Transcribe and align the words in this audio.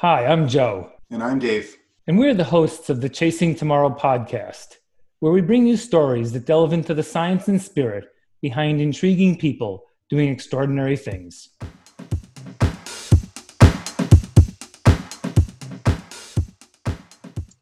Hi, 0.00 0.24
I'm 0.24 0.48
Joe. 0.48 0.90
And 1.10 1.22
I'm 1.22 1.38
Dave. 1.38 1.76
And 2.06 2.18
we're 2.18 2.32
the 2.32 2.42
hosts 2.42 2.88
of 2.88 3.02
the 3.02 3.10
Chasing 3.10 3.54
Tomorrow 3.54 3.90
podcast, 3.90 4.76
where 5.18 5.30
we 5.30 5.42
bring 5.42 5.66
you 5.66 5.76
stories 5.76 6.32
that 6.32 6.46
delve 6.46 6.72
into 6.72 6.94
the 6.94 7.02
science 7.02 7.48
and 7.48 7.60
spirit 7.60 8.06
behind 8.40 8.80
intriguing 8.80 9.36
people 9.36 9.84
doing 10.08 10.30
extraordinary 10.30 10.96
things. 10.96 11.50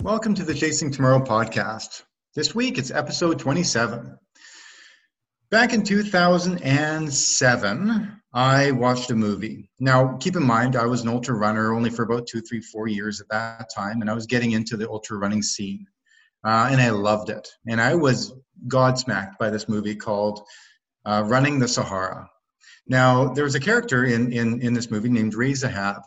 Welcome 0.05 0.37
to 0.37 0.45
the 0.45 0.55
Chasing 0.55 0.93
Tomorrow 0.93 1.25
podcast. 1.25 2.05
This 2.37 2.55
week 2.55 2.79
it's 2.79 2.93
episode 2.93 3.41
27. 3.41 4.17
Back 5.51 5.73
in 5.73 5.83
2007, 5.83 8.18
I 8.35 8.73
watched 8.73 9.11
a 9.11 9.15
movie. 9.15 9.71
Now, 9.81 10.17
keep 10.19 10.37
in 10.37 10.43
mind, 10.43 10.77
I 10.77 10.85
was 10.85 11.03
an 11.03 11.09
ultra 11.09 11.35
runner 11.35 11.75
only 11.75 11.89
for 11.89 12.03
about 12.03 12.27
two, 12.27 12.43
three, 12.43 12.61
four 12.61 12.87
years 12.87 13.21
at 13.21 13.29
that 13.31 13.71
time, 13.75 14.01
and 14.03 14.11
I 14.11 14.15
was 14.15 14.27
getting 14.27 14.53
into 14.53 14.77
the 14.77 14.89
ultra 14.89 15.17
running 15.17 15.43
scene. 15.43 15.87
Uh, 16.45 16.69
and 16.71 16.81
I 16.81 16.91
loved 16.91 17.31
it. 17.31 17.49
And 17.67 17.81
I 17.81 17.95
was 17.95 18.35
godsmacked 18.69 19.39
by 19.39 19.51
this 19.51 19.69
movie 19.69 19.97
called 19.97 20.43
uh, 21.05 21.25
Running 21.27 21.59
the 21.59 21.67
Sahara. 21.67 22.29
Now, 22.87 23.33
there 23.33 23.45
was 23.45 23.55
a 23.55 23.61
character 23.61 24.05
in, 24.05 24.33
in, 24.33 24.61
in 24.61 24.73
this 24.73 24.91
movie 24.91 25.09
named 25.09 25.35
Ray 25.35 25.55
Zahab, 25.55 26.03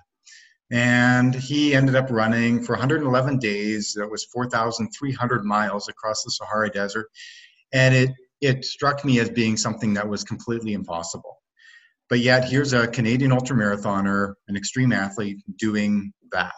and 0.72 1.36
he 1.36 1.76
ended 1.76 1.96
up 1.96 2.10
running 2.10 2.64
for 2.64 2.74
111 2.74 3.40
days. 3.40 3.94
That 3.94 4.10
was 4.10 4.26
4,300 4.26 5.44
miles 5.44 5.90
across 5.90 6.24
the 6.24 6.32
Sahara 6.32 6.70
Desert. 6.70 7.08
And 7.74 7.94
it 7.94 8.12
it 8.42 8.66
struck 8.66 9.06
me 9.06 9.20
as 9.20 9.30
being 9.30 9.56
something 9.56 9.94
that 9.94 10.08
was 10.08 10.24
completely 10.24 10.74
impossible. 10.74 11.41
But 12.12 12.20
yet, 12.20 12.44
here's 12.44 12.74
a 12.74 12.90
Canadian 12.90 13.32
ultramarathoner, 13.32 14.34
an 14.50 14.58
extreme 14.58 14.92
athlete, 14.92 15.38
doing 15.58 16.12
that. 16.34 16.52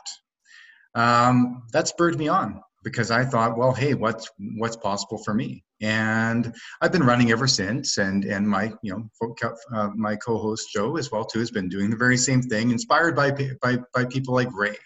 Um, 0.96 1.62
that 1.74 1.88
spurred 1.88 2.18
me 2.18 2.28
on 2.28 2.60
because 2.84 3.12
I 3.12 3.24
thought, 3.24 3.56
well, 3.56 3.72
hey, 3.72 3.94
what's 3.94 4.32
what's 4.58 4.76
possible 4.76 5.20
for 5.24 5.36
me? 5.36 5.64
And 5.80 6.56
I've 6.82 6.92
been 6.92 7.04
running 7.04 7.30
ever 7.30 7.46
since. 7.46 8.00
And 8.00 8.26
and 8.26 8.50
my 8.50 8.74
you 8.82 9.10
know 9.22 9.38
uh, 9.72 9.90
my 9.96 10.16
co-host 10.16 10.70
Joe 10.74 10.98
as 10.98 11.12
well 11.12 11.24
too 11.24 11.38
has 11.38 11.52
been 11.52 11.70
doing 11.70 11.92
the 11.92 11.98
very 11.98 12.18
same 12.18 12.42
thing, 12.42 12.72
inspired 12.72 13.16
by 13.16 13.30
by 13.62 13.78
by 13.94 14.06
people 14.06 14.34
like 14.34 14.50
Ray. 14.56 14.78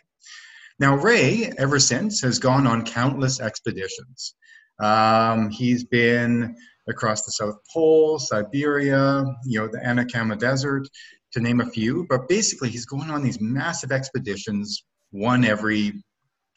Now 0.80 0.96
Ray, 0.98 1.50
ever 1.58 1.80
since, 1.80 2.20
has 2.24 2.40
gone 2.40 2.68
on 2.68 2.84
countless 2.84 3.40
expeditions. 3.40 4.36
Um, 4.82 5.50
he's 5.50 5.86
been 5.86 6.58
across 6.88 7.24
the 7.24 7.32
South 7.32 7.56
Pole, 7.74 8.20
Siberia, 8.20 9.24
you 9.46 9.60
know, 9.60 9.68
the 9.68 9.86
Atacama 9.86 10.36
Desert, 10.36 10.88
to 11.34 11.40
name 11.40 11.62
a 11.62 11.66
few. 11.66 12.06
But 12.10 12.28
basically, 12.28 12.70
he's 12.70 12.86
going 12.86 13.10
on 13.10 13.24
these 13.24 13.42
massive 13.42 13.92
expeditions, 13.92 14.84
one 15.12 15.46
every 15.46 16.04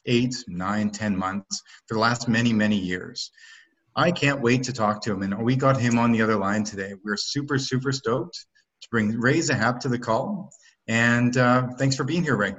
eight, 0.06 0.34
nine, 0.48 0.90
ten 0.90 1.16
months 1.16 1.62
for 1.86 1.94
the 1.94 2.00
last 2.00 2.28
many, 2.28 2.52
many 2.52 2.76
years. 2.76 3.30
I 3.96 4.12
can't 4.12 4.40
wait 4.40 4.62
to 4.64 4.72
talk 4.72 5.02
to 5.02 5.12
him. 5.12 5.22
And 5.22 5.42
we 5.42 5.56
got 5.56 5.80
him 5.80 5.98
on 5.98 6.12
the 6.12 6.22
other 6.22 6.36
line 6.36 6.64
today. 6.64 6.94
We're 7.04 7.16
super, 7.16 7.58
super 7.58 7.92
stoked 7.92 8.46
to 8.82 8.88
bring 8.90 9.18
Ray 9.18 9.40
Zahab 9.40 9.80
to 9.80 9.88
the 9.88 9.98
call. 9.98 10.50
And 10.88 11.36
uh, 11.36 11.68
thanks 11.78 11.96
for 11.96 12.04
being 12.04 12.22
here, 12.22 12.36
Ray. 12.36 12.54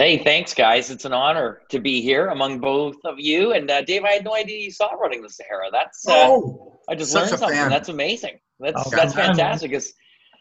Hey, 0.00 0.16
thanks, 0.16 0.54
guys. 0.54 0.88
It's 0.88 1.04
an 1.04 1.12
honor 1.12 1.60
to 1.68 1.78
be 1.78 2.00
here 2.00 2.28
among 2.28 2.58
both 2.58 2.96
of 3.04 3.16
you. 3.18 3.52
And 3.52 3.70
uh, 3.70 3.82
Dave, 3.82 4.02
I 4.02 4.12
had 4.12 4.24
no 4.24 4.34
idea 4.34 4.58
you 4.58 4.70
saw 4.70 4.94
Running 4.94 5.20
the 5.20 5.28
Sahara. 5.28 5.66
That's 5.70 6.08
uh, 6.08 6.12
oh, 6.14 6.80
I 6.88 6.94
just 6.94 7.14
learned 7.14 7.28
something. 7.28 7.50
Fan. 7.50 7.68
That's 7.68 7.90
amazing. 7.90 8.38
That's 8.58 8.82
oh, 8.86 8.88
that's 8.90 9.12
fantastic. 9.12 9.72
Because 9.72 9.92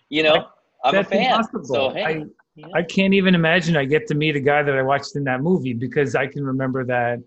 you 0.08 0.24
know 0.24 0.46
I'm 0.86 0.96
that's 0.96 1.08
a 1.08 1.12
fan. 1.12 1.32
Impossible. 1.32 1.66
So 1.66 1.90
hey, 1.90 2.04
I, 2.06 2.24
yeah. 2.56 2.68
I 2.74 2.84
can't 2.84 3.14
even 3.14 3.36
imagine 3.36 3.76
I 3.76 3.84
get 3.84 4.08
to 4.08 4.16
meet 4.16 4.38
a 4.38 4.40
guy 4.40 4.64
that 4.64 4.78
I 4.78 4.82
watched 4.82 5.18
in 5.18 5.26
that 5.26 5.42
movie 5.42 5.73
because 5.73 6.16
I 6.16 6.26
can 6.28 6.46
remember 6.46 6.86
that. 6.86 7.20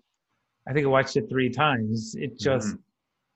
I 0.67 0.73
think 0.73 0.87
I 0.87 0.89
watched 0.89 1.15
it 1.15 1.29
three 1.29 1.51
times. 1.51 2.15
It 2.15 2.39
just 2.39 2.69
mm-hmm. 2.69 2.77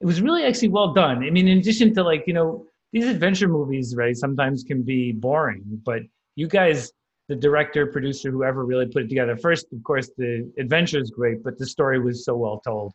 it 0.02 0.08
was 0.08 0.24
really 0.24 0.44
actually 0.44 0.70
well 0.70 0.94
done. 0.94 1.24
I 1.24 1.30
mean, 1.30 1.48
in 1.48 1.60
addition 1.60 1.94
to 1.94 2.04
like 2.04 2.24
you 2.26 2.34
know 2.34 2.66
these 2.92 3.06
adventure 3.06 3.48
movies, 3.48 3.96
right? 3.96 4.18
Sometimes 4.18 4.64
can 4.64 4.82
be 4.82 5.12
boring, 5.12 5.80
but 5.86 6.02
you 6.34 6.48
guys 6.48 6.94
the 7.28 7.36
director, 7.36 7.88
producer, 7.88 8.32
whoever 8.32 8.66
really 8.66 8.86
put 8.86 9.04
it 9.04 9.10
together. 9.10 9.36
First, 9.36 9.68
of 9.74 9.84
course, 9.84 10.10
the 10.18 10.50
adventure 10.58 11.00
is 11.00 11.12
great, 11.12 11.44
but 11.44 11.58
the 11.58 11.66
story 11.66 12.00
was 12.00 12.24
so 12.24 12.36
well 12.36 12.60
told. 12.60 12.94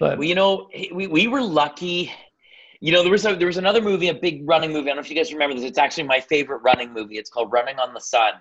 But 0.00 0.18
well, 0.18 0.26
you 0.26 0.34
know, 0.34 0.68
we, 0.92 1.06
we 1.06 1.26
were 1.28 1.42
lucky. 1.42 2.12
You 2.80 2.92
know, 2.92 3.02
there 3.02 3.12
was 3.12 3.24
a, 3.24 3.34
there 3.34 3.46
was 3.46 3.56
another 3.56 3.80
movie, 3.80 4.08
a 4.08 4.14
big 4.14 4.48
running 4.48 4.72
movie. 4.72 4.90
I 4.90 4.94
don't 4.94 4.96
know 4.96 5.00
if 5.02 5.10
you 5.10 5.16
guys 5.16 5.32
remember 5.32 5.54
this. 5.54 5.64
It's 5.64 5.78
actually 5.78 6.04
my 6.04 6.20
favorite 6.20 6.58
running 6.58 6.92
movie. 6.92 7.18
It's 7.18 7.30
called 7.30 7.52
Running 7.52 7.78
on 7.78 7.94
the 7.94 8.00
Sun. 8.00 8.34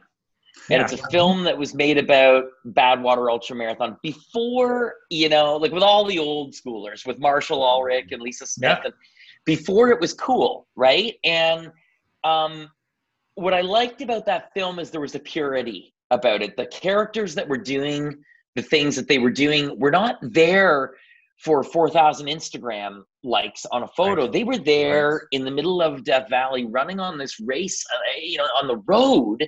And 0.70 0.80
yeah. 0.80 0.84
it's 0.84 0.94
a 0.94 1.08
film 1.10 1.44
that 1.44 1.58
was 1.58 1.74
made 1.74 1.98
about 1.98 2.46
Badwater 2.68 3.30
Ultra 3.30 3.56
Marathon 3.56 3.98
before, 4.02 4.96
you 5.10 5.30
know, 5.30 5.56
like 5.58 5.72
with 5.72 5.84
all 5.84 6.04
the 6.04 6.18
old 6.18 6.54
schoolers, 6.54 7.06
with 7.06 7.20
Marshall 7.20 7.64
Ulrich 7.64 8.12
and 8.12 8.22
Lisa 8.22 8.46
Smith, 8.48 8.80
yeah. 8.82 8.86
and 8.86 8.94
before 9.46 9.90
it 9.92 10.00
was 10.00 10.14
cool, 10.14 10.68
right? 10.76 11.16
And 11.24 11.72
um, 12.24 12.70
what 13.38 13.54
I 13.54 13.62
liked 13.62 14.02
about 14.02 14.26
that 14.26 14.52
film 14.56 14.80
is 14.80 14.90
there 14.90 15.00
was 15.00 15.14
a 15.14 15.20
purity 15.20 15.94
about 16.10 16.42
it. 16.42 16.58
The 16.58 16.66
characters 16.66 17.36
that 17.36 17.48
were 17.48 17.58
doing 17.58 18.16
the 18.56 18.64
things 18.64 18.96
that 18.96 19.08
they 19.08 19.20
were 19.20 19.30
doing 19.30 19.80
were 19.80 19.92
not 19.92 20.18
there 20.24 20.96
for 21.44 21.64
4,000 21.64 22.26
Instagram 22.26 23.04
likes 23.24 23.64
on 23.72 23.84
a 23.84 23.88
photo. 23.90 24.24
Right. 24.24 24.32
They 24.32 24.44
were 24.44 24.58
there 24.58 25.12
right. 25.12 25.22
in 25.34 25.46
the 25.46 25.52
middle 25.52 25.84
of 25.84 26.04
Death 26.04 26.32
Valley 26.32 26.66
running 26.66 27.00
on 27.00 27.20
this 27.20 27.40
race, 27.40 27.86
uh, 27.94 28.20
you 28.20 28.40
know, 28.40 28.48
on 28.60 28.68
the 28.68 28.78
road, 28.88 29.48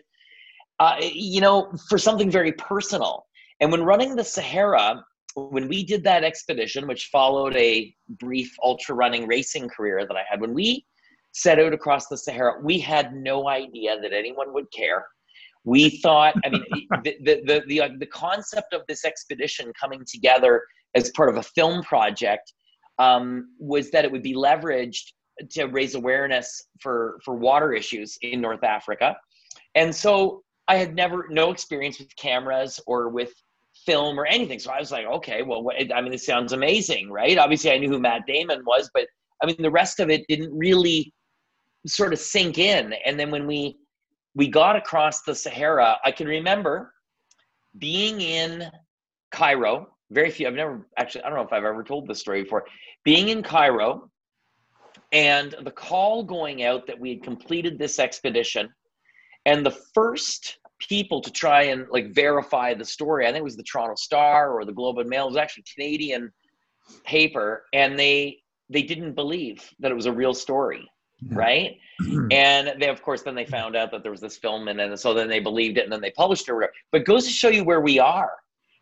uh, 0.78 0.98
you 1.02 1.42
know, 1.42 1.74
for 1.90 1.98
something 1.98 2.30
very 2.30 2.52
personal. 2.52 3.26
And 3.60 3.72
when 3.72 3.84
running 3.84 4.16
the 4.16 4.24
Sahara, 4.24 5.04
when 5.34 5.68
we 5.68 5.84
did 5.84 6.04
that 6.04 6.24
expedition, 6.24 6.88
which 6.88 7.08
followed 7.08 7.56
a 7.56 7.92
brief 8.20 8.56
ultra 8.62 8.94
running 8.94 9.26
racing 9.26 9.68
career 9.68 10.06
that 10.06 10.16
I 10.16 10.22
had, 10.30 10.42
when 10.42 10.54
we 10.54 10.86
set 11.32 11.60
out 11.60 11.74
across 11.74 12.08
the 12.08 12.18
Sahara. 12.18 12.60
We 12.62 12.80
had 12.80 13.14
no 13.14 13.48
idea 13.48 14.00
that 14.02 14.14
anyone 14.14 14.54
would 14.54 14.72
care. 14.72 15.06
We 15.64 15.90
thought, 16.02 16.34
I 16.46 16.50
mean, 16.50 16.64
the, 17.04 17.16
the, 17.24 17.42
the, 17.46 17.64
the, 17.68 17.82
uh, 17.82 17.90
the, 18.00 18.06
concept 18.06 18.74
of 18.74 18.82
this 18.88 19.06
expedition 19.06 19.72
coming 19.80 20.04
together 20.08 20.64
as 20.96 21.12
part 21.12 21.30
of 21.30 21.38
a 21.38 21.44
film 21.44 21.84
project 21.84 22.54
um, 22.98 23.50
was 23.60 23.92
that 23.92 24.06
it 24.06 24.12
would 24.12 24.24
be 24.24 24.34
leveraged 24.34 25.04
to 25.52 25.66
raise 25.66 25.96
awareness 25.96 26.68
for, 26.82 27.20
for 27.24 27.36
water 27.36 27.74
issues 27.74 28.18
in 28.22 28.42
North 28.42 28.64
Africa. 28.64 29.16
And 29.76 29.94
so 29.96 30.44
I 30.68 30.76
had 30.76 30.96
never, 30.96 31.28
no 31.30 31.52
experience 31.52 32.00
with 32.00 32.14
cameras 32.16 32.80
or 32.88 33.10
with 33.10 33.34
film 33.86 34.20
or 34.20 34.26
anything. 34.26 34.60
So 34.60 34.72
I 34.72 34.80
was 34.80 34.92
like, 34.92 35.06
okay, 35.06 35.42
well, 35.44 35.64
what, 35.64 35.76
I 35.94 36.02
mean, 36.02 36.12
this 36.12 36.26
sounds 36.26 36.52
amazing, 36.52 37.10
right? 37.10 37.38
Obviously, 37.38 37.72
I 37.72 37.78
knew 37.78 37.90
who 37.90 38.00
Matt 38.00 38.26
Damon 38.28 38.64
was, 38.66 38.90
but 38.94 39.08
I 39.42 39.46
mean, 39.46 39.56
the 39.60 39.72
rest 39.72 40.00
of 40.00 40.10
it 40.10 40.26
didn't 40.28 40.56
really 40.56 41.14
sort 41.88 42.14
of 42.14 42.20
sink 42.20 42.58
in. 42.58 42.94
And 43.06 43.20
then 43.20 43.32
when 43.32 43.48
we 43.48 43.78
we 44.36 44.48
got 44.48 44.76
across 44.76 45.24
the 45.24 45.36
Sahara, 45.36 45.98
I 46.04 46.12
can 46.12 46.28
remember 46.28 46.94
being 47.78 48.22
in 48.22 48.70
Cairo. 49.32 49.90
Very 50.12 50.32
few. 50.32 50.48
I've 50.48 50.54
never 50.54 50.88
actually. 50.98 51.24
I 51.24 51.30
don't 51.30 51.38
know 51.38 51.46
if 51.46 51.54
I've 51.54 51.64
ever 51.64 51.84
told 51.84 52.08
this 52.08 52.20
story 52.20 52.44
before. 52.44 52.66
Being 53.04 53.30
in 53.30 53.44
Cairo, 53.44 54.10
and 55.12 55.56
the 55.64 55.72
call 55.72 56.24
going 56.24 56.64
out 56.64 56.88
that 56.88 57.00
we 57.00 57.10
had 57.12 57.24
completed 57.24 57.78
this 57.78 58.00
expedition, 58.00 58.70
and 59.46 59.66
the 59.66 59.78
first 59.94 60.58
people 60.80 61.22
to 61.22 61.32
try 61.32 61.64
and 61.64 61.86
like 61.92 62.14
verify 62.14 62.74
the 62.74 62.86
story. 62.86 63.26
I 63.26 63.30
think 63.30 63.42
it 63.42 63.44
was 63.44 63.58
the 63.58 63.64
Toronto 63.64 63.96
Star 63.96 64.54
or 64.54 64.66
the 64.66 64.72
Globe 64.74 64.98
and 64.98 65.10
Mail. 65.10 65.26
It 65.26 65.30
was 65.30 65.38
actually 65.38 65.66
Canadian 65.76 66.32
paper, 67.06 67.66
and 67.74 68.00
they 68.00 68.40
they 68.70 68.82
didn't 68.82 69.14
believe 69.14 69.70
that 69.80 69.92
it 69.92 69.96
was 69.96 70.08
a 70.08 70.12
real 70.12 70.34
story 70.34 70.90
yeah. 71.22 71.38
right? 71.38 71.78
and 72.32 72.74
they, 72.80 72.88
of 72.88 73.02
course, 73.02 73.24
then 73.24 73.36
they 73.36 73.46
found 73.46 73.76
out 73.76 73.92
that 73.92 74.04
there 74.04 74.12
was 74.12 74.22
this 74.22 74.38
film, 74.38 74.68
and 74.68 74.80
then 74.80 74.96
so 74.98 75.14
then 75.14 75.28
they 75.28 75.40
believed 75.40 75.78
it, 75.78 75.84
and 75.84 75.92
then 75.92 76.02
they 76.02 76.12
published 76.12 76.48
it. 76.48 76.56
But 76.92 77.02
it 77.02 77.06
goes 77.06 77.26
to 77.26 77.32
show 77.32 77.50
you 77.50 77.64
where 77.64 77.82
we 77.82 78.00
are 78.00 78.32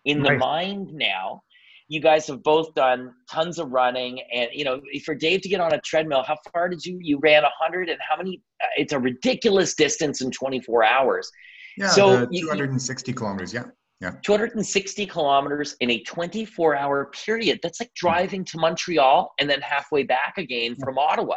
in 0.06 0.22
the 0.22 0.32
right. 0.32 0.40
mind 0.40 0.94
now. 0.94 1.42
You 1.90 2.02
guys 2.02 2.28
have 2.28 2.44
both 2.44 2.76
done 2.76 3.14
tons 3.32 3.60
of 3.60 3.72
running, 3.72 4.20
and 4.34 4.50
you 4.54 4.66
know, 4.66 4.82
for 5.06 5.16
Dave 5.16 5.42
to 5.42 5.50
get 5.50 5.62
on 5.62 5.74
a 5.74 5.82
treadmill, 5.82 6.24
how 6.24 6.38
far 6.52 6.70
did 6.70 6.86
you 6.86 7.00
you 7.02 7.18
ran 7.20 7.44
hundred, 7.60 7.90
and 7.90 8.00
how 8.08 8.18
many? 8.18 8.42
Uh, 8.62 8.68
it's 8.78 8.94
a 8.94 9.00
ridiculous 9.00 9.74
distance 9.74 10.22
in 10.22 10.30
twenty 10.32 10.60
four 10.60 10.84
hours. 10.84 11.32
Yeah, 11.78 11.88
so 11.90 12.26
two 12.26 12.48
hundred 12.50 12.72
and 12.72 12.82
sixty 12.82 13.14
kilometers. 13.14 13.54
Yeah. 13.54 13.64
Yeah. 14.00 14.12
260 14.22 15.08
kilometers 15.08 15.76
in 15.80 15.90
a 15.90 16.04
24 16.04 16.76
hour 16.76 17.10
period. 17.26 17.60
That's 17.64 17.80
like 17.80 17.92
driving 17.96 18.46
to 18.46 18.60
Montreal 18.60 19.34
and 19.40 19.50
then 19.50 19.60
halfway 19.62 20.04
back 20.04 20.38
again 20.38 20.76
from 20.76 21.00
Ottawa. 21.00 21.36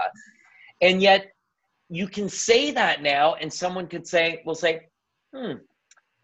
And 0.80 1.02
yet 1.02 1.32
you 1.88 2.08
can 2.08 2.28
say 2.28 2.70
that 2.70 3.02
now, 3.02 3.34
and 3.34 3.52
someone 3.52 3.86
could 3.86 4.06
say, 4.06 4.42
will 4.46 4.54
say, 4.54 4.88
hmm, 5.34 5.54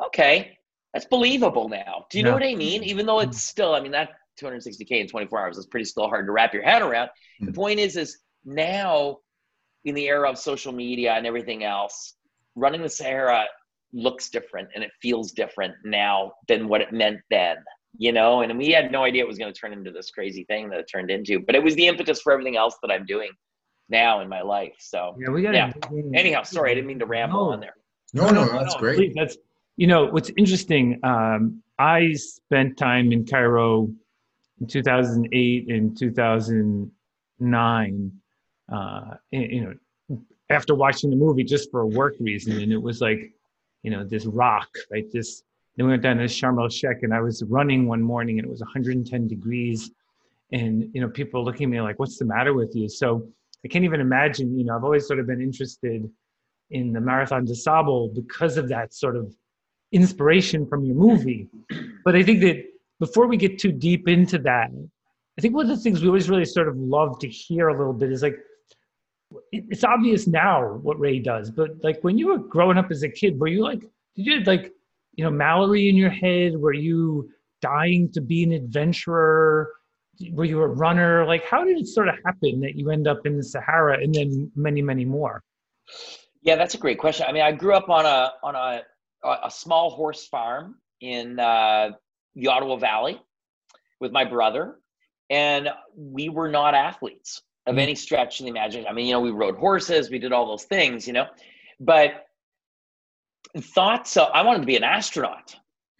okay, 0.04 0.58
that's 0.92 1.06
believable 1.06 1.68
now. 1.68 2.06
Do 2.10 2.18
you 2.18 2.24
yeah. 2.24 2.30
know 2.30 2.34
what 2.34 2.44
I 2.44 2.54
mean? 2.54 2.82
Even 2.84 3.06
though 3.06 3.20
it's 3.20 3.42
still, 3.42 3.74
I 3.74 3.80
mean, 3.80 3.92
that 3.92 4.10
260K 4.40 4.90
in 4.92 5.08
24 5.08 5.40
hours 5.40 5.58
is 5.58 5.66
pretty 5.66 5.84
still 5.84 6.08
hard 6.08 6.26
to 6.26 6.32
wrap 6.32 6.54
your 6.54 6.62
head 6.62 6.82
around. 6.82 7.08
Mm-hmm. 7.08 7.46
The 7.46 7.52
hmm. 7.52 7.56
point 7.56 7.80
is, 7.80 7.96
is 7.96 8.18
now 8.44 9.18
in 9.84 9.94
the 9.94 10.06
era 10.06 10.30
of 10.30 10.38
social 10.38 10.72
media 10.72 11.12
and 11.14 11.26
everything 11.26 11.64
else, 11.64 12.14
running 12.54 12.82
the 12.82 12.88
Sahara 12.88 13.46
looks 13.92 14.30
different 14.30 14.68
and 14.74 14.84
it 14.84 14.90
feels 15.00 15.32
different 15.32 15.74
now 15.84 16.32
than 16.48 16.68
what 16.68 16.80
it 16.80 16.92
meant 16.92 17.20
then 17.30 17.56
you 17.98 18.12
know 18.12 18.42
and 18.42 18.58
we 18.58 18.70
had 18.70 18.90
no 18.90 19.04
idea 19.04 19.22
it 19.22 19.28
was 19.28 19.38
going 19.38 19.52
to 19.52 19.58
turn 19.58 19.72
into 19.72 19.90
this 19.90 20.10
crazy 20.10 20.44
thing 20.44 20.68
that 20.68 20.78
it 20.78 20.88
turned 20.90 21.10
into 21.10 21.40
but 21.40 21.54
it 21.54 21.62
was 21.62 21.74
the 21.76 21.86
impetus 21.86 22.20
for 22.20 22.32
everything 22.32 22.56
else 22.56 22.76
that 22.82 22.90
i'm 22.90 23.06
doing 23.06 23.30
now 23.88 24.20
in 24.20 24.28
my 24.28 24.42
life 24.42 24.74
so 24.78 25.16
yeah 25.18 25.30
we 25.30 25.40
got 25.42 25.54
yeah. 25.54 25.72
anyhow 26.14 26.42
sorry 26.42 26.72
i 26.72 26.74
didn't 26.74 26.86
mean 26.86 26.98
to 26.98 27.06
ramble 27.06 27.46
no. 27.46 27.52
on 27.52 27.60
there 27.60 27.76
no 28.12 28.28
no, 28.30 28.44
no 28.44 28.52
that's 28.52 28.74
no, 28.74 28.80
great 28.80 28.96
please, 28.96 29.14
that's 29.14 29.38
you 29.76 29.86
know 29.86 30.06
what's 30.06 30.30
interesting 30.36 30.98
um, 31.02 31.62
i 31.78 32.12
spent 32.14 32.76
time 32.76 33.12
in 33.12 33.24
cairo 33.24 33.88
in 34.60 34.66
2008 34.66 35.68
and 35.68 35.96
2009 35.98 38.12
uh, 38.72 39.14
you 39.30 39.60
know 39.60 39.72
after 40.50 40.74
watching 40.74 41.10
the 41.10 41.16
movie 41.16 41.44
just 41.44 41.70
for 41.70 41.80
a 41.80 41.86
work 41.86 42.14
reason 42.20 42.60
and 42.60 42.72
it 42.72 42.80
was 42.80 43.00
like 43.00 43.32
you 43.82 43.90
know 43.90 44.04
this 44.04 44.26
rock 44.26 44.68
right 44.90 45.10
this 45.12 45.42
then 45.76 45.86
we 45.86 45.92
went 45.92 46.02
down 46.02 46.16
to 46.16 46.24
Sharm 46.24 46.60
el 46.60 46.68
Sheikh 46.68 47.02
and 47.02 47.12
I 47.12 47.20
was 47.20 47.42
running 47.44 47.86
one 47.86 48.02
morning 48.02 48.38
and 48.38 48.46
it 48.46 48.50
was 48.50 48.60
110 48.60 49.28
degrees. 49.28 49.90
And, 50.52 50.88
you 50.94 51.00
know, 51.00 51.08
people 51.08 51.44
looking 51.44 51.64
at 51.64 51.70
me 51.70 51.80
like, 51.80 51.98
what's 51.98 52.18
the 52.18 52.24
matter 52.24 52.54
with 52.54 52.74
you? 52.74 52.88
So 52.88 53.28
I 53.66 53.68
can't 53.68 53.84
even 53.84 54.00
imagine, 54.00 54.56
you 54.56 54.64
know, 54.64 54.76
I've 54.76 54.84
always 54.84 55.08
sort 55.08 55.18
of 55.18 55.26
been 55.26 55.40
interested 55.40 56.08
in 56.70 56.92
the 56.92 57.00
Marathon 57.00 57.44
des 57.44 57.56
Sables 57.56 58.12
because 58.14 58.56
of 58.56 58.68
that 58.68 58.94
sort 58.94 59.16
of 59.16 59.34
inspiration 59.90 60.64
from 60.68 60.84
your 60.84 60.94
movie. 60.94 61.48
But 62.04 62.14
I 62.14 62.22
think 62.22 62.42
that 62.42 62.62
before 63.00 63.26
we 63.26 63.36
get 63.36 63.58
too 63.58 63.72
deep 63.72 64.06
into 64.06 64.38
that, 64.38 64.70
I 65.36 65.40
think 65.40 65.56
one 65.56 65.68
of 65.68 65.76
the 65.76 65.82
things 65.82 66.00
we 66.00 66.06
always 66.06 66.30
really 66.30 66.44
sort 66.44 66.68
of 66.68 66.76
love 66.76 67.18
to 67.18 67.28
hear 67.28 67.66
a 67.66 67.76
little 67.76 67.92
bit 67.92 68.12
is 68.12 68.22
like, 68.22 68.36
it's 69.50 69.82
obvious 69.82 70.28
now 70.28 70.74
what 70.82 71.00
Ray 71.00 71.18
does, 71.18 71.50
but 71.50 71.70
like 71.82 71.98
when 72.02 72.16
you 72.16 72.28
were 72.28 72.38
growing 72.38 72.78
up 72.78 72.92
as 72.92 73.02
a 73.02 73.08
kid, 73.08 73.40
were 73.40 73.48
you 73.48 73.64
like, 73.64 73.80
did 73.80 74.26
you 74.26 74.40
like 74.44 74.72
you 75.14 75.24
know 75.24 75.30
Mallory 75.32 75.88
in 75.88 75.96
your 75.96 76.10
head? 76.10 76.56
Were 76.56 76.72
you 76.72 77.28
dying 77.60 78.12
to 78.12 78.20
be 78.20 78.44
an 78.44 78.52
adventurer? 78.52 79.72
Were 80.32 80.44
you 80.44 80.60
a 80.62 80.66
runner? 80.66 81.26
Like, 81.26 81.44
how 81.44 81.64
did 81.64 81.78
it 81.78 81.86
sort 81.86 82.08
of 82.08 82.14
happen 82.24 82.60
that 82.60 82.74
you 82.74 82.90
end 82.90 83.06
up 83.06 83.26
in 83.26 83.36
the 83.36 83.42
Sahara 83.42 84.02
and 84.02 84.14
then 84.14 84.50
many, 84.54 84.82
many 84.82 85.04
more? 85.04 85.42
Yeah, 86.42 86.56
that's 86.56 86.74
a 86.74 86.78
great 86.78 86.98
question. 86.98 87.26
I 87.28 87.32
mean, 87.32 87.42
I 87.42 87.52
grew 87.52 87.74
up 87.74 87.88
on 87.88 88.06
a 88.06 88.32
on 88.42 88.54
a 88.54 88.82
a 89.44 89.50
small 89.50 89.90
horse 89.90 90.26
farm 90.26 90.76
in 91.00 91.38
uh, 91.38 91.90
the 92.34 92.48
Ottawa 92.48 92.76
Valley 92.76 93.20
with 94.00 94.12
my 94.12 94.24
brother, 94.24 94.76
and 95.30 95.68
we 95.96 96.28
were 96.28 96.48
not 96.48 96.74
athletes 96.74 97.42
of 97.66 97.76
mm. 97.76 97.80
any 97.80 97.94
stretch 97.94 98.40
of 98.40 98.44
the 98.44 98.50
imagination. 98.50 98.88
I 98.88 98.92
mean, 98.92 99.06
you 99.06 99.12
know, 99.12 99.20
we 99.20 99.30
rode 99.30 99.56
horses, 99.56 100.10
we 100.10 100.18
did 100.18 100.32
all 100.32 100.46
those 100.46 100.64
things, 100.64 101.06
you 101.06 101.12
know, 101.12 101.26
but 101.80 102.26
thought 103.58 104.06
so. 104.06 104.24
I 104.24 104.42
wanted 104.42 104.60
to 104.60 104.66
be 104.66 104.76
an 104.76 104.84
astronaut. 104.84 105.54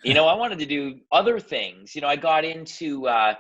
You 0.05 0.15
know, 0.15 0.27
I 0.27 0.35
wanted 0.35 0.59
to 0.61 0.67
do 0.67 1.01
other 1.11 1.41
things. 1.41 1.95
You 1.95 2.03
know, 2.03 2.09
I 2.09 2.17
got 2.17 2.45
into 2.45 3.09
uh, 3.09 3.35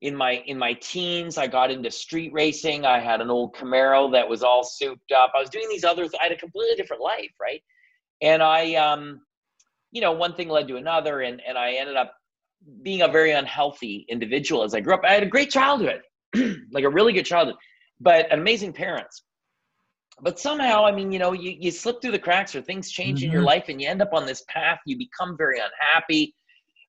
in 0.00 0.14
my 0.14 0.42
in 0.46 0.58
my 0.58 0.74
teens. 0.74 1.38
I 1.38 1.46
got 1.46 1.70
into 1.70 1.90
street 1.90 2.32
racing. 2.32 2.84
I 2.84 3.00
had 3.00 3.20
an 3.20 3.30
old 3.30 3.54
Camaro 3.54 4.10
that 4.12 4.28
was 4.28 4.42
all 4.42 4.62
souped 4.64 5.12
up. 5.12 5.32
I 5.36 5.40
was 5.40 5.50
doing 5.50 5.68
these 5.68 5.84
other. 5.84 6.02
Th- 6.02 6.20
I 6.20 6.24
had 6.24 6.32
a 6.32 6.36
completely 6.36 6.76
different 6.76 7.02
life, 7.02 7.32
right? 7.40 7.60
And 8.20 8.42
I, 8.42 8.74
um, 8.74 9.20
you 9.90 10.00
know, 10.00 10.12
one 10.12 10.34
thing 10.34 10.48
led 10.48 10.68
to 10.68 10.76
another, 10.76 11.22
and 11.22 11.40
and 11.46 11.58
I 11.58 11.72
ended 11.72 11.96
up 11.96 12.14
being 12.82 13.02
a 13.02 13.08
very 13.08 13.32
unhealthy 13.32 14.04
individual 14.08 14.62
as 14.62 14.74
I 14.74 14.80
grew 14.80 14.94
up. 14.94 15.02
I 15.04 15.12
had 15.12 15.22
a 15.22 15.26
great 15.26 15.50
childhood, 15.50 16.02
like 16.72 16.84
a 16.84 16.90
really 16.90 17.12
good 17.12 17.26
childhood, 17.26 17.56
but 18.00 18.32
amazing 18.32 18.72
parents 18.72 19.22
but 20.20 20.38
somehow 20.38 20.84
i 20.84 20.92
mean 20.92 21.12
you 21.12 21.18
know 21.18 21.32
you, 21.32 21.56
you 21.58 21.70
slip 21.70 22.00
through 22.00 22.10
the 22.10 22.18
cracks 22.18 22.54
or 22.54 22.60
things 22.60 22.90
change 22.90 23.20
mm-hmm. 23.20 23.26
in 23.26 23.32
your 23.32 23.40
mm-hmm. 23.40 23.48
life 23.48 23.64
and 23.68 23.80
you 23.80 23.88
end 23.88 24.02
up 24.02 24.12
on 24.12 24.26
this 24.26 24.42
path 24.48 24.78
you 24.86 24.96
become 24.96 25.36
very 25.36 25.58
unhappy 25.58 26.34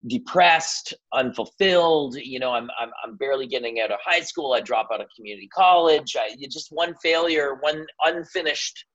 depressed 0.07 0.93
unfulfilled 1.13 2.15
you 2.15 2.39
know 2.39 2.51
i'm 2.51 2.69
i'm, 2.79 2.89
I'm 3.03 3.17
barely 3.17 3.47
getting 3.47 3.81
out 3.81 3.91
of 3.91 3.99
high 4.03 4.21
school 4.21 4.53
i 4.53 4.61
drop 4.61 4.87
out 4.93 5.01
of 5.01 5.07
community 5.15 5.49
college 5.53 6.15
I, 6.17 6.35
just 6.49 6.69
one 6.71 6.95
failure 7.03 7.57
one 7.59 7.85
unfinished 8.05 8.85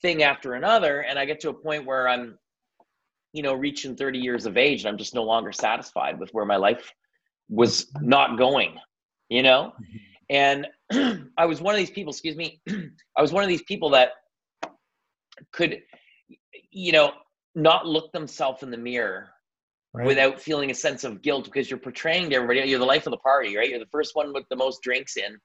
thing 0.00 0.22
after 0.22 0.54
another 0.54 1.00
and 1.00 1.18
i 1.18 1.26
get 1.26 1.40
to 1.40 1.50
a 1.50 1.54
point 1.54 1.84
where 1.84 2.08
i'm 2.08 2.38
you 3.34 3.42
know 3.42 3.52
reaching 3.52 3.96
30 3.96 4.18
years 4.18 4.46
of 4.46 4.56
age 4.56 4.80
and 4.80 4.88
i'm 4.88 4.96
just 4.96 5.14
no 5.14 5.24
longer 5.24 5.52
satisfied 5.52 6.18
with 6.18 6.30
where 6.30 6.46
my 6.46 6.56
life 6.56 6.90
was 7.50 7.88
not 8.00 8.38
going 8.38 8.76
you 9.28 9.42
know 9.42 9.72
mm-hmm. 9.74 9.96
And 10.30 10.66
I 11.38 11.46
was 11.46 11.60
one 11.60 11.74
of 11.74 11.78
these 11.78 11.90
people, 11.90 12.10
excuse 12.10 12.36
me, 12.36 12.60
I 13.16 13.22
was 13.22 13.32
one 13.32 13.42
of 13.42 13.48
these 13.48 13.62
people 13.62 13.90
that 13.90 14.10
could, 15.52 15.80
you 16.70 16.92
know, 16.92 17.12
not 17.54 17.86
look 17.86 18.12
themselves 18.12 18.62
in 18.62 18.70
the 18.70 18.76
mirror 18.76 19.30
right. 19.98 20.06
without 20.06 20.40
feeling 20.40 20.70
a 20.70 20.74
sense 20.74 21.04
of 21.04 21.22
guilt 21.22 21.44
because 21.44 21.68
you're 21.68 21.78
portraying 21.78 22.30
to 22.30 22.36
everybody, 22.36 22.68
you're 22.68 22.78
the 22.78 22.84
life 22.84 23.06
of 23.06 23.10
the 23.10 23.18
party, 23.18 23.56
right? 23.56 23.68
You're 23.68 23.78
the 23.78 23.86
first 23.86 24.14
one 24.14 24.32
with 24.32 24.44
the 24.48 24.56
most 24.56 24.80
drinks 24.82 25.16
in, 25.16 25.36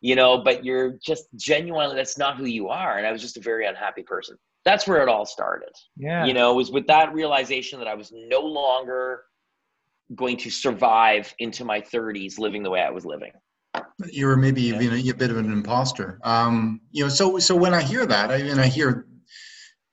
you 0.00 0.16
know, 0.16 0.42
but 0.42 0.64
you're 0.64 0.98
just 1.04 1.24
genuinely, 1.36 1.94
that's 1.94 2.18
not 2.18 2.36
who 2.36 2.46
you 2.46 2.68
are. 2.68 2.98
And 2.98 3.06
I 3.06 3.12
was 3.12 3.22
just 3.22 3.36
a 3.36 3.40
very 3.40 3.66
unhappy 3.66 4.02
person. 4.02 4.36
That's 4.64 4.86
where 4.86 5.02
it 5.02 5.08
all 5.08 5.24
started. 5.24 5.72
Yeah. 5.96 6.24
You 6.24 6.34
know, 6.34 6.52
it 6.52 6.56
was 6.56 6.70
with 6.70 6.86
that 6.88 7.12
realization 7.14 7.78
that 7.78 7.88
I 7.88 7.94
was 7.94 8.12
no 8.12 8.40
longer 8.40 9.22
going 10.14 10.36
to 10.38 10.50
survive 10.50 11.32
into 11.38 11.64
my 11.64 11.80
30s 11.80 12.38
living 12.38 12.62
the 12.62 12.70
way 12.70 12.80
I 12.80 12.90
was 12.90 13.06
living 13.06 13.32
you 14.10 14.26
were 14.26 14.36
maybe 14.36 14.62
even 14.62 14.92
a, 14.92 15.10
a, 15.10 15.14
bit 15.14 15.30
of 15.30 15.36
an 15.36 15.50
imposter. 15.50 16.18
Um, 16.24 16.80
you 16.90 17.04
know, 17.04 17.08
so 17.08 17.38
so 17.38 17.56
when 17.56 17.72
I 17.72 17.82
hear 17.82 18.04
that, 18.04 18.30
I 18.30 18.42
mean, 18.42 18.58
I 18.58 18.66
hear 18.66 19.06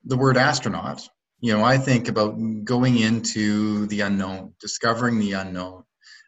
the 0.04 0.18
word 0.18 0.38
astronaut, 0.38 1.08
you 1.42 1.56
know, 1.56 1.64
I 1.64 1.78
think 1.78 2.08
about 2.08 2.38
going 2.64 3.00
into 3.00 3.86
the 3.88 4.02
unknown, 4.02 4.54
discovering 4.60 5.20
the 5.20 5.34
unknown. 5.34 5.84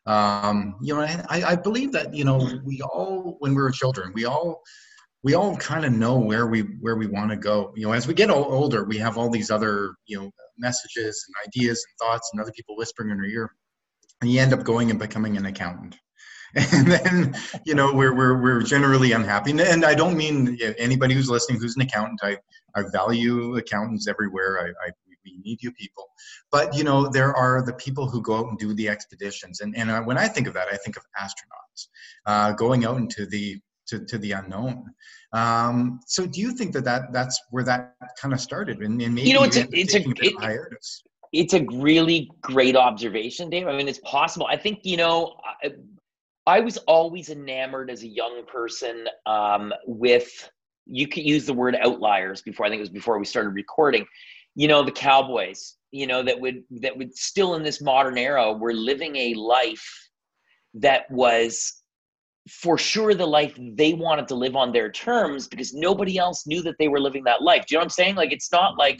Um, 0.05 0.75
you 0.81 0.95
know, 0.95 1.01
I, 1.01 1.43
I 1.43 1.55
believe 1.55 1.91
that 1.91 2.13
you 2.13 2.23
know 2.23 2.59
we 2.63 2.81
all, 2.81 3.35
when 3.39 3.53
we 3.53 3.61
were 3.61 3.71
children, 3.71 4.11
we 4.13 4.25
all 4.25 4.61
we 5.23 5.35
all 5.35 5.55
kind 5.57 5.85
of 5.85 5.91
know 5.91 6.17
where 6.17 6.47
we 6.47 6.61
where 6.61 6.95
we 6.95 7.07
want 7.07 7.29
to 7.31 7.37
go. 7.37 7.73
You 7.75 7.87
know, 7.87 7.93
as 7.93 8.07
we 8.07 8.13
get 8.13 8.31
older, 8.31 8.85
we 8.85 8.97
have 8.97 9.17
all 9.17 9.29
these 9.29 9.51
other 9.51 9.93
you 10.07 10.19
know 10.19 10.31
messages 10.57 11.23
and 11.27 11.47
ideas 11.47 11.85
and 11.87 12.07
thoughts 12.07 12.29
and 12.33 12.41
other 12.41 12.51
people 12.51 12.75
whispering 12.77 13.11
in 13.11 13.17
our 13.17 13.25
ear, 13.25 13.51
and 14.21 14.31
you 14.31 14.39
end 14.39 14.53
up 14.53 14.63
going 14.63 14.89
and 14.89 14.99
becoming 14.99 15.37
an 15.37 15.45
accountant 15.45 15.95
and 16.73 16.91
then 16.91 17.35
you 17.65 17.73
know 17.75 17.93
we're, 17.93 18.13
we're, 18.13 18.41
we're 18.41 18.61
generally 18.61 19.11
unhappy. 19.13 19.51
And 19.51 19.85
i 19.85 19.93
don't 19.93 20.17
mean 20.17 20.57
anybody 20.77 21.13
who's 21.13 21.29
listening 21.29 21.59
who's 21.59 21.75
an 21.75 21.81
accountant. 21.81 22.19
I, 22.23 22.37
I 22.75 22.83
value 22.91 23.57
accountants 23.57 24.07
everywhere. 24.07 24.59
I, 24.59 24.87
I 24.87 24.91
we 25.23 25.39
need 25.43 25.61
you 25.61 25.71
people. 25.71 26.05
But 26.51 26.75
you 26.75 26.83
know 26.83 27.07
there 27.07 27.33
are 27.35 27.63
the 27.63 27.73
people 27.73 28.09
who 28.09 28.21
go 28.21 28.37
out 28.37 28.47
and 28.47 28.57
do 28.57 28.73
the 28.73 28.89
expeditions. 28.89 29.61
And, 29.61 29.75
and 29.77 30.05
when 30.05 30.17
i 30.17 30.27
think 30.27 30.47
of 30.47 30.53
that 30.55 30.67
i 30.71 30.77
think 30.77 30.97
of 30.97 31.03
astronauts 31.19 31.87
uh, 32.25 32.51
going 32.53 32.85
out 32.85 32.97
into 32.97 33.25
the 33.25 33.59
to, 33.87 34.05
to 34.05 34.17
the 34.17 34.31
unknown. 34.31 34.85
Um, 35.33 35.99
so 36.07 36.25
do 36.25 36.39
you 36.39 36.53
think 36.53 36.73
that, 36.73 36.85
that 36.85 37.13
that's 37.13 37.39
where 37.51 37.63
that 37.63 37.93
kind 38.19 38.33
of 38.33 38.41
started? 38.41 38.79
And, 38.79 39.01
and 39.01 39.13
maybe 39.15 39.27
you 39.27 39.33
know 39.33 39.43
it's 39.43 39.57
a, 39.57 39.67
it's 39.71 39.95
a, 39.95 39.99
it, 39.99 40.33
it's 41.33 41.53
a 41.53 41.65
really 41.71 42.29
great 42.41 42.75
observation 42.75 43.49
dave. 43.49 43.67
I 43.67 43.75
mean 43.75 43.87
it's 43.87 43.99
possible. 43.99 44.47
I 44.47 44.57
think 44.57 44.79
you 44.83 44.97
know 44.97 45.35
I 46.47 46.59
was 46.59 46.77
always 46.79 47.29
enamored 47.29 47.89
as 47.89 48.03
a 48.03 48.07
young 48.07 48.43
person 48.45 49.07
um, 49.25 49.73
with 49.85 50.49
you 50.85 51.07
could 51.07 51.23
use 51.23 51.45
the 51.45 51.53
word 51.53 51.75
outliers 51.75 52.41
before 52.41 52.65
I 52.65 52.69
think 52.69 52.79
it 52.79 52.81
was 52.81 52.89
before 52.89 53.19
we 53.19 53.25
started 53.25 53.49
recording. 53.49 54.05
You 54.55 54.67
know, 54.67 54.83
the 54.83 54.91
cowboys, 54.91 55.77
you 55.91 56.07
know, 56.07 56.23
that 56.23 56.39
would 56.39 56.63
that 56.81 56.97
would 56.97 57.15
still 57.15 57.55
in 57.55 57.63
this 57.63 57.81
modern 57.81 58.17
era 58.17 58.51
were 58.51 58.73
living 58.73 59.15
a 59.15 59.33
life 59.35 59.87
that 60.73 61.09
was 61.11 61.81
for 62.49 62.77
sure 62.77 63.13
the 63.13 63.25
life 63.25 63.57
they 63.75 63.93
wanted 63.93 64.27
to 64.27 64.35
live 64.35 64.55
on 64.55 64.71
their 64.71 64.91
terms 64.91 65.47
because 65.47 65.73
nobody 65.73 66.17
else 66.17 66.47
knew 66.47 66.61
that 66.63 66.75
they 66.79 66.87
were 66.87 66.99
living 66.99 67.23
that 67.23 67.43
life. 67.43 67.65
Do 67.65 67.75
you 67.75 67.77
know 67.77 67.81
what 67.81 67.85
I'm 67.85 67.89
saying? 67.91 68.15
Like 68.15 68.31
it's 68.31 68.51
not 68.51 68.77
like 68.77 68.99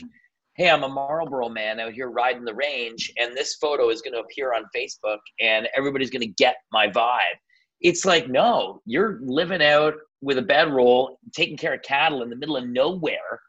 hey, 0.56 0.70
I'm 0.70 0.84
a 0.84 0.90
Marlboro 0.90 1.50
man 1.50 1.80
out 1.80 1.94
here 1.94 2.10
riding 2.10 2.44
the 2.44 2.54
range, 2.54 3.12
and 3.18 3.36
this 3.36 3.56
photo 3.56 3.90
is 3.90 4.02
going 4.02 4.14
to 4.14 4.20
appear 4.20 4.54
on 4.54 4.64
Facebook, 4.76 5.20
and 5.40 5.68
everybody's 5.76 6.10
going 6.10 6.22
to 6.22 6.34
get 6.38 6.58
my 6.72 6.88
vibe. 6.88 7.38
It's 7.80 8.06
like, 8.06 8.30
no, 8.30 8.82
you're 8.86 9.20
living 9.24 9.64
out 9.64 9.96
with 10.22 10.38
a 10.38 10.42
bedroll, 10.44 11.18
taking 11.34 11.58
care 11.58 11.74
of 11.74 11.82
cattle 11.82 12.22
in 12.22 12.30
the 12.30 12.36
middle 12.36 12.58
of 12.58 12.68
nowhere 12.68 13.40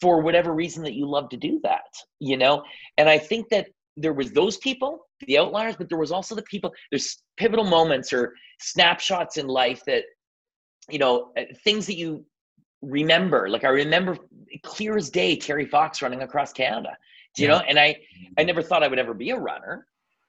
for 0.00 0.20
whatever 0.20 0.54
reason 0.54 0.82
that 0.84 0.94
you 0.94 1.06
love 1.08 1.28
to 1.28 1.36
do 1.36 1.60
that, 1.62 1.86
you 2.20 2.36
know? 2.36 2.62
And 2.96 3.08
I 3.08 3.18
think 3.18 3.48
that 3.50 3.66
there 3.96 4.12
was 4.12 4.32
those 4.32 4.56
people, 4.58 5.06
the 5.26 5.38
outliers, 5.38 5.76
but 5.76 5.88
there 5.88 5.98
was 5.98 6.12
also 6.12 6.34
the 6.34 6.42
people, 6.42 6.72
there's 6.90 7.22
pivotal 7.36 7.64
moments 7.64 8.12
or 8.12 8.34
snapshots 8.60 9.36
in 9.36 9.46
life 9.46 9.82
that, 9.86 10.04
you 10.88 10.98
know, 10.98 11.32
uh, 11.36 11.42
things 11.64 11.86
that 11.86 11.96
you 11.96 12.24
remember 12.82 13.48
like 13.48 13.64
i 13.64 13.68
remember 13.68 14.16
clear 14.62 14.96
as 14.96 15.10
day 15.10 15.36
terry 15.36 15.66
fox 15.66 16.00
running 16.00 16.22
across 16.22 16.52
canada 16.52 16.96
Do 17.34 17.42
you 17.42 17.48
yeah. 17.48 17.58
know 17.58 17.64
and 17.68 17.78
i 17.78 17.96
i 18.38 18.44
never 18.44 18.62
thought 18.62 18.82
i 18.82 18.88
would 18.88 18.98
ever 18.98 19.14
be 19.14 19.30
a 19.30 19.38
runner 19.38 19.86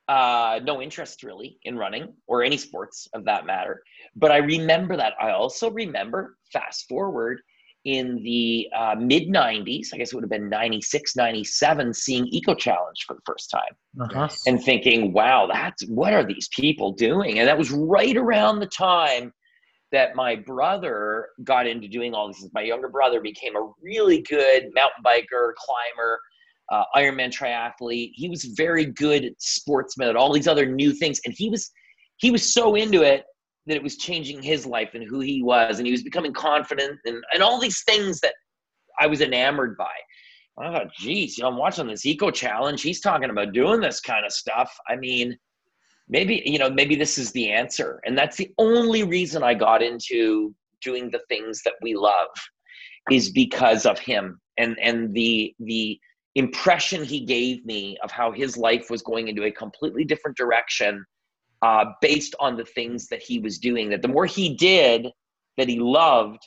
uh 0.08 0.60
no 0.64 0.82
interest 0.82 1.24
really 1.24 1.60
in 1.64 1.78
running 1.78 2.14
or 2.28 2.44
any 2.44 2.58
sports 2.58 3.08
of 3.14 3.26
that 3.26 3.46
matter 3.46 3.84
but 4.16 4.32
i 4.32 4.38
remember 4.38 4.98
that 4.98 5.14
i 5.22 5.32
also 5.32 5.70
remember 5.70 6.38
fast 6.52 6.88
forward 6.88 7.42
in 7.86 8.22
the 8.24 8.68
uh, 8.76 8.96
mid 9.00 9.30
90s, 9.30 9.88
I 9.94 9.98
guess 9.98 10.12
it 10.12 10.16
would 10.16 10.24
have 10.24 10.30
been 10.30 10.50
96, 10.50 11.16
97, 11.16 11.94
seeing 11.94 12.28
Eco 12.28 12.54
Challenge 12.54 13.06
for 13.08 13.14
the 13.14 13.22
first 13.26 13.50
time 13.50 13.62
uh-huh. 14.02 14.28
and 14.48 14.62
thinking, 14.62 15.14
wow, 15.14 15.48
that's 15.52 15.88
what 15.88 16.14
are 16.14 16.24
these 16.24 16.50
people 16.50 16.92
doing? 16.92 17.40
And 17.40 17.48
that 17.48 17.58
was 17.58 17.72
right 17.72 18.18
around 18.18 18.60
the 18.60 18.68
time 18.68 19.32
that 19.92 20.16
my 20.16 20.36
brother 20.36 21.30
got 21.44 21.68
into 21.68 21.88
doing 21.88 22.14
all 22.14 22.28
this. 22.28 22.48
My 22.54 22.62
younger 22.62 22.90
brother 22.90 23.22
became 23.22 23.56
a 23.56 23.72
really 23.82 24.22
good 24.22 24.70
mountain 24.74 25.04
biker, 25.04 25.54
climber, 25.56 26.20
uh, 26.72 26.84
Ironman 26.96 27.32
triathlete. 27.32 28.12
He 28.14 28.30
was 28.30 28.46
very 28.56 28.86
good 28.86 29.26
at 29.26 29.34
sportsman 29.40 30.10
at 30.10 30.16
all 30.16 30.32
these 30.32 30.48
other 30.48 30.66
new 30.66 30.94
things, 30.94 31.20
and 31.26 31.34
he 31.38 31.50
was 31.50 31.72
he 32.18 32.32
was 32.32 32.54
so 32.54 32.76
into 32.76 33.02
it 33.02 33.24
that 33.66 33.76
it 33.76 33.84
was 33.84 33.98
changing 33.98 34.42
his 34.42 34.66
life 34.66 34.92
and 34.94 35.04
who 35.04 35.20
he 35.20 35.42
was, 35.42 35.80
and 35.80 35.86
he 35.86 35.92
was 35.92 36.04
becoming 36.04 36.34
confident 36.34 37.00
and, 37.06 37.24
and 37.34 37.42
all 37.42 37.60
these 37.60 37.84
things 37.84 38.20
that 38.20 38.34
I 39.00 39.08
was 39.08 39.22
enamored 39.22 39.78
by. 39.78 39.92
I 40.62 40.72
thought, 40.72 40.94
geez, 40.94 41.38
you 41.38 41.44
know, 41.44 41.50
I'm 41.50 41.58
watching 41.58 41.88
this 41.88 42.06
eco 42.06 42.32
challenge. 42.32 42.82
He's 42.82 43.00
talking 43.00 43.30
about 43.30 43.54
doing 43.54 43.80
this 43.80 44.02
kind 44.02 44.26
of 44.26 44.34
stuff. 44.34 44.76
I 44.90 44.98
mean, 44.98 45.38
maybe, 46.10 46.42
you 46.46 46.60
know, 46.60 46.70
maybe 46.70 46.96
this 46.96 47.18
is 47.18 47.32
the 47.32 47.52
answer. 47.52 48.02
And 48.06 48.18
that's 48.18 48.38
the 48.38 48.52
only 48.58 49.04
reason 49.04 49.44
I 49.44 49.54
got 49.54 49.82
into 49.82 50.54
doing 50.82 51.10
the 51.12 51.22
things 51.30 51.62
that 51.64 51.76
we 51.82 51.96
love 51.96 52.30
is 53.12 53.32
because 53.32 53.86
of 53.86 53.98
him 54.00 54.40
and 54.58 54.78
and 54.80 55.14
the 55.14 55.54
the 55.60 56.00
impression 56.36 57.04
he 57.04 57.22
gave 57.22 57.66
me 57.66 57.98
of 58.04 58.12
how 58.12 58.32
his 58.32 58.56
life 58.56 58.90
was 58.90 59.02
going 59.02 59.28
into 59.28 59.44
a 59.44 59.52
completely 59.52 60.04
different 60.04 60.38
direction 60.38 61.04
uh, 61.62 61.86
based 62.02 62.36
on 62.40 62.56
the 62.56 62.66
things 62.66 63.08
that 63.08 63.22
he 63.22 63.40
was 63.40 63.58
doing. 63.58 63.90
That 63.90 64.02
the 64.02 64.08
more 64.08 64.26
he 64.26 64.56
did 64.56 65.08
that 65.58 65.68
he 65.68 65.80
loved, 65.80 66.42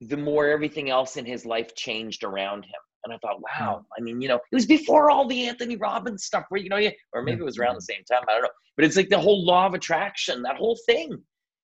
the 0.00 0.16
more 0.16 0.48
everything 0.48 0.90
else 0.90 1.16
in 1.16 1.26
his 1.26 1.44
life 1.44 1.74
changed 1.74 2.24
around 2.24 2.64
him. 2.64 2.80
And 3.04 3.12
I 3.12 3.18
thought, 3.18 3.40
wow, 3.40 3.84
I 3.96 4.00
mean, 4.00 4.20
you 4.20 4.28
know, 4.28 4.36
it 4.36 4.54
was 4.54 4.66
before 4.66 5.10
all 5.10 5.28
the 5.28 5.46
Anthony 5.46 5.76
Robbins 5.76 6.24
stuff 6.24 6.44
where, 6.48 6.60
you 6.60 6.68
know, 6.68 6.80
or 7.12 7.22
maybe 7.22 7.40
it 7.40 7.44
was 7.44 7.58
around 7.58 7.74
the 7.74 7.80
mm-hmm. 7.80 7.96
same 7.96 8.04
time. 8.10 8.24
I 8.28 8.32
don't 8.32 8.42
know. 8.42 8.48
But 8.76 8.84
it's 8.86 8.96
like 8.96 9.10
the 9.10 9.20
whole 9.20 9.44
law 9.44 9.66
of 9.66 9.74
attraction, 9.74 10.42
that 10.42 10.56
whole 10.56 10.78
thing. 10.86 11.22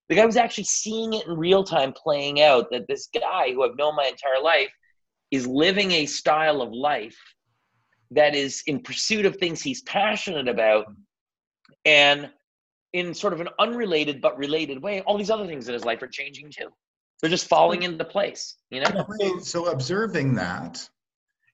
The 0.08 0.16
guy 0.16 0.26
was 0.26 0.36
actually 0.36 0.64
seeing 0.64 1.12
it 1.12 1.26
in 1.26 1.36
real 1.36 1.64
time 1.64 1.92
playing 1.92 2.42
out 2.42 2.66
that 2.72 2.86
this 2.88 3.08
guy 3.14 3.52
who 3.52 3.62
I've 3.62 3.76
known 3.76 3.94
my 3.96 4.04
entire 4.04 4.42
life 4.42 4.70
is 5.30 5.46
living 5.46 5.92
a 5.92 6.06
style 6.06 6.60
of 6.60 6.72
life 6.72 7.16
that 8.10 8.34
is 8.34 8.62
in 8.66 8.82
pursuit 8.82 9.24
of 9.24 9.36
things 9.36 9.62
he's 9.62 9.82
passionate 9.82 10.48
about. 10.48 10.86
Mm-hmm. 10.86 11.02
And 11.86 12.30
in 12.92 13.14
sort 13.14 13.32
of 13.32 13.40
an 13.40 13.48
unrelated 13.58 14.20
but 14.20 14.36
related 14.36 14.82
way, 14.82 15.00
all 15.02 15.16
these 15.16 15.30
other 15.30 15.46
things 15.46 15.68
in 15.68 15.74
his 15.74 15.84
life 15.84 16.02
are 16.02 16.08
changing 16.08 16.50
too. 16.50 16.68
They're 17.20 17.30
just 17.30 17.46
falling 17.46 17.82
into 17.82 18.04
place, 18.04 18.56
you 18.70 18.80
know? 18.80 19.06
So 19.42 19.66
observing 19.66 20.34
that 20.36 20.88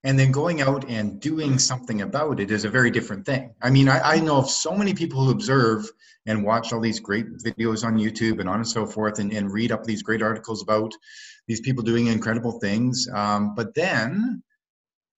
and 0.07 0.17
then 0.17 0.31
going 0.31 0.63
out 0.63 0.89
and 0.89 1.21
doing 1.21 1.59
something 1.59 2.03
about 2.03 2.39
it 2.39 2.53
is 2.53 2.65
a 2.65 2.71
very 2.71 2.93
different 2.93 3.27
thing. 3.27 3.53
I 3.61 3.71
mean, 3.71 3.89
I, 3.89 3.99
I 4.15 4.21
know 4.21 4.37
of 4.37 4.49
so 4.49 4.73
many 4.73 4.95
people 4.95 5.25
who 5.25 5.33
observe 5.33 5.85
and 6.27 6.45
watch 6.45 6.73
all 6.73 6.79
these 6.81 7.01
great 7.01 7.27
videos 7.39 7.85
on 7.85 7.99
YouTube 7.99 8.39
and 8.39 8.49
on 8.49 8.59
and 8.59 8.69
so 8.69 8.87
forth 8.87 9.19
and, 9.19 9.33
and 9.33 9.53
read 9.53 9.73
up 9.73 9.83
these 9.83 10.05
great 10.05 10.23
articles 10.23 10.63
about 10.63 10.93
these 11.49 11.61
people 11.61 11.83
doing 11.83 12.07
incredible 12.07 12.61
things. 12.61 13.09
Um, 13.13 13.57
but 13.57 13.75
then 13.75 14.45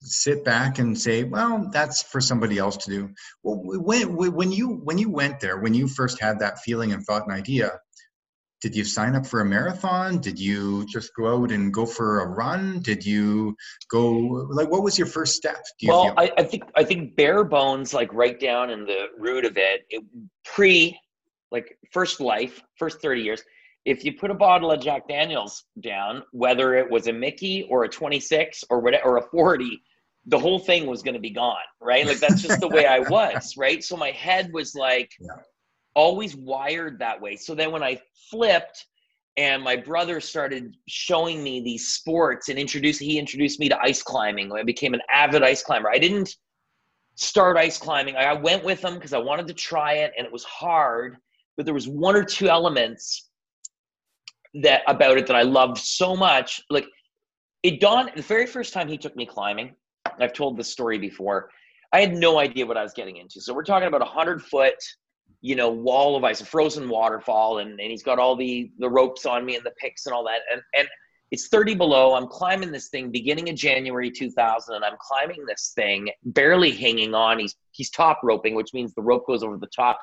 sit 0.00 0.42
back 0.42 0.78
and 0.78 0.98
say, 0.98 1.22
well, 1.24 1.68
that's 1.70 2.02
for 2.02 2.22
somebody 2.22 2.56
else 2.56 2.78
to 2.78 2.90
do. 2.90 3.10
Well, 3.42 3.60
when, 3.62 4.16
when 4.16 4.52
you 4.52 4.80
when 4.84 4.96
you 4.96 5.10
went 5.10 5.38
there, 5.38 5.58
when 5.58 5.74
you 5.74 5.86
first 5.86 6.18
had 6.18 6.38
that 6.38 6.60
feeling 6.60 6.92
and 6.92 7.04
thought 7.04 7.24
and 7.24 7.32
idea, 7.32 7.72
did 8.60 8.74
you 8.74 8.84
sign 8.84 9.14
up 9.14 9.26
for 9.26 9.40
a 9.40 9.44
marathon? 9.44 10.18
Did 10.18 10.38
you 10.38 10.84
just 10.86 11.14
go 11.14 11.42
out 11.42 11.52
and 11.52 11.72
go 11.72 11.86
for 11.86 12.20
a 12.20 12.26
run? 12.26 12.80
Did 12.80 13.04
you 13.04 13.56
go 13.90 14.10
like 14.50 14.70
what 14.70 14.82
was 14.82 14.98
your 14.98 15.06
first 15.06 15.34
step? 15.34 15.62
well, 15.84 16.14
I, 16.16 16.32
I, 16.38 16.42
think 16.42 16.64
I 16.76 16.84
think 16.84 17.16
bare 17.16 17.44
bones, 17.44 17.94
like 17.94 18.12
right 18.12 18.38
down 18.38 18.70
in 18.70 18.84
the 18.84 19.06
root 19.16 19.44
of 19.44 19.56
it, 19.56 19.82
it 19.90 20.04
pre 20.44 20.98
like 21.50 21.76
first 21.92 22.20
life, 22.20 22.62
first 22.76 23.00
30 23.00 23.22
years, 23.22 23.42
if 23.84 24.04
you 24.04 24.12
put 24.12 24.30
a 24.30 24.34
bottle 24.34 24.70
of 24.70 24.80
Jack 24.80 25.08
Daniels 25.08 25.64
down, 25.80 26.22
whether 26.32 26.74
it 26.74 26.90
was 26.90 27.06
a 27.06 27.12
Mickey 27.12 27.66
or 27.70 27.84
a 27.84 27.88
26 27.88 28.64
or 28.68 28.80
whatever, 28.80 29.04
or 29.04 29.16
a 29.16 29.22
40, 29.22 29.80
the 30.26 30.38
whole 30.38 30.58
thing 30.58 30.86
was 30.86 31.02
going 31.02 31.14
to 31.14 31.20
be 31.20 31.30
gone, 31.30 31.56
right? 31.80 32.06
Like 32.06 32.18
that's 32.18 32.42
just 32.42 32.60
the 32.60 32.68
way 32.68 32.84
I 32.86 32.98
was, 33.10 33.54
right? 33.56 33.82
So 33.82 33.96
my 33.96 34.10
head 34.10 34.52
was 34.52 34.74
like 34.74 35.10
yeah. 35.20 35.28
Always 35.98 36.36
wired 36.36 37.00
that 37.00 37.20
way. 37.20 37.34
So 37.34 37.56
then 37.56 37.72
when 37.72 37.82
I 37.82 38.00
flipped 38.30 38.86
and 39.36 39.62
my 39.62 39.74
brother 39.74 40.20
started 40.20 40.76
showing 40.86 41.42
me 41.42 41.60
these 41.60 41.88
sports 41.88 42.48
and 42.48 42.58
introduced 42.58 43.00
he 43.00 43.18
introduced 43.18 43.58
me 43.58 43.68
to 43.68 43.78
ice 43.82 44.00
climbing. 44.00 44.52
I 44.52 44.62
became 44.62 44.94
an 44.94 45.02
avid 45.12 45.42
ice 45.42 45.62
climber. 45.62 45.90
I 45.90 45.98
didn't 45.98 46.36
start 47.16 47.56
ice 47.56 47.78
climbing. 47.78 48.14
I 48.16 48.32
went 48.32 48.64
with 48.64 48.80
him 48.80 48.94
because 48.94 49.12
I 49.12 49.18
wanted 49.18 49.48
to 49.48 49.54
try 49.54 49.94
it 49.94 50.12
and 50.16 50.24
it 50.24 50.32
was 50.32 50.44
hard, 50.44 51.16
but 51.56 51.66
there 51.66 51.74
was 51.74 51.88
one 51.88 52.14
or 52.14 52.22
two 52.22 52.48
elements 52.48 53.28
that 54.62 54.82
about 54.86 55.18
it 55.18 55.26
that 55.26 55.36
I 55.36 55.42
loved 55.42 55.78
so 55.78 56.14
much. 56.14 56.62
Like 56.70 56.86
it 57.64 57.80
dawned 57.80 58.12
the 58.14 58.22
very 58.22 58.46
first 58.46 58.72
time 58.72 58.86
he 58.86 58.98
took 58.98 59.16
me 59.16 59.26
climbing 59.26 59.74
I've 60.20 60.32
told 60.32 60.56
this 60.56 60.70
story 60.70 60.98
before. 60.98 61.50
I 61.92 62.00
had 62.00 62.14
no 62.14 62.38
idea 62.38 62.66
what 62.66 62.76
I 62.76 62.82
was 62.82 62.92
getting 62.92 63.16
into. 63.16 63.40
So 63.40 63.52
we're 63.52 63.64
talking 63.64 63.88
about 63.88 64.02
a 64.02 64.06
hundred 64.06 64.42
foot, 64.42 64.76
you 65.40 65.54
know, 65.54 65.70
wall 65.70 66.16
of 66.16 66.24
ice, 66.24 66.40
a 66.40 66.44
frozen 66.44 66.88
waterfall, 66.88 67.58
and, 67.58 67.70
and 67.70 67.90
he's 67.90 68.02
got 68.02 68.18
all 68.18 68.36
the 68.36 68.70
the 68.78 68.88
ropes 68.88 69.26
on 69.26 69.44
me 69.44 69.56
and 69.56 69.64
the 69.64 69.72
picks 69.80 70.06
and 70.06 70.14
all 70.14 70.24
that. 70.24 70.40
And 70.52 70.62
and 70.76 70.88
it's 71.30 71.48
30 71.48 71.74
below. 71.74 72.14
I'm 72.14 72.26
climbing 72.26 72.72
this 72.72 72.88
thing 72.88 73.10
beginning 73.10 73.48
of 73.50 73.54
January 73.54 74.10
2000, 74.10 74.74
and 74.74 74.84
I'm 74.84 74.96
climbing 75.00 75.44
this 75.46 75.72
thing, 75.74 76.10
barely 76.24 76.70
hanging 76.70 77.14
on. 77.14 77.38
He's 77.38 77.56
he's 77.72 77.90
top 77.90 78.20
roping, 78.22 78.54
which 78.54 78.72
means 78.74 78.94
the 78.94 79.02
rope 79.02 79.26
goes 79.26 79.42
over 79.42 79.58
the 79.58 79.68
top, 79.68 80.00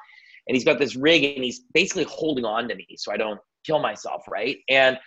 and 0.47 0.55
he's 0.55 0.65
got 0.65 0.79
this 0.79 0.95
rig, 0.95 1.23
and 1.23 1.43
he's 1.43 1.61
basically 1.73 2.05
holding 2.05 2.45
on 2.45 2.69
to 2.69 2.75
me 2.75 2.87
so 2.97 3.11
I 3.11 3.17
don't 3.17 3.39
kill 3.65 3.79
myself, 3.79 4.23
right? 4.29 4.57
And 4.69 4.97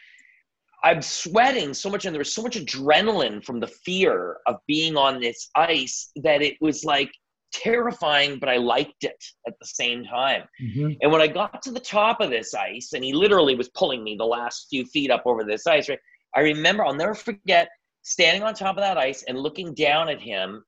I'm 0.82 1.02
sweating 1.02 1.74
so 1.74 1.88
much, 1.88 2.04
and 2.04 2.14
there 2.14 2.20
was 2.20 2.34
so 2.34 2.42
much 2.42 2.56
adrenaline 2.56 3.44
from 3.44 3.60
the 3.60 3.66
fear 3.66 4.38
of 4.46 4.56
being 4.66 4.96
on 4.96 5.20
this 5.20 5.50
ice 5.56 6.10
that 6.16 6.42
it 6.42 6.56
was 6.60 6.84
like 6.84 7.10
terrifying, 7.52 8.38
but 8.38 8.48
I 8.48 8.56
liked 8.56 9.04
it 9.04 9.22
at 9.46 9.54
the 9.60 9.66
same 9.66 10.04
time. 10.04 10.42
Mm-hmm. 10.62 10.92
And 11.00 11.12
when 11.12 11.20
I 11.20 11.26
got 11.26 11.62
to 11.62 11.70
the 11.70 11.80
top 11.80 12.20
of 12.20 12.30
this 12.30 12.54
ice, 12.54 12.92
and 12.92 13.04
he 13.04 13.12
literally 13.12 13.54
was 13.54 13.68
pulling 13.70 14.04
me 14.04 14.16
the 14.16 14.24
last 14.24 14.66
few 14.70 14.84
feet 14.86 15.10
up 15.10 15.22
over 15.26 15.44
this 15.44 15.66
ice, 15.66 15.88
right? 15.88 15.98
I 16.36 16.40
remember, 16.40 16.84
I'll 16.84 16.94
never 16.94 17.14
forget 17.14 17.68
standing 18.02 18.42
on 18.42 18.54
top 18.54 18.76
of 18.76 18.82
that 18.82 18.98
ice 18.98 19.24
and 19.28 19.38
looking 19.38 19.74
down 19.74 20.08
at 20.08 20.20
him 20.20 20.64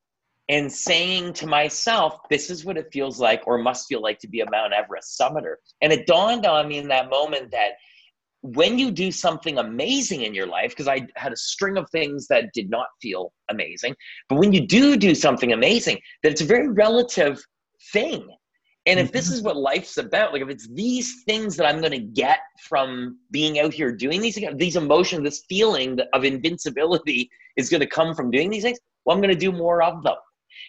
and 0.49 0.71
saying 0.71 1.33
to 1.35 1.47
myself, 1.47 2.19
this 2.29 2.51
is 2.51 2.65
what 2.65 2.77
it 2.77 2.89
feels 2.93 3.21
like 3.21 3.43
or 3.47 3.57
must 3.57 3.87
feel 3.87 4.03
like 4.03 4.19
to 4.19 4.29
be 4.29 4.41
a 4.41 4.51
Mount 4.51 4.73
Everest 4.73 5.19
summiter. 5.19 5.55
And 5.81 5.93
it 5.93 6.07
dawned 6.07 6.45
on 6.45 6.67
me 6.67 6.79
in 6.79 6.89
that 6.89 7.09
moment 7.09 7.53
that 7.53 7.73
when 8.43 8.79
you 8.79 8.91
do 8.91 9.13
something 9.13 9.59
amazing 9.59 10.23
in 10.23 10.35
your 10.35 10.47
life, 10.47 10.71
because 10.71 10.89
I 10.89 11.07
had 11.17 11.33
a 11.33 11.37
string 11.37 11.77
of 11.77 11.89
things 11.91 12.27
that 12.29 12.53
did 12.55 12.71
not 12.71 12.87
feel 13.03 13.33
amazing, 13.51 13.95
but 14.29 14.39
when 14.39 14.53
you 14.53 14.67
do 14.67 14.97
do 14.97 15.15
something 15.15 15.53
amazing, 15.53 15.99
that 16.23 16.33
it's 16.33 16.41
a 16.41 16.47
very 16.47 16.69
relative 16.69 17.43
thing. 17.93 18.27
And 18.87 18.99
if 18.99 19.13
this 19.13 19.27
mm-hmm. 19.27 19.35
is 19.35 19.43
what 19.43 19.57
life's 19.57 19.99
about, 19.99 20.33
like 20.33 20.41
if 20.41 20.49
it's 20.49 20.67
these 20.73 21.23
things 21.27 21.55
that 21.57 21.67
I'm 21.67 21.81
going 21.81 21.93
to 21.93 21.99
get 21.99 22.39
from 22.67 23.19
being 23.31 23.61
out 23.61 23.75
here 23.75 23.93
doing 23.93 24.23
these 24.23 24.39
these 24.55 24.77
emotions, 24.77 25.23
this 25.23 25.45
feeling 25.49 25.99
of 26.15 26.25
invincibility 26.25 27.31
is 27.57 27.69
going 27.69 27.83
to 27.83 27.87
come 27.87 28.15
from 28.15 28.31
doing 28.31 28.49
these 28.49 28.63
things, 28.63 28.79
well, 29.05 29.15
I'm 29.15 29.23
going 29.23 29.35
to 29.35 29.39
do 29.39 29.53
more 29.53 29.83
of 29.83 30.03
them. 30.03 30.17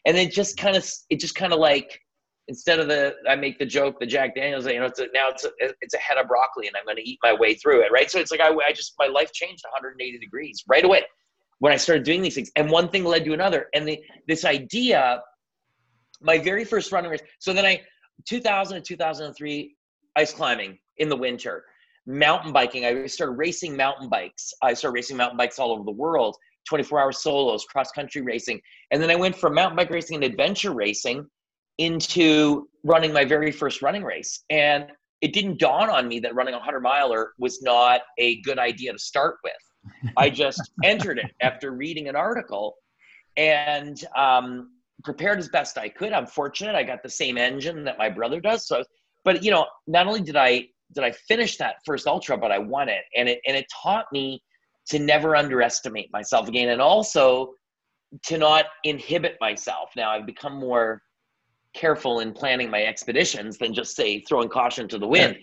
And 0.05 0.17
it 0.17 0.31
just 0.31 0.57
kind 0.57 0.75
of, 0.75 0.85
it 1.09 1.19
just 1.21 1.35
kind 1.35 1.53
of 1.53 1.59
like 1.59 1.99
instead 2.47 2.79
of 2.79 2.87
the 2.87 3.15
I 3.29 3.35
make 3.35 3.59
the 3.59 3.65
joke 3.65 3.99
the 3.99 4.05
Jack 4.05 4.35
Daniels 4.35 4.65
you 4.65 4.79
know 4.79 4.85
it's 4.85 4.99
a, 4.99 5.07
now 5.13 5.29
it's 5.29 5.45
a, 5.45 5.49
it's 5.81 5.93
a 5.93 5.97
head 5.97 6.17
of 6.17 6.27
broccoli 6.27 6.67
and 6.67 6.75
I'm 6.75 6.85
going 6.85 6.97
to 6.97 7.07
eat 7.09 7.19
my 7.23 7.33
way 7.33 7.53
through 7.55 7.81
it 7.81 7.91
right? 7.91 8.09
So 8.09 8.19
it's 8.19 8.31
like 8.31 8.41
I, 8.41 8.49
I 8.49 8.73
just 8.73 8.93
my 8.99 9.07
life 9.07 9.31
changed 9.31 9.63
180 9.63 10.19
degrees 10.19 10.63
right 10.67 10.83
away 10.83 11.03
when 11.59 11.71
I 11.71 11.77
started 11.77 12.03
doing 12.03 12.23
these 12.23 12.33
things. 12.33 12.51
And 12.55 12.71
one 12.71 12.89
thing 12.89 13.03
led 13.03 13.23
to 13.25 13.33
another. 13.33 13.67
And 13.73 13.87
the 13.87 13.99
this 14.27 14.45
idea 14.45 15.21
my 16.21 16.37
very 16.37 16.65
first 16.65 16.91
running 16.91 17.11
race 17.11 17.21
so 17.39 17.53
then 17.53 17.65
I 17.65 17.81
2000 18.27 18.77
and 18.77 18.85
2003 18.85 19.75
ice 20.15 20.33
climbing 20.33 20.77
in 20.97 21.09
the 21.09 21.15
winter 21.15 21.63
mountain 22.07 22.51
biking. 22.51 22.85
I 22.85 23.05
started 23.05 23.33
racing 23.33 23.77
mountain 23.77 24.09
bikes. 24.09 24.53
I 24.63 24.73
started 24.73 24.95
racing 24.95 25.17
mountain 25.17 25.37
bikes 25.37 25.59
all 25.59 25.71
over 25.71 25.83
the 25.83 25.91
world 25.91 26.35
24 26.67 26.99
hour 26.99 27.11
solos 27.11 27.65
cross 27.65 27.91
country 27.91 28.21
racing. 28.21 28.59
And 28.91 29.01
then 29.01 29.11
I 29.11 29.15
went 29.15 29.35
from 29.35 29.53
mountain 29.53 29.77
bike 29.77 29.89
racing 29.89 30.15
and 30.15 30.23
adventure 30.23 30.73
racing 30.73 31.27
into 31.81 32.69
running 32.83 33.11
my 33.11 33.25
very 33.25 33.51
first 33.51 33.81
running 33.81 34.03
race. 34.03 34.43
And 34.49 34.85
it 35.21 35.33
didn't 35.33 35.59
dawn 35.59 35.89
on 35.89 36.07
me 36.07 36.19
that 36.19 36.35
running 36.35 36.53
a 36.53 36.57
100 36.57 36.79
miler 36.79 37.33
was 37.39 37.61
not 37.61 38.01
a 38.19 38.39
good 38.41 38.59
idea 38.59 38.91
to 38.93 38.99
start 38.99 39.37
with. 39.43 40.13
I 40.17 40.29
just 40.29 40.61
entered 40.83 41.17
it 41.17 41.31
after 41.41 41.71
reading 41.71 42.07
an 42.07 42.15
article 42.15 42.75
and 43.35 44.03
um, 44.15 44.71
prepared 45.03 45.39
as 45.39 45.49
best 45.49 45.77
I 45.77 45.89
could. 45.89 46.13
I'm 46.13 46.27
fortunate 46.27 46.75
I 46.75 46.83
got 46.83 47.01
the 47.01 47.09
same 47.09 47.37
engine 47.37 47.83
that 47.85 47.97
my 47.97 48.09
brother 48.09 48.39
does. 48.39 48.67
So, 48.67 48.83
but 49.23 49.43
you 49.43 49.49
know, 49.49 49.65
not 49.87 50.05
only 50.07 50.21
did 50.21 50.35
I 50.35 50.67
did 50.93 51.03
I 51.03 51.11
finish 51.11 51.57
that 51.57 51.75
first 51.85 52.05
ultra, 52.05 52.37
but 52.37 52.51
I 52.51 52.59
won 52.59 52.89
it, 52.89 53.03
and 53.15 53.29
it 53.29 53.39
and 53.47 53.55
it 53.55 53.65
taught 53.81 54.05
me 54.11 54.43
to 54.87 54.99
never 54.99 55.35
underestimate 55.35 56.11
myself 56.11 56.47
again 56.47 56.69
and 56.69 56.81
also 56.81 57.53
to 58.25 58.37
not 58.37 58.65
inhibit 58.83 59.37
myself. 59.39 59.91
Now 59.95 60.11
I've 60.11 60.25
become 60.25 60.55
more 60.55 61.01
careful 61.73 62.19
in 62.19 62.33
planning 62.33 62.69
my 62.69 62.83
expeditions 62.83 63.57
than 63.57 63.73
just 63.73 63.95
say 63.95 64.21
throwing 64.21 64.49
caution 64.49 64.87
to 64.89 64.97
the 64.97 65.07
wind. 65.07 65.37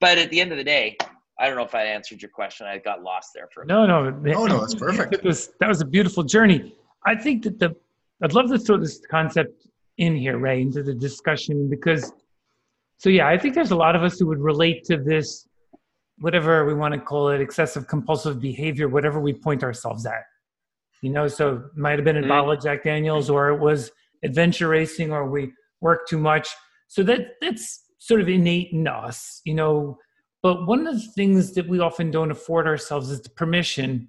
But 0.00 0.18
at 0.18 0.30
the 0.30 0.40
end 0.40 0.52
of 0.52 0.58
the 0.58 0.64
day, 0.64 0.96
I 1.38 1.46
don't 1.46 1.56
know 1.56 1.64
if 1.64 1.74
I 1.74 1.84
answered 1.84 2.20
your 2.20 2.30
question. 2.30 2.66
I 2.66 2.78
got 2.78 3.02
lost 3.02 3.30
there 3.34 3.48
for 3.52 3.62
a 3.62 3.66
no, 3.66 3.86
no. 3.86 4.14
Oh 4.36 4.46
no, 4.46 4.60
that's 4.60 4.74
perfect. 4.74 5.12
That 5.12 5.24
was, 5.24 5.50
that 5.60 5.68
was 5.68 5.80
a 5.80 5.84
beautiful 5.84 6.22
journey. 6.22 6.74
I 7.06 7.14
think 7.14 7.42
that 7.44 7.58
the 7.58 7.74
I'd 8.22 8.34
love 8.34 8.48
to 8.50 8.58
throw 8.58 8.78
this 8.78 9.00
concept 9.10 9.66
in 9.98 10.16
here, 10.16 10.38
Ray, 10.38 10.62
into 10.62 10.82
the 10.82 10.94
discussion 10.94 11.68
because 11.68 12.12
so 12.98 13.10
yeah, 13.10 13.26
I 13.26 13.36
think 13.36 13.56
there's 13.56 13.72
a 13.72 13.76
lot 13.76 13.96
of 13.96 14.04
us 14.04 14.20
who 14.20 14.26
would 14.26 14.38
relate 14.38 14.84
to 14.84 14.96
this, 14.96 15.48
whatever 16.20 16.64
we 16.64 16.74
want 16.74 16.94
to 16.94 17.00
call 17.00 17.30
it, 17.30 17.40
excessive 17.40 17.88
compulsive 17.88 18.40
behavior, 18.40 18.88
whatever 18.88 19.18
we 19.18 19.32
point 19.32 19.64
ourselves 19.64 20.06
at. 20.06 20.22
You 21.00 21.10
know, 21.10 21.26
so 21.26 21.56
it 21.56 21.76
might 21.76 21.98
have 21.98 22.04
been 22.04 22.18
a 22.18 22.20
mm-hmm. 22.20 22.28
bottle 22.28 22.52
of 22.52 22.62
Jack 22.62 22.84
Daniels, 22.84 23.28
or 23.28 23.48
it 23.48 23.58
was 23.58 23.90
adventure 24.22 24.68
racing, 24.68 25.12
or 25.12 25.28
we 25.28 25.52
work 25.82 26.08
too 26.08 26.18
much. 26.18 26.48
So 26.88 27.02
that 27.04 27.34
that's 27.40 27.82
sort 27.98 28.20
of 28.20 28.28
innate 28.28 28.72
in 28.72 28.86
us, 28.86 29.40
you 29.44 29.54
know. 29.54 29.98
But 30.42 30.66
one 30.66 30.86
of 30.86 30.94
the 30.94 31.08
things 31.14 31.52
that 31.52 31.68
we 31.68 31.78
often 31.78 32.10
don't 32.10 32.30
afford 32.30 32.66
ourselves 32.66 33.10
is 33.10 33.20
the 33.22 33.30
permission 33.30 34.08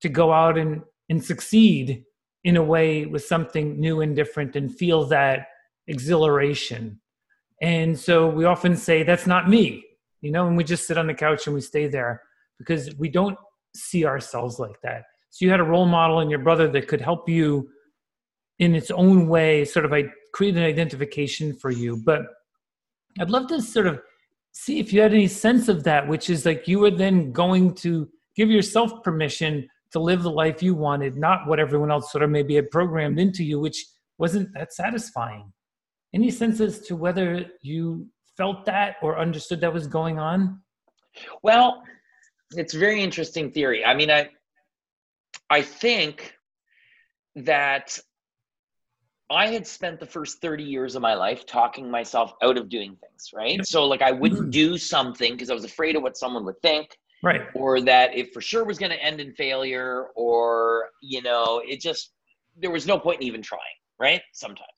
to 0.00 0.08
go 0.08 0.32
out 0.32 0.56
and, 0.56 0.82
and 1.10 1.22
succeed 1.22 2.04
in 2.44 2.56
a 2.56 2.62
way 2.62 3.04
with 3.04 3.24
something 3.24 3.78
new 3.78 4.00
and 4.00 4.16
different 4.16 4.56
and 4.56 4.74
feel 4.74 5.04
that 5.06 5.48
exhilaration 5.86 7.00
and 7.62 7.96
so 7.96 8.28
we 8.28 8.44
often 8.44 8.76
say, 8.76 9.04
that's 9.04 9.26
not 9.26 9.48
me, 9.48 9.84
you 10.20 10.32
know, 10.32 10.48
and 10.48 10.56
we 10.56 10.64
just 10.64 10.86
sit 10.86 10.98
on 10.98 11.06
the 11.06 11.14
couch 11.14 11.46
and 11.46 11.54
we 11.54 11.60
stay 11.60 11.86
there 11.86 12.20
because 12.58 12.90
we 12.96 13.08
don't 13.08 13.38
see 13.76 14.04
ourselves 14.04 14.58
like 14.58 14.80
that. 14.82 15.04
So 15.30 15.44
you 15.44 15.50
had 15.52 15.60
a 15.60 15.64
role 15.64 15.86
model 15.86 16.18
in 16.20 16.28
your 16.28 16.40
brother 16.40 16.68
that 16.68 16.88
could 16.88 17.00
help 17.00 17.28
you 17.28 17.70
in 18.58 18.74
its 18.74 18.90
own 18.90 19.28
way, 19.28 19.64
sort 19.64 19.84
of 19.84 19.92
create 20.32 20.56
an 20.56 20.62
identification 20.62 21.54
for 21.54 21.70
you. 21.70 21.96
But 21.96 22.22
I'd 23.18 23.30
love 23.30 23.48
to 23.48 23.60
sort 23.60 23.86
of 23.86 24.00
see 24.52 24.78
if 24.78 24.92
you 24.92 25.00
had 25.00 25.14
any 25.14 25.28
sense 25.28 25.68
of 25.68 25.84
that, 25.84 26.06
which 26.08 26.30
is 26.30 26.44
like 26.46 26.68
you 26.68 26.78
were 26.78 26.90
then 26.90 27.32
going 27.32 27.74
to 27.76 28.08
give 28.36 28.50
yourself 28.50 29.02
permission 29.02 29.68
to 29.92 30.00
live 30.00 30.22
the 30.22 30.30
life 30.30 30.62
you 30.62 30.74
wanted, 30.74 31.16
not 31.16 31.46
what 31.46 31.60
everyone 31.60 31.90
else 31.90 32.10
sort 32.10 32.24
of 32.24 32.30
maybe 32.30 32.54
had 32.54 32.70
programmed 32.70 33.18
into 33.18 33.44
you, 33.44 33.60
which 33.60 33.84
wasn't 34.18 34.52
that 34.54 34.72
satisfying. 34.72 35.52
Any 36.14 36.30
sense 36.30 36.60
as 36.60 36.80
to 36.80 36.96
whether 36.96 37.44
you 37.60 38.06
felt 38.36 38.64
that 38.66 38.96
or 39.02 39.18
understood 39.18 39.60
that 39.60 39.72
was 39.72 39.86
going 39.86 40.18
on? 40.18 40.60
Well, 41.42 41.82
it's 42.52 42.74
very 42.74 43.02
interesting 43.02 43.50
theory. 43.50 43.84
I 43.84 43.94
mean, 43.94 44.10
I 44.10 44.30
I 45.50 45.62
think 45.62 46.34
that 47.36 47.98
I 49.32 49.48
had 49.48 49.66
spent 49.66 50.00
the 50.00 50.06
first 50.06 50.40
30 50.40 50.64
years 50.64 50.94
of 50.94 51.02
my 51.02 51.14
life 51.14 51.46
talking 51.46 51.90
myself 51.90 52.34
out 52.42 52.56
of 52.56 52.68
doing 52.68 52.96
things, 53.00 53.30
right? 53.34 53.64
So 53.66 53.86
like 53.86 54.02
I 54.02 54.10
wouldn't 54.10 54.42
mm-hmm. 54.42 54.50
do 54.50 54.78
something 54.78 55.32
because 55.32 55.50
I 55.50 55.54
was 55.54 55.64
afraid 55.64 55.96
of 55.96 56.02
what 56.02 56.16
someone 56.16 56.44
would 56.44 56.60
think. 56.62 56.96
Right. 57.22 57.42
Or 57.54 57.80
that 57.82 58.16
it 58.16 58.34
for 58.34 58.40
sure 58.40 58.64
was 58.64 58.78
going 58.78 58.90
to 58.90 59.00
end 59.00 59.20
in 59.20 59.32
failure 59.34 60.08
or, 60.16 60.88
you 61.02 61.22
know, 61.22 61.62
it 61.64 61.80
just 61.80 62.12
there 62.56 62.70
was 62.70 62.86
no 62.86 62.98
point 62.98 63.20
in 63.20 63.26
even 63.26 63.42
trying, 63.42 63.60
right? 63.98 64.20
Sometimes. 64.32 64.68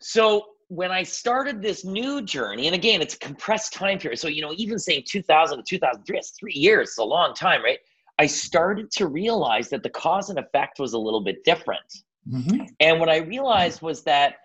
So 0.00 0.44
when 0.68 0.90
I 0.90 1.02
started 1.02 1.62
this 1.62 1.84
new 1.84 2.22
journey, 2.22 2.66
and 2.66 2.74
again, 2.74 3.00
it's 3.00 3.14
a 3.14 3.18
compressed 3.18 3.72
time 3.72 3.98
period. 3.98 4.18
So, 4.18 4.28
you 4.28 4.42
know, 4.42 4.52
even 4.56 4.78
saying 4.78 5.04
2000 5.08 5.58
to 5.58 5.64
2003, 5.64 6.18
it's 6.18 6.30
three 6.30 6.52
years, 6.52 6.90
it's 6.90 6.98
a 6.98 7.04
long 7.04 7.34
time, 7.34 7.62
right? 7.62 7.78
I 8.18 8.26
started 8.26 8.90
to 8.92 9.06
realize 9.06 9.68
that 9.70 9.82
the 9.82 9.90
cause 9.90 10.28
and 10.30 10.38
effect 10.38 10.78
was 10.78 10.92
a 10.92 10.98
little 10.98 11.22
bit 11.22 11.44
different. 11.44 11.80
Mm-hmm. 12.28 12.64
And 12.80 13.00
what 13.00 13.08
I 13.08 13.18
realized 13.18 13.82
was 13.82 14.02
that 14.04 14.36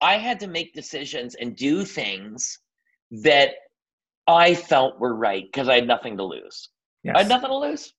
I 0.00 0.16
had 0.16 0.40
to 0.40 0.46
make 0.46 0.74
decisions 0.74 1.34
and 1.34 1.56
do 1.56 1.84
things 1.84 2.58
that 3.10 3.50
I 4.26 4.54
felt 4.54 5.00
were 5.00 5.14
right 5.14 5.44
because 5.44 5.68
I 5.68 5.76
had 5.76 5.86
nothing 5.86 6.16
to 6.18 6.24
lose. 6.24 6.68
Yes. 7.02 7.14
I 7.16 7.18
had 7.20 7.28
nothing 7.28 7.50
to 7.50 7.56
lose. 7.56 7.92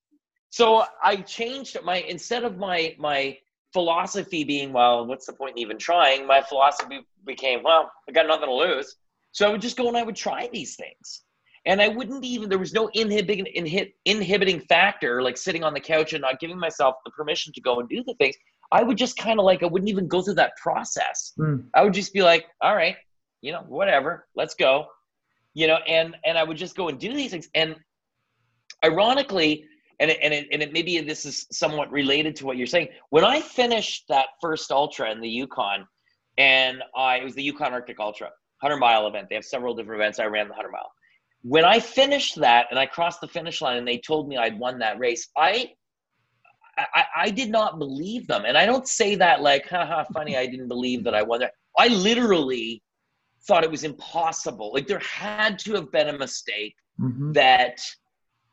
So 0.50 0.84
I 1.04 1.18
changed 1.18 1.78
my 1.84 1.98
instead 1.98 2.44
of 2.44 2.58
my 2.58 2.96
my 3.00 3.38
philosophy 3.74 4.44
being, 4.44 4.74
well, 4.74 5.06
what's 5.06 5.26
the 5.26 5.34
point 5.34 5.56
in 5.56 5.60
even 5.60 5.78
trying? 5.78 6.28
My 6.28 6.42
philosophy 6.42 7.06
became, 7.26 7.64
well, 7.64 7.92
I 8.08 8.12
got 8.12 8.28
nothing 8.28 8.48
to 8.48 8.54
lose. 8.54 8.98
So 9.32 9.48
I 9.48 9.52
would 9.52 9.62
just 9.62 9.78
go 9.78 9.88
and 9.88 9.96
I 9.96 10.04
would 10.04 10.16
try 10.16 10.50
these 10.52 10.76
things. 10.76 11.24
And 11.66 11.82
I 11.82 11.88
wouldn't 11.88 12.26
even, 12.26 12.50
there 12.50 12.60
was 12.60 12.74
no 12.74 12.90
inhibiting, 12.94 13.46
inhib, 13.56 13.94
inhibiting 14.06 14.62
factor, 14.62 15.22
like 15.22 15.38
sitting 15.38 15.64
on 15.64 15.74
the 15.74 15.80
couch 15.80 16.14
and 16.14 16.22
not 16.22 16.40
giving 16.40 16.58
myself 16.60 16.96
the 17.06 17.12
permission 17.12 17.54
to 17.54 17.62
go 17.62 17.80
and 17.80 17.88
do 17.88 18.04
the 18.04 18.16
things. 18.16 18.36
I 18.72 18.84
would 18.84 18.98
just 18.98 19.18
kind 19.18 19.40
of 19.40 19.46
like, 19.46 19.64
I 19.64 19.66
wouldn't 19.66 19.90
even 19.90 20.08
go 20.08 20.22
through 20.22 20.36
that 20.36 20.56
process. 20.58 21.34
Mm. 21.38 21.66
I 21.74 21.84
would 21.84 21.94
just 21.94 22.14
be 22.14 22.22
like, 22.22 22.46
all 22.62 22.76
right, 22.76 22.96
you 23.42 23.52
know, 23.52 23.64
whatever, 23.68 24.28
let's 24.36 24.54
go. 24.54 24.88
You 25.54 25.68
know, 25.68 25.80
and 25.88 26.16
and 26.24 26.38
I 26.38 26.44
would 26.44 26.56
just 26.56 26.78
go 26.78 26.88
and 26.88 26.98
do 26.98 27.14
these 27.14 27.32
things. 27.32 27.50
And 27.56 27.76
ironically, 28.86 29.66
and 30.00 30.10
it, 30.10 30.18
and 30.24 30.34
it, 30.34 30.48
and 30.52 30.64
it 30.64 30.72
maybe 30.72 31.00
this 31.02 31.26
is 31.26 31.46
somewhat 31.52 31.92
related 31.92 32.36
to 32.38 32.46
what 32.46 32.56
you're 32.56 32.68
saying. 32.68 32.88
When 33.10 33.26
I 33.26 33.42
finished 33.42 34.06
that 34.08 34.28
first 34.40 34.72
ultra 34.72 35.12
in 35.12 35.20
the 35.20 35.28
Yukon, 35.28 35.86
and 36.38 36.82
I 36.96 37.18
it 37.18 37.24
was 37.24 37.36
the 37.36 37.44
Yukon 37.44 37.74
Arctic 37.74 38.00
Ultra, 38.00 38.30
100 38.62 38.80
mile 38.80 39.08
event. 39.08 39.28
They 39.30 39.36
have 39.36 39.44
several 39.44 39.76
different 39.76 40.02
events. 40.02 40.20
I 40.20 40.26
ran 40.26 40.48
the 40.48 40.54
100 40.54 40.72
mile. 40.72 40.92
When 41.44 41.66
I 41.66 41.80
finished 41.80 42.40
that 42.40 42.68
and 42.70 42.80
I 42.80 42.86
crossed 42.86 43.20
the 43.20 43.28
finish 43.28 43.62
line 43.62 43.78
and 43.78 43.88
they 43.88 43.98
told 43.98 44.28
me 44.30 44.38
I'd 44.38 44.58
won 44.58 44.80
that 44.80 45.00
race, 45.00 45.30
I 45.36 45.74
I, 46.78 47.06
I 47.16 47.30
did 47.30 47.50
not 47.50 47.80
believe 47.80 48.28
them. 48.28 48.46
And 48.46 48.58
I 48.58 48.66
don't 48.66 48.88
say 48.88 49.16
that 49.16 49.42
like, 49.42 49.68
haha, 49.68 50.04
funny, 50.14 50.38
I 50.38 50.46
didn't 50.46 50.68
believe 50.68 51.04
that 51.04 51.14
I 51.14 51.22
won 51.22 51.42
that. 51.42 51.54
I 51.78 51.88
literally 51.88 52.82
thought 53.48 53.64
it 53.64 53.72
was 53.72 53.84
impossible. 53.84 54.72
Like 54.74 54.88
there 54.88 55.00
had 55.00 55.60
to 55.60 55.74
have 55.74 55.92
been 55.92 56.10
a 56.10 56.18
mistake 56.18 56.76
mm-hmm. 57.00 57.34
that 57.34 57.82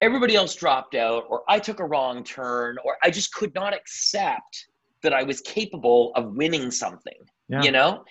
everybody 0.01 0.35
else 0.35 0.55
dropped 0.55 0.95
out 0.95 1.25
or 1.29 1.43
I 1.49 1.59
took 1.59 1.81
a 1.81 1.85
wrong 1.85 2.25
turn 2.25 2.77
or 2.85 2.97
I 3.03 3.11
just 3.11 3.33
could 3.33 3.55
not 3.55 3.75
accept 3.75 4.67
that 5.03 5.13
I 5.13 5.23
was 5.23 5.41
capable 5.41 6.13
of 6.15 6.35
winning 6.35 6.71
something, 6.71 7.19
yeah. 7.49 7.63
you 7.63 7.71
know? 7.71 8.05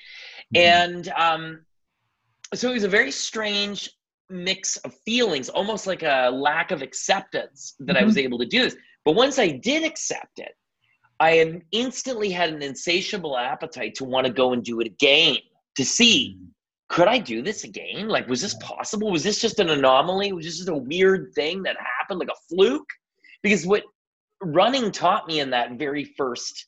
Mm-hmm. 0.56 0.58
And 0.58 1.08
um, 1.10 1.66
so 2.54 2.70
it 2.70 2.74
was 2.74 2.84
a 2.84 2.90
very 2.90 3.12
strange 3.12 3.90
mix 4.30 4.78
of 4.78 4.94
feelings, 5.06 5.50
almost 5.50 5.88
like 5.88 6.04
a 6.04 6.30
lack 6.30 6.72
of 6.72 6.82
acceptance 6.82 7.76
that 7.80 7.94
mm-hmm. 7.94 8.04
I 8.04 8.06
was 8.06 8.16
mm-hmm. 8.16 8.26
able 8.26 8.40
to 8.40 8.46
do 8.46 8.64
this. 8.64 8.76
But 9.08 9.16
once 9.16 9.40
I 9.40 9.48
did 9.48 9.86
accept 9.86 10.38
it, 10.38 10.52
I 11.22 11.62
instantly 11.72 12.30
had 12.30 12.50
an 12.50 12.62
insatiable 12.62 13.38
appetite 13.38 13.96
to 13.96 14.04
want 14.04 14.28
to 14.28 14.34
go 14.34 14.52
and 14.52 14.62
do 14.62 14.82
it 14.82 14.88
again 14.88 15.38
to 15.78 15.86
see 15.86 16.38
could 16.90 17.08
I 17.08 17.18
do 17.18 17.42
this 17.42 17.64
again? 17.64 18.10
Like, 18.10 18.28
was 18.28 18.42
this 18.42 18.56
possible? 18.56 19.10
Was 19.10 19.24
this 19.24 19.40
just 19.40 19.60
an 19.60 19.70
anomaly? 19.70 20.34
Was 20.34 20.44
this 20.44 20.58
just 20.58 20.68
a 20.68 20.76
weird 20.76 21.32
thing 21.36 21.64
that 21.64 21.78
happened, 22.00 22.20
like 22.20 22.28
a 22.28 22.54
fluke? 22.54 22.90
Because 23.44 23.66
what 23.66 23.84
running 24.42 24.92
taught 24.92 25.26
me 25.26 25.40
in 25.40 25.52
that 25.52 25.80
very 25.80 26.04
first 26.04 26.68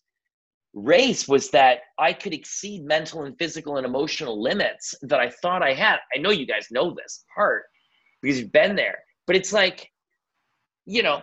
race 0.74 1.28
was 1.28 1.50
that 1.50 1.80
I 1.98 2.14
could 2.14 2.34
exceed 2.34 2.86
mental 2.86 3.24
and 3.24 3.38
physical 3.38 3.76
and 3.76 3.86
emotional 3.86 4.42
limits 4.42 4.96
that 5.02 5.20
I 5.20 5.30
thought 5.30 5.62
I 5.62 5.74
had. 5.74 5.98
I 6.16 6.20
know 6.20 6.32
you 6.32 6.46
guys 6.46 6.68
know 6.72 6.96
this 6.96 7.26
part 7.36 7.64
because 8.22 8.40
you've 8.40 8.54
been 8.54 8.78
there, 8.78 9.00
but 9.28 9.36
it's 9.36 9.52
like, 9.52 9.92
you 10.86 11.04
know, 11.04 11.22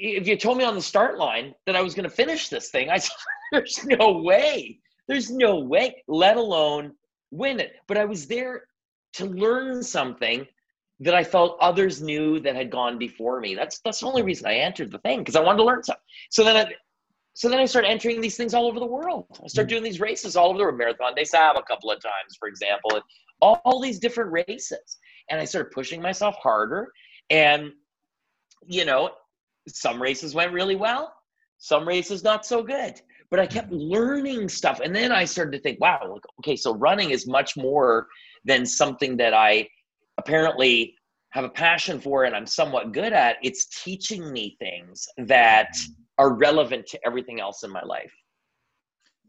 if 0.00 0.26
you 0.26 0.36
told 0.36 0.58
me 0.58 0.64
on 0.64 0.74
the 0.74 0.82
start 0.82 1.18
line 1.18 1.54
that 1.66 1.76
I 1.76 1.82
was 1.82 1.94
going 1.94 2.08
to 2.08 2.14
finish 2.14 2.48
this 2.48 2.70
thing, 2.70 2.90
I 2.90 2.98
said, 2.98 3.16
there's 3.52 3.84
no 3.84 4.18
way. 4.18 4.78
There's 5.06 5.30
no 5.30 5.60
way, 5.60 6.02
let 6.06 6.36
alone 6.36 6.92
win 7.30 7.60
it. 7.60 7.72
But 7.86 7.96
I 7.96 8.04
was 8.04 8.26
there 8.26 8.64
to 9.14 9.26
learn 9.26 9.82
something 9.82 10.46
that 11.00 11.14
I 11.14 11.24
felt 11.24 11.56
others 11.60 12.02
knew 12.02 12.40
that 12.40 12.56
had 12.56 12.70
gone 12.70 12.98
before 12.98 13.40
me. 13.40 13.54
That's 13.54 13.80
that's 13.80 14.00
the 14.00 14.06
only 14.06 14.22
reason 14.22 14.46
I 14.46 14.56
entered 14.56 14.90
the 14.90 14.98
thing 14.98 15.20
because 15.20 15.36
I 15.36 15.40
wanted 15.40 15.58
to 15.58 15.64
learn 15.64 15.82
something. 15.82 16.02
So 16.30 16.44
then 16.44 16.56
I, 16.56 16.72
so 17.34 17.48
then 17.48 17.60
I 17.60 17.66
started 17.66 17.88
entering 17.88 18.20
these 18.20 18.36
things 18.36 18.52
all 18.52 18.66
over 18.66 18.80
the 18.80 18.86
world. 18.86 19.26
I 19.42 19.46
started 19.46 19.70
hmm. 19.70 19.76
doing 19.76 19.84
these 19.84 20.00
races 20.00 20.36
all 20.36 20.48
over 20.48 20.58
the 20.58 20.64
world. 20.64 20.76
Marathon 20.76 21.14
des 21.14 21.26
Sables 21.26 21.56
a 21.58 21.62
couple 21.62 21.90
of 21.90 22.02
times, 22.02 22.36
for 22.38 22.48
example, 22.48 22.90
and 22.94 23.02
all, 23.40 23.62
all 23.64 23.80
these 23.80 24.00
different 24.00 24.32
races. 24.32 24.98
And 25.30 25.40
I 25.40 25.44
started 25.44 25.70
pushing 25.70 26.02
myself 26.02 26.34
harder. 26.36 26.92
And 27.30 27.72
you 28.66 28.84
know, 28.84 29.10
some 29.68 30.00
races 30.00 30.34
went 30.34 30.52
really 30.52 30.76
well, 30.76 31.12
some 31.58 31.86
races 31.86 32.24
not 32.24 32.46
so 32.46 32.62
good 32.62 33.00
but 33.30 33.40
I 33.40 33.46
kept 33.46 33.70
learning 33.70 34.48
stuff. 34.48 34.80
And 34.80 34.94
then 34.94 35.12
I 35.12 35.24
started 35.24 35.52
to 35.52 35.60
think, 35.60 35.80
wow, 35.80 36.18
okay, 36.40 36.56
so 36.56 36.74
running 36.74 37.10
is 37.10 37.26
much 37.26 37.56
more 37.56 38.06
than 38.44 38.64
something 38.64 39.16
that 39.18 39.34
I 39.34 39.68
apparently 40.16 40.94
have 41.30 41.44
a 41.44 41.50
passion 41.50 42.00
for 42.00 42.24
and 42.24 42.34
I'm 42.34 42.46
somewhat 42.46 42.92
good 42.92 43.12
at. 43.12 43.36
It's 43.42 43.82
teaching 43.82 44.32
me 44.32 44.56
things 44.58 45.06
that 45.18 45.76
are 46.16 46.34
relevant 46.34 46.86
to 46.88 46.98
everything 47.06 47.38
else 47.40 47.62
in 47.64 47.70
my 47.70 47.82
life. 47.82 48.12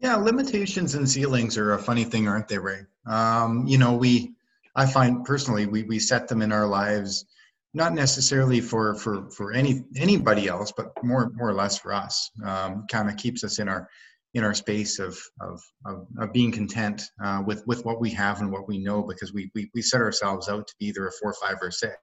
Yeah, 0.00 0.16
limitations 0.16 0.94
and 0.94 1.08
ceilings 1.08 1.58
are 1.58 1.74
a 1.74 1.78
funny 1.78 2.04
thing, 2.04 2.26
aren't 2.26 2.48
they, 2.48 2.58
Ray? 2.58 2.80
Um, 3.06 3.66
you 3.66 3.76
know, 3.76 3.94
we, 3.94 4.32
I 4.74 4.86
find 4.86 5.24
personally, 5.26 5.66
we, 5.66 5.82
we 5.82 5.98
set 5.98 6.26
them 6.26 6.40
in 6.40 6.52
our 6.52 6.66
lives 6.66 7.26
not 7.72 7.94
necessarily 7.94 8.60
for 8.60 8.94
for 8.94 9.30
for 9.30 9.52
any 9.52 9.84
anybody 9.96 10.48
else, 10.48 10.72
but 10.76 10.92
more 11.02 11.30
more 11.34 11.48
or 11.48 11.54
less 11.54 11.78
for 11.78 11.92
us. 11.92 12.30
Um, 12.44 12.86
kind 12.90 13.08
of 13.08 13.16
keeps 13.16 13.44
us 13.44 13.58
in 13.58 13.68
our 13.68 13.88
in 14.34 14.44
our 14.44 14.54
space 14.54 14.98
of 14.98 15.18
of 15.40 15.60
of, 15.86 16.06
of 16.18 16.32
being 16.32 16.52
content 16.52 17.02
uh, 17.22 17.42
with 17.46 17.62
with 17.66 17.84
what 17.84 18.00
we 18.00 18.10
have 18.10 18.40
and 18.40 18.50
what 18.50 18.68
we 18.68 18.78
know, 18.78 19.02
because 19.02 19.32
we 19.32 19.50
we 19.54 19.70
we 19.74 19.82
set 19.82 20.00
ourselves 20.00 20.48
out 20.48 20.66
to 20.66 20.74
be 20.78 20.86
either 20.86 21.06
a 21.06 21.12
four, 21.12 21.34
five, 21.34 21.56
or 21.62 21.70
six. 21.70 21.96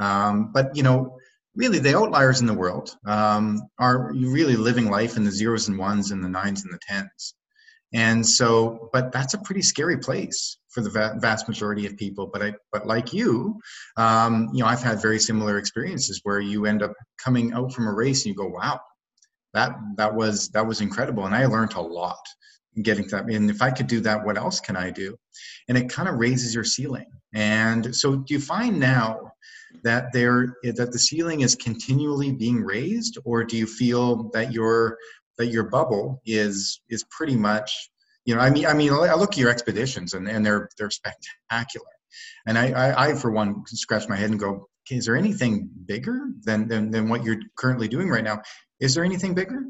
Um, 0.00 0.52
but 0.52 0.76
you 0.76 0.82
know, 0.82 1.18
really, 1.54 1.78
the 1.78 1.96
outliers 1.96 2.40
in 2.40 2.46
the 2.46 2.54
world 2.54 2.96
um, 3.06 3.60
are 3.78 4.12
really 4.12 4.56
living 4.56 4.90
life 4.90 5.16
in 5.16 5.24
the 5.24 5.30
zeros 5.30 5.68
and 5.68 5.78
ones 5.78 6.10
and 6.10 6.22
the 6.22 6.28
nines 6.28 6.64
and 6.64 6.72
the 6.72 6.78
tens. 6.88 7.34
And 7.94 8.26
so, 8.26 8.90
but 8.92 9.12
that's 9.12 9.34
a 9.34 9.38
pretty 9.38 9.62
scary 9.62 9.98
place 9.98 10.58
for 10.68 10.82
the 10.82 10.90
vast 11.20 11.48
majority 11.48 11.86
of 11.86 11.96
people. 11.96 12.26
But 12.26 12.42
I, 12.42 12.54
but 12.70 12.86
like 12.86 13.12
you, 13.12 13.58
um, 13.96 14.50
you 14.52 14.60
know, 14.60 14.66
I've 14.66 14.82
had 14.82 15.00
very 15.00 15.18
similar 15.18 15.58
experiences 15.58 16.20
where 16.24 16.40
you 16.40 16.66
end 16.66 16.82
up 16.82 16.92
coming 17.22 17.52
out 17.54 17.72
from 17.72 17.86
a 17.86 17.92
race 17.92 18.24
and 18.24 18.34
you 18.34 18.36
go, 18.36 18.48
wow, 18.48 18.80
that 19.54 19.72
that 19.96 20.14
was 20.14 20.48
that 20.50 20.66
was 20.66 20.80
incredible, 20.80 21.24
and 21.24 21.34
I 21.34 21.46
learned 21.46 21.72
a 21.74 21.80
lot 21.80 22.18
getting 22.82 23.08
to 23.08 23.16
that. 23.16 23.30
And 23.30 23.50
if 23.50 23.62
I 23.62 23.70
could 23.70 23.86
do 23.86 24.00
that, 24.00 24.24
what 24.24 24.36
else 24.36 24.60
can 24.60 24.76
I 24.76 24.90
do? 24.90 25.16
And 25.68 25.76
it 25.76 25.88
kind 25.88 26.08
of 26.08 26.16
raises 26.16 26.54
your 26.54 26.64
ceiling. 26.64 27.06
And 27.34 27.94
so, 27.94 28.16
do 28.16 28.34
you 28.34 28.40
find 28.40 28.78
now 28.78 29.32
that 29.84 30.12
there 30.12 30.56
that 30.62 30.92
the 30.92 30.98
ceiling 30.98 31.40
is 31.40 31.54
continually 31.54 32.32
being 32.32 32.62
raised, 32.62 33.18
or 33.24 33.44
do 33.44 33.56
you 33.56 33.66
feel 33.66 34.30
that 34.34 34.52
your 34.52 34.96
that 35.38 35.46
your 35.46 35.64
bubble 35.64 36.20
is 36.26 36.80
is 36.90 37.04
pretty 37.10 37.36
much 37.36 37.90
you 38.24 38.34
know 38.34 38.40
i 38.40 38.50
mean 38.50 38.66
i 38.66 38.74
mean 38.74 38.92
i 38.92 39.14
look 39.14 39.32
at 39.32 39.38
your 39.38 39.50
expeditions 39.50 40.14
and, 40.14 40.28
and 40.28 40.44
they're 40.44 40.68
they're 40.78 40.90
spectacular. 40.90 41.86
And 42.46 42.58
I, 42.58 42.70
I, 42.70 43.08
I 43.08 43.14
for 43.14 43.30
one 43.30 43.62
scratch 43.66 44.08
my 44.08 44.16
head 44.16 44.30
and 44.30 44.40
go 44.40 44.68
is 44.90 45.04
there 45.04 45.16
anything 45.16 45.68
bigger 45.84 46.28
than, 46.44 46.66
than 46.66 46.90
than 46.90 47.10
what 47.10 47.22
you're 47.22 47.40
currently 47.56 47.88
doing 47.88 48.08
right 48.08 48.24
now? 48.24 48.40
Is 48.80 48.94
there 48.94 49.04
anything 49.04 49.34
bigger? 49.34 49.64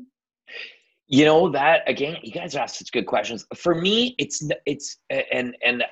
You 1.09 1.24
know 1.24 1.50
that 1.50 1.88
again 1.88 2.18
you 2.22 2.33
guys 2.33 2.54
ask 2.54 2.76
such 2.76 2.92
good 2.92 3.07
questions. 3.07 3.44
For 3.57 3.74
me 3.74 4.14
it's 4.18 4.48
it's 4.66 4.98
and 5.11 5.57
and 5.64 5.83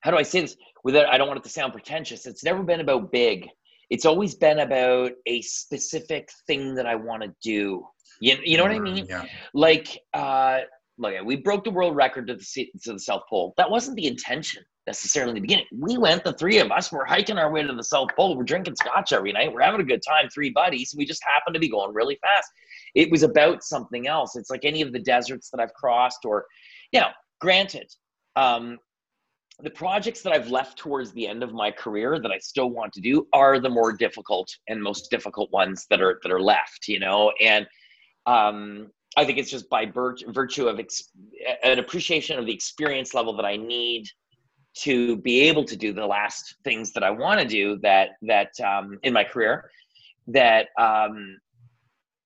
how 0.00 0.10
do 0.10 0.16
i 0.16 0.22
say 0.22 0.42
this 0.42 0.56
without 0.84 1.06
i 1.06 1.16
don't 1.16 1.28
want 1.28 1.38
it 1.38 1.44
to 1.44 1.50
sound 1.50 1.72
pretentious. 1.72 2.26
It's 2.26 2.44
never 2.44 2.62
been 2.62 2.80
about 2.80 3.10
big. 3.10 3.48
It's 3.90 4.04
always 4.04 4.34
been 4.34 4.58
about 4.58 5.12
a 5.26 5.40
specific 5.40 6.28
thing 6.46 6.74
that 6.74 6.86
i 6.86 6.94
want 6.94 7.22
to 7.22 7.34
do 7.42 7.86
you, 8.20 8.36
you 8.44 8.56
know 8.56 8.64
what 8.64 8.72
I 8.72 8.78
mean? 8.78 9.06
Yeah. 9.08 9.24
Like, 9.54 9.98
uh, 10.14 10.60
look, 10.98 11.14
we 11.24 11.36
broke 11.36 11.64
the 11.64 11.70
world 11.70 11.96
record 11.96 12.26
to 12.28 12.34
the 12.34 12.70
to 12.82 12.92
the 12.92 12.98
South 12.98 13.22
Pole. 13.28 13.54
That 13.56 13.70
wasn't 13.70 13.96
the 13.96 14.06
intention 14.06 14.62
necessarily 14.86 15.30
in 15.30 15.34
the 15.34 15.40
beginning. 15.42 15.66
We 15.70 15.98
went, 15.98 16.24
the 16.24 16.32
three 16.32 16.58
of 16.58 16.72
us, 16.72 16.90
we're 16.90 17.04
hiking 17.04 17.36
our 17.36 17.52
way 17.52 17.62
to 17.62 17.74
the 17.74 17.84
South 17.84 18.08
Pole. 18.16 18.36
We're 18.36 18.44
drinking 18.44 18.76
scotch 18.76 19.12
every 19.12 19.32
night. 19.32 19.52
We're 19.52 19.60
having 19.60 19.82
a 19.82 19.84
good 19.84 20.02
time, 20.02 20.30
three 20.30 20.50
buddies. 20.50 20.94
We 20.96 21.04
just 21.04 21.22
happened 21.22 21.52
to 21.54 21.60
be 21.60 21.68
going 21.68 21.94
really 21.94 22.18
fast. 22.22 22.48
It 22.94 23.10
was 23.10 23.22
about 23.22 23.62
something 23.62 24.08
else. 24.08 24.34
It's 24.34 24.48
like 24.48 24.64
any 24.64 24.80
of 24.80 24.94
the 24.94 24.98
deserts 24.98 25.50
that 25.50 25.60
I've 25.60 25.74
crossed, 25.74 26.24
or, 26.24 26.46
you 26.92 27.00
know, 27.00 27.10
granted, 27.38 27.92
um, 28.36 28.78
the 29.62 29.70
projects 29.70 30.22
that 30.22 30.32
I've 30.32 30.48
left 30.48 30.78
towards 30.78 31.12
the 31.12 31.26
end 31.26 31.42
of 31.42 31.52
my 31.52 31.70
career 31.70 32.18
that 32.20 32.30
I 32.30 32.38
still 32.38 32.70
want 32.70 32.92
to 32.94 33.00
do 33.00 33.26
are 33.32 33.58
the 33.58 33.68
more 33.68 33.92
difficult 33.92 34.48
and 34.68 34.82
most 34.82 35.10
difficult 35.10 35.50
ones 35.52 35.86
that 35.90 36.00
are 36.00 36.18
that 36.22 36.32
are 36.32 36.40
left, 36.40 36.88
you 36.88 36.98
know, 36.98 37.32
and 37.40 37.66
um, 38.28 38.90
I 39.16 39.24
think 39.24 39.38
it's 39.38 39.50
just 39.50 39.68
by 39.70 39.86
virtue, 39.86 40.68
of 40.68 40.78
ex- 40.78 41.10
an 41.64 41.78
appreciation 41.78 42.38
of 42.38 42.46
the 42.46 42.52
experience 42.52 43.14
level 43.14 43.34
that 43.36 43.44
I 43.44 43.56
need 43.56 44.06
to 44.80 45.16
be 45.16 45.40
able 45.40 45.64
to 45.64 45.76
do 45.76 45.92
the 45.92 46.06
last 46.06 46.56
things 46.62 46.92
that 46.92 47.02
I 47.02 47.10
want 47.10 47.40
to 47.40 47.46
do 47.46 47.78
that 47.78 48.10
that 48.22 48.52
um, 48.60 48.98
in 49.02 49.12
my 49.12 49.24
career 49.24 49.70
that 50.28 50.68
um, 50.78 51.38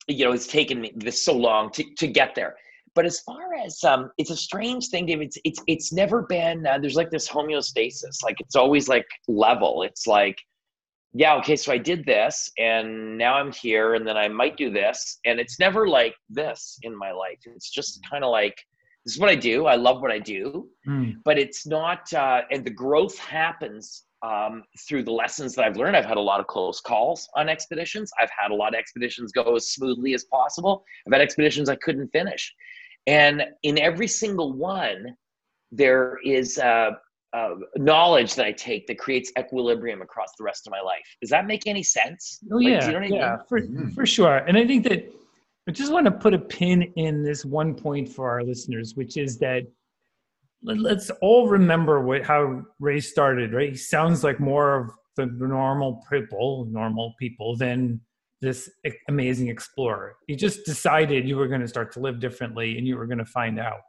you 0.09 0.25
know 0.25 0.33
it's 0.33 0.49
taken 0.49 0.81
me 0.81 0.93
this 0.97 1.25
so 1.25 1.33
long 1.33 1.71
to, 1.71 1.85
to 1.99 2.07
get 2.09 2.35
there. 2.35 2.57
But 2.95 3.07
as 3.07 3.21
far 3.21 3.55
as 3.65 3.83
um, 3.85 4.11
it's 4.19 4.31
a 4.31 4.37
strange 4.37 4.89
thing, 4.89 5.07
David. 5.07 5.29
It's 5.29 5.39
it's 5.45 5.63
it's 5.67 5.93
never 5.93 6.23
been. 6.23 6.67
Uh, 6.67 6.79
there's 6.79 6.97
like 6.97 7.11
this 7.11 7.29
homeostasis. 7.29 8.23
Like 8.23 8.41
it's 8.41 8.57
always 8.57 8.89
like 8.89 9.07
level. 9.29 9.83
It's 9.83 10.07
like 10.07 10.37
yeah, 11.15 11.35
okay, 11.37 11.57
so 11.57 11.73
I 11.73 11.79
did 11.79 12.07
this 12.07 12.51
and 12.59 13.19
now 13.19 13.35
I'm 13.35 13.53
here 13.53 13.95
and 13.95 14.07
then 14.07 14.17
I 14.17 14.29
might 14.29 14.57
do 14.57 14.71
this. 14.71 15.19
And 15.27 15.39
it's 15.39 15.59
never 15.59 15.87
like 15.87 16.15
this 16.31 16.79
in 16.83 16.97
my 16.97 17.13
life. 17.13 17.39
It's 17.45 17.71
just 17.71 18.01
kind 18.09 18.25
of 18.25 18.31
like, 18.31 18.57
this 19.05 19.15
is 19.15 19.21
what 19.21 19.29
I 19.29 19.35
do. 19.35 19.67
I 19.67 19.75
love 19.75 20.01
what 20.01 20.11
I 20.11 20.19
do. 20.19 20.69
Mm. 20.89 21.17
But 21.25 21.39
it's 21.39 21.67
not, 21.67 22.11
uh, 22.15 22.43
and 22.51 22.65
the 22.65 22.71
growth 22.71 23.19
happens 23.19 24.05
um, 24.23 24.63
through 24.89 25.03
the 25.03 25.13
lessons 25.13 25.55
that 25.55 25.65
I've 25.65 25.77
learned. 25.77 25.97
I've 25.97 26.05
had 26.07 26.17
a 26.17 26.21
lot 26.21 26.41
of 26.41 26.47
close 26.47 26.81
calls 26.81 27.29
on 27.37 27.49
expeditions. 27.49 28.11
I've 28.21 28.31
had 28.39 28.51
a 28.51 28.55
lot 28.55 28.73
of 28.73 28.79
expeditions 28.79 29.33
go 29.33 29.57
as 29.57 29.69
smoothly 29.69 30.15
as 30.15 30.25
possible. 30.25 30.85
I've 31.07 31.13
had 31.13 31.21
expeditions 31.21 31.69
I 31.69 31.77
couldn't 31.77 32.09
finish. 32.09 32.55
And 33.07 33.45
in 33.65 33.79
every 33.79 34.07
single 34.07 34.53
one, 34.53 35.17
there 35.73 36.19
is 36.25 36.59
uh, 36.59 36.91
uh, 37.33 37.55
knowledge 37.77 38.35
that 38.35 38.47
I 38.47 38.53
take 38.53 38.87
that 38.87 38.99
creates 38.99 39.33
equilibrium 39.39 40.03
across 40.03 40.31
the 40.37 40.45
rest 40.45 40.67
of 40.67 40.71
my 40.71 40.81
life. 40.81 41.05
Does 41.21 41.31
that 41.31 41.47
make 41.47 41.67
any 41.67 41.83
sense? 41.83 42.41
Oh 42.51 42.57
like, 42.57 42.67
yeah, 42.67 42.87
you 42.87 42.93
know 42.93 43.17
yeah, 43.17 43.31
mean? 43.31 43.39
for 43.49 43.61
mm-hmm. 43.61 43.89
for 43.91 44.07
sure. 44.07 44.39
And 44.39 44.57
I 44.57 44.67
think 44.67 44.85
that 44.85 45.11
I 45.69 45.71
just 45.71 45.93
want 45.93 46.07
to 46.07 46.13
put 46.13 46.35
a 46.35 46.39
pin 46.39 46.83
in 46.97 47.23
this 47.23 47.45
one 47.45 47.75
point 47.75 48.09
for 48.09 48.29
our 48.29 48.43
listeners, 48.43 48.95
which 48.97 49.17
is 49.17 49.39
that 49.39 49.63
let's 50.63 51.11
all 51.23 51.49
remember 51.49 52.01
what 52.01 52.25
how 52.25 52.63
Ray 52.81 53.01
started. 53.01 53.53
Right, 53.53 53.71
he 53.71 53.77
sounds 53.77 54.23
like 54.25 54.39
more 54.39 54.81
of 54.81 54.91
the 55.17 55.27
normal 55.27 56.05
people, 56.11 56.67
normal 56.71 57.15
people, 57.19 57.57
than 57.57 58.01
this 58.41 58.69
amazing 59.09 59.49
explorer. 59.49 60.17
You 60.27 60.37
just 60.37 60.65
decided 60.65 61.29
you 61.29 61.37
were 61.37 61.49
going 61.49 61.61
to 61.61 61.69
start 61.69 61.93
to 61.93 62.01
live 62.01 62.21
differently, 62.21 62.77
and 62.77 62.87
you 62.87 62.97
were 62.97 63.07
going 63.07 63.19
to 63.19 63.25
find 63.25 63.59
out. 63.59 63.81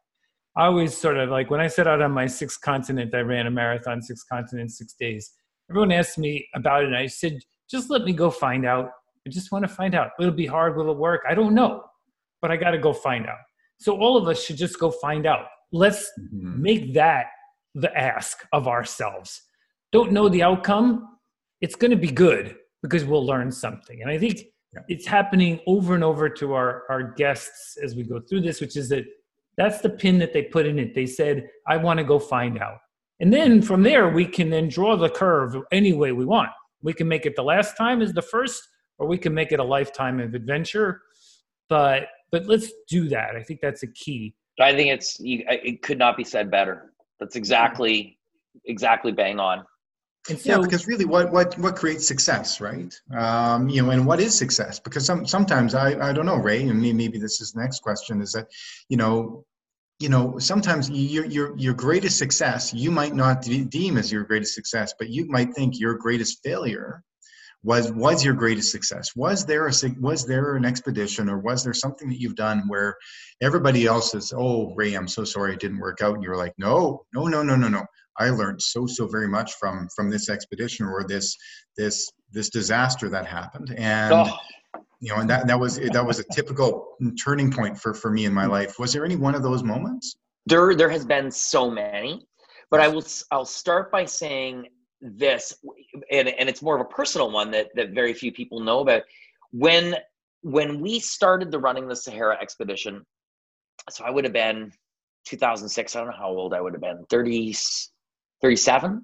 I 0.55 0.65
always 0.65 0.95
sort 0.95 1.17
of 1.17 1.29
like 1.29 1.49
when 1.49 1.59
I 1.59 1.67
set 1.67 1.87
out 1.87 2.01
on 2.01 2.11
my 2.11 2.27
sixth 2.27 2.61
continent, 2.61 3.13
I 3.15 3.21
ran 3.21 3.47
a 3.47 3.51
marathon, 3.51 4.01
six 4.01 4.23
continents, 4.23 4.77
six 4.77 4.93
days. 4.93 5.31
Everyone 5.69 5.91
asked 5.91 6.17
me 6.17 6.47
about 6.53 6.83
it, 6.83 6.87
and 6.87 6.95
I 6.95 7.07
said, 7.07 7.39
just 7.69 7.89
let 7.89 8.03
me 8.03 8.13
go 8.13 8.29
find 8.29 8.65
out. 8.65 8.91
I 9.25 9.29
just 9.29 9.51
want 9.51 9.63
to 9.63 9.73
find 9.73 9.95
out. 9.95 10.11
It'll 10.19 10.31
be 10.31 10.45
hard, 10.45 10.75
will 10.75 10.91
it 10.91 10.97
work? 10.97 11.21
I 11.27 11.33
don't 11.33 11.55
know, 11.55 11.83
but 12.41 12.51
I 12.51 12.57
got 12.57 12.71
to 12.71 12.77
go 12.77 12.93
find 12.93 13.25
out. 13.25 13.39
So 13.79 13.97
all 13.97 14.15
of 14.15 14.27
us 14.27 14.43
should 14.43 14.57
just 14.57 14.79
go 14.79 14.91
find 14.91 15.25
out. 15.25 15.45
Let's 15.71 16.11
mm-hmm. 16.19 16.61
make 16.61 16.93
that 16.93 17.27
the 17.73 17.95
ask 17.97 18.45
of 18.51 18.67
ourselves. 18.67 19.41
Don't 19.91 20.11
know 20.11 20.29
the 20.29 20.43
outcome. 20.43 21.17
It's 21.61 21.75
going 21.75 21.91
to 21.91 21.97
be 21.97 22.11
good 22.11 22.55
because 22.83 23.05
we'll 23.05 23.25
learn 23.25 23.51
something. 23.51 24.01
And 24.01 24.11
I 24.11 24.19
think 24.19 24.43
yeah. 24.73 24.81
it's 24.87 25.07
happening 25.07 25.59
over 25.65 25.95
and 25.95 26.03
over 26.03 26.29
to 26.29 26.53
our, 26.53 26.83
our 26.89 27.13
guests 27.13 27.77
as 27.81 27.95
we 27.95 28.03
go 28.03 28.19
through 28.19 28.41
this, 28.41 28.61
which 28.61 28.75
is 28.75 28.89
that 28.89 29.05
that's 29.57 29.81
the 29.81 29.89
pin 29.89 30.19
that 30.19 30.33
they 30.33 30.43
put 30.43 30.65
in 30.65 30.79
it. 30.79 30.95
They 30.95 31.05
said, 31.05 31.47
I 31.67 31.77
want 31.77 31.99
to 31.99 32.03
go 32.03 32.19
find 32.19 32.59
out. 32.59 32.79
And 33.19 33.31
then 33.31 33.61
from 33.61 33.83
there, 33.83 34.09
we 34.09 34.25
can 34.25 34.49
then 34.49 34.67
draw 34.67 34.95
the 34.95 35.09
curve 35.09 35.55
any 35.71 35.93
way 35.93 36.11
we 36.11 36.25
want. 36.25 36.49
We 36.81 36.93
can 36.93 37.07
make 37.07 37.25
it 37.25 37.35
the 37.35 37.43
last 37.43 37.77
time 37.77 38.01
as 38.01 38.13
the 38.13 38.21
first, 38.21 38.61
or 38.97 39.07
we 39.07 39.17
can 39.17 39.33
make 39.33 39.51
it 39.51 39.59
a 39.59 39.63
lifetime 39.63 40.19
of 40.19 40.33
adventure. 40.33 41.01
But 41.69 42.07
but 42.31 42.47
let's 42.47 42.71
do 42.89 43.07
that. 43.09 43.35
I 43.35 43.43
think 43.43 43.61
that's 43.61 43.83
a 43.83 43.87
key. 43.87 44.35
I 44.59 44.73
think 44.73 44.89
it's 44.89 45.17
it 45.19 45.81
could 45.81 45.97
not 45.97 46.17
be 46.17 46.23
said 46.23 46.51
better. 46.51 46.91
That's 47.19 47.35
exactly 47.35 48.17
exactly 48.65 49.11
bang 49.11 49.39
on. 49.39 49.63
So, 50.25 50.37
yeah, 50.43 50.57
because 50.57 50.87
really, 50.87 51.03
what 51.03 51.33
what 51.33 51.57
what 51.59 51.75
creates 51.75 52.07
success, 52.07 52.61
right? 52.61 52.93
Um, 53.15 53.67
you 53.67 53.81
know, 53.81 53.89
and 53.89 54.05
what 54.05 54.21
is 54.21 54.37
success? 54.37 54.79
Because 54.79 55.05
some 55.05 55.25
sometimes 55.25 55.75
I 55.75 56.09
I 56.09 56.13
don't 56.13 56.25
know, 56.25 56.37
Ray, 56.37 56.61
and 56.63 56.81
maybe 56.81 57.19
this 57.19 57.41
is 57.41 57.51
the 57.51 57.61
next 57.61 57.81
question 57.81 58.21
is 58.21 58.31
that, 58.31 58.47
you 58.87 58.95
know, 58.95 59.43
you 59.99 60.07
know, 60.07 60.39
sometimes 60.39 60.89
your 60.89 61.25
your 61.25 61.57
your 61.57 61.73
greatest 61.73 62.17
success 62.17 62.73
you 62.73 62.89
might 62.89 63.13
not 63.13 63.41
deem 63.41 63.97
as 63.97 64.11
your 64.13 64.23
greatest 64.23 64.55
success, 64.55 64.93
but 64.97 65.09
you 65.09 65.25
might 65.27 65.53
think 65.53 65.77
your 65.77 65.95
greatest 65.95 66.41
failure 66.41 67.03
was 67.63 67.91
was 67.91 68.23
your 68.23 68.33
greatest 68.33 68.71
success. 68.71 69.15
Was 69.17 69.45
there 69.45 69.67
a 69.67 69.73
was 69.99 70.25
there 70.25 70.55
an 70.55 70.63
expedition 70.63 71.29
or 71.29 71.39
was 71.39 71.65
there 71.65 71.73
something 71.73 72.07
that 72.07 72.19
you've 72.21 72.35
done 72.35 72.63
where 72.67 72.95
everybody 73.41 73.87
else 73.87 74.15
is, 74.15 74.33
oh, 74.35 74.73
Ray, 74.75 74.93
I'm 74.93 75.07
so 75.07 75.25
sorry 75.25 75.53
it 75.53 75.59
didn't 75.59 75.79
work 75.79 76.01
out, 76.01 76.15
and 76.15 76.23
you're 76.23 76.37
like, 76.37 76.53
no, 76.57 77.05
no, 77.13 77.27
no, 77.27 77.43
no, 77.43 77.57
no, 77.57 77.67
no 77.67 77.85
I 78.19 78.29
learned 78.29 78.61
so 78.61 78.85
so 78.85 79.07
very 79.07 79.27
much 79.27 79.53
from 79.53 79.87
from 79.95 80.09
this 80.09 80.29
expedition 80.29 80.85
or 80.85 81.03
this 81.03 81.35
this 81.77 82.09
this 82.31 82.49
disaster 82.49 83.09
that 83.09 83.25
happened. 83.25 83.73
And 83.77 84.13
oh. 84.13 84.37
you 84.99 85.13
know 85.13 85.21
and 85.21 85.29
that 85.29 85.47
that 85.47 85.59
was 85.59 85.79
that 85.79 86.05
was 86.05 86.19
a 86.19 86.23
typical 86.33 86.95
turning 87.23 87.51
point 87.51 87.77
for 87.77 87.93
for 87.93 88.11
me 88.11 88.25
in 88.25 88.33
my 88.33 88.45
hmm. 88.45 88.51
life. 88.51 88.79
Was 88.79 88.93
there 88.93 89.05
any 89.05 89.15
one 89.15 89.35
of 89.35 89.43
those 89.43 89.63
moments? 89.63 90.15
There 90.45 90.75
there 90.75 90.89
has 90.89 91.05
been 91.05 91.31
so 91.31 91.69
many 91.69 92.25
but 92.73 92.79
i 92.79 92.87
will 92.87 93.05
i'll 93.29 93.45
start 93.45 93.91
by 93.91 94.03
saying 94.03 94.67
this 94.99 95.53
and, 96.11 96.27
and 96.27 96.49
it's 96.49 96.63
more 96.63 96.73
of 96.75 96.81
a 96.81 96.89
personal 96.89 97.29
one 97.29 97.51
that 97.51 97.67
that 97.75 97.91
very 97.91 98.13
few 98.13 98.31
people 98.31 98.59
know 98.61 98.79
about. 98.79 99.03
When 99.51 99.95
when 100.41 100.81
we 100.81 100.99
started 100.99 101.51
the 101.51 101.59
running 101.59 101.87
the 101.87 101.95
sahara 101.95 102.37
expedition 102.41 103.05
so 103.89 104.03
i 104.05 104.09
would 104.09 104.23
have 104.23 104.33
been 104.33 104.71
2006 105.25 105.95
i 105.95 105.99
don't 105.99 106.07
know 106.07 106.17
how 106.17 106.29
old 106.29 106.53
i 106.53 106.61
would 106.61 106.73
have 106.73 106.81
been 106.81 107.05
30 107.09 107.55
37, 108.43 109.03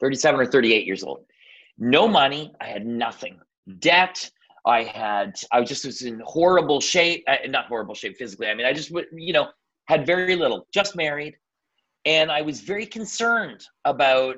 37 0.00 0.40
or 0.40 0.46
38 0.46 0.86
years 0.86 1.02
old. 1.02 1.20
No 1.76 2.08
money. 2.08 2.52
I 2.60 2.66
had 2.66 2.86
nothing. 2.86 3.38
Debt. 3.80 4.30
I 4.64 4.84
had, 4.84 5.34
I 5.52 5.62
just 5.62 5.84
was 5.84 6.02
in 6.02 6.22
horrible 6.24 6.80
shape, 6.80 7.24
uh, 7.28 7.36
not 7.48 7.66
horrible 7.66 7.94
shape 7.94 8.16
physically. 8.16 8.48
I 8.48 8.54
mean, 8.54 8.66
I 8.66 8.72
just, 8.72 8.90
you 9.12 9.32
know, 9.32 9.48
had 9.86 10.06
very 10.06 10.34
little, 10.34 10.66
just 10.72 10.96
married. 10.96 11.36
And 12.04 12.30
I 12.30 12.42
was 12.42 12.60
very 12.60 12.86
concerned 12.86 13.64
about 13.84 14.36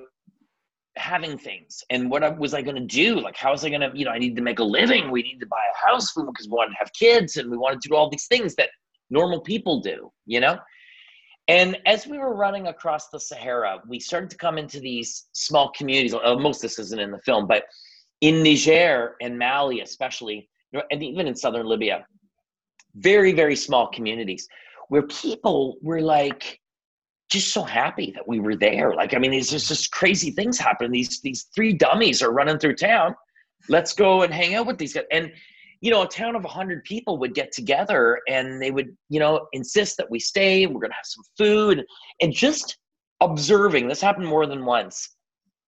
having 0.96 1.38
things 1.38 1.82
and 1.90 2.10
what 2.10 2.38
was 2.38 2.54
I 2.54 2.62
going 2.62 2.76
to 2.76 2.84
do? 2.84 3.20
Like, 3.20 3.36
how 3.36 3.52
was 3.52 3.64
I 3.64 3.68
going 3.68 3.82
to, 3.82 3.90
you 3.94 4.04
know, 4.04 4.10
I 4.10 4.18
need 4.18 4.36
to 4.36 4.42
make 4.42 4.58
a 4.58 4.64
living. 4.64 5.10
We 5.10 5.22
need 5.22 5.38
to 5.40 5.46
buy 5.46 5.56
a 5.56 5.88
house 5.88 6.12
because 6.12 6.48
we 6.48 6.56
wanted 6.56 6.72
to 6.72 6.78
have 6.78 6.92
kids 6.92 7.36
and 7.36 7.50
we 7.50 7.56
wanted 7.56 7.80
to 7.82 7.88
do 7.88 7.94
all 7.94 8.10
these 8.10 8.26
things 8.26 8.54
that 8.56 8.70
normal 9.10 9.40
people 9.40 9.80
do, 9.80 10.10
you 10.26 10.40
know? 10.40 10.58
And 11.48 11.78
as 11.86 12.06
we 12.06 12.18
were 12.18 12.34
running 12.34 12.66
across 12.66 13.08
the 13.08 13.18
Sahara, 13.18 13.80
we 13.88 13.98
started 13.98 14.28
to 14.30 14.36
come 14.36 14.58
into 14.58 14.80
these 14.80 15.28
small 15.32 15.70
communities. 15.70 16.12
Most 16.12 16.58
of 16.58 16.62
this 16.62 16.78
isn't 16.78 17.00
in 17.00 17.10
the 17.10 17.18
film, 17.18 17.46
but 17.46 17.64
in 18.20 18.42
Niger 18.42 19.16
and 19.22 19.38
Mali, 19.38 19.80
especially, 19.80 20.48
and 20.90 21.02
even 21.02 21.26
in 21.26 21.34
southern 21.34 21.66
Libya, 21.66 22.06
very, 22.96 23.32
very 23.32 23.56
small 23.56 23.88
communities 23.88 24.46
where 24.88 25.02
people 25.02 25.78
were 25.82 26.02
like, 26.02 26.60
just 27.30 27.52
so 27.52 27.62
happy 27.62 28.10
that 28.12 28.26
we 28.26 28.40
were 28.40 28.56
there. 28.56 28.94
Like, 28.94 29.14
I 29.14 29.18
mean, 29.18 29.30
these 29.30 29.50
just, 29.50 29.68
just 29.68 29.90
crazy 29.90 30.30
things 30.30 30.58
happen. 30.58 30.90
These 30.90 31.20
these 31.20 31.48
three 31.54 31.74
dummies 31.74 32.22
are 32.22 32.32
running 32.32 32.58
through 32.58 32.76
town. 32.76 33.14
Let's 33.68 33.92
go 33.92 34.22
and 34.22 34.32
hang 34.32 34.54
out 34.54 34.66
with 34.66 34.78
these 34.78 34.94
guys. 34.94 35.04
And 35.12 35.32
you 35.80 35.90
know, 35.90 36.02
a 36.02 36.08
town 36.08 36.34
of 36.34 36.42
100 36.42 36.84
people 36.84 37.18
would 37.18 37.34
get 37.34 37.52
together 37.52 38.20
and 38.28 38.60
they 38.60 38.70
would, 38.70 38.96
you 39.08 39.20
know, 39.20 39.46
insist 39.52 39.96
that 39.96 40.10
we 40.10 40.18
stay. 40.18 40.64
And 40.64 40.74
we're 40.74 40.80
going 40.80 40.90
to 40.90 40.96
have 40.96 41.04
some 41.06 41.24
food 41.36 41.84
and 42.20 42.32
just 42.32 42.78
observing. 43.20 43.88
This 43.88 44.00
happened 44.00 44.26
more 44.26 44.46
than 44.46 44.64
once. 44.64 45.16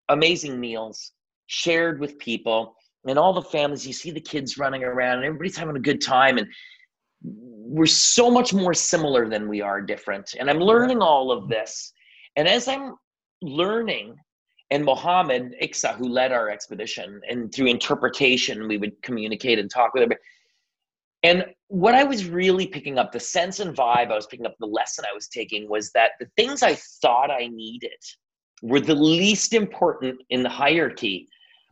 Amazing 0.09 0.59
meals 0.59 1.13
shared 1.47 2.01
with 2.01 2.19
people 2.19 2.75
and 3.07 3.19
all 3.19 3.33
the 3.33 3.43
families. 3.43 3.87
You 3.87 3.93
see 3.93 4.11
the 4.11 4.21
kids 4.21 4.59
running 4.59 4.83
around 4.85 5.19
and 5.19 5.25
everybody's 5.25 5.57
having 5.57 5.77
a 5.77 5.81
good 5.81 6.01
time. 6.01 6.39
And 6.39 6.49
we're 7.23 7.87
so 7.87 8.31
much 8.31 8.53
more 8.53 8.75
similar 8.75 9.29
than 9.29 9.49
we 9.49 9.61
are 9.61 9.81
different. 9.81 10.35
And 10.39 10.51
I'm 10.51 10.59
learning 10.59 11.01
all 11.01 11.31
of 11.31 11.49
this. 11.49 11.93
And 12.37 12.49
as 12.49 12.67
I'm 12.67 12.95
learning, 13.43 14.17
and 14.71 14.85
Mohammed 14.85 15.57
Ixa, 15.61 15.97
who 15.97 16.09
led 16.09 16.33
our 16.33 16.49
expedition, 16.49 17.21
and 17.29 17.53
through 17.53 17.67
interpretation, 17.67 18.69
we 18.69 18.79
would 18.79 19.01
communicate 19.03 19.59
and 19.59 19.71
talk 19.71 19.95
with 19.95 20.05
him. 20.05 20.13
And 21.23 21.45
what 21.69 21.95
I 21.95 22.05
was 22.05 22.27
really 22.27 22.67
picking 22.67 22.99
up, 22.99 23.13
the 23.13 23.21
sense 23.21 23.61
and 23.61 23.77
vibe 23.77 24.11
I 24.11 24.15
was 24.15 24.27
picking 24.27 24.47
up, 24.47 24.55
the 24.59 24.67
lesson 24.67 25.05
I 25.11 25.15
was 25.15 25.29
taking 25.29 25.69
was 25.69 25.91
that 25.93 26.13
the 26.19 26.29
things 26.37 26.63
I 26.63 26.77
thought 27.03 27.31
I 27.31 27.49
needed 27.49 27.91
were 28.63 28.81
the 28.81 28.95
least 28.95 29.55
important 29.55 30.21
in 30.31 30.43
the 30.43 30.49
hierarchy 30.49 31.29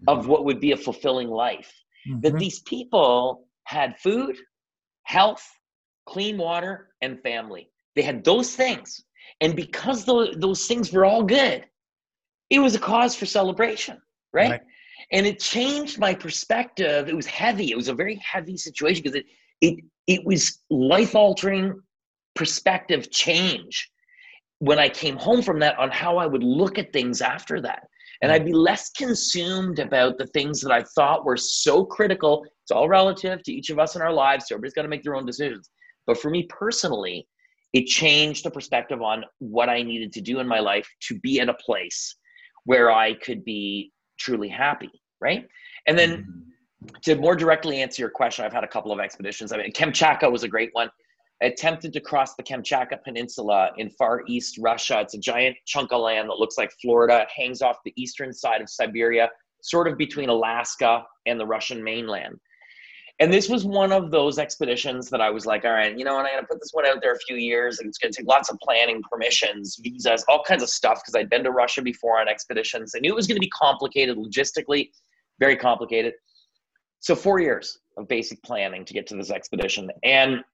of 0.06 0.20
mm-hmm. 0.20 0.28
what 0.28 0.44
would 0.44 0.61
be 0.61 0.72
a 0.72 0.76
fulfilling 0.76 1.28
life. 1.28 1.72
Mm-hmm. 2.08 2.20
That 2.20 2.38
these 2.38 2.61
people 2.61 3.46
had 3.64 3.98
food, 3.98 4.37
health, 5.04 5.46
clean 6.06 6.37
water, 6.37 6.90
and 7.00 7.20
family. 7.22 7.70
They 7.94 8.02
had 8.02 8.24
those 8.24 8.54
things. 8.54 9.04
And 9.40 9.54
because 9.54 10.04
those, 10.04 10.37
those 10.38 10.66
things 10.66 10.92
were 10.92 11.04
all 11.04 11.22
good, 11.22 11.64
it 12.50 12.58
was 12.58 12.74
a 12.74 12.78
cause 12.78 13.14
for 13.14 13.26
celebration, 13.26 14.00
right? 14.32 14.50
right? 14.50 14.61
And 15.12 15.26
it 15.26 15.40
changed 15.40 15.98
my 15.98 16.14
perspective. 16.14 17.08
It 17.08 17.16
was 17.16 17.26
heavy. 17.26 17.70
It 17.70 17.76
was 17.76 17.88
a 17.88 17.94
very 17.94 18.16
heavy 18.16 18.56
situation 18.56 19.02
because 19.02 19.16
it 19.16 19.26
it 19.61 19.84
it 20.06 20.24
was 20.24 20.61
life 20.70 21.14
altering 21.14 21.80
perspective 22.34 23.11
change 23.11 23.90
when 24.61 24.78
I 24.78 24.88
came 24.88 25.16
home 25.16 25.42
from 25.42 25.58
that 25.61 25.78
on 25.78 25.90
how 25.90 26.16
I 26.16 26.26
would 26.26 26.42
look 26.42 26.78
at 26.78 26.92
things 26.92 27.20
after 27.20 27.61
that. 27.62 27.87
And 28.22 28.32
I'd 28.32 28.44
be 28.44 28.52
less 28.52 28.90
consumed 28.90 29.78
about 29.78 30.18
the 30.18 30.26
things 30.28 30.61
that 30.62 30.72
I 30.72 30.82
thought 30.96 31.24
were 31.24 31.37
so 31.37 31.84
critical. 31.84 32.44
It's 32.64 32.72
all 32.72 32.88
relative 32.88 33.42
to 33.44 33.52
each 33.52 33.70
of 33.70 33.78
us 33.78 33.94
in 33.94 34.02
our 34.02 34.12
lives. 34.12 34.46
So 34.48 34.54
everybody's 34.54 34.74
got 34.74 34.82
to 34.82 34.88
make 34.88 35.04
their 35.04 35.14
own 35.14 35.26
decisions. 35.26 35.70
But 36.06 36.18
for 36.18 36.30
me 36.30 36.48
personally, 36.48 37.28
it 37.72 37.87
changed 37.87 38.44
the 38.44 38.50
perspective 38.50 39.02
on 39.02 39.24
what 39.38 39.68
I 39.68 39.82
needed 39.82 40.12
to 40.14 40.20
do 40.20 40.40
in 40.40 40.48
my 40.48 40.58
life 40.58 40.88
to 41.02 41.18
be 41.20 41.38
at 41.38 41.48
a 41.48 41.54
place 41.54 42.16
where 42.68 42.92
I 42.92 43.14
could 43.14 43.46
be 43.46 43.92
truly 44.18 44.46
happy, 44.46 44.90
right? 45.22 45.48
And 45.87 45.98
then 45.98 46.11
mm-hmm. 46.11 46.90
to 47.04 47.16
more 47.16 47.35
directly 47.35 47.81
answer 47.81 48.02
your 48.02 48.11
question, 48.11 48.44
I've 48.44 48.52
had 48.52 48.62
a 48.62 48.68
couple 48.68 48.92
of 48.92 49.00
expeditions. 49.00 49.52
I 49.52 49.57
mean, 49.57 49.72
Kamchatka 49.72 50.31
was 50.31 50.42
a 50.42 50.48
great 50.48 50.68
one. 50.72 50.90
I 51.42 51.46
attempted 51.46 51.94
to 51.94 52.00
cross 52.00 52.35
the 52.35 52.42
Kamchatka 52.42 53.02
Peninsula 53.02 53.70
in 53.78 53.88
far 53.88 54.22
east 54.26 54.59
Russia. 54.61 55.00
It's 55.00 55.14
a 55.14 55.18
giant 55.18 55.57
chunk 55.64 55.94
of 55.94 56.02
land 56.02 56.28
that 56.28 56.35
looks 56.35 56.59
like 56.59 56.70
Florida, 56.83 57.22
it 57.22 57.28
hangs 57.35 57.62
off 57.62 57.78
the 57.87 57.94
eastern 57.96 58.35
side 58.35 58.61
of 58.61 58.68
Siberia, 58.68 59.31
sort 59.62 59.88
of 59.88 59.96
between 59.96 60.28
Alaska 60.28 61.04
and 61.24 61.40
the 61.40 61.46
Russian 61.46 61.83
mainland. 61.83 62.37
And 63.20 63.33
this 63.33 63.48
was 63.48 63.64
one 63.64 63.90
of 63.90 64.12
those 64.12 64.38
expeditions 64.38 65.11
that 65.11 65.20
I 65.20 65.28
was 65.28 65.44
like, 65.44 65.64
all 65.64 65.72
right, 65.72 65.98
you 65.98 66.04
know 66.04 66.14
what, 66.14 66.26
I'm 66.26 66.37
gonna 66.37 66.46
put 66.46 66.61
this 66.61 66.70
one 66.72 66.87
out 66.87 67.02
there 67.02 67.12
a 67.12 67.18
few 67.26 67.37
years, 67.37 67.81
and 67.81 67.88
it's 67.88 67.98
gonna 67.98 68.12
take 68.12 68.28
lots 68.28 68.48
of 68.48 68.59
planning, 68.61 69.02
permissions, 69.11 69.76
visas, 69.83 70.24
all 70.28 70.44
kinds 70.44 70.62
of 70.62 70.68
stuff, 70.68 71.00
because 71.02 71.16
I'd 71.16 71.28
been 71.28 71.42
to 71.42 71.50
Russia 71.50 71.83
before 71.83 72.20
on 72.20 72.28
expeditions. 72.28 72.94
I 72.94 73.00
knew 73.00 73.11
it 73.11 73.16
was 73.16 73.26
gonna 73.26 73.40
be 73.40 73.50
complicated 73.50 74.16
logistically, 74.16 74.90
very 75.40 75.57
complicated. 75.57 76.14
So 77.00 77.16
four 77.16 77.40
years 77.40 77.78
of 77.96 78.07
basic 78.07 78.40
planning 78.42 78.85
to 78.85 78.94
get 78.94 79.07
to 79.09 79.16
this 79.16 79.31
expedition. 79.31 79.90
And 80.04 80.44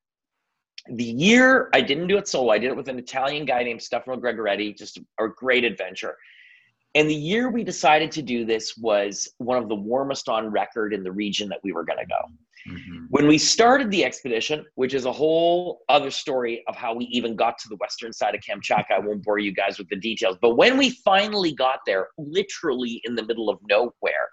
the 0.89 1.05
year 1.05 1.69
I 1.75 1.83
didn't 1.83 2.09
do 2.09 2.17
it 2.17 2.29
solo, 2.29 2.51
I 2.51 2.59
did 2.59 2.71
it 2.71 2.77
with 2.77 2.89
an 2.89 2.99
Italian 2.99 3.45
guy 3.45 3.63
named 3.63 3.83
Stefano 3.83 4.19
Gregoretti, 4.19 4.77
just 4.77 4.99
a 5.21 5.29
great 5.29 5.65
adventure. 5.65 6.17
And 6.95 7.11
the 7.11 7.15
year 7.15 7.51
we 7.51 7.65
decided 7.65 8.13
to 8.13 8.23
do 8.23 8.45
this 8.45 8.77
was 8.77 9.29
one 9.39 9.59
of 9.59 9.69
the 9.69 9.75
warmest 9.75 10.29
on 10.29 10.51
record 10.51 10.95
in 10.95 11.03
the 11.03 11.11
region 11.11 11.49
that 11.49 11.59
we 11.65 11.73
were 11.73 11.85
going 11.85 11.99
to 11.99 12.07
go. 12.07 12.31
Mm-hmm. 12.69 13.05
When 13.11 13.27
we 13.27 13.37
started 13.37 13.91
the 13.91 14.05
expedition, 14.05 14.65
which 14.75 14.95
is 14.95 15.05
a 15.05 15.13
whole 15.13 15.83
other 15.89 16.11
story 16.11 16.65
of 16.69 16.77
how 16.77 16.95
we 16.95 17.05
even 17.07 17.37
got 17.37 17.59
to 17.59 17.69
the 17.69 17.77
western 17.77 18.13
side 18.13 18.35
of 18.35 18.41
Kamchatka, 18.41 18.93
I 18.93 18.99
won't 18.99 19.23
bore 19.23 19.39
you 19.39 19.53
guys 19.53 19.79
with 19.79 19.89
the 19.89 19.97
details. 19.97 20.39
But 20.41 20.57
when 20.57 20.79
we 20.79 20.91
finally 21.05 21.53
got 21.53 21.81
there, 21.87 22.09
literally 22.17 23.01
in 23.05 23.15
the 23.15 23.25
middle 23.25 23.51
of 23.51 23.59
nowhere, 23.69 24.29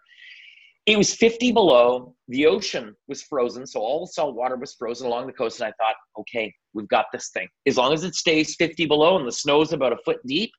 it 0.85 0.97
was 0.97 1.13
50 1.13 1.51
below. 1.51 2.15
The 2.29 2.47
ocean 2.47 2.95
was 3.07 3.21
frozen. 3.21 3.67
So 3.67 3.81
all 3.81 4.05
the 4.05 4.11
salt 4.11 4.35
water 4.35 4.55
was 4.55 4.73
frozen 4.73 5.07
along 5.07 5.27
the 5.27 5.33
coast. 5.33 5.59
And 5.59 5.67
I 5.67 5.73
thought, 5.83 5.95
okay, 6.19 6.53
we've 6.73 6.87
got 6.87 7.05
this 7.13 7.29
thing. 7.29 7.47
As 7.67 7.77
long 7.77 7.93
as 7.93 8.03
it 8.03 8.15
stays 8.15 8.55
50 8.55 8.85
below 8.87 9.17
and 9.17 9.27
the 9.27 9.31
snow's 9.31 9.73
about 9.73 9.93
a 9.93 9.97
foot 10.03 10.25
deep, 10.25 10.51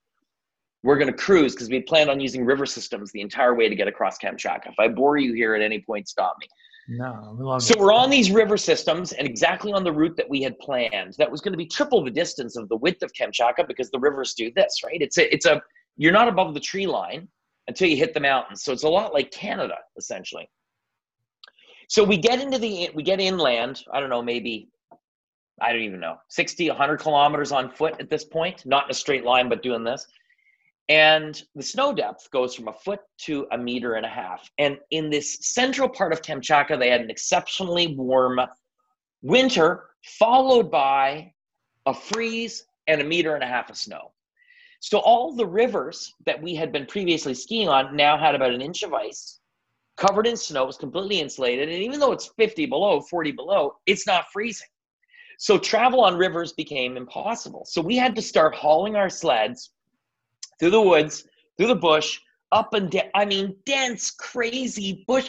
we're 0.84 0.98
going 0.98 1.10
to 1.10 1.16
cruise 1.16 1.54
because 1.54 1.68
we 1.68 1.80
planned 1.80 2.10
on 2.10 2.20
using 2.20 2.44
river 2.44 2.66
systems 2.66 3.12
the 3.12 3.20
entire 3.20 3.54
way 3.54 3.68
to 3.68 3.74
get 3.74 3.88
across 3.88 4.18
Kamchatka. 4.18 4.66
If 4.66 4.78
I 4.78 4.88
bore 4.88 5.16
you 5.16 5.32
here 5.32 5.54
at 5.54 5.62
any 5.62 5.80
point, 5.80 6.08
stop 6.08 6.34
me. 6.40 6.48
No, 6.88 7.58
so 7.58 7.74
we're 7.78 7.92
on 7.92 8.10
these 8.10 8.30
river 8.30 8.56
systems 8.56 9.12
and 9.12 9.26
exactly 9.26 9.72
on 9.72 9.84
the 9.84 9.92
route 9.92 10.16
that 10.16 10.28
we 10.28 10.42
had 10.42 10.58
planned. 10.58 11.14
That 11.16 11.30
was 11.30 11.40
going 11.40 11.52
to 11.52 11.58
be 11.58 11.66
triple 11.66 12.02
the 12.02 12.10
distance 12.10 12.56
of 12.56 12.68
the 12.68 12.76
width 12.76 13.02
of 13.02 13.12
Kamchatka 13.12 13.68
because 13.68 13.90
the 13.90 14.00
rivers 14.00 14.34
do 14.34 14.50
this, 14.56 14.82
right? 14.84 15.00
It's 15.00 15.16
a, 15.16 15.32
it's 15.32 15.46
a, 15.46 15.62
you're 15.96 16.12
not 16.12 16.26
above 16.26 16.54
the 16.54 16.60
tree 16.60 16.86
line 16.86 17.28
until 17.68 17.88
you 17.88 17.96
hit 17.96 18.14
the 18.14 18.20
mountains. 18.20 18.64
So 18.64 18.72
it's 18.72 18.82
a 18.82 18.88
lot 18.88 19.14
like 19.14 19.30
Canada, 19.30 19.76
essentially. 19.96 20.48
So 21.88 22.02
we 22.02 22.16
get 22.16 22.40
into 22.40 22.58
the, 22.58 22.90
we 22.94 23.02
get 23.02 23.20
inland, 23.20 23.84
I 23.92 24.00
don't 24.00 24.10
know, 24.10 24.22
maybe, 24.22 24.68
I 25.60 25.72
don't 25.72 25.82
even 25.82 26.00
know, 26.00 26.16
60, 26.30 26.68
100 26.68 26.98
kilometers 26.98 27.52
on 27.52 27.70
foot 27.70 27.94
at 28.00 28.10
this 28.10 28.24
point, 28.24 28.66
not 28.66 28.86
in 28.86 28.90
a 28.90 28.94
straight 28.94 29.24
line, 29.24 29.48
but 29.48 29.62
doing 29.62 29.84
this. 29.84 30.06
And 30.88 31.40
the 31.54 31.62
snow 31.62 31.92
depth 31.92 32.30
goes 32.30 32.54
from 32.54 32.68
a 32.68 32.72
foot 32.72 33.00
to 33.22 33.46
a 33.52 33.58
meter 33.58 33.94
and 33.94 34.04
a 34.04 34.08
half. 34.08 34.50
And 34.58 34.78
in 34.90 35.10
this 35.10 35.38
central 35.40 35.88
part 35.88 36.12
of 36.12 36.22
Kamchatka, 36.22 36.78
they 36.78 36.90
had 36.90 37.00
an 37.00 37.10
exceptionally 37.10 37.94
warm 37.96 38.40
winter, 39.22 39.90
followed 40.04 40.70
by 40.70 41.32
a 41.86 41.94
freeze 41.94 42.66
and 42.88 43.00
a 43.00 43.04
meter 43.04 43.34
and 43.34 43.44
a 43.44 43.46
half 43.46 43.70
of 43.70 43.76
snow. 43.76 44.12
So 44.80 44.98
all 44.98 45.32
the 45.32 45.46
rivers 45.46 46.12
that 46.26 46.42
we 46.42 46.56
had 46.56 46.72
been 46.72 46.86
previously 46.86 47.34
skiing 47.34 47.68
on 47.68 47.94
now 47.94 48.18
had 48.18 48.34
about 48.34 48.50
an 48.50 48.60
inch 48.60 48.82
of 48.82 48.92
ice, 48.92 49.38
covered 49.96 50.26
in 50.26 50.36
snow, 50.36 50.64
It 50.64 50.66
was 50.66 50.76
completely 50.76 51.20
insulated. 51.20 51.68
And 51.68 51.82
even 51.82 52.00
though 52.00 52.12
it's 52.12 52.32
50 52.36 52.66
below, 52.66 53.00
40 53.00 53.30
below, 53.32 53.76
it's 53.86 54.06
not 54.06 54.26
freezing. 54.32 54.66
So 55.38 55.58
travel 55.58 56.00
on 56.00 56.16
rivers 56.16 56.52
became 56.52 56.96
impossible. 56.96 57.64
So 57.64 57.80
we 57.80 57.96
had 57.96 58.16
to 58.16 58.22
start 58.22 58.54
hauling 58.54 58.96
our 58.96 59.08
sleds 59.08 59.70
through 60.62 60.70
the 60.70 60.80
woods, 60.80 61.24
through 61.56 61.66
the 61.66 61.74
bush, 61.74 62.20
up 62.52 62.72
and 62.72 62.88
down. 62.88 63.10
I 63.16 63.24
mean, 63.24 63.56
dense, 63.66 64.12
crazy 64.12 65.04
bush. 65.08 65.28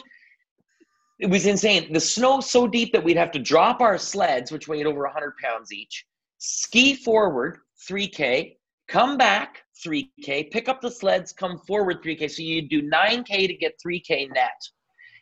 It 1.18 1.28
was 1.28 1.46
insane. 1.46 1.92
The 1.92 1.98
snow 1.98 2.40
so 2.40 2.68
deep 2.68 2.92
that 2.92 3.02
we'd 3.02 3.16
have 3.16 3.32
to 3.32 3.40
drop 3.40 3.80
our 3.80 3.98
sleds, 3.98 4.52
which 4.52 4.68
weighed 4.68 4.86
over 4.86 5.02
100 5.02 5.32
pounds 5.42 5.72
each, 5.72 6.06
ski 6.38 6.94
forward 6.94 7.58
3K, 7.90 8.54
come 8.86 9.18
back 9.18 9.64
3K, 9.84 10.52
pick 10.52 10.68
up 10.68 10.80
the 10.80 10.90
sleds, 10.90 11.32
come 11.32 11.58
forward 11.66 12.00
3K. 12.00 12.30
So 12.30 12.42
you 12.42 12.68
do 12.68 12.88
9K 12.88 13.48
to 13.48 13.54
get 13.54 13.74
3K 13.84 14.28
net. 14.32 14.60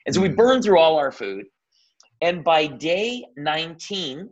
And 0.04 0.14
so 0.14 0.20
we 0.20 0.28
hmm. 0.28 0.34
burned 0.34 0.64
through 0.64 0.78
all 0.78 0.98
our 0.98 1.12
food. 1.12 1.46
And 2.20 2.44
by 2.44 2.66
day 2.66 3.24
19, 3.38 4.28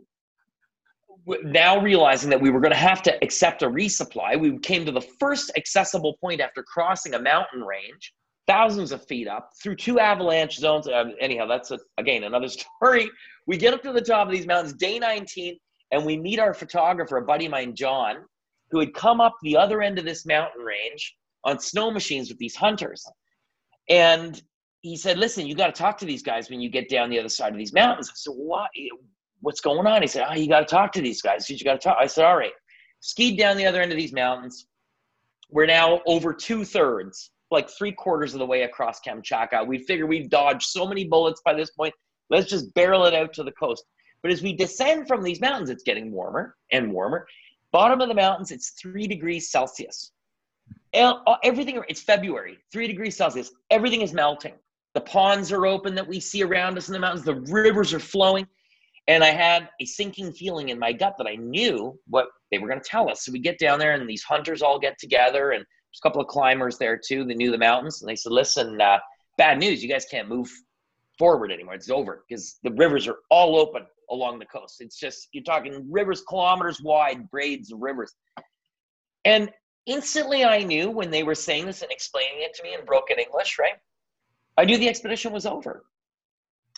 now 1.43 1.79
realizing 1.79 2.29
that 2.29 2.41
we 2.41 2.49
were 2.49 2.59
going 2.59 2.73
to 2.73 2.77
have 2.77 3.03
to 3.03 3.23
accept 3.23 3.61
a 3.61 3.67
resupply, 3.67 4.39
we 4.39 4.57
came 4.59 4.85
to 4.85 4.91
the 4.91 5.01
first 5.01 5.51
accessible 5.55 6.17
point 6.21 6.41
after 6.41 6.63
crossing 6.63 7.13
a 7.13 7.19
mountain 7.19 7.63
range 7.63 8.13
thousands 8.47 8.91
of 8.91 9.05
feet 9.05 9.27
up 9.27 9.51
through 9.61 9.75
two 9.75 9.99
avalanche 9.99 10.57
zones. 10.57 10.87
Uh, 10.87 11.05
anyhow, 11.19 11.45
that's 11.45 11.71
a, 11.71 11.79
again 11.97 12.23
another 12.23 12.47
story. 12.81 13.09
We 13.47 13.57
get 13.57 13.73
up 13.73 13.83
to 13.83 13.93
the 13.93 14.01
top 14.01 14.27
of 14.27 14.33
these 14.33 14.47
mountains, 14.47 14.73
day 14.73 14.99
19, 14.99 15.57
and 15.91 16.05
we 16.05 16.17
meet 16.17 16.39
our 16.39 16.53
photographer, 16.53 17.17
a 17.17 17.25
buddy 17.25 17.45
of 17.45 17.51
mine, 17.51 17.75
John, 17.75 18.17
who 18.69 18.79
had 18.79 18.93
come 18.93 19.21
up 19.21 19.35
the 19.41 19.57
other 19.57 19.81
end 19.81 19.99
of 19.99 20.05
this 20.05 20.25
mountain 20.25 20.63
range 20.63 21.15
on 21.43 21.59
snow 21.59 21.91
machines 21.91 22.29
with 22.29 22.37
these 22.37 22.55
hunters. 22.55 23.05
And 23.89 24.41
he 24.81 24.95
said, 24.95 25.17
"Listen, 25.17 25.45
you 25.47 25.55
got 25.55 25.73
to 25.73 25.79
talk 25.79 25.97
to 25.99 26.05
these 26.05 26.23
guys 26.23 26.49
when 26.49 26.61
you 26.61 26.69
get 26.69 26.89
down 26.89 27.09
the 27.09 27.19
other 27.19 27.29
side 27.29 27.51
of 27.51 27.57
these 27.57 27.73
mountains." 27.73 28.09
I 28.09 28.13
said, 28.15 28.33
"What? 28.35 28.69
What's 29.41 29.61
going 29.61 29.85
on?" 29.85 30.01
He 30.01 30.07
said, 30.07 30.25
"Oh, 30.29 30.33
you 30.33 30.47
got 30.47 30.61
to 30.61 30.65
talk 30.65 30.91
to 30.93 31.01
these 31.01 31.21
guys. 31.21 31.49
You 31.49 31.57
got 31.63 31.73
to 31.73 31.79
talk." 31.79 31.97
I 31.99 32.07
said, 32.07 32.25
"All 32.25 32.37
right." 32.37 32.53
Skied 33.01 33.37
down 33.37 33.57
the 33.57 33.65
other 33.65 33.81
end 33.81 33.91
of 33.91 33.97
these 33.97 34.13
mountains. 34.13 34.67
We're 35.49 35.65
now 35.65 36.01
over 36.05 36.33
two 36.33 36.63
thirds, 36.63 37.31
like 37.49 37.69
three 37.69 37.91
quarters 37.91 38.33
of 38.33 38.39
the 38.39 38.45
way 38.45 38.61
across 38.61 38.99
Kamchatka. 39.01 39.65
We 39.65 39.79
figure 39.79 40.05
we've 40.05 40.29
dodged 40.29 40.67
so 40.67 40.87
many 40.87 41.05
bullets 41.05 41.41
by 41.43 41.53
this 41.53 41.71
point. 41.71 41.93
Let's 42.29 42.49
just 42.49 42.73
barrel 42.75 43.05
it 43.05 43.13
out 43.13 43.33
to 43.33 43.43
the 43.43 43.51
coast. 43.53 43.83
But 44.21 44.31
as 44.31 44.41
we 44.41 44.53
descend 44.53 45.07
from 45.07 45.23
these 45.23 45.41
mountains, 45.41 45.69
it's 45.69 45.83
getting 45.83 46.11
warmer 46.11 46.55
and 46.71 46.93
warmer. 46.93 47.27
Bottom 47.71 48.01
of 48.01 48.07
the 48.07 48.13
mountains, 48.13 48.51
it's 48.51 48.71
three 48.71 49.07
degrees 49.07 49.49
Celsius. 49.49 50.11
Uh, 50.93 51.15
everything, 51.43 51.81
it's 51.89 52.01
February, 52.01 52.57
three 52.71 52.87
degrees 52.87 53.17
Celsius. 53.17 53.51
Everything 53.71 54.01
is 54.01 54.13
melting. 54.13 54.53
The 54.93 55.01
ponds 55.01 55.51
are 55.51 55.65
open 55.65 55.95
that 55.95 56.07
we 56.07 56.19
see 56.19 56.43
around 56.43 56.77
us 56.77 56.87
in 56.87 56.93
the 56.93 56.99
mountains. 56.99 57.25
The 57.25 57.41
rivers 57.51 57.93
are 57.93 57.99
flowing. 57.99 58.45
And 59.07 59.23
I 59.23 59.31
had 59.31 59.69
a 59.79 59.85
sinking 59.85 60.31
feeling 60.31 60.69
in 60.69 60.79
my 60.79 60.93
gut 60.93 61.15
that 61.17 61.27
I 61.27 61.35
knew 61.35 61.99
what 62.07 62.27
they 62.51 62.59
were 62.59 62.67
going 62.67 62.79
to 62.79 62.87
tell 62.87 63.09
us. 63.09 63.25
So 63.25 63.31
we 63.31 63.39
get 63.39 63.59
down 63.59 63.79
there, 63.79 63.93
and 63.93 64.09
these 64.09 64.23
hunters 64.23 64.61
all 64.61 64.79
get 64.79 64.97
together, 64.99 65.51
and 65.51 65.59
there's 65.61 65.99
a 66.01 66.07
couple 66.07 66.21
of 66.21 66.27
climbers 66.27 66.77
there 66.77 66.97
too 66.97 67.25
that 67.25 67.37
knew 67.37 67.51
the 67.51 67.57
mountains. 67.57 68.01
And 68.01 68.09
they 68.09 68.15
said, 68.15 68.31
Listen, 68.31 68.79
uh, 68.79 68.99
bad 69.37 69.57
news. 69.57 69.83
You 69.83 69.89
guys 69.89 70.05
can't 70.05 70.29
move 70.29 70.49
forward 71.17 71.51
anymore. 71.51 71.73
It's 71.73 71.89
over 71.89 72.23
because 72.27 72.59
the 72.63 72.71
rivers 72.71 73.07
are 73.07 73.17
all 73.29 73.57
open 73.57 73.85
along 74.09 74.39
the 74.39 74.45
coast. 74.45 74.77
It's 74.81 74.99
just, 74.99 75.29
you're 75.31 75.43
talking 75.43 75.85
rivers 75.89 76.23
kilometers 76.27 76.81
wide, 76.81 77.29
braids 77.29 77.71
of 77.71 77.79
rivers. 77.79 78.13
And 79.25 79.51
instantly 79.85 80.43
I 80.43 80.63
knew 80.63 80.89
when 80.89 81.11
they 81.11 81.23
were 81.23 81.35
saying 81.35 81.65
this 81.65 81.81
and 81.81 81.91
explaining 81.91 82.37
it 82.39 82.53
to 82.55 82.63
me 82.63 82.75
in 82.77 82.85
broken 82.85 83.17
English, 83.19 83.57
right? 83.59 83.75
I 84.57 84.65
knew 84.65 84.77
the 84.77 84.89
expedition 84.89 85.31
was 85.31 85.45
over. 85.45 85.83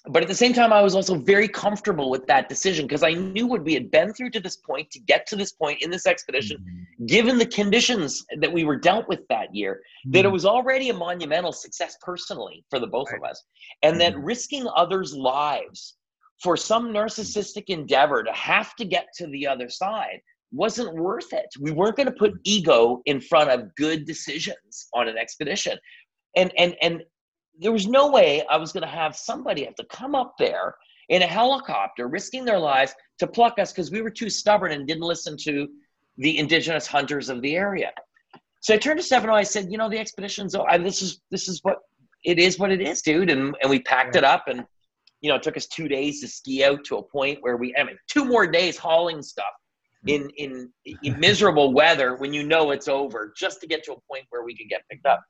But 0.05 0.21
at 0.21 0.27
the 0.27 0.35
same 0.35 0.51
time, 0.51 0.73
I 0.73 0.81
was 0.81 0.95
also 0.95 1.15
very 1.15 1.47
comfortable 1.47 2.09
with 2.09 2.27
that 2.27 2.49
decision 2.49 2.85
because 2.85 3.03
I 3.03 3.13
knew 3.13 3.47
what 3.47 3.63
we 3.63 3.73
had 3.73 3.89
been 3.89 4.13
through 4.13 4.31
to 4.31 4.41
this 4.41 4.57
point 4.57 4.91
to 4.91 4.99
get 4.99 5.25
to 5.27 5.37
this 5.37 5.53
point 5.53 5.81
in 5.81 5.89
this 5.89 6.05
expedition, 6.05 6.57
mm-hmm. 6.57 7.05
given 7.05 7.37
the 7.37 7.45
conditions 7.45 8.25
that 8.39 8.51
we 8.51 8.65
were 8.65 8.75
dealt 8.75 9.07
with 9.07 9.25
that 9.29 9.55
year, 9.55 9.75
mm-hmm. 9.75 10.11
that 10.11 10.19
it 10.19 10.23
mm-hmm. 10.23 10.33
was 10.33 10.45
already 10.45 10.89
a 10.89 10.93
monumental 10.93 11.53
success 11.53 11.97
personally 12.01 12.65
for 12.69 12.79
the 12.79 12.87
both 12.87 13.09
right. 13.11 13.21
of 13.23 13.29
us. 13.29 13.45
And 13.81 13.93
mm-hmm. 13.93 13.99
that 13.99 14.19
risking 14.19 14.67
others' 14.75 15.13
lives 15.15 15.95
for 16.41 16.57
some 16.57 16.89
narcissistic 16.89 17.65
endeavor 17.67 18.23
to 18.23 18.33
have 18.33 18.75
to 18.75 18.85
get 18.85 19.07
to 19.15 19.27
the 19.27 19.47
other 19.47 19.69
side 19.69 20.19
wasn't 20.51 20.93
worth 20.95 21.31
it. 21.31 21.47
We 21.61 21.71
weren't 21.71 21.95
going 21.95 22.07
to 22.07 22.13
put 22.13 22.31
mm-hmm. 22.31 22.41
ego 22.43 23.01
in 23.05 23.21
front 23.21 23.49
of 23.49 23.73
good 23.75 24.05
decisions 24.05 24.89
on 24.93 25.07
an 25.07 25.17
expedition. 25.17 25.77
And 26.35 26.51
and 26.57 26.75
and 26.81 27.03
there 27.59 27.71
was 27.71 27.87
no 27.87 28.09
way 28.09 28.43
I 28.49 28.57
was 28.57 28.71
going 28.71 28.83
to 28.83 28.87
have 28.87 29.15
somebody 29.15 29.65
have 29.65 29.75
to 29.75 29.85
come 29.85 30.15
up 30.15 30.35
there 30.37 30.75
in 31.09 31.21
a 31.21 31.27
helicopter, 31.27 32.07
risking 32.07 32.45
their 32.45 32.59
lives 32.59 32.93
to 33.19 33.27
pluck 33.27 33.59
us 33.59 33.71
because 33.71 33.91
we 33.91 34.01
were 34.01 34.09
too 34.09 34.29
stubborn 34.29 34.71
and 34.71 34.87
didn't 34.87 35.03
listen 35.03 35.37
to 35.37 35.67
the 36.17 36.37
indigenous 36.37 36.87
hunters 36.87 37.29
of 37.29 37.41
the 37.41 37.55
area. 37.55 37.91
So 38.61 38.73
I 38.73 38.77
turned 38.77 38.99
to 38.99 39.03
Stefano. 39.03 39.33
I 39.33 39.43
said, 39.43 39.69
"You 39.69 39.77
know, 39.77 39.89
the 39.89 39.99
expedition's. 39.99 40.55
I, 40.55 40.77
this 40.77 41.01
is 41.01 41.21
this 41.31 41.49
is 41.49 41.59
what 41.63 41.79
it 42.23 42.39
is. 42.39 42.57
What 42.57 42.71
it 42.71 42.81
is, 42.81 43.01
dude." 43.01 43.29
And 43.29 43.55
and 43.61 43.69
we 43.69 43.81
packed 43.81 44.15
it 44.15 44.23
up, 44.23 44.47
and 44.47 44.65
you 45.21 45.29
know, 45.29 45.35
it 45.35 45.43
took 45.43 45.57
us 45.57 45.67
two 45.67 45.87
days 45.87 46.21
to 46.21 46.27
ski 46.27 46.63
out 46.63 46.83
to 46.85 46.97
a 46.97 47.03
point 47.03 47.39
where 47.41 47.57
we. 47.57 47.75
I 47.75 47.83
mean, 47.83 47.97
two 48.07 48.23
more 48.23 48.47
days 48.47 48.77
hauling 48.77 49.21
stuff 49.21 49.45
hmm. 50.03 50.09
in 50.09 50.29
in, 50.37 50.69
in 51.03 51.19
miserable 51.19 51.73
weather 51.73 52.15
when 52.15 52.33
you 52.33 52.43
know 52.43 52.71
it's 52.71 52.87
over, 52.87 53.33
just 53.35 53.59
to 53.61 53.67
get 53.67 53.83
to 53.83 53.93
a 53.93 53.99
point 54.09 54.25
where 54.29 54.43
we 54.43 54.55
could 54.55 54.69
get 54.69 54.83
picked 54.89 55.05
up 55.05 55.21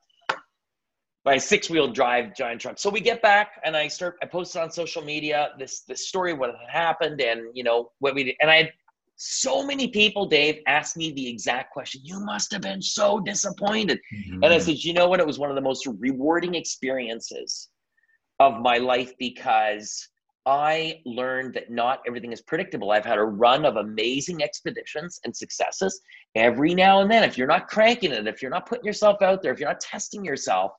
by 1.24 1.34
a 1.34 1.40
six 1.40 1.70
wheel 1.70 1.90
drive 1.90 2.36
giant 2.36 2.60
truck. 2.60 2.78
So 2.78 2.90
we 2.90 3.00
get 3.00 3.22
back 3.22 3.60
and 3.64 3.76
I 3.76 3.88
start, 3.88 4.16
I 4.22 4.26
posted 4.26 4.60
on 4.62 4.70
social 4.70 5.02
media 5.02 5.50
this, 5.58 5.80
this 5.80 6.06
story, 6.08 6.34
what 6.34 6.50
had 6.50 6.70
happened 6.70 7.20
and, 7.20 7.40
you 7.54 7.64
know, 7.64 7.90
what 7.98 8.14
we 8.14 8.24
did. 8.24 8.36
And 8.40 8.50
I 8.50 8.56
had 8.56 8.72
so 9.16 9.64
many 9.64 9.88
people, 9.88 10.26
Dave, 10.26 10.60
asked 10.66 10.96
me 10.96 11.12
the 11.12 11.26
exact 11.26 11.72
question. 11.72 12.02
You 12.04 12.20
must 12.20 12.52
have 12.52 12.60
been 12.60 12.82
so 12.82 13.20
disappointed. 13.20 13.98
Mm-hmm. 14.14 14.44
And 14.44 14.52
I 14.52 14.58
said, 14.58 14.84
you 14.84 14.92
know 14.92 15.08
what? 15.08 15.20
It 15.20 15.26
was 15.26 15.38
one 15.38 15.50
of 15.50 15.56
the 15.56 15.62
most 15.62 15.86
rewarding 15.98 16.54
experiences 16.54 17.70
of 18.38 18.60
my 18.60 18.76
life 18.76 19.12
because 19.18 20.08
I 20.46 21.00
learned 21.06 21.54
that 21.54 21.70
not 21.70 22.00
everything 22.06 22.32
is 22.32 22.42
predictable. 22.42 22.90
I've 22.90 23.04
had 23.04 23.16
a 23.16 23.24
run 23.24 23.64
of 23.64 23.76
amazing 23.76 24.42
expeditions 24.42 25.20
and 25.24 25.34
successes. 25.34 26.02
Every 26.34 26.74
now 26.74 27.00
and 27.00 27.10
then, 27.10 27.22
if 27.22 27.38
you're 27.38 27.46
not 27.46 27.68
cranking 27.68 28.12
it, 28.12 28.26
if 28.26 28.42
you're 28.42 28.50
not 28.50 28.66
putting 28.66 28.84
yourself 28.84 29.22
out 29.22 29.42
there, 29.42 29.52
if 29.52 29.58
you're 29.58 29.70
not 29.70 29.80
testing 29.80 30.22
yourself, 30.22 30.72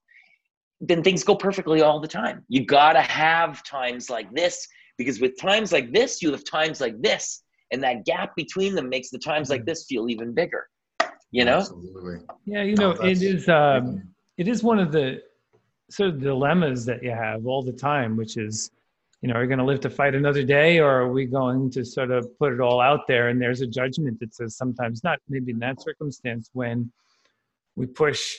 then 0.88 1.04
things 1.04 1.24
go 1.24 1.36
perfectly 1.36 1.82
all 1.82 2.00
the 2.00 2.08
time. 2.08 2.44
You 2.48 2.66
got 2.66 2.94
to 2.94 3.02
have 3.02 3.64
times 3.64 4.10
like 4.10 4.34
this 4.34 4.68
because 4.98 5.20
with 5.20 5.40
times 5.40 5.72
like 5.72 5.92
this, 5.92 6.22
you 6.22 6.32
have 6.32 6.44
times 6.44 6.82
like 6.82 7.02
this, 7.02 7.44
and 7.72 7.84
that 7.84 8.06
gap 8.06 8.36
between 8.36 8.76
them 8.76 8.90
makes 8.90 9.10
the 9.10 9.20
times 9.20 9.50
like 9.50 9.62
mm-hmm. 9.62 9.70
this 9.70 9.86
feel 9.86 10.10
even 10.10 10.34
bigger. 10.34 10.68
You 11.32 11.46
know? 11.46 11.58
Absolutely. 11.58 12.20
Yeah, 12.46 12.64
you 12.64 12.76
know, 12.76 12.92
it 12.92 13.22
is 13.22 13.50
um, 13.50 14.04
it 14.38 14.48
is 14.48 14.64
one 14.64 14.80
of 14.80 14.92
the 14.92 15.22
sort 15.90 16.10
of 16.10 16.22
dilemmas 16.22 16.86
that 16.86 17.04
you 17.04 17.12
have 17.12 17.46
all 17.46 17.62
the 17.62 17.74
time, 17.74 18.16
which 18.16 18.38
is, 18.38 18.72
you 19.22 19.30
know, 19.30 19.36
are 19.36 19.44
you 19.44 19.48
going 19.48 19.60
to 19.60 19.66
live 19.66 19.80
to 19.82 19.90
fight 19.90 20.16
another 20.16 20.44
day, 20.44 20.80
or 20.80 20.90
are 20.90 21.12
we 21.12 21.26
going 21.26 21.70
to 21.72 21.84
sort 21.84 22.12
of 22.12 22.38
put 22.40 22.54
it 22.54 22.62
all 22.62 22.80
out 22.80 23.08
there? 23.08 23.30
And 23.30 23.42
there's 23.42 23.62
a 23.62 23.68
judgment 23.68 24.20
that 24.20 24.34
says 24.34 24.56
sometimes 24.56 25.04
not. 25.04 25.20
Maybe 25.28 25.52
in 25.52 25.60
that 25.60 25.82
circumstance, 25.82 26.50
when 26.54 26.92
we 27.76 27.86
push 27.86 28.36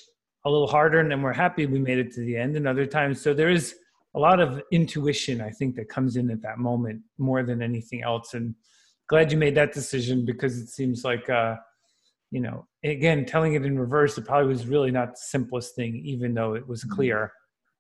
a 0.47 0.51
little 0.51 0.67
harder 0.67 1.01
and 1.01 1.11
then 1.11 1.21
we're 1.21 1.33
happy 1.33 1.67
we 1.67 1.79
made 1.79 1.99
it 1.99 2.13
to 2.13 2.21
the 2.21 2.37
end 2.37 2.57
and 2.57 2.67
other 2.67 2.87
times. 2.87 3.21
So 3.21 3.35
there 3.35 3.51
is 3.51 3.75
a 4.17 4.19
lot 4.19 4.41
of 4.41 4.61
intuition 4.73 5.41
i 5.41 5.51
think 5.51 5.77
that 5.77 5.89
comes 5.89 6.17
in 6.17 6.31
at 6.31 6.43
that 6.43 6.59
moment 6.59 7.01
more 7.19 7.43
than 7.43 7.63
anything 7.63 8.03
else 8.03 8.35
and 8.35 8.55
glad 9.09 9.31
you 9.31 9.39
made 9.39 9.55
that 9.55 9.73
decision 9.73 10.25
because 10.25 10.59
it 10.59 10.69
seems 10.69 11.05
like 11.05 11.29
uh 11.31 11.55
you 12.31 12.41
know 12.41 12.67
again 12.83 13.25
telling 13.25 13.55
it 13.55 13.65
in 13.65 13.79
reverse 13.79 14.19
it 14.19 14.27
probably 14.27 14.49
was 14.49 14.67
really 14.67 14.91
not 14.91 15.11
the 15.11 15.21
simplest 15.21 15.77
thing 15.77 15.97
even 16.05 16.35
though 16.35 16.55
it 16.55 16.67
was 16.67 16.83
mm-hmm. 16.83 16.95
clear 16.95 17.33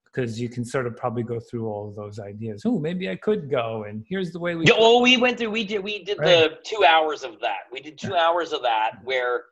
because 0.05 0.40
you 0.40 0.48
can 0.48 0.64
sort 0.64 0.87
of 0.87 0.96
probably 0.96 1.22
go 1.22 1.38
through 1.38 1.68
all 1.68 1.90
of 1.90 1.94
those 1.94 2.18
ideas. 2.18 2.62
Oh 2.64 2.79
maybe 2.79 3.11
i 3.11 3.16
could 3.16 3.50
go 3.50 3.85
and 3.85 4.05
here's 4.09 4.31
the 4.31 4.38
way 4.38 4.55
we 4.55 4.66
yeah, 4.66 4.74
oh 4.76 5.00
we 5.00 5.16
went 5.16 5.38
through 5.38 5.50
we 5.50 5.64
did 5.64 5.83
we 5.83 6.05
did 6.05 6.18
right. 6.18 6.26
the 6.26 6.59
two 6.64 6.85
hours 6.85 7.22
of 7.22 7.40
that. 7.40 7.61
We 7.72 7.81
did 7.81 7.98
two 7.98 8.14
hours 8.14 8.52
of 8.52 8.62
that 8.62 8.92
where 9.05 9.44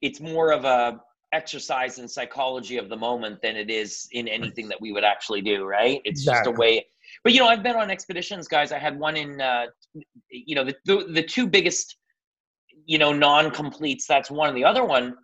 it's 0.00 0.20
more 0.20 0.52
of 0.52 0.64
a 0.64 1.00
exercise 1.32 1.98
in 1.98 2.08
psychology 2.08 2.78
of 2.78 2.88
the 2.88 2.96
moment 2.96 3.40
than 3.42 3.56
it 3.56 3.70
is 3.70 4.08
in 4.12 4.26
anything 4.28 4.68
that 4.68 4.80
we 4.80 4.92
would 4.92 5.04
actually 5.04 5.42
do 5.42 5.64
right? 5.64 6.00
It's 6.04 6.20
exactly. 6.22 6.52
just 6.52 6.56
a 6.56 6.60
way 6.60 6.86
but 7.24 7.32
you 7.32 7.40
know 7.40 7.48
i've 7.48 7.62
been 7.62 7.76
on 7.76 7.90
expeditions 7.90 8.48
guys. 8.48 8.72
I 8.72 8.78
had 8.78 8.98
one 8.98 9.16
in 9.16 9.40
uh 9.40 9.66
you 10.30 10.54
know 10.54 10.64
the, 10.64 10.74
the, 10.84 11.06
the 11.10 11.22
two 11.22 11.46
biggest 11.46 11.96
you 12.86 12.98
know 12.98 13.12
non-completes 13.12 14.06
that's 14.06 14.30
one. 14.30 14.48
And 14.48 14.56
the 14.56 14.64
other 14.64 14.84
one 14.84 15.16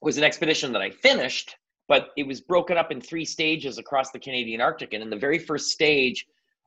was 0.00 0.18
an 0.18 0.24
expedition 0.24 0.72
that 0.72 0.82
i 0.82 0.90
finished 0.90 1.56
but 1.88 2.10
it 2.18 2.26
was 2.26 2.42
broken 2.42 2.76
up 2.76 2.92
in 2.92 3.00
three 3.00 3.24
stages 3.24 3.78
across 3.78 4.10
the 4.10 4.18
canadian 4.18 4.60
arctic. 4.60 4.92
And 4.92 5.02
in 5.02 5.10
the 5.10 5.16
very 5.16 5.38
first 5.38 5.70
stage 5.70 6.26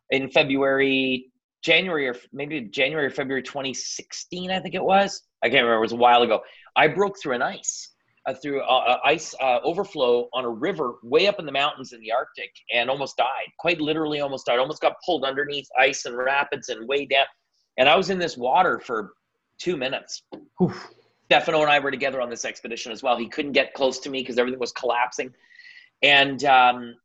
in 0.10 0.30
february 0.30 1.28
january 1.64 2.08
or 2.08 2.16
maybe 2.34 2.62
january 2.62 3.08
or 3.08 3.12
february 3.12 3.44
2016 3.44 4.52
i 4.52 4.60
think 4.60 4.76
it 4.76 4.84
was. 4.84 5.24
I 5.44 5.48
can't 5.48 5.64
remember 5.64 5.78
it 5.78 5.82
was 5.82 5.92
a 5.94 5.96
while 5.96 6.22
ago. 6.22 6.42
I 6.76 6.88
broke 6.88 7.20
through 7.20 7.34
an 7.34 7.42
ice 7.42 7.91
uh, 8.26 8.34
through 8.34 8.62
uh, 8.62 9.00
ice 9.04 9.34
uh, 9.42 9.60
overflow 9.64 10.30
on 10.34 10.46
a 10.46 10.50
river 10.50 10.96
way 11.04 11.28
up 11.28 11.40
in 11.40 11.46
the 11.46 11.52
mountains 11.52 11.94
in 11.94 12.00
the 12.02 12.12
Arctic 12.12 12.52
and 12.74 12.90
almost 12.90 13.18
died. 13.18 13.48
Quite 13.58 13.82
literally, 13.82 14.20
almost 14.20 14.46
died. 14.46 14.60
Almost 14.60 14.82
got 14.82 14.96
pulled 15.06 15.24
underneath 15.24 15.68
ice 15.80 16.06
and 16.06 16.16
rapids 16.16 16.70
and 16.70 16.88
way 16.88 17.06
down. 17.06 17.26
And 17.78 17.90
I 17.90 17.96
was 17.96 18.10
in 18.10 18.20
this 18.20 18.38
water 18.38 18.80
for 18.80 19.14
two 19.58 19.78
minutes. 19.78 20.24
Oof. 20.62 20.90
Stefano 21.26 21.62
and 21.62 21.72
I 21.72 21.80
were 21.80 21.92
together 21.92 22.22
on 22.22 22.30
this 22.30 22.44
expedition 22.44 22.92
as 22.92 23.02
well. 23.02 23.18
He 23.18 23.28
couldn't 23.28 23.54
get 23.54 23.74
close 23.74 24.00
to 24.00 24.10
me 24.10 24.22
because 24.22 24.38
everything 24.38 24.60
was 24.60 24.74
collapsing. 24.74 25.34
And 26.04 26.44
um, 26.44 26.96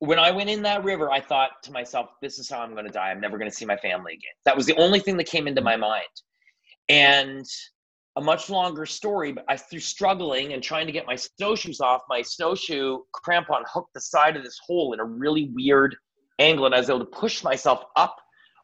when 0.00 0.18
I 0.18 0.32
went 0.32 0.50
in 0.50 0.62
that 0.62 0.84
river, 0.84 1.10
I 1.12 1.20
thought 1.20 1.62
to 1.62 1.72
myself, 1.72 2.10
this 2.20 2.38
is 2.38 2.50
how 2.50 2.60
I'm 2.60 2.72
going 2.72 2.86
to 2.86 2.92
die. 2.92 3.10
I'm 3.10 3.20
never 3.20 3.38
going 3.38 3.50
to 3.50 3.56
see 3.56 3.64
my 3.64 3.76
family 3.76 4.14
again. 4.14 4.32
That 4.44 4.56
was 4.56 4.66
the 4.66 4.76
only 4.76 4.98
thing 4.98 5.16
that 5.18 5.26
came 5.26 5.46
into 5.46 5.62
my 5.62 5.76
mind. 5.76 6.02
And 6.88 7.46
a 8.16 8.20
much 8.20 8.48
longer 8.48 8.86
story, 8.86 9.32
but 9.32 9.44
I 9.48 9.56
through 9.56 9.80
struggling 9.80 10.54
and 10.54 10.62
trying 10.62 10.86
to 10.86 10.92
get 10.92 11.06
my 11.06 11.16
snowshoes 11.16 11.80
off, 11.80 12.02
my 12.08 12.22
snowshoe 12.22 12.98
crampon 13.14 13.62
hooked 13.66 13.92
the 13.94 14.00
side 14.00 14.36
of 14.36 14.42
this 14.42 14.58
hole 14.66 14.94
in 14.94 15.00
a 15.00 15.04
really 15.04 15.50
weird 15.54 15.94
angle, 16.38 16.66
and 16.66 16.74
I 16.74 16.78
was 16.78 16.88
able 16.88 17.00
to 17.00 17.06
push 17.06 17.44
myself 17.44 17.84
up 17.94 18.16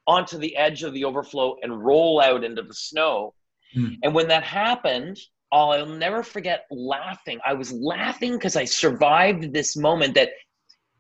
onto 0.07 0.39
the 0.39 0.57
edge 0.57 0.83
of 0.83 0.95
the 0.95 1.05
overflow 1.05 1.57
and 1.63 1.85
roll 1.85 2.21
out 2.21 2.45
into 2.45 2.63
the 2.63 2.75
snow. 2.75 3.35
Mm. 3.77 3.99
And 4.03 4.15
when 4.15 4.29
that 4.29 4.43
happened, 4.43 5.19
I'll 5.53 5.87
never 5.87 6.23
forget 6.23 6.65
laughing. 6.71 7.39
I 7.47 7.53
was 7.53 7.73
laughing 7.73 8.33
because 8.33 8.57
I 8.57 8.65
survived 8.65 9.53
this 9.53 9.77
moment 9.77 10.15
that 10.15 10.31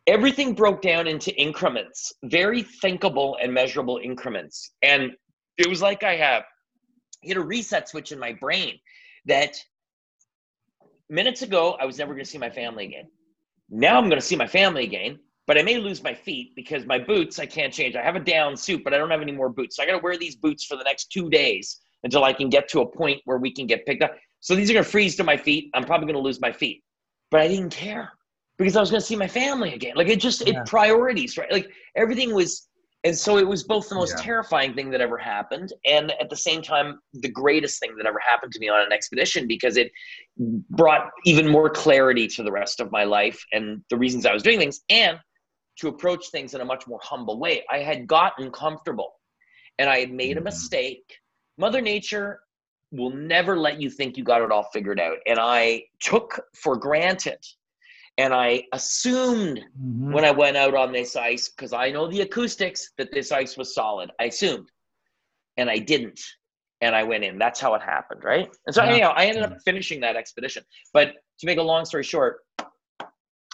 everything 0.07 0.55
broke 0.55 0.83
down 0.83 1.07
into 1.07 1.35
increments, 1.41 2.13
very 2.25 2.63
thinkable 2.63 3.39
and 3.43 3.53
measurable 3.53 3.99
increments. 4.03 4.73
And 4.83 5.13
it 5.57 5.69
was 5.69 5.81
like 5.81 6.03
I 6.03 6.17
have 6.17 6.45
hit 7.23 7.37
a 7.37 7.41
reset 7.41 7.89
switch 7.89 8.12
in 8.12 8.18
my 8.18 8.33
brain 8.33 8.79
that 9.27 9.57
minutes 11.09 11.43
ago 11.43 11.77
I 11.81 11.87
was 11.87 11.99
never 11.99 12.12
going 12.12 12.25
to 12.25 12.31
see 12.31 12.39
my 12.39 12.51
family 12.51 12.87
again. 12.87 13.09
Now 13.70 13.99
I'm 13.99 14.09
going 14.09 14.20
to 14.20 14.27
see 14.27 14.37
my 14.37 14.47
family 14.47 14.85
again, 14.85 15.18
but 15.47 15.59
I 15.59 15.62
may 15.62 15.79
lose 15.79 16.03
my 16.03 16.14
feet 16.14 16.55
because 16.55 16.85
my 16.87 16.99
boots 16.99 17.39
I 17.39 17.47
can't 17.47 17.73
change. 17.73 17.97
I 17.97 18.03
have 18.03 18.16
a 18.16 18.20
down 18.20 18.57
suit, 18.57 18.83
but 18.85 18.93
I 18.93 18.99
don't 18.99 19.11
have 19.11 19.23
any 19.23 19.33
more 19.33 19.49
boots. 19.49 19.77
So 19.77 19.83
I 19.83 19.87
got 19.87 19.93
to 19.93 20.03
wear 20.03 20.18
these 20.18 20.37
boots 20.37 20.64
for 20.64 20.77
the 20.77 20.85
next 20.85 21.11
two 21.12 21.31
days 21.31 21.81
until 22.05 22.25
I 22.25 22.33
can 22.33 22.49
get 22.49 22.68
to 22.70 22.81
a 22.81 22.87
point 22.87 23.20
where 23.25 23.39
we 23.39 23.53
can 23.53 23.66
get 23.66 23.87
picked 23.87 24.03
up. 24.03 24.14
So 24.41 24.55
these 24.55 24.68
are 24.70 24.73
going 24.73 24.85
to 24.85 24.91
freeze 24.91 25.16
to 25.16 25.25
my 25.25 25.37
feet. 25.37 25.70
I'm 25.75 25.85
probably 25.85 26.07
going 26.07 26.16
to 26.16 26.23
lose 26.23 26.41
my 26.41 26.53
feet, 26.53 26.83
but 27.31 27.41
I 27.41 27.49
didn't 27.49 27.70
care 27.70 28.11
because 28.59 28.77
I 28.77 28.81
was 28.81 28.91
going 28.91 29.01
to 29.01 29.07
see 29.07 29.16
my 29.16 29.29
family 29.29 29.75
again. 29.75 29.95
Like 29.97 30.09
it 30.09 30.20
just 30.20 30.47
yeah. 30.47 30.61
it 30.61 30.66
priorities, 30.66 31.39
right? 31.39 31.51
Like 31.51 31.70
everything 31.97 32.35
was 32.35 32.68
and 33.05 33.17
so 33.17 33.39
it 33.39 33.47
was 33.47 33.65
both 33.65 33.89
the 33.89 33.95
most 33.95 34.15
yeah. 34.17 34.25
terrifying 34.25 34.75
thing 34.75 34.91
that 34.91 35.01
ever 35.01 35.19
happened 35.19 35.73
and 35.85 36.13
at 36.21 36.31
the 36.31 36.37
same 36.37 36.63
time 36.63 37.01
the 37.15 37.29
greatest 37.29 37.81
thing 37.81 37.95
that 37.97 38.07
ever 38.07 38.21
happened 38.27 38.53
to 38.53 38.61
me 38.61 38.69
on 38.69 38.85
an 38.85 38.93
expedition 38.93 39.47
because 39.47 39.77
it 39.77 39.91
brought 40.71 41.11
even 41.25 41.49
more 41.49 41.69
clarity 41.69 42.27
to 42.27 42.43
the 42.43 42.53
rest 42.53 42.81
of 42.81 42.91
my 42.93 43.05
life 43.05 43.43
and 43.53 43.83
the 43.91 43.97
reasons 43.97 44.27
i 44.27 44.33
was 44.33 44.43
doing 44.43 44.59
things 44.59 44.81
and 44.89 45.19
to 45.79 45.89
approach 45.89 46.29
things 46.31 46.55
in 46.55 46.61
a 46.61 46.65
much 46.65 46.87
more 46.87 47.01
humble 47.03 47.39
way 47.39 47.65
i 47.71 47.79
had 47.79 48.07
gotten 48.07 48.51
comfortable 48.51 49.13
and 49.79 49.89
i 49.89 49.99
had 49.99 50.13
made 50.13 50.33
a 50.33 50.41
mm-hmm. 50.41 50.45
mistake 50.45 51.17
mother 51.59 51.81
nature 51.81 52.41
will 52.93 53.11
never 53.11 53.57
let 53.57 53.81
you 53.81 53.89
think 53.89 54.19
you 54.19 54.25
got 54.25 54.43
it 54.43 54.53
all 54.53 54.69
figured 54.73 55.01
out 55.01 55.17
and 55.27 55.39
i 55.41 55.83
took 56.01 56.41
for 56.55 56.77
granted 56.77 57.39
and 58.19 58.35
I 58.35 58.65
assumed 58.73 59.61
mm-hmm. 59.81 60.13
when 60.13 60.25
I 60.25 60.31
went 60.31 60.57
out 60.57 60.75
on 60.75 60.93
this 60.93 61.17
ice, 61.17 61.49
because 61.49 61.73
I 61.73 61.91
know 61.91 62.09
the 62.09 62.21
acoustics, 62.23 62.91
that 62.99 63.13
this 63.13 63.33
ice 63.33 63.57
was 63.57 63.75
solid. 63.75 64.11
I 64.21 64.25
assumed. 64.25 64.69
And 65.57 65.71
I 65.71 65.79
didn't. 65.79 66.21
And 66.81 66.95
I 66.95 67.05
went 67.05 67.25
in. 67.25 67.39
That's 67.39 67.61
how 67.61 67.75
it 67.75 67.83
happened, 67.83 68.25
right? 68.25 68.49
And 68.67 68.75
so, 68.75 68.83
yeah. 68.83 68.91
anyhow, 68.91 69.13
I 69.17 69.27
ended 69.27 69.45
up 69.45 69.57
finishing 69.65 70.01
that 70.01 70.17
expedition. 70.17 70.65
But 70.93 71.15
to 71.39 71.47
make 71.47 71.59
a 71.59 71.63
long 71.63 71.85
story 71.85 72.03
short, 72.03 72.41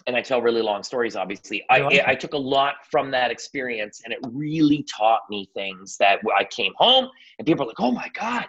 and 0.07 0.17
I 0.17 0.23
tell 0.23 0.41
really 0.41 0.63
long 0.63 0.83
stories, 0.83 1.17
obviously, 1.17 1.65
I, 1.69 2.03
I 2.07 2.15
took 2.15 2.33
a 2.33 2.39
lot 2.39 2.77
from 2.91 3.11
that 3.11 3.31
experience 3.31 4.01
and 4.05 4.13
it 4.13 4.21
really 4.33 4.85
taught 4.85 5.21
me 5.29 5.51
things 5.55 5.99
that 5.99 6.21
I 6.37 6.45
came 6.45 6.73
home 6.77 7.11
and 7.39 7.45
people 7.45 7.67
were 7.67 7.71
like, 7.71 7.81
oh 7.81 7.93
my 7.93 8.09
God. 8.15 8.47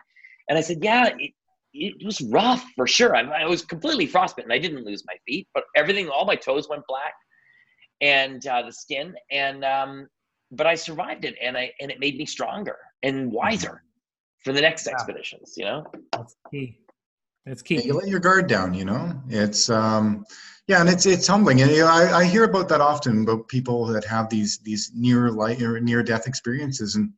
And 0.48 0.58
I 0.58 0.62
said, 0.62 0.78
yeah, 0.82 1.10
it, 1.18 1.32
it 1.80 2.06
was 2.06 2.22
rough 2.22 2.64
for 2.76 2.88
sure. 2.88 3.16
I, 3.16 3.44
I, 3.44 3.46
was 3.46 3.64
completely 3.64 4.06
frostbitten. 4.06 4.52
I 4.52 4.60
didn't 4.60 4.86
lose 4.86 5.04
my 5.08 5.16
feet, 5.26 5.48
but 5.54 5.64
everything, 5.76 6.10
all 6.10 6.26
my 6.26 6.36
toes 6.36 6.68
went 6.70 6.84
black, 6.88 7.14
and 8.02 8.46
uh, 8.46 8.64
the 8.64 8.72
skin, 8.72 9.16
and 9.32 9.64
um, 9.64 10.08
but 10.52 10.68
I 10.68 10.76
survived 10.76 11.26
it, 11.26 11.36
and 11.42 11.58
I 11.58 11.72
and 11.80 11.90
it 11.90 12.00
made 12.00 12.18
me 12.18 12.26
stronger 12.26 12.78
and 13.04 13.32
wiser 13.32 13.84
for 14.44 14.54
the 14.54 14.62
next 14.62 14.86
yeah. 14.86 14.94
expeditions. 14.94 15.54
You 15.58 15.66
know, 15.66 15.86
that's 16.12 16.36
key. 16.52 16.78
That's 17.46 17.62
key. 17.62 17.82
You 17.82 17.94
let 17.94 18.08
your 18.08 18.20
guard 18.20 18.48
down. 18.48 18.74
You 18.74 18.86
know, 18.86 19.14
it's 19.30 19.70
um, 19.70 20.26
yeah, 20.68 20.82
and 20.82 20.90
it's 20.90 21.06
it's 21.06 21.28
humbling, 21.28 21.62
and 21.62 21.72
you 21.72 21.80
know, 21.80 21.88
I, 21.88 22.20
I 22.20 22.26
hear 22.26 22.44
about 22.44 22.70
that 22.70 22.82
often 22.82 23.24
about 23.24 23.48
people 23.48 23.86
that 23.88 24.06
have 24.06 24.30
these 24.30 24.60
these 24.60 24.92
near 24.94 25.32
life 25.32 25.62
or 25.62 25.80
near 25.80 26.04
death 26.04 26.28
experiences, 26.28 26.96
and 26.96 27.12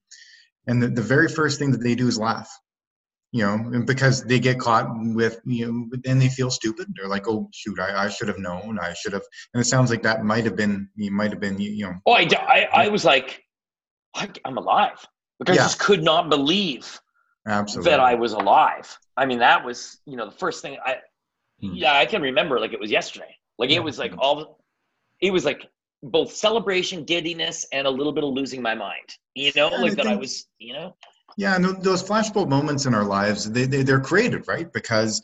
and 0.68 0.82
the, 0.82 0.88
the 0.88 1.02
very 1.02 1.28
first 1.28 1.58
thing 1.58 1.72
that 1.72 1.82
they 1.82 1.96
do 1.96 2.08
is 2.08 2.20
laugh 2.20 2.50
you 3.32 3.44
know, 3.44 3.84
because 3.86 4.24
they 4.26 4.40
get 4.40 4.60
caught 4.60 4.88
with, 4.92 5.40
you 5.46 5.72
know, 5.72 6.00
and 6.06 6.22
they 6.22 6.28
feel 6.28 6.52
stupid. 6.52 6.94
They're 6.96 7.08
like, 7.08 7.28
oh, 7.30 7.50
shoot, 7.54 7.80
I, 7.80 8.06
I 8.06 8.10
should 8.10 8.28
have 8.28 8.40
known. 8.40 8.78
I 8.78 8.94
should 8.94 9.14
have. 9.14 9.24
And 9.54 9.62
it 9.62 9.66
sounds 9.66 9.90
like 9.90 10.04
that 10.04 10.26
might 10.26 10.44
have 10.44 10.58
been, 10.58 10.90
you 10.96 11.12
might 11.12 11.32
have 11.32 11.40
been, 11.40 11.58
you 11.60 11.86
know. 11.86 11.94
Oh, 12.06 12.14
I, 12.14 12.28
I, 12.34 12.68
I 12.74 12.88
was 12.90 13.06
like, 13.06 13.42
I'm 14.44 14.58
alive. 14.58 14.98
Like, 15.40 15.48
yeah. 15.48 15.54
I 15.54 15.58
just 15.58 15.80
could 15.80 16.04
not 16.04 16.30
believe 16.30 17.00
Absolutely. 17.48 17.92
that 17.92 18.02
I 18.02 18.16
was 18.16 18.34
alive. 18.34 18.98
I 19.16 19.26
mean, 19.26 19.40
that 19.40 19.64
was, 19.64 20.02
you 20.06 20.18
know, 20.18 20.26
the 20.26 20.38
first 20.38 20.62
thing 20.62 20.78
I, 20.86 20.98
hmm. 21.62 21.72
yeah, 21.74 21.94
I 21.94 22.06
can 22.06 22.22
remember 22.22 22.60
like 22.60 22.74
it 22.74 22.80
was 22.80 22.92
yesterday. 22.92 23.34
Like 23.58 23.70
it 23.70 23.80
was 23.80 23.98
like 23.98 24.14
all, 24.18 24.60
it 25.22 25.32
was 25.32 25.46
like 25.46 25.68
both 26.04 26.34
celebration, 26.34 27.06
giddiness, 27.06 27.66
and 27.72 27.88
a 27.88 27.90
little 27.90 28.12
bit 28.12 28.24
of 28.24 28.32
losing 28.34 28.62
my 28.62 28.76
mind. 28.76 29.08
You 29.36 29.52
know, 29.56 29.70
yeah, 29.70 29.78
like 29.78 29.92
that 29.92 30.04
think, 30.04 30.18
I 30.18 30.20
was, 30.20 30.48
you 30.58 30.74
know. 30.74 30.96
Yeah, 31.38 31.56
and 31.56 31.84
those 31.84 32.04
flashbulb 32.04 32.50
moments 32.50 32.86
in 32.86 32.94
our 32.94 33.06
lives, 33.06 33.50
they, 33.50 33.66
they 33.66 33.84
they're 33.84 34.00
created, 34.00 34.48
right? 34.48 34.72
Because 34.72 35.22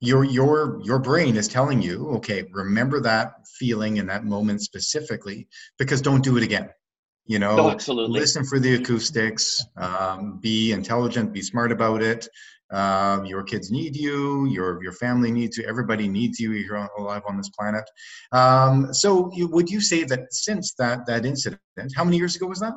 your 0.00 0.24
your 0.24 0.80
your 0.82 0.98
brain 0.98 1.36
is 1.36 1.48
telling 1.48 1.80
you, 1.80 2.08
okay, 2.16 2.44
remember 2.52 3.00
that 3.00 3.46
feeling 3.58 3.98
in 3.98 4.06
that 4.06 4.24
moment 4.24 4.60
specifically, 4.60 5.48
because 5.78 6.00
don't 6.00 6.24
do 6.24 6.36
it 6.36 6.42
again. 6.42 6.68
You 7.26 7.38
know, 7.38 7.56
oh, 7.58 7.70
absolutely. 7.70 8.18
Listen 8.18 8.44
for 8.44 8.58
the 8.58 8.74
acoustics. 8.74 9.64
Um, 9.76 10.38
be 10.40 10.72
intelligent. 10.72 11.32
Be 11.32 11.40
smart 11.40 11.70
about 11.70 12.02
it. 12.02 12.28
Um, 12.72 13.26
your 13.26 13.42
kids 13.44 13.70
need 13.70 13.94
you. 13.94 14.46
Your 14.46 14.82
your 14.82 14.92
family 14.92 15.30
needs 15.30 15.56
you. 15.56 15.64
Everybody 15.64 16.08
needs 16.08 16.40
you. 16.40 16.52
You're 16.52 16.88
alive 16.98 17.22
on 17.28 17.36
this 17.36 17.50
planet. 17.50 17.84
Um, 18.32 18.92
so, 18.92 19.30
you, 19.32 19.46
would 19.48 19.70
you 19.70 19.80
say 19.80 20.04
that 20.04 20.32
since 20.32 20.74
that 20.78 21.06
that 21.06 21.24
incident, 21.24 21.60
how 21.94 22.02
many 22.02 22.16
years 22.16 22.34
ago 22.34 22.46
was 22.46 22.60
that? 22.60 22.74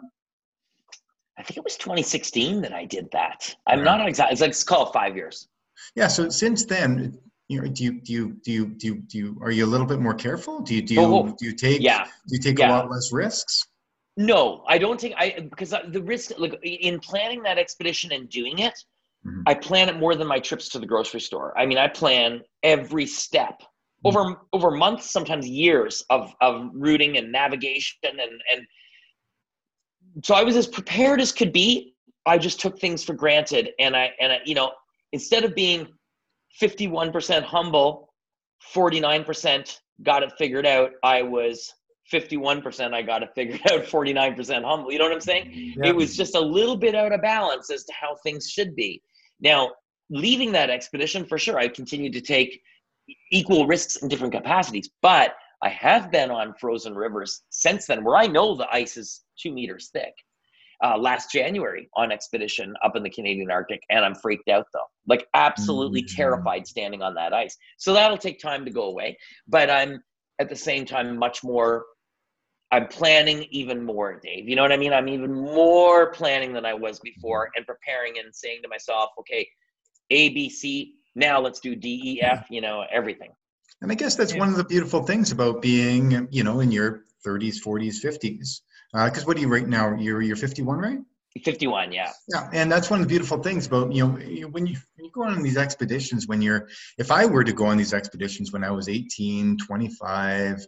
I 1.37 1.43
think 1.43 1.57
it 1.57 1.63
was 1.63 1.75
2016 1.77 2.61
that 2.61 2.73
I 2.73 2.85
did 2.85 3.09
that. 3.11 3.55
I'm 3.67 3.79
right. 3.79 3.97
not 3.97 4.07
exactly. 4.07 4.33
It's 4.33 4.41
like 4.41 4.51
it's 4.51 4.63
called 4.63 4.93
five 4.93 5.15
years. 5.15 5.47
Yeah. 5.95 6.07
So 6.07 6.29
since 6.29 6.65
then, 6.65 7.17
you 7.47 7.61
know, 7.61 7.67
do 7.67 7.83
you 7.83 8.01
do 8.01 8.13
you 8.13 8.37
do 8.43 8.51
you 8.51 8.65
do 8.67 8.87
you, 8.87 8.95
do 8.95 9.17
you 9.17 9.37
are 9.41 9.51
you 9.51 9.65
a 9.65 9.67
little 9.67 9.85
bit 9.85 9.99
more 9.99 10.13
careful? 10.13 10.61
Do 10.61 10.73
you 10.73 10.81
do 10.81 10.93
you 10.95 11.01
oh, 11.01 11.27
oh. 11.27 11.35
do 11.37 11.45
you 11.45 11.53
take 11.53 11.81
yeah. 11.81 12.05
do 12.05 12.35
you 12.35 12.39
take 12.39 12.59
yeah. 12.59 12.69
a 12.69 12.71
lot 12.71 12.89
less 12.89 13.11
risks? 13.11 13.61
No, 14.17 14.63
I 14.67 14.77
don't 14.77 14.99
take 14.99 15.13
I 15.17 15.47
because 15.49 15.73
the 15.89 16.01
risk 16.01 16.31
like 16.37 16.57
in 16.63 16.99
planning 16.99 17.43
that 17.43 17.57
expedition 17.57 18.13
and 18.13 18.29
doing 18.29 18.59
it, 18.59 18.73
mm-hmm. 19.25 19.41
I 19.45 19.53
plan 19.53 19.89
it 19.89 19.97
more 19.97 20.15
than 20.15 20.27
my 20.27 20.39
trips 20.39 20.69
to 20.69 20.79
the 20.79 20.85
grocery 20.85 21.19
store. 21.19 21.57
I 21.57 21.65
mean, 21.65 21.77
I 21.77 21.87
plan 21.87 22.41
every 22.63 23.05
step 23.05 23.61
mm-hmm. 23.61 24.17
over 24.17 24.41
over 24.53 24.71
months, 24.71 25.11
sometimes 25.11 25.47
years 25.47 26.03
of 26.09 26.33
of 26.41 26.71
routing 26.73 27.17
and 27.17 27.31
navigation 27.31 27.97
and 28.03 28.19
and 28.19 28.65
so 30.23 30.35
I 30.35 30.43
was 30.43 30.55
as 30.55 30.67
prepared 30.67 31.21
as 31.21 31.31
could 31.31 31.51
be. 31.51 31.95
I 32.25 32.37
just 32.37 32.59
took 32.59 32.79
things 32.79 33.03
for 33.03 33.13
granted, 33.13 33.71
and 33.79 33.95
I 33.95 34.11
and 34.19 34.31
I, 34.31 34.39
you 34.45 34.55
know, 34.55 34.71
instead 35.11 35.43
of 35.43 35.53
being 35.53 35.87
51% 36.61 37.43
humble, 37.43 38.13
49% 38.73 39.77
got 40.03 40.23
it 40.23 40.31
figured 40.37 40.65
out. 40.65 40.91
I 41.03 41.21
was 41.21 41.73
51% 42.11 42.93
I 42.93 43.01
got 43.01 43.23
it 43.23 43.29
figured 43.35 43.61
out, 43.71 43.83
49% 43.83 44.63
humble. 44.63 44.91
You 44.91 44.99
know 44.99 45.05
what 45.05 45.13
I'm 45.13 45.21
saying? 45.21 45.51
Yeah. 45.53 45.87
It 45.89 45.95
was 45.95 46.15
just 46.15 46.35
a 46.35 46.39
little 46.39 46.77
bit 46.77 46.95
out 46.95 47.11
of 47.11 47.21
balance 47.21 47.71
as 47.71 47.83
to 47.85 47.93
how 47.93 48.15
things 48.23 48.49
should 48.49 48.75
be. 48.75 49.01
Now, 49.39 49.71
leaving 50.09 50.51
that 50.53 50.69
expedition, 50.69 51.25
for 51.25 51.37
sure, 51.37 51.57
I 51.57 51.67
continued 51.67 52.13
to 52.13 52.21
take 52.21 52.61
equal 53.31 53.67
risks 53.67 53.97
in 53.97 54.07
different 54.07 54.33
capacities, 54.33 54.89
but 55.01 55.35
I 55.65 55.69
have 55.69 56.11
been 56.11 56.29
on 56.29 56.53
frozen 56.59 56.93
rivers 56.93 57.41
since 57.49 57.87
then 57.87 58.03
where 58.03 58.15
I 58.15 58.27
know 58.27 58.55
the 58.55 58.71
ice 58.71 58.97
is 58.97 59.23
two 59.37 59.51
meters 59.51 59.89
thick. 59.91 60.13
Uh, 60.83 60.97
last 60.97 61.31
January 61.31 61.89
on 61.95 62.11
expedition 62.11 62.75
up 62.83 62.95
in 62.95 63.01
the 63.01 63.09
Canadian 63.09 63.49
Arctic, 63.49 63.81
and 63.89 64.05
I'm 64.05 64.13
freaked 64.13 64.49
out 64.49 64.67
though, 64.73 64.85
like 65.07 65.25
absolutely 65.33 66.03
mm-hmm. 66.03 66.15
terrified 66.15 66.67
standing 66.67 67.01
on 67.01 67.15
that 67.15 67.33
ice. 67.33 67.57
So 67.77 67.93
that'll 67.93 68.17
take 68.17 68.39
time 68.39 68.63
to 68.65 68.71
go 68.71 68.83
away, 68.83 69.17
but 69.47 69.69
I'm 69.71 70.03
at 70.37 70.49
the 70.49 70.55
same 70.55 70.85
time 70.85 71.17
much 71.17 71.43
more. 71.43 71.85
I'm 72.71 72.87
planning 72.87 73.47
even 73.49 73.83
more, 73.83 74.19
Dave. 74.21 74.47
You 74.47 74.55
know 74.55 74.63
what 74.63 74.73
I 74.73 74.77
mean? 74.77 74.93
I'm 74.93 75.07
even 75.07 75.33
more 75.33 76.11
planning 76.11 76.51
than 76.53 76.65
I 76.65 76.73
was 76.73 76.99
before, 76.99 77.49
and 77.55 77.65
preparing 77.65 78.19
and 78.19 78.35
saying 78.35 78.59
to 78.63 78.67
myself, 78.67 79.11
okay, 79.19 79.47
A, 80.11 80.29
B, 80.29 80.49
C. 80.49 80.95
Now 81.15 81.39
let's 81.39 81.61
do 81.61 81.75
D, 81.75 82.01
E, 82.03 82.21
F. 82.21 82.47
You 82.51 82.61
know 82.61 82.83
everything. 82.91 83.31
And 83.85 83.91
I 83.91 83.95
guess 83.95 84.15
that's 84.15 84.33
yeah. 84.33 84.39
one 84.39 84.49
of 84.49 84.55
the 84.55 84.63
beautiful 84.63 85.03
things 85.03 85.31
about 85.31 85.61
being, 85.61 86.27
you 86.31 86.43
know, 86.43 86.59
in 86.59 86.71
your 86.71 87.03
30s, 87.23 87.57
40s, 87.63 88.03
50s. 88.03 88.61
Because 88.91 89.21
uh, 89.21 89.25
what 89.27 89.37
are 89.37 89.39
you 89.39 89.47
right 89.47 89.67
now? 89.67 89.95
You're 89.95 90.23
you're 90.23 90.35
51, 90.35 90.79
right? 90.79 90.97
51, 91.43 91.91
yeah. 91.91 92.11
Yeah, 92.27 92.49
and 92.51 92.71
that's 92.71 92.89
one 92.89 92.99
of 92.99 93.05
the 93.05 93.09
beautiful 93.09 93.43
things 93.43 93.67
about 93.67 93.93
you 93.93 94.07
know 94.07 94.47
when 94.47 94.65
you 94.65 94.77
when 94.95 95.05
you 95.05 95.11
go 95.11 95.25
on 95.25 95.43
these 95.43 95.55
expeditions. 95.55 96.25
When 96.25 96.41
you're, 96.41 96.67
if 96.97 97.11
I 97.11 97.27
were 97.27 97.43
to 97.43 97.53
go 97.53 97.67
on 97.67 97.77
these 97.77 97.93
expeditions 97.93 98.51
when 98.51 98.63
I 98.63 98.71
was 98.71 98.89
18, 98.89 99.59
25, 99.59 100.65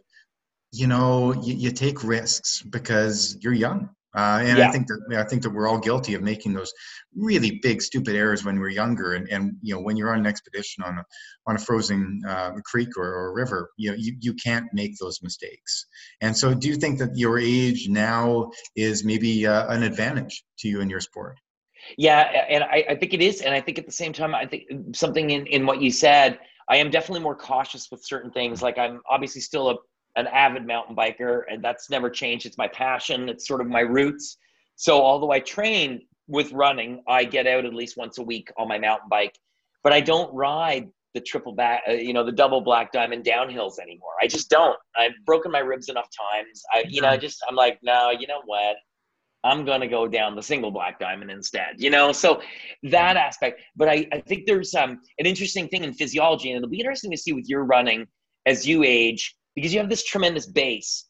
you 0.70 0.86
know, 0.86 1.32
you, 1.42 1.54
you 1.54 1.72
take 1.72 2.04
risks 2.04 2.62
because 2.62 3.36
you're 3.40 3.52
young 3.52 3.90
uh, 4.16 4.40
and 4.42 4.58
yeah. 4.58 4.68
I 4.68 4.72
think 4.72 4.86
that 4.86 5.16
I 5.18 5.24
think 5.24 5.42
that 5.42 5.50
we're 5.50 5.68
all 5.68 5.78
guilty 5.78 6.14
of 6.14 6.22
making 6.22 6.54
those 6.54 6.72
really 7.14 7.60
big, 7.62 7.82
stupid 7.82 8.16
errors 8.16 8.44
when 8.44 8.58
we're 8.58 8.70
younger. 8.70 9.14
And, 9.14 9.28
and 9.28 9.56
you 9.60 9.74
know, 9.74 9.80
when 9.82 9.96
you're 9.96 10.12
on 10.12 10.20
an 10.20 10.26
expedition 10.26 10.82
on 10.82 10.98
a 10.98 11.04
on 11.46 11.56
a 11.56 11.58
frozen 11.58 12.22
uh, 12.26 12.52
creek 12.64 12.96
or, 12.96 13.04
or, 13.04 13.28
a 13.28 13.32
river, 13.34 13.70
you 13.76 13.90
know, 13.90 13.96
you, 13.98 14.16
you 14.20 14.34
can't 14.34 14.66
make 14.72 14.96
those 14.98 15.22
mistakes. 15.22 15.86
And 16.22 16.36
so, 16.36 16.54
do 16.54 16.68
you 16.68 16.76
think 16.76 16.98
that 17.00 17.16
your 17.16 17.38
age 17.38 17.88
now 17.88 18.50
is 18.76 19.04
maybe 19.04 19.46
uh, 19.46 19.72
an 19.72 19.82
advantage 19.82 20.42
to 20.60 20.68
you 20.68 20.80
in 20.80 20.88
your 20.88 21.00
sport? 21.00 21.38
Yeah, 21.96 22.20
and 22.48 22.64
I, 22.64 22.84
I 22.90 22.94
think 22.96 23.14
it 23.14 23.22
is, 23.22 23.40
and 23.40 23.54
I 23.54 23.60
think 23.60 23.78
at 23.78 23.86
the 23.86 23.92
same 23.92 24.12
time, 24.12 24.34
I 24.34 24.46
think 24.46 24.64
something 24.94 25.30
in 25.30 25.46
in 25.46 25.66
what 25.66 25.82
you 25.82 25.90
said, 25.90 26.38
I 26.68 26.76
am 26.76 26.90
definitely 26.90 27.20
more 27.20 27.36
cautious 27.36 27.90
with 27.90 28.04
certain 28.04 28.30
things. 28.30 28.62
Like 28.62 28.78
I'm 28.78 29.00
obviously 29.08 29.42
still 29.42 29.70
a 29.70 29.76
an 30.18 30.26
avid 30.26 30.66
mountain 30.66 30.96
biker, 30.96 31.42
and 31.48 31.62
that's 31.62 31.88
never 31.88 32.10
changed. 32.10 32.44
It's 32.44 32.58
my 32.58 32.68
passion. 32.68 33.28
It's 33.28 33.46
sort 33.46 33.60
of 33.60 33.68
my 33.68 33.80
roots. 33.80 34.36
So 34.74 35.00
although 35.00 35.30
I 35.30 35.40
train 35.40 36.02
with 36.26 36.52
running, 36.52 37.02
I 37.06 37.24
get 37.24 37.46
out 37.46 37.64
at 37.64 37.72
least 37.72 37.96
once 37.96 38.18
a 38.18 38.22
week 38.22 38.50
on 38.58 38.68
my 38.68 38.78
mountain 38.78 39.08
bike, 39.08 39.38
but 39.82 39.92
I 39.92 40.00
don't 40.00 40.32
ride 40.34 40.88
the 41.14 41.20
triple 41.20 41.52
back, 41.52 41.82
uh, 41.88 41.92
you 41.92 42.12
know, 42.12 42.24
the 42.24 42.32
double 42.32 42.60
black 42.60 42.92
diamond 42.92 43.24
downhills 43.24 43.78
anymore. 43.78 44.12
I 44.20 44.26
just 44.26 44.50
don't. 44.50 44.76
I've 44.96 45.14
broken 45.24 45.50
my 45.50 45.60
ribs 45.60 45.88
enough 45.88 46.08
times. 46.34 46.62
I, 46.72 46.84
you 46.88 47.00
know, 47.00 47.08
I 47.08 47.16
just, 47.16 47.42
I'm 47.48 47.54
like, 47.54 47.78
no, 47.82 48.10
you 48.10 48.26
know 48.26 48.42
what? 48.44 48.76
I'm 49.44 49.64
going 49.64 49.80
to 49.80 49.86
go 49.86 50.08
down 50.08 50.34
the 50.34 50.42
single 50.42 50.70
black 50.70 50.98
diamond 50.98 51.30
instead, 51.30 51.76
you 51.78 51.90
know? 51.90 52.12
So 52.12 52.42
that 52.82 53.16
aspect, 53.16 53.62
but 53.76 53.88
I, 53.88 54.06
I 54.12 54.20
think 54.20 54.46
there's 54.46 54.74
um, 54.74 55.00
an 55.18 55.26
interesting 55.26 55.68
thing 55.68 55.84
in 55.84 55.94
physiology 55.94 56.50
and 56.50 56.58
it'll 56.58 56.68
be 56.68 56.80
interesting 56.80 57.10
to 57.12 57.16
see 57.16 57.32
with 57.32 57.48
your 57.48 57.64
running 57.64 58.06
as 58.46 58.66
you 58.66 58.82
age, 58.82 59.36
because 59.58 59.74
you 59.74 59.80
have 59.80 59.88
this 59.88 60.04
tremendous 60.04 60.46
base 60.46 61.06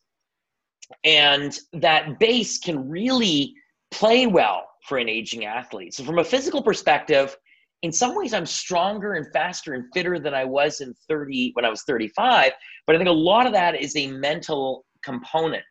and 1.04 1.58
that 1.74 2.18
base 2.18 2.58
can 2.58 2.88
really 2.88 3.52
play 3.90 4.26
well 4.26 4.66
for 4.86 4.96
an 4.96 5.06
aging 5.06 5.44
athlete. 5.44 5.92
So 5.92 6.02
from 6.02 6.18
a 6.18 6.24
physical 6.24 6.62
perspective, 6.62 7.36
in 7.82 7.92
some 7.92 8.16
ways 8.16 8.32
I'm 8.32 8.46
stronger 8.46 9.12
and 9.14 9.26
faster 9.34 9.74
and 9.74 9.84
fitter 9.92 10.18
than 10.18 10.32
I 10.32 10.46
was 10.46 10.80
in 10.80 10.94
30 11.10 11.50
when 11.52 11.66
I 11.66 11.68
was 11.68 11.82
35, 11.82 12.52
but 12.86 12.96
I 12.96 12.98
think 12.98 13.10
a 13.10 13.12
lot 13.12 13.46
of 13.46 13.52
that 13.52 13.78
is 13.78 13.94
a 13.96 14.10
mental 14.12 14.86
component. 15.04 15.62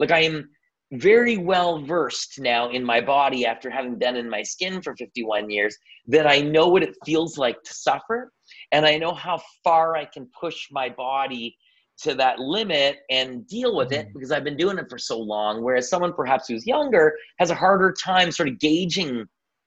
Like 0.00 0.10
I 0.10 0.22
am 0.22 0.48
very 0.90 1.36
well 1.36 1.82
versed 1.84 2.40
now 2.40 2.68
in 2.70 2.84
my 2.84 3.00
body 3.00 3.46
after 3.46 3.70
having 3.70 3.96
been 3.96 4.16
in 4.16 4.28
my 4.28 4.42
skin 4.42 4.82
for 4.82 4.96
51 4.96 5.50
years 5.50 5.76
that 6.08 6.26
I 6.26 6.40
know 6.40 6.66
what 6.66 6.82
it 6.82 6.96
feels 7.04 7.38
like 7.38 7.62
to 7.62 7.74
suffer 7.74 8.32
and 8.72 8.84
I 8.84 8.98
know 8.98 9.14
how 9.14 9.40
far 9.62 9.96
I 9.96 10.04
can 10.04 10.28
push 10.38 10.66
my 10.72 10.88
body 10.88 11.56
to 12.02 12.14
that 12.14 12.38
limit 12.38 12.98
and 13.10 13.46
deal 13.46 13.76
with 13.76 13.92
it 13.92 14.06
mm-hmm. 14.06 14.12
because 14.14 14.32
I've 14.32 14.44
been 14.44 14.56
doing 14.56 14.78
it 14.78 14.86
for 14.88 14.98
so 14.98 15.18
long. 15.18 15.62
Whereas 15.62 15.88
someone 15.88 16.12
perhaps 16.12 16.48
who's 16.48 16.66
younger 16.66 17.14
has 17.38 17.50
a 17.50 17.54
harder 17.54 17.92
time 17.92 18.30
sort 18.32 18.48
of 18.48 18.58
gauging 18.58 19.26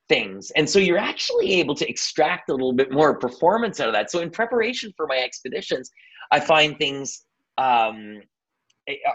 things. 0.09 0.51
And 0.55 0.69
so 0.69 0.79
you're 0.79 0.97
actually 0.97 1.53
able 1.53 1.75
to 1.75 1.89
extract 1.89 2.49
a 2.49 2.53
little 2.53 2.73
bit 2.73 2.91
more 2.91 3.17
performance 3.17 3.79
out 3.79 3.87
of 3.87 3.93
that. 3.93 4.11
So 4.11 4.19
in 4.19 4.29
preparation 4.29 4.93
for 4.95 5.07
my 5.07 5.17
expeditions, 5.17 5.91
I 6.31 6.39
find 6.39 6.77
things 6.77 7.23
um, 7.57 8.21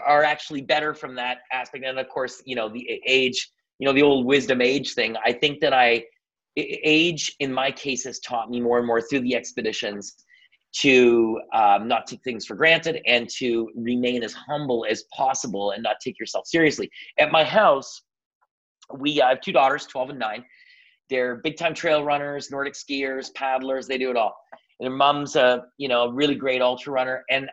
are 0.05 0.23
actually 0.23 0.61
better 0.61 0.93
from 0.93 1.15
that 1.15 1.39
aspect. 1.51 1.85
And 1.85 1.97
of 1.99 2.09
course, 2.09 2.41
you 2.45 2.55
know, 2.55 2.69
the 2.69 3.01
age, 3.05 3.49
you 3.79 3.87
know, 3.87 3.93
the 3.93 4.03
old 4.03 4.25
wisdom 4.25 4.61
age 4.61 4.93
thing. 4.93 5.15
I 5.23 5.33
think 5.33 5.61
that 5.61 5.73
I, 5.73 6.03
age 6.55 7.35
in 7.39 7.51
my 7.51 7.71
case 7.71 8.03
has 8.03 8.19
taught 8.19 8.51
me 8.51 8.61
more 8.61 8.77
and 8.77 8.85
more 8.85 9.01
through 9.01 9.21
the 9.21 9.35
expeditions 9.35 10.23
to 10.73 11.39
um, 11.53 11.87
not 11.87 12.07
take 12.07 12.23
things 12.23 12.45
for 12.45 12.55
granted 12.55 13.01
and 13.05 13.29
to 13.29 13.69
remain 13.75 14.23
as 14.23 14.33
humble 14.33 14.85
as 14.89 15.03
possible 15.15 15.71
and 15.71 15.83
not 15.83 15.97
take 16.03 16.19
yourself 16.19 16.47
seriously. 16.47 16.89
At 17.19 17.31
my 17.31 17.43
house, 17.43 18.01
we 18.97 19.21
I 19.21 19.29
have 19.29 19.41
two 19.41 19.51
daughters, 19.51 19.85
12 19.85 20.11
and 20.11 20.19
9. 20.19 20.45
They're 21.09 21.35
big 21.37 21.57
time 21.57 21.73
trail 21.73 22.03
runners, 22.03 22.49
Nordic 22.49 22.73
skiers, 22.73 23.33
paddlers, 23.35 23.87
they 23.87 23.97
do 23.97 24.09
it 24.09 24.17
all. 24.17 24.35
And 24.79 24.87
their 24.87 24.95
mom's 24.95 25.35
a, 25.35 25.63
you 25.77 25.87
know, 25.87 26.03
a 26.03 26.11
really 26.11 26.35
great 26.35 26.61
ultra 26.61 26.91
runner. 26.91 27.23
And 27.29 27.49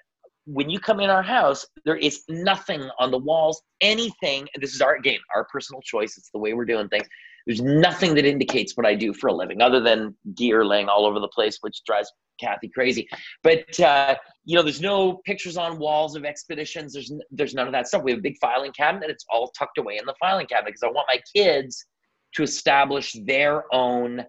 when 0.47 0.71
you 0.71 0.81
come 0.81 1.01
in 1.01 1.11
our 1.11 1.23
house, 1.23 1.67
there 1.85 1.97
is 1.97 2.25
nothing 2.29 2.89
on 2.99 3.11
the 3.11 3.19
walls, 3.19 3.63
anything. 3.81 4.49
This 4.59 4.75
is 4.75 4.81
our, 4.81 4.99
game, 4.99 5.21
our 5.35 5.47
personal 5.53 5.83
choice. 5.83 6.17
It's 6.17 6.31
the 6.33 6.39
way 6.39 6.55
we're 6.55 6.65
doing 6.65 6.89
things. 6.89 7.07
There's 7.47 7.61
nothing 7.61 8.15
that 8.15 8.25
indicates 8.25 8.77
what 8.77 8.87
I 8.87 8.95
do 8.95 9.13
for 9.13 9.29
a 9.29 9.33
living 9.33 9.61
other 9.61 9.81
than 9.81 10.15
gear 10.35 10.65
laying 10.65 10.89
all 10.89 11.07
over 11.07 11.21
the 11.21 11.29
place, 11.29 11.59
which 11.61 11.83
drives 11.87 12.11
Kathy 12.41 12.69
crazy. 12.69 13.09
But 13.43 13.79
uh, 13.81 14.17
you 14.45 14.57
know, 14.57 14.63
there's 14.63 14.81
no 14.81 15.21
pictures 15.25 15.57
on 15.57 15.79
walls 15.79 16.17
of 16.17 16.25
expeditions. 16.25 16.93
There's 16.93 17.13
there's 17.31 17.55
none 17.55 17.67
of 17.67 17.73
that 17.73 17.89
stuff. 17.89 18.03
We 18.03 18.13
have 18.13 18.21
a 18.21 18.23
big 18.23 18.39
filing 18.41 18.73
cabinet. 18.73 19.11
It's 19.11 19.27
all 19.31 19.53
tucked 19.59 19.79
away 19.79 19.99
in 19.99 20.07
the 20.07 20.15
filing 20.19 20.47
cabinet 20.47 20.71
because 20.71 20.83
I 20.83 20.93
want 20.93 21.07
my 21.09 21.21
kids 21.35 21.85
to 22.35 22.43
establish 22.43 23.17
their 23.25 23.65
own 23.75 24.25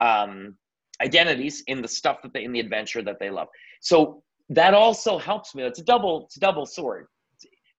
um, 0.00 0.56
identities 1.02 1.62
in 1.66 1.82
the 1.82 1.88
stuff 1.88 2.18
that 2.22 2.32
they 2.32 2.44
in 2.44 2.52
the 2.52 2.60
adventure 2.60 3.02
that 3.02 3.18
they 3.20 3.30
love. 3.30 3.48
So 3.80 4.22
that 4.50 4.74
also 4.74 5.18
helps 5.18 5.54
me. 5.54 5.62
It's 5.62 5.80
a 5.80 5.84
double 5.84 6.24
it's 6.26 6.36
a 6.36 6.40
double 6.40 6.66
sword. 6.66 7.06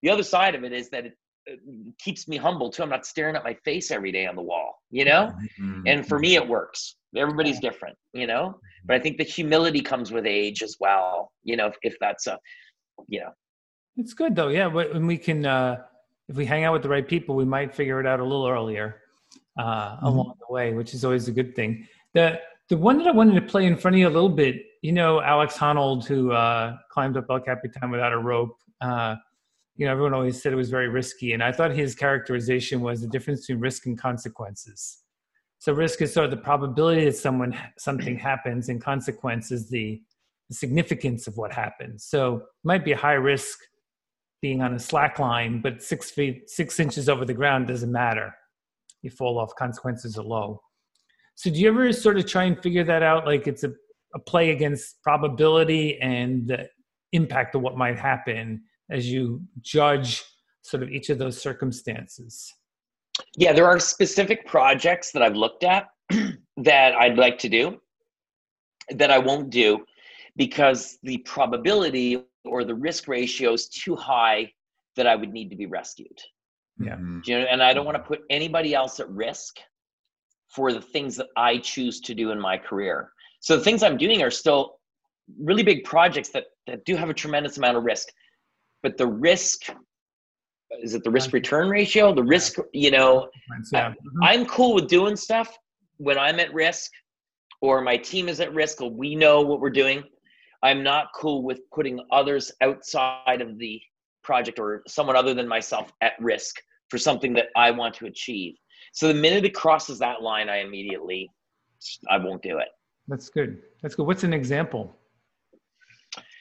The 0.02 0.10
other 0.10 0.24
side 0.24 0.56
of 0.56 0.64
it 0.64 0.74
is 0.74 0.90
that 0.90 1.06
it, 1.06 1.14
keeps 2.00 2.28
me 2.28 2.38
humble 2.38 2.72
too. 2.72 2.82
I'm 2.84 2.90
not 2.90 3.06
staring 3.06 3.36
at 3.36 3.44
my 3.44 3.54
face 3.66 3.92
every 3.92 4.12
day 4.12 4.26
on 4.26 4.36
the 4.36 4.42
wall, 4.42 4.75
you 4.96 5.04
know? 5.04 5.34
Mm-hmm. 5.62 5.82
And 5.88 6.08
for 6.08 6.20
me, 6.20 6.36
it 6.36 6.48
works. 6.48 6.96
Everybody's 7.18 7.60
different, 7.60 7.98
you 8.14 8.28
know? 8.28 8.58
But 8.86 8.96
I 8.96 9.00
think 9.00 9.18
the 9.18 9.26
humility 9.26 9.82
comes 9.82 10.10
with 10.14 10.26
age 10.26 10.64
as 10.64 10.78
well, 10.80 11.34
you 11.44 11.58
know, 11.58 11.68
if, 11.68 11.76
if 11.82 11.96
that's 12.00 12.28
a, 12.28 12.40
you 13.10 13.20
know. 13.20 13.32
It's 13.98 14.14
good 14.14 14.38
though. 14.38 14.48
Yeah. 14.48 14.68
When 14.68 15.06
we 15.06 15.18
can, 15.18 15.46
uh, 15.46 15.82
if 16.30 16.38
we 16.38 16.46
hang 16.46 16.64
out 16.64 16.72
with 16.72 16.82
the 16.82 16.88
right 16.90 17.06
people, 17.06 17.36
we 17.36 17.44
might 17.44 17.76
figure 17.76 18.00
it 18.00 18.08
out 18.08 18.22
a 18.22 18.24
little 18.24 18.48
earlier 18.48 19.02
uh, 19.60 19.98
mm-hmm. 19.98 20.06
along 20.06 20.34
the 20.40 20.54
way, 20.54 20.74
which 20.74 20.94
is 20.94 21.04
always 21.04 21.28
a 21.28 21.34
good 21.34 21.56
thing. 21.58 21.86
The, 22.14 22.40
the 22.70 22.78
one 22.78 22.98
that 23.00 23.08
I 23.08 23.12
wanted 23.12 23.36
to 23.36 23.42
play 23.42 23.66
in 23.66 23.76
front 23.76 23.96
of 23.96 24.00
you 24.00 24.08
a 24.08 24.16
little 24.18 24.30
bit, 24.30 24.56
you 24.82 24.94
know, 24.94 25.22
Alex 25.22 25.58
Honnold, 25.58 26.06
who 26.06 26.32
uh, 26.32 26.78
climbed 26.90 27.18
up 27.18 27.26
El 27.30 27.42
Capitan 27.42 27.92
without 27.92 28.14
a 28.14 28.18
rope, 28.18 28.58
uh, 28.80 29.16
you 29.76 29.86
know, 29.86 29.92
everyone 29.92 30.14
always 30.14 30.42
said 30.42 30.54
it 30.54 30.58
was 30.58 30.70
very 30.70 30.88
risky. 30.88 31.34
And 31.34 31.44
I 31.44 31.52
thought 31.52 31.72
his 31.72 31.96
characterization 31.96 32.82
was 32.82 33.02
the 33.02 33.08
difference 33.08 33.42
between 33.42 33.60
risk 33.60 33.86
and 33.86 33.98
consequences. 33.98 35.00
So 35.60 35.74
risk 35.74 36.02
is 36.02 36.14
sort 36.14 36.26
of 36.26 36.32
the 36.32 36.38
probability 36.38 37.06
that 37.06 37.16
someone 37.16 37.58
something 37.78 38.18
happens, 38.18 38.70
and 38.70 38.82
consequence 38.82 39.52
is 39.52 39.70
the, 39.70 40.02
the 40.50 40.56
significance 40.56 41.28
of 41.28 41.38
what 41.38 41.52
happens. 41.52 42.06
So 42.06 42.36
it 42.36 42.44
might 42.64 42.86
be 42.86 42.92
a 42.92 42.98
high 42.98 43.14
risk 43.14 43.58
being 44.42 44.62
on 44.62 44.76
a 44.76 44.80
slack 44.80 45.18
line, 45.18 45.62
but 45.62 45.82
six 45.82 46.12
feet, 46.12 46.50
six 46.50 46.80
inches 46.80 47.10
over 47.10 47.26
the 47.26 47.34
ground 47.34 47.68
doesn't 47.68 47.92
matter. 47.92 48.34
You 49.02 49.10
fall 49.10 49.40
off, 49.40 49.56
consequences 49.56 50.18
are 50.18 50.24
low. 50.24 50.62
So 51.36 51.50
do 51.50 51.60
you 51.60 51.68
ever 51.68 51.92
sort 51.92 52.18
of 52.18 52.26
try 52.26 52.44
and 52.44 52.62
figure 52.62 52.84
that 52.84 53.04
out? 53.04 53.26
Like 53.26 53.48
it's 53.48 53.64
a, 53.64 53.74
a 54.14 54.20
play 54.20 54.52
against 54.52 55.02
probability 55.04 56.00
and 56.00 56.48
the 56.48 56.70
impact 57.12 57.56
of 57.56 57.62
what 57.62 57.78
might 57.78 57.98
happen 57.98 58.62
as 58.90 59.10
you 59.10 59.42
judge 59.62 60.24
sort 60.62 60.84
of 60.84 60.90
each 60.90 61.10
of 61.10 61.18
those 61.18 61.42
circumstances? 61.42 62.54
Yeah, 63.38 63.54
there 63.54 63.66
are 63.66 63.80
specific 63.80 64.46
projects 64.46 65.12
that 65.12 65.22
I've 65.22 65.36
looked 65.36 65.64
at 65.64 65.88
that 66.58 66.96
I'd 66.96 67.18
like 67.18 67.38
to 67.40 67.50
do 67.50 67.80
that 68.90 69.12
I 69.12 69.18
won't 69.18 69.50
do 69.50 69.86
because 70.36 70.98
the 71.04 71.18
probability 71.20 72.24
or 72.44 72.64
the 72.64 72.76
risk 72.76 73.08
ratio 73.08 73.54
is 73.54 73.68
too 73.68 73.96
high 73.96 74.52
that 74.96 75.08
I 75.08 75.16
would 75.16 75.32
need 75.32 75.50
to 75.50 75.56
be 75.56 75.66
rescued. 75.66 76.20
Yeah. 76.80 76.96
Mm-hmm. 76.96 77.20
You 77.26 77.40
know, 77.40 77.46
and 77.46 77.64
I 77.64 77.74
don't 77.74 77.86
want 77.86 77.98
to 77.98 78.04
put 78.04 78.22
anybody 78.30 78.74
else 78.74 79.00
at 79.00 79.10
risk 79.10 79.58
for 80.50 80.72
the 80.72 80.82
things 80.82 81.16
that 81.18 81.28
I 81.36 81.58
choose 81.58 82.00
to 82.02 82.14
do 82.14 82.32
in 82.32 82.40
my 82.40 82.58
career. 82.58 83.12
So 83.40 83.58
the 83.58 83.64
things 83.64 83.84
I'm 83.84 83.98
doing 83.98 84.22
are 84.22 84.32
still 84.32 84.80
really 85.40 85.64
big 85.64 85.84
projects 85.84 86.30
that, 86.30 86.46
that 86.68 86.86
do 86.86 86.96
have 86.96 87.10
a 87.10 87.14
tremendous 87.14 87.58
amount 87.58 87.78
of 87.78 87.84
risk 87.84 88.10
but 88.86 88.98
the 88.98 89.08
risk 89.08 89.64
is 90.84 90.94
it 90.94 91.04
the 91.04 91.10
risk 91.10 91.34
return 91.34 91.70
ratio? 91.70 92.14
The 92.14 92.24
risk 92.24 92.58
you 92.72 92.92
know 92.92 93.30
yeah. 93.74 93.90
Mm-hmm. 93.90 94.24
i'm 94.24 94.46
cool 94.46 94.76
with 94.76 94.88
doing 94.88 95.16
stuff 95.16 95.58
when 95.98 96.20
i'm 96.20 96.40
at 96.40 96.54
risk 96.54 96.92
or 97.62 97.82
my 97.82 97.98
team 97.98 98.30
is 98.30 98.40
at 98.40 98.54
risk 98.54 98.82
or 98.82 98.92
we 98.92 99.16
know 99.16 99.42
what 99.42 99.60
we're 99.60 99.72
doing. 99.84 100.04
I'm 100.62 100.84
not 100.84 101.08
cool 101.16 101.42
with 101.42 101.62
putting 101.74 102.00
others 102.12 102.52
outside 102.62 103.42
of 103.42 103.58
the 103.58 103.82
project 104.24 104.60
or 104.60 104.84
someone 104.88 105.16
other 105.16 105.34
than 105.34 105.48
myself 105.48 105.92
at 106.02 106.14
risk 106.20 106.56
for 106.90 107.00
something 107.00 107.34
that 107.34 107.48
i 107.56 107.72
want 107.72 107.96
to 107.96 108.06
achieve. 108.06 108.54
So 108.94 109.08
the 109.08 109.20
minute 109.26 109.46
it 109.46 109.56
crosses 109.56 109.98
that 110.00 110.22
line 110.22 110.48
i 110.48 110.58
immediately 110.58 111.32
i 112.12 112.18
won't 112.18 112.44
do 112.44 112.60
it. 112.60 112.68
That's 113.08 113.30
good. 113.30 113.64
That's 113.82 113.96
good. 113.96 114.06
What's 114.06 114.24
an 114.24 114.34
example 114.34 114.96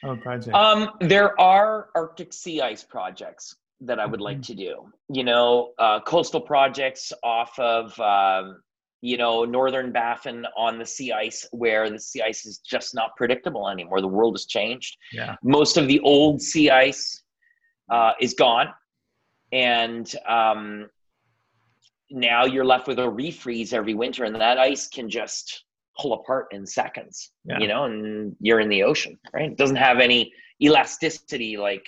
Oh, 0.03 0.15
project. 0.15 0.55
Um, 0.55 0.91
there 1.01 1.39
are 1.39 1.89
Arctic 1.95 2.33
sea 2.33 2.61
ice 2.61 2.83
projects 2.83 3.55
that 3.81 3.99
I 3.99 4.05
would 4.05 4.21
like 4.21 4.37
mm-hmm. 4.37 4.53
to 4.53 4.55
do. 4.55 4.93
You 5.09 5.23
know, 5.23 5.71
uh, 5.77 5.99
coastal 6.01 6.41
projects 6.41 7.11
off 7.23 7.57
of, 7.59 7.99
um, 7.99 8.61
you 9.01 9.17
know, 9.17 9.45
northern 9.45 9.91
Baffin 9.91 10.45
on 10.57 10.79
the 10.79 10.85
sea 10.85 11.11
ice, 11.11 11.47
where 11.51 11.89
the 11.89 11.99
sea 11.99 12.21
ice 12.21 12.45
is 12.45 12.59
just 12.59 12.95
not 12.95 13.15
predictable 13.15 13.69
anymore. 13.69 14.01
The 14.01 14.07
world 14.07 14.35
has 14.35 14.45
changed. 14.45 14.97
Yeah. 15.11 15.35
Most 15.43 15.77
of 15.77 15.87
the 15.87 15.99
old 15.99 16.41
sea 16.41 16.69
ice 16.69 17.23
uh, 17.91 18.13
is 18.19 18.33
gone, 18.33 18.67
and 19.51 20.11
um, 20.27 20.89
now 22.09 22.45
you're 22.45 22.65
left 22.65 22.87
with 22.87 22.99
a 22.99 23.03
refreeze 23.03 23.73
every 23.73 23.93
winter, 23.93 24.23
and 24.23 24.35
that 24.35 24.57
ice 24.57 24.87
can 24.87 25.09
just 25.09 25.64
pull 25.99 26.13
apart 26.13 26.47
in 26.51 26.65
seconds, 26.65 27.31
yeah. 27.45 27.59
you 27.59 27.67
know, 27.67 27.85
and 27.85 28.35
you're 28.39 28.59
in 28.59 28.69
the 28.69 28.83
ocean, 28.83 29.17
right? 29.33 29.51
It 29.51 29.57
doesn't 29.57 29.75
have 29.77 29.99
any 29.99 30.33
elasticity 30.61 31.57
like 31.57 31.87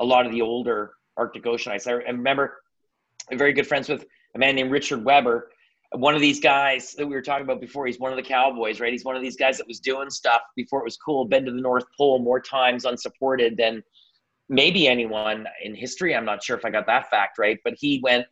a 0.00 0.04
lot 0.04 0.26
of 0.26 0.32
the 0.32 0.42
older 0.42 0.92
Arctic 1.16 1.46
Ocean 1.46 1.72
ice. 1.72 1.86
I 1.86 1.92
remember 1.92 2.58
I'm 3.30 3.38
very 3.38 3.52
good 3.52 3.66
friends 3.66 3.88
with 3.88 4.06
a 4.34 4.38
man 4.38 4.54
named 4.54 4.70
Richard 4.70 5.04
Weber. 5.04 5.50
one 5.92 6.14
of 6.14 6.20
these 6.20 6.40
guys 6.40 6.92
that 6.92 7.06
we 7.06 7.14
were 7.14 7.22
talking 7.22 7.44
about 7.44 7.60
before. 7.60 7.86
He's 7.86 7.98
one 7.98 8.12
of 8.12 8.16
the 8.16 8.22
cowboys, 8.22 8.80
right? 8.80 8.92
He's 8.92 9.04
one 9.04 9.16
of 9.16 9.22
these 9.22 9.36
guys 9.36 9.58
that 9.58 9.66
was 9.66 9.80
doing 9.80 10.10
stuff 10.10 10.42
before 10.56 10.80
it 10.80 10.84
was 10.84 10.96
cool. 10.96 11.24
Been 11.24 11.44
to 11.44 11.50
the 11.50 11.60
North 11.60 11.84
Pole 11.96 12.18
more 12.18 12.40
times 12.40 12.84
unsupported 12.84 13.56
than 13.56 13.82
maybe 14.48 14.88
anyone 14.88 15.46
in 15.62 15.74
history. 15.74 16.14
I'm 16.14 16.24
not 16.24 16.42
sure 16.42 16.56
if 16.56 16.64
I 16.64 16.70
got 16.70 16.86
that 16.86 17.10
fact 17.10 17.38
right, 17.38 17.58
but 17.64 17.74
he 17.78 18.00
went 18.02 18.26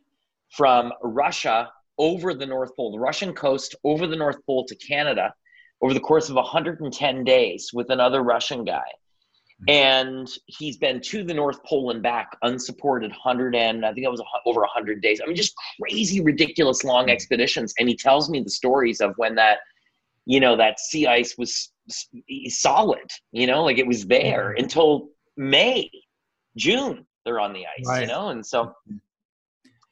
from 0.51 0.91
Russia 1.01 1.69
over 1.97 2.33
the 2.33 2.45
North 2.45 2.75
Pole, 2.75 2.91
the 2.91 2.99
Russian 2.99 3.33
coast 3.33 3.75
over 3.83 4.07
the 4.07 4.15
North 4.15 4.37
Pole 4.45 4.65
to 4.65 4.75
Canada 4.75 5.33
over 5.81 5.93
the 5.93 5.99
course 5.99 6.29
of 6.29 6.35
110 6.35 7.23
days 7.23 7.71
with 7.73 7.89
another 7.89 8.23
Russian 8.23 8.63
guy. 8.63 8.87
Mm-hmm. 9.61 9.69
And 9.69 10.29
he's 10.45 10.77
been 10.77 11.01
to 11.01 11.23
the 11.23 11.33
North 11.33 11.63
Pole 11.63 11.91
and 11.91 12.01
back 12.01 12.37
unsupported 12.43 13.11
100 13.11 13.55
and 13.55 13.85
I 13.85 13.93
think 13.93 14.05
it 14.05 14.11
was 14.11 14.23
over 14.45 14.61
100 14.61 15.01
days. 15.01 15.19
I 15.21 15.27
mean, 15.27 15.35
just 15.35 15.55
crazy, 15.81 16.21
ridiculous 16.21 16.83
long 16.83 17.05
mm-hmm. 17.05 17.11
expeditions. 17.11 17.73
And 17.79 17.89
he 17.89 17.95
tells 17.95 18.29
me 18.29 18.41
the 18.41 18.49
stories 18.49 19.01
of 19.01 19.13
when 19.17 19.35
that, 19.35 19.59
you 20.25 20.39
know, 20.39 20.55
that 20.57 20.79
sea 20.79 21.07
ice 21.07 21.35
was 21.37 21.71
solid, 22.49 23.09
you 23.31 23.47
know, 23.47 23.63
like 23.63 23.77
it 23.77 23.87
was 23.87 24.05
there 24.05 24.49
mm-hmm. 24.49 24.63
until 24.63 25.09
May, 25.37 25.89
June, 26.55 27.05
they're 27.25 27.39
on 27.39 27.53
the 27.53 27.65
ice, 27.65 27.87
right. 27.87 28.01
you 28.01 28.07
know? 28.07 28.29
And 28.29 28.45
so, 28.45 28.73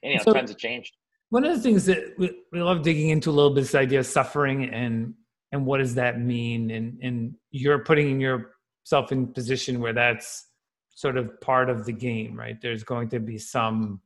know, 0.04 0.22
so, 0.24 0.34
times 0.34 0.50
have 0.50 0.60
changed. 0.60 0.96
One 1.36 1.44
of 1.44 1.54
the 1.54 1.62
things 1.62 1.84
that 1.88 2.18
we, 2.18 2.32
we 2.54 2.62
love 2.62 2.82
digging 2.82 3.10
into 3.10 3.30
a 3.30 3.34
little 3.34 3.54
bit 3.54 3.64
is 3.64 3.72
the 3.72 3.80
idea 3.80 4.00
of 4.00 4.06
suffering 4.06 4.70
and 4.70 5.14
and 5.52 5.66
what 5.66 5.80
does 5.80 5.96
that 5.96 6.18
mean? 6.18 6.72
And 6.72 6.98
and 7.04 7.36
you're 7.52 7.80
putting 7.80 8.22
yourself 8.22 9.12
in 9.12 9.28
position 9.28 9.82
where 9.82 9.92
that's 9.92 10.48
sort 10.92 11.18
of 11.18 11.42
part 11.42 11.70
of 11.70 11.86
the 11.86 11.92
game 11.92 12.40
right? 12.40 12.56
There's 12.62 12.86
going 12.86 13.10
to 13.10 13.20
be 13.20 13.38
some 13.38 14.00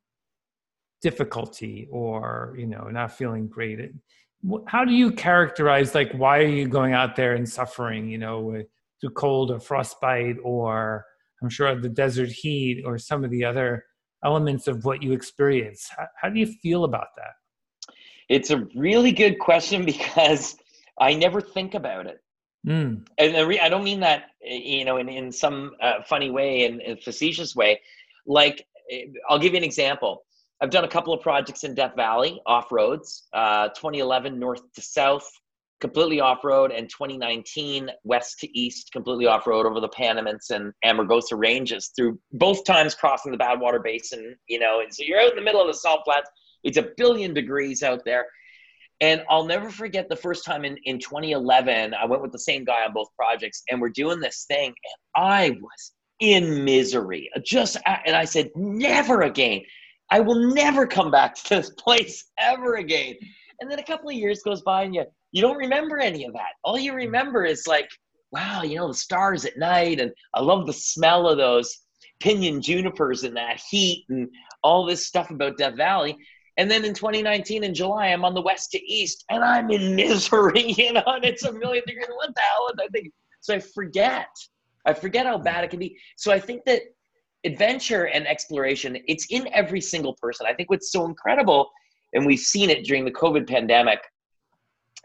difficulty 1.03 1.87
or 1.91 2.55
you 2.57 2.65
know 2.65 2.89
not 2.89 3.11
feeling 3.11 3.47
great. 3.47 3.79
How 4.65 4.83
do 4.83 4.91
you 4.91 5.11
characterize 5.11 5.93
like 5.93 6.11
why 6.13 6.39
are 6.39 6.55
you 6.59 6.67
going 6.67 6.93
out 6.93 7.15
there 7.15 7.35
and 7.35 7.47
suffering 7.47 8.09
you 8.09 8.17
know 8.17 8.63
through 8.99 9.11
cold 9.11 9.51
or 9.51 9.59
frostbite 9.59 10.37
or 10.43 11.05
i'm 11.43 11.49
sure 11.49 11.79
the 11.79 11.89
desert 11.89 12.29
heat 12.29 12.81
or 12.87 12.97
some 12.97 13.23
of 13.23 13.29
the 13.29 13.45
other 13.45 13.85
elements 14.23 14.67
of 14.67 14.83
what 14.85 15.01
you 15.01 15.13
experience 15.13 15.89
how, 15.95 16.05
how 16.21 16.29
do 16.29 16.39
you 16.39 16.45
feel 16.45 16.83
about 16.83 17.07
that 17.17 17.33
it's 18.29 18.51
a 18.51 18.67
really 18.75 19.11
good 19.11 19.39
question 19.39 19.85
because 19.93 20.55
I 20.99 21.13
never 21.13 21.41
think 21.41 21.73
about 21.73 22.07
it. 22.07 22.21
Mm. 22.67 23.07
And 23.17 23.37
I 23.37 23.69
don't 23.69 23.83
mean 23.83 24.01
that, 24.01 24.25
you 24.41 24.85
know, 24.85 24.97
in, 24.97 25.09
in 25.09 25.31
some 25.31 25.71
uh, 25.81 26.03
funny 26.07 26.29
way 26.29 26.65
and, 26.65 26.81
and 26.81 27.01
facetious 27.01 27.55
way. 27.55 27.79
Like, 28.27 28.65
eh, 28.91 29.05
I'll 29.29 29.39
give 29.39 29.53
you 29.53 29.57
an 29.57 29.63
example. 29.63 30.23
I've 30.61 30.69
done 30.69 30.83
a 30.83 30.89
couple 30.89 31.13
of 31.13 31.21
projects 31.21 31.63
in 31.63 31.73
Death 31.73 31.95
Valley, 31.95 32.41
off 32.45 32.69
roads, 32.69 33.27
uh, 33.31 33.69
2011 33.69 34.37
north 34.37 34.61
to 34.73 34.81
south, 34.81 35.29
completely 35.79 36.19
off 36.19 36.43
road, 36.43 36.71
and 36.71 36.89
2019 36.89 37.89
west 38.03 38.39
to 38.39 38.59
east, 38.59 38.91
completely 38.91 39.27
off 39.27 39.47
road 39.47 39.65
over 39.65 39.79
the 39.79 39.89
Panamints 39.89 40.49
and 40.49 40.73
Amargosa 40.85 41.37
ranges 41.37 41.91
through 41.95 42.19
both 42.33 42.65
times 42.65 42.95
crossing 42.95 43.31
the 43.31 43.37
Badwater 43.37 43.83
Basin, 43.83 44.35
you 44.47 44.59
know. 44.59 44.81
And 44.81 44.93
so 44.93 45.03
you're 45.03 45.19
out 45.19 45.31
in 45.31 45.35
the 45.35 45.41
middle 45.41 45.61
of 45.61 45.67
the 45.67 45.73
salt 45.73 46.01
flats. 46.05 46.29
It's 46.63 46.77
a 46.77 46.89
billion 46.97 47.33
degrees 47.33 47.83
out 47.83 48.03
there. 48.05 48.25
And 49.01 49.23
I'll 49.29 49.45
never 49.45 49.69
forget 49.69 50.09
the 50.09 50.15
first 50.15 50.43
time 50.43 50.65
in, 50.65 50.77
in 50.83 50.99
2011, 50.99 51.93
I 51.93 52.05
went 52.05 52.21
with 52.21 52.33
the 52.33 52.39
same 52.39 52.65
guy 52.65 52.83
on 52.85 52.93
both 52.93 53.07
projects, 53.15 53.63
and 53.69 53.79
we're 53.79 53.89
doing 53.89 54.19
this 54.19 54.45
thing, 54.49 54.67
and 54.67 55.23
I 55.23 55.51
was 55.61 55.93
in 56.19 56.65
misery. 56.65 57.29
Just 57.43 57.77
uh, 57.85 57.97
and 58.05 58.15
I 58.15 58.25
said, 58.25 58.49
never 58.55 59.21
again. 59.21 59.61
I 60.11 60.19
will 60.19 60.53
never 60.53 60.85
come 60.85 61.11
back 61.11 61.35
to 61.35 61.55
this 61.55 61.69
place 61.77 62.25
ever 62.37 62.75
again. 62.75 63.15
And 63.61 63.69
then 63.69 63.79
a 63.79 63.83
couple 63.83 64.09
of 64.09 64.15
years 64.15 64.41
goes 64.43 64.61
by, 64.61 64.83
and 64.83 64.95
you 64.95 65.05
you 65.31 65.41
don't 65.41 65.57
remember 65.57 65.99
any 65.99 66.25
of 66.25 66.33
that. 66.33 66.53
All 66.63 66.79
you 66.79 66.93
mm. 66.93 66.97
remember 66.97 67.45
is 67.45 67.67
like, 67.67 67.89
wow, 68.31 68.63
you 68.63 68.77
know, 68.77 68.87
the 68.87 68.93
stars 68.93 69.45
at 69.45 69.57
night, 69.57 69.99
and 69.99 70.11
I 70.33 70.41
love 70.41 70.65
the 70.65 70.73
smell 70.73 71.27
of 71.27 71.37
those 71.37 71.79
pinyon 72.19 72.61
junipers 72.61 73.23
and 73.23 73.35
that 73.37 73.61
heat 73.69 74.05
and 74.09 74.27
all 74.63 74.85
this 74.85 75.05
stuff 75.05 75.29
about 75.29 75.57
Death 75.57 75.75
Valley. 75.75 76.17
And 76.57 76.69
then 76.69 76.83
in 76.83 76.93
2019 76.93 77.63
in 77.63 77.73
July, 77.73 78.07
I'm 78.07 78.25
on 78.25 78.33
the 78.33 78.41
west 78.41 78.71
to 78.71 78.83
east 78.83 79.23
and 79.29 79.43
I'm 79.43 79.71
in 79.71 79.95
misery, 79.95 80.73
you 80.73 80.93
know, 80.93 81.03
and 81.05 81.23
it's 81.23 81.45
a 81.45 81.53
million 81.53 81.83
degrees. 81.87 82.07
What 82.09 82.35
the 82.35 82.41
hell? 82.41 82.85
I 82.85 82.87
think 82.91 83.13
so 83.39 83.55
I 83.55 83.59
forget. 83.59 84.27
I 84.85 84.93
forget 84.93 85.25
how 85.25 85.37
bad 85.37 85.63
it 85.63 85.69
can 85.69 85.79
be. 85.79 85.97
So 86.17 86.31
I 86.31 86.39
think 86.39 86.65
that 86.65 86.81
adventure 87.45 88.07
and 88.07 88.27
exploration, 88.27 88.97
it's 89.07 89.27
in 89.29 89.47
every 89.53 89.79
single 89.79 90.15
person. 90.21 90.45
I 90.47 90.53
think 90.53 90.69
what's 90.69 90.91
so 90.91 91.05
incredible, 91.05 91.69
and 92.13 92.25
we've 92.25 92.39
seen 92.39 92.69
it 92.69 92.85
during 92.85 93.05
the 93.05 93.11
COVID 93.11 93.47
pandemic, 93.47 93.99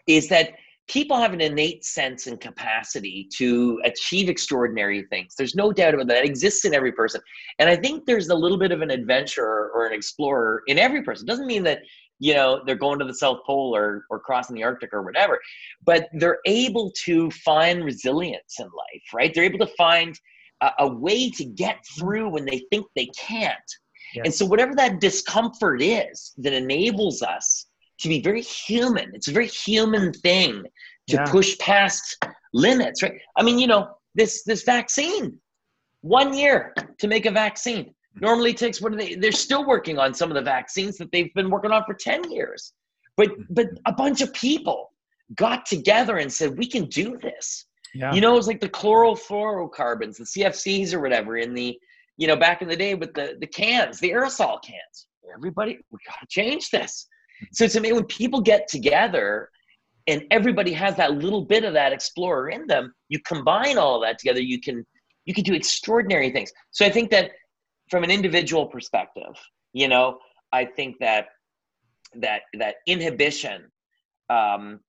is 0.07 0.28
that 0.28 0.52
people 0.86 1.16
have 1.16 1.32
an 1.32 1.40
innate 1.40 1.84
sense 1.84 2.26
and 2.26 2.40
capacity 2.40 3.28
to 3.32 3.80
achieve 3.84 4.28
extraordinary 4.28 5.02
things. 5.05 5.34
There's 5.34 5.55
no 5.55 5.72
doubt 5.72 5.94
about 5.94 6.09
that. 6.09 6.18
It 6.18 6.26
exists 6.26 6.64
in 6.64 6.74
every 6.74 6.92
person. 6.92 7.20
And 7.59 7.68
I 7.70 7.76
think 7.76 8.05
there's 8.05 8.28
a 8.28 8.34
little 8.34 8.59
bit 8.59 8.72
of 8.72 8.82
an 8.82 8.90
adventurer 8.90 9.70
or 9.74 9.86
an 9.86 9.94
explorer 9.94 10.62
in 10.66 10.78
every 10.78 11.02
person. 11.02 11.26
It 11.26 11.30
doesn't 11.30 11.46
mean 11.46 11.62
that, 11.64 11.80
you 12.18 12.34
know, 12.34 12.61
they're 12.66 12.74
going 12.74 12.98
to 12.98 13.07
the 13.07 13.14
South 13.14 13.38
Pole 13.46 13.74
or, 13.74 14.05
or 14.11 14.20
crossing 14.20 14.55
the 14.57 14.62
Arctic 14.62 14.92
or 14.92 15.02
whatever, 15.02 15.40
but 15.84 16.09
they're 16.12 16.40
able 16.44 16.92
to 17.05 17.30
find 17.30 17.82
resilience 17.82 18.57
in 18.59 18.66
life, 18.66 19.02
right? 19.14 19.32
They're 19.32 19.44
able 19.44 19.66
to 19.66 19.72
find 19.78 20.18
a, 20.61 20.70
a 20.80 20.88
way 20.88 21.30
to 21.30 21.44
get 21.44 21.78
through 21.98 22.28
when 22.28 22.44
they 22.44 22.62
think 22.70 22.86
they 22.94 23.07
can't. 23.18 23.55
And 24.23 24.33
so, 24.33 24.47
whatever 24.47 24.75
that 24.77 25.01
discomfort 25.01 25.83
is 25.83 26.33
that 26.39 26.53
enables 26.53 27.23
us 27.23 27.67
to 28.01 28.09
be 28.09 28.21
very 28.21 28.43
human. 28.43 29.11
It's 29.15 29.29
a 29.29 29.33
very 29.33 29.49
human 29.49 30.12
thing 30.12 30.65
to 31.09 31.17
yeah. 31.17 31.25
push 31.25 31.59
past 31.59 32.25
limits, 32.53 33.03
right? 33.03 33.21
I 33.37 33.43
mean, 33.43 33.59
you 33.59 33.67
know, 33.67 33.89
this 34.15 34.43
this 34.45 34.62
vaccine, 34.62 35.39
one 36.03 36.35
year 36.35 36.75
to 36.99 37.09
make 37.09 37.27
a 37.27 37.31
vaccine. 37.31 37.95
Normally 38.21 38.55
takes 38.55 38.81
what 38.81 38.93
are 38.93 38.97
they? 38.97 39.15
They're 39.17 39.33
still 39.33 39.67
working 39.67 39.99
on 39.99 40.15
some 40.15 40.31
of 40.31 40.37
the 40.37 40.43
vaccines 40.43 40.97
that 40.99 41.11
they've 41.11 41.35
been 41.35 41.51
working 41.51 41.73
on 41.73 41.85
for 41.85 41.95
ten 41.95 42.31
years, 42.31 42.73
but 43.17 43.31
but 43.51 43.67
a 43.87 43.93
bunch 43.93 44.21
of 44.21 44.33
people 44.33 44.93
got 45.35 45.67
together 45.67 46.19
and 46.19 46.33
said 46.33 46.57
we 46.57 46.67
can 46.67 46.85
do 46.87 47.19
this. 47.19 47.67
Yeah. 47.95 48.12
You 48.12 48.21
know, 48.21 48.33
it 48.33 48.37
was 48.37 48.49
like 48.49 48.61
the 48.61 48.69
chlorofluorocarbons, 48.69 50.17
the 50.17 50.25
CFCs 50.25 50.93
or 50.93 51.01
whatever 51.01 51.37
in 51.37 51.55
the, 51.55 51.79
you 52.17 52.27
know, 52.27 52.37
back 52.37 52.62
in 52.62 52.69
the 52.69 52.77
day 52.77 52.95
with 52.95 53.12
the 53.15 53.37
the 53.41 53.47
cans, 53.47 53.99
the 54.01 54.11
aerosol 54.11 54.62
cans. 54.62 55.07
Everybody, 55.35 55.79
we 55.91 55.99
got 56.07 56.21
to 56.21 56.27
change 56.29 56.71
this. 56.71 57.07
So 57.53 57.67
to 57.67 57.81
me, 57.81 57.93
when 57.93 58.05
people 58.05 58.41
get 58.41 58.69
together 58.69 59.49
and 60.07 60.23
everybody 60.31 60.73
has 60.73 60.97
that 60.97 61.15
little 61.15 61.45
bit 61.45 61.65
of 61.65 61.73
that 61.75 61.93
explorer 61.93 62.51
in 62.51 62.67
them, 62.67 62.95
you 63.09 63.19
combine 63.27 63.79
all 63.79 64.01
that 64.01 64.19
together, 64.19 64.41
you 64.41 64.61
can 64.61 64.85
you 65.25 65.35
can 65.35 65.45
do 65.45 65.55
extraordinary 65.55 66.31
things. 66.31 66.53
So 66.71 66.85
I 66.85 66.91
think 66.91 67.11
that 67.11 67.31
from 67.91 68.05
an 68.05 68.11
individual 68.11 68.67
perspective, 68.67 69.35
you 69.73 69.89
know, 69.89 70.19
I 70.53 70.65
think 70.65 70.97
that 71.01 71.27
that 72.21 72.43
that 72.59 72.77
inhibition 72.87 73.71
um, 74.31 74.81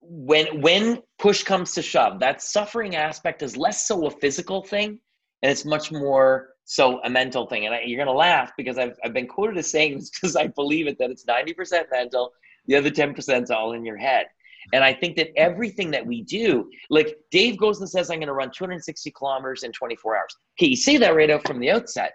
when 0.00 0.60
when 0.60 1.00
push 1.18 1.42
comes 1.44 1.72
to 1.72 1.82
shove, 1.82 2.18
that 2.20 2.42
suffering 2.42 2.96
aspect 2.96 3.42
is 3.42 3.56
less 3.56 3.86
so 3.86 4.06
a 4.06 4.10
physical 4.10 4.62
thing, 4.62 4.98
and 5.42 5.52
it's 5.52 5.64
much 5.64 5.92
more 5.92 6.51
so 6.72 7.02
a 7.04 7.10
mental 7.10 7.46
thing. 7.46 7.66
And 7.66 7.74
I, 7.74 7.82
you're 7.84 8.02
gonna 8.02 8.16
laugh 8.16 8.52
because 8.56 8.78
I've 8.78 8.98
I've 9.04 9.12
been 9.12 9.26
quoted 9.26 9.58
as 9.58 9.70
saying 9.70 9.98
this 9.98 10.10
because 10.14 10.36
I 10.36 10.46
believe 10.46 10.86
it 10.86 10.98
that 10.98 11.10
it's 11.10 11.24
90% 11.26 11.84
mental, 11.92 12.32
the 12.66 12.76
other 12.76 12.90
10% 12.90 13.42
is 13.42 13.50
all 13.50 13.72
in 13.72 13.84
your 13.84 13.98
head. 13.98 14.26
And 14.72 14.82
I 14.82 14.94
think 14.94 15.16
that 15.16 15.36
everything 15.36 15.90
that 15.90 16.06
we 16.06 16.22
do, 16.22 16.70
like 16.88 17.18
Dave 17.30 17.58
goes 17.58 17.80
and 17.80 17.90
says, 17.90 18.10
I'm 18.10 18.18
going 18.18 18.28
to 18.28 18.32
run 18.32 18.52
260 18.56 19.10
kilometers 19.10 19.64
in 19.64 19.72
24 19.72 20.16
hours. 20.16 20.36
Okay, 20.56 20.68
you 20.68 20.76
say 20.76 20.96
that 20.98 21.16
right 21.16 21.30
out 21.30 21.44
from 21.46 21.58
the 21.58 21.70
outset. 21.70 22.12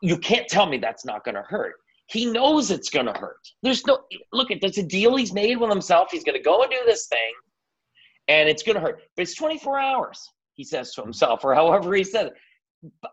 You 0.00 0.18
can't 0.18 0.48
tell 0.48 0.66
me 0.66 0.78
that's 0.78 1.04
not 1.04 1.24
going 1.24 1.36
to 1.36 1.42
hurt. 1.42 1.74
He 2.08 2.26
knows 2.26 2.72
it's 2.72 2.90
going 2.90 3.06
to 3.06 3.12
hurt. 3.12 3.38
There's 3.62 3.86
no, 3.86 4.00
look, 4.32 4.50
at 4.50 4.60
that's 4.60 4.78
a 4.78 4.82
deal 4.82 5.16
he's 5.16 5.32
made 5.32 5.56
with 5.56 5.70
himself. 5.70 6.08
He's 6.10 6.24
going 6.24 6.36
to 6.36 6.42
go 6.42 6.62
and 6.62 6.70
do 6.70 6.80
this 6.84 7.06
thing, 7.06 7.32
and 8.26 8.48
it's 8.48 8.64
going 8.64 8.74
to 8.74 8.82
hurt. 8.82 9.00
But 9.16 9.22
it's 9.22 9.36
24 9.36 9.78
hours, 9.78 10.20
he 10.54 10.64
says 10.64 10.92
to 10.94 11.02
himself, 11.02 11.44
or 11.44 11.54
however 11.54 11.94
he 11.94 12.02
said 12.02 12.26
it. 12.26 12.32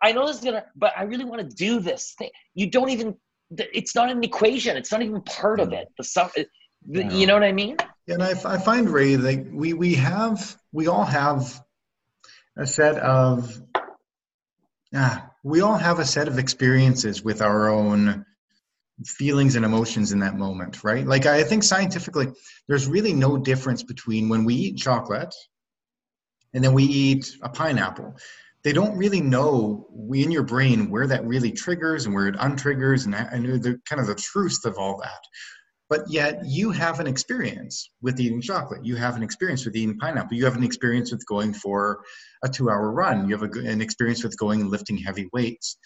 I 0.02 0.12
know 0.12 0.26
this 0.28 0.38
is 0.38 0.44
going 0.44 0.56
to, 0.56 0.66
but 0.76 0.94
I 0.98 1.04
really 1.04 1.26
want 1.26 1.48
to 1.48 1.56
do 1.56 1.80
this 1.80 2.16
thing. 2.18 2.30
You 2.56 2.70
don't 2.70 2.90
even, 2.90 3.16
it's 3.52 3.96
not 3.96 4.10
an 4.10 4.24
equation. 4.24 4.78
It's 4.78 4.92
not 4.92 5.02
even 5.02 5.22
part 5.22 5.60
of 5.60 5.70
mm. 5.70 5.82
it. 5.82 5.90
The 5.98 6.04
stuff, 6.04 6.34
uh, 6.38 6.44
you 6.88 7.28
know 7.28 7.34
what 7.34 7.44
I 7.44 7.52
mean? 7.52 7.78
And 8.08 8.24
I, 8.24 8.32
I 8.46 8.58
find 8.58 8.90
Ray 8.90 9.16
that 9.16 9.52
we 9.52 9.74
we 9.74 9.96
have 9.96 10.58
we 10.72 10.88
all 10.88 11.04
have 11.04 11.62
a 12.58 12.66
set 12.66 12.98
of 12.98 13.62
yeah 14.92 15.22
we 15.44 15.62
all 15.62 15.78
have 15.78 16.00
a 16.00 16.06
set 16.06 16.28
of 16.28 16.40
experiences 16.40 17.24
with 17.24 17.42
our 17.42 17.70
own 17.70 18.26
feelings 19.06 19.56
and 19.56 19.64
emotions 19.64 20.12
in 20.12 20.20
that 20.20 20.36
moment, 20.36 20.84
right? 20.84 21.06
Like 21.06 21.26
I 21.26 21.44
think 21.44 21.64
scientifically, 21.64 22.28
there's 22.68 22.88
really 22.88 23.14
no 23.14 23.38
difference 23.38 23.84
between 23.84 24.28
when 24.28 24.44
we 24.44 24.56
eat 24.56 24.78
chocolate 24.78 25.34
and 26.54 26.64
then 26.64 26.74
we 26.74 26.84
eat 26.84 27.32
a 27.42 27.50
pineapple. 27.50 28.16
They 28.64 28.74
don't 28.74 28.98
really 28.98 29.22
know 29.22 29.88
in 30.14 30.32
your 30.32 30.44
brain 30.44 30.90
where 30.90 31.08
that 31.08 31.26
really 31.26 31.52
triggers 31.52 32.06
and 32.06 32.14
where 32.14 32.28
it 32.28 32.36
untriggers 32.40 33.06
and, 33.06 33.16
and 33.16 33.64
the 33.64 33.80
kind 33.88 34.02
of 34.02 34.08
the 34.08 34.16
truth 34.16 34.66
of 34.66 34.78
all 34.78 34.98
that. 34.98 35.22
But 35.90 36.02
yet 36.08 36.42
you 36.46 36.70
have 36.70 37.00
an 37.00 37.08
experience 37.08 37.90
with 38.02 38.20
eating 38.20 38.42
chocolate. 38.42 38.86
You 38.86 38.96
have 38.98 39.16
an 39.16 39.24
experience 39.24 39.66
with 39.66 39.76
eating 39.76 39.98
pineapple. 39.98 40.38
You 40.38 40.46
have 40.46 40.56
an 40.56 40.64
experience 40.64 41.12
with 41.12 41.26
going 41.26 41.54
for 41.54 42.02
a 42.44 42.50
two 42.50 42.70
hour 42.70 42.92
run. 42.92 43.28
You 43.28 43.38
have 43.38 43.44
a, 43.44 43.60
an 43.60 43.82
experience 43.82 44.24
with 44.24 44.38
going 44.38 44.62
and 44.62 44.70
lifting 44.70 44.98
heavy 44.98 45.28
weights. 45.34 45.78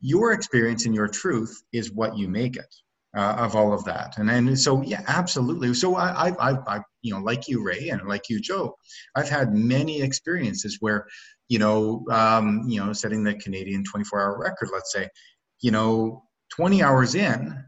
Your 0.00 0.32
experience 0.32 0.86
and 0.86 0.94
your 0.94 1.08
truth 1.08 1.62
is 1.72 1.92
what 1.92 2.16
you 2.16 2.28
make 2.28 2.56
it 2.56 2.72
uh, 3.16 3.34
of 3.38 3.56
all 3.56 3.72
of 3.72 3.84
that. 3.84 4.18
And 4.18 4.30
and 4.30 4.58
so 4.58 4.82
yeah 4.82 5.02
absolutely. 5.08 5.74
So 5.74 5.96
I, 5.96 6.28
I 6.28 6.50
i 6.50 6.76
i 6.76 6.80
you 7.02 7.12
know 7.12 7.20
like 7.20 7.48
you 7.48 7.64
ray 7.64 7.88
and 7.88 8.06
like 8.06 8.28
you 8.28 8.40
joe 8.40 8.76
i've 9.16 9.28
had 9.28 9.54
many 9.54 10.02
experiences 10.02 10.76
where 10.80 11.06
you 11.50 11.58
know 11.58 12.02
um 12.10 12.64
you 12.66 12.82
know 12.82 12.94
setting 12.94 13.22
the 13.22 13.34
canadian 13.34 13.84
24 13.84 14.20
hour 14.20 14.38
record 14.38 14.70
let's 14.72 14.92
say 14.92 15.06
you 15.60 15.70
know 15.70 16.24
20 16.56 16.82
hours 16.82 17.14
in 17.14 17.62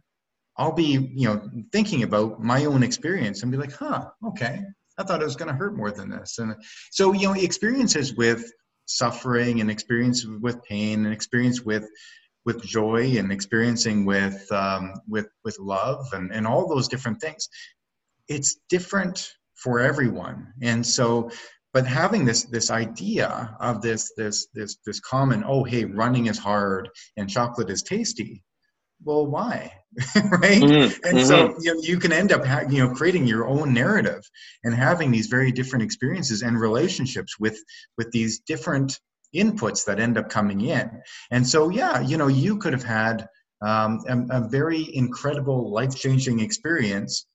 I'll 0.57 0.73
be, 0.73 1.11
you 1.15 1.29
know, 1.29 1.49
thinking 1.73 2.03
about 2.03 2.43
my 2.43 2.67
own 2.67 2.83
experience 2.83 3.43
and 3.43 3.51
be 3.51 3.59
like, 3.59 3.73
huh, 3.73 4.09
okay, 4.27 4.63
I 4.99 5.03
thought 5.03 5.23
it 5.23 5.25
was 5.25 5.37
going 5.37 5.51
to 5.51 5.57
hurt 5.57 5.77
more 5.77 5.91
than 5.91 6.11
this. 6.11 6.39
And 6.39 6.55
so, 6.91 7.13
you 7.13 7.29
know, 7.29 7.35
experiences 7.35 8.15
with 8.15 8.45
suffering 8.87 9.61
and 9.61 9.71
experience 9.71 10.27
with 10.27 10.63
pain 10.65 11.05
and 11.05 11.15
experience 11.15 11.63
with 11.63 11.89
with 12.45 12.63
joy 12.65 13.17
and 13.19 13.31
experiencing 13.31 14.05
with 14.05 14.51
um, 14.51 14.95
with 15.09 15.29
with 15.45 15.59
love 15.59 16.07
and 16.13 16.33
and 16.33 16.47
all 16.47 16.69
those 16.69 16.89
different 16.89 17.21
things. 17.21 17.49
It's 18.29 18.57
different 18.69 19.33
for 19.55 19.81
everyone, 19.81 20.53
and 20.61 20.87
so. 20.87 21.31
But 21.73 21.87
having 21.87 22.25
this 22.25 22.45
this 22.45 22.71
idea 22.71 23.57
of 23.61 23.81
this 23.81 24.13
this 24.17 24.47
this 24.55 24.77
this 24.85 25.01
common 25.01 25.43
oh 25.47 25.65
hey 25.65 25.85
running 25.85 26.27
is 26.27 26.39
hard 26.39 26.91
and 27.17 27.31
chocolate 27.31 27.71
is 27.71 27.83
tasty 27.83 28.43
well 29.05 29.27
why 29.27 29.73
right 30.17 30.63
mm-hmm. 30.63 31.07
and 31.07 31.19
mm-hmm. 31.19 31.27
so 31.27 31.55
you, 31.61 31.75
know, 31.75 31.81
you 31.83 31.99
can 31.99 32.13
end 32.13 32.33
up 32.33 32.45
ha- 32.45 32.65
you 32.69 32.79
know 32.79 32.95
creating 32.95 33.27
your 33.27 33.47
own 33.47 33.73
narrative 33.73 34.23
and 34.65 34.75
having 34.75 35.11
these 35.11 35.27
very 35.27 35.53
different 35.53 35.83
experiences 35.83 36.43
and 36.43 36.59
relationships 36.61 37.39
with 37.39 37.59
with 37.99 38.11
these 38.13 38.41
different 38.41 38.99
inputs 39.35 39.87
that 39.87 39.99
end 39.99 40.19
up 40.19 40.29
coming 40.29 40.61
in 40.61 40.91
and 41.31 41.47
so 41.47 41.69
yeah 41.69 42.01
you 42.01 42.17
know 42.17 42.29
you 42.29 42.59
could 42.59 42.73
have 42.73 42.85
had 42.85 43.27
um, 43.63 44.01
a, 44.09 44.39
a 44.39 44.49
very 44.49 44.95
incredible 44.95 45.73
life-changing 45.73 46.41
experience 46.41 47.27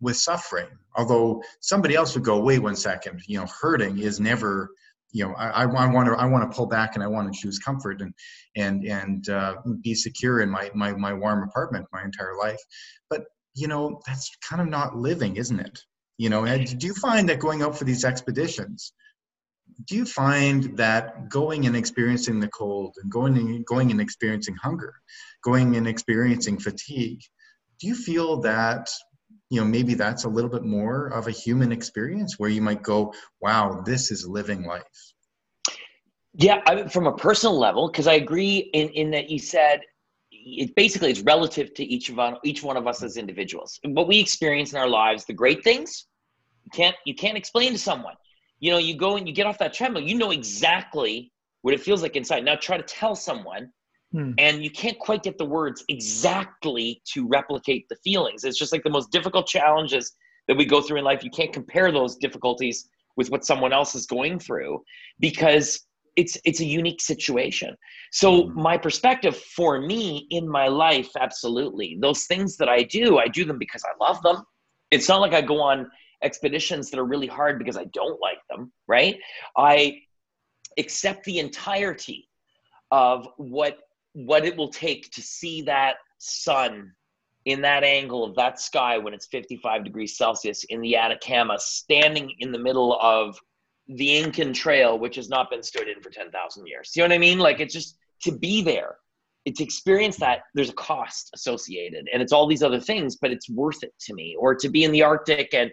with 0.00 0.16
suffering 0.16 0.68
although 0.96 1.42
somebody 1.60 1.94
else 1.94 2.14
would 2.14 2.24
go 2.24 2.40
wait 2.40 2.58
one 2.58 2.76
second 2.76 3.20
you 3.26 3.38
know 3.38 3.46
hurting 3.60 3.98
is 3.98 4.20
never 4.20 4.70
you 5.12 5.24
know, 5.24 5.34
I, 5.34 5.64
I 5.64 5.86
want 5.92 6.06
to 6.08 6.14
I 6.14 6.26
want 6.26 6.50
to 6.50 6.56
pull 6.56 6.66
back 6.66 6.94
and 6.94 7.02
I 7.02 7.08
want 7.08 7.32
to 7.32 7.38
choose 7.38 7.58
comfort 7.58 8.00
and 8.00 8.14
and 8.56 8.84
and 8.84 9.28
uh, 9.28 9.56
be 9.82 9.94
secure 9.94 10.40
in 10.40 10.50
my, 10.50 10.70
my 10.74 10.92
my 10.92 11.12
warm 11.12 11.42
apartment 11.42 11.86
my 11.92 12.02
entire 12.02 12.36
life. 12.38 12.60
But 13.08 13.24
you 13.54 13.68
know, 13.68 14.00
that's 14.06 14.30
kind 14.48 14.62
of 14.62 14.68
not 14.68 14.96
living, 14.96 15.36
isn't 15.36 15.58
it? 15.58 15.80
You 16.18 16.30
know, 16.30 16.44
and 16.44 16.78
do 16.78 16.86
you 16.86 16.94
find 16.94 17.28
that 17.28 17.40
going 17.40 17.62
out 17.62 17.76
for 17.76 17.84
these 17.84 18.04
expeditions? 18.04 18.92
Do 19.86 19.96
you 19.96 20.04
find 20.04 20.76
that 20.76 21.30
going 21.30 21.66
and 21.66 21.74
experiencing 21.74 22.38
the 22.38 22.48
cold 22.48 22.94
and 23.02 23.10
going 23.10 23.36
and 23.38 23.64
going 23.64 23.90
and 23.90 24.00
experiencing 24.00 24.54
hunger, 24.62 24.94
going 25.42 25.76
and 25.76 25.88
experiencing 25.88 26.58
fatigue, 26.58 27.20
do 27.80 27.86
you 27.86 27.94
feel 27.94 28.40
that 28.42 28.90
you 29.50 29.60
know 29.60 29.66
maybe 29.66 29.94
that's 29.94 30.24
a 30.24 30.28
little 30.28 30.48
bit 30.48 30.62
more 30.62 31.08
of 31.08 31.26
a 31.26 31.30
human 31.30 31.72
experience 31.72 32.38
where 32.38 32.48
you 32.48 32.62
might 32.62 32.82
go 32.82 33.12
wow 33.40 33.82
this 33.84 34.10
is 34.10 34.26
living 34.26 34.64
life. 34.64 34.82
Yeah 36.34 36.62
I 36.66 36.86
from 36.86 37.06
a 37.06 37.16
personal 37.16 37.58
level 37.58 37.90
because 37.90 38.06
i 38.06 38.14
agree 38.14 38.70
in, 38.72 38.88
in 38.90 39.10
that 39.10 39.28
you 39.28 39.38
said 39.38 39.80
it 40.30 40.74
basically 40.74 41.10
it's 41.10 41.20
relative 41.20 41.74
to 41.74 41.84
each 41.84 42.08
of 42.08 42.18
us, 42.18 42.38
each 42.44 42.62
one 42.62 42.76
of 42.76 42.86
us 42.86 43.02
as 43.02 43.16
individuals. 43.18 43.78
What 43.84 44.08
we 44.08 44.18
experience 44.18 44.72
in 44.72 44.78
our 44.78 44.88
lives 44.88 45.24
the 45.24 45.34
great 45.34 45.62
things 45.62 46.06
you 46.64 46.70
can't 46.72 46.96
you 47.04 47.14
can't 47.14 47.36
explain 47.36 47.72
to 47.72 47.78
someone. 47.78 48.14
You 48.60 48.70
know 48.70 48.78
you 48.78 48.96
go 48.96 49.16
and 49.16 49.26
you 49.28 49.34
get 49.34 49.46
off 49.46 49.58
that 49.58 49.74
treadmill 49.74 50.02
you 50.02 50.14
know 50.14 50.30
exactly 50.30 51.32
what 51.62 51.74
it 51.74 51.80
feels 51.80 52.02
like 52.02 52.16
inside. 52.16 52.44
Now 52.44 52.56
try 52.56 52.76
to 52.78 52.82
tell 52.82 53.14
someone 53.14 53.70
Hmm. 54.12 54.32
And 54.38 54.64
you 54.64 54.70
can't 54.70 54.98
quite 54.98 55.22
get 55.22 55.38
the 55.38 55.44
words 55.44 55.84
exactly 55.88 57.00
to 57.12 57.28
replicate 57.28 57.88
the 57.88 57.96
feelings. 57.96 58.44
It's 58.44 58.58
just 58.58 58.72
like 58.72 58.82
the 58.82 58.90
most 58.90 59.12
difficult 59.12 59.46
challenges 59.46 60.12
that 60.48 60.56
we 60.56 60.64
go 60.64 60.80
through 60.80 60.98
in 60.98 61.04
life. 61.04 61.22
You 61.22 61.30
can't 61.30 61.52
compare 61.52 61.92
those 61.92 62.16
difficulties 62.16 62.88
with 63.16 63.30
what 63.30 63.44
someone 63.44 63.72
else 63.72 63.94
is 63.94 64.06
going 64.06 64.38
through 64.38 64.82
because 65.20 65.86
it's 66.16 66.36
it's 66.44 66.60
a 66.60 66.64
unique 66.64 67.00
situation. 67.00 67.76
So 68.10 68.48
hmm. 68.48 68.60
my 68.60 68.76
perspective 68.76 69.36
for 69.36 69.80
me 69.80 70.26
in 70.30 70.48
my 70.48 70.66
life, 70.66 71.10
absolutely. 71.18 71.96
Those 72.00 72.24
things 72.24 72.56
that 72.56 72.68
I 72.68 72.82
do, 72.82 73.18
I 73.18 73.28
do 73.28 73.44
them 73.44 73.58
because 73.58 73.84
I 73.84 74.04
love 74.04 74.20
them. 74.22 74.42
It's 74.90 75.08
not 75.08 75.20
like 75.20 75.34
I 75.34 75.40
go 75.40 75.60
on 75.60 75.88
expeditions 76.22 76.90
that 76.90 76.98
are 76.98 77.04
really 77.04 77.28
hard 77.28 77.58
because 77.58 77.76
I 77.76 77.84
don't 77.84 78.20
like 78.20 78.40
them, 78.50 78.72
right? 78.88 79.16
I 79.56 80.00
accept 80.78 81.24
the 81.24 81.38
entirety 81.38 82.28
of 82.90 83.28
what 83.36 83.78
what 84.12 84.44
it 84.44 84.56
will 84.56 84.68
take 84.68 85.10
to 85.12 85.22
see 85.22 85.62
that 85.62 85.96
sun 86.18 86.92
in 87.46 87.62
that 87.62 87.84
angle 87.84 88.24
of 88.24 88.34
that 88.36 88.60
sky 88.60 88.98
when 88.98 89.14
it's 89.14 89.26
55 89.26 89.84
degrees 89.84 90.16
Celsius 90.16 90.64
in 90.64 90.80
the 90.80 90.96
Atacama, 90.96 91.58
standing 91.58 92.34
in 92.38 92.52
the 92.52 92.58
middle 92.58 92.98
of 93.00 93.38
the 93.88 94.18
Incan 94.18 94.52
Trail, 94.52 94.98
which 94.98 95.16
has 95.16 95.28
not 95.28 95.50
been 95.50 95.62
stood 95.62 95.88
in 95.88 96.00
for 96.02 96.10
10,000 96.10 96.66
years. 96.66 96.92
You 96.94 97.02
know 97.02 97.08
what 97.08 97.14
I 97.14 97.18
mean? 97.18 97.38
Like 97.38 97.60
it's 97.60 97.74
just 97.74 97.96
to 98.22 98.32
be 98.32 98.62
there, 98.62 98.96
to 99.46 99.64
experience 99.64 100.16
that, 100.18 100.40
there's 100.54 100.68
a 100.68 100.74
cost 100.74 101.30
associated 101.34 102.08
and 102.12 102.22
it's 102.22 102.32
all 102.32 102.46
these 102.46 102.62
other 102.62 102.80
things, 102.80 103.16
but 103.16 103.30
it's 103.30 103.48
worth 103.48 103.82
it 103.82 103.94
to 104.00 104.14
me. 104.14 104.36
Or 104.38 104.54
to 104.54 104.68
be 104.68 104.84
in 104.84 104.92
the 104.92 105.02
Arctic 105.02 105.54
and 105.54 105.72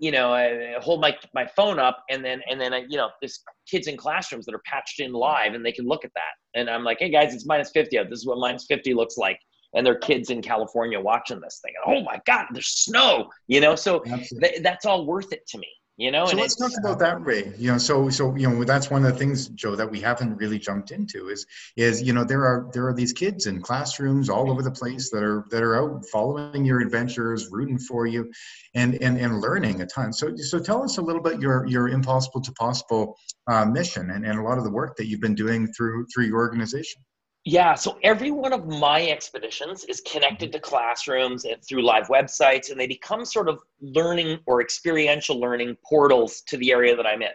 you 0.00 0.10
know, 0.10 0.32
I 0.32 0.76
hold 0.80 1.00
my 1.00 1.16
my 1.34 1.46
phone 1.46 1.78
up, 1.78 2.02
and 2.08 2.24
then 2.24 2.40
and 2.50 2.60
then 2.60 2.72
I, 2.72 2.84
you 2.88 2.96
know, 2.96 3.10
there's 3.20 3.40
kids 3.70 3.86
in 3.86 3.96
classrooms 3.96 4.46
that 4.46 4.54
are 4.54 4.62
patched 4.64 4.98
in 4.98 5.12
live, 5.12 5.52
and 5.54 5.64
they 5.64 5.72
can 5.72 5.86
look 5.86 6.04
at 6.04 6.12
that, 6.14 6.58
and 6.58 6.70
I'm 6.70 6.84
like, 6.84 6.98
hey 6.98 7.10
guys, 7.10 7.34
it's 7.34 7.46
minus 7.46 7.70
fifty. 7.70 7.98
Oh, 7.98 8.04
this 8.04 8.20
is 8.20 8.26
what 8.26 8.38
minus 8.38 8.64
fifty 8.66 8.94
looks 8.94 9.18
like, 9.18 9.38
and 9.74 9.86
there 9.86 9.94
are 9.94 9.98
kids 9.98 10.30
in 10.30 10.40
California 10.40 10.98
watching 10.98 11.38
this 11.40 11.60
thing. 11.62 11.74
And, 11.84 11.98
oh 11.98 12.02
my 12.02 12.18
God, 12.26 12.46
there's 12.52 12.68
snow, 12.68 13.28
you 13.46 13.60
know. 13.60 13.76
So 13.76 14.00
th- 14.00 14.62
that's 14.62 14.86
all 14.86 15.04
worth 15.06 15.32
it 15.32 15.46
to 15.48 15.58
me 15.58 15.68
you 16.00 16.10
know 16.10 16.24
so 16.24 16.36
let's 16.36 16.56
talk 16.56 16.72
about 16.78 16.98
that 16.98 17.20
ray 17.24 17.52
you 17.58 17.70
know 17.70 17.76
so 17.76 18.08
so 18.08 18.34
you 18.34 18.48
know 18.48 18.64
that's 18.64 18.90
one 18.90 19.04
of 19.04 19.12
the 19.12 19.18
things 19.18 19.48
joe 19.48 19.76
that 19.76 19.90
we 19.90 20.00
haven't 20.00 20.34
really 20.36 20.58
jumped 20.58 20.90
into 20.92 21.28
is 21.28 21.46
is 21.76 22.02
you 22.02 22.14
know 22.14 22.24
there 22.24 22.42
are 22.42 22.70
there 22.72 22.86
are 22.86 22.94
these 22.94 23.12
kids 23.12 23.46
in 23.46 23.60
classrooms 23.60 24.30
all 24.30 24.50
over 24.50 24.62
the 24.62 24.70
place 24.70 25.10
that 25.10 25.22
are 25.22 25.44
that 25.50 25.62
are 25.62 25.76
out 25.76 26.06
following 26.06 26.64
your 26.64 26.80
adventures 26.80 27.48
rooting 27.50 27.78
for 27.78 28.06
you 28.06 28.30
and 28.74 28.94
and 29.02 29.18
and 29.18 29.40
learning 29.40 29.80
a 29.80 29.86
ton. 29.86 30.12
So 30.12 30.36
so 30.36 30.58
tell 30.58 30.82
us 30.82 30.98
a 30.98 31.02
little 31.02 31.22
bit 31.22 31.40
your 31.40 31.66
your 31.66 31.88
impossible 31.88 32.40
to 32.42 32.52
possible 32.52 33.16
uh, 33.46 33.64
mission 33.64 34.10
and, 34.10 34.24
and 34.24 34.38
a 34.38 34.42
lot 34.42 34.58
of 34.58 34.64
the 34.64 34.70
work 34.70 34.96
that 34.96 35.06
you've 35.06 35.20
been 35.20 35.34
doing 35.34 35.72
through 35.72 36.06
through 36.12 36.26
your 36.26 36.38
organization 36.38 37.02
yeah, 37.44 37.74
so 37.74 37.98
every 38.02 38.30
one 38.30 38.52
of 38.52 38.66
my 38.66 39.08
expeditions 39.08 39.84
is 39.84 40.02
connected 40.02 40.50
mm-hmm. 40.50 40.56
to 40.56 40.60
classrooms 40.60 41.44
and 41.44 41.62
through 41.64 41.82
live 41.82 42.08
websites, 42.08 42.70
and 42.70 42.78
they 42.78 42.86
become 42.86 43.24
sort 43.24 43.48
of 43.48 43.60
learning 43.80 44.40
or 44.46 44.60
experiential 44.60 45.40
learning 45.40 45.76
portals 45.88 46.42
to 46.48 46.56
the 46.58 46.70
area 46.70 46.94
that 46.94 47.06
I'm 47.06 47.22
in. 47.22 47.30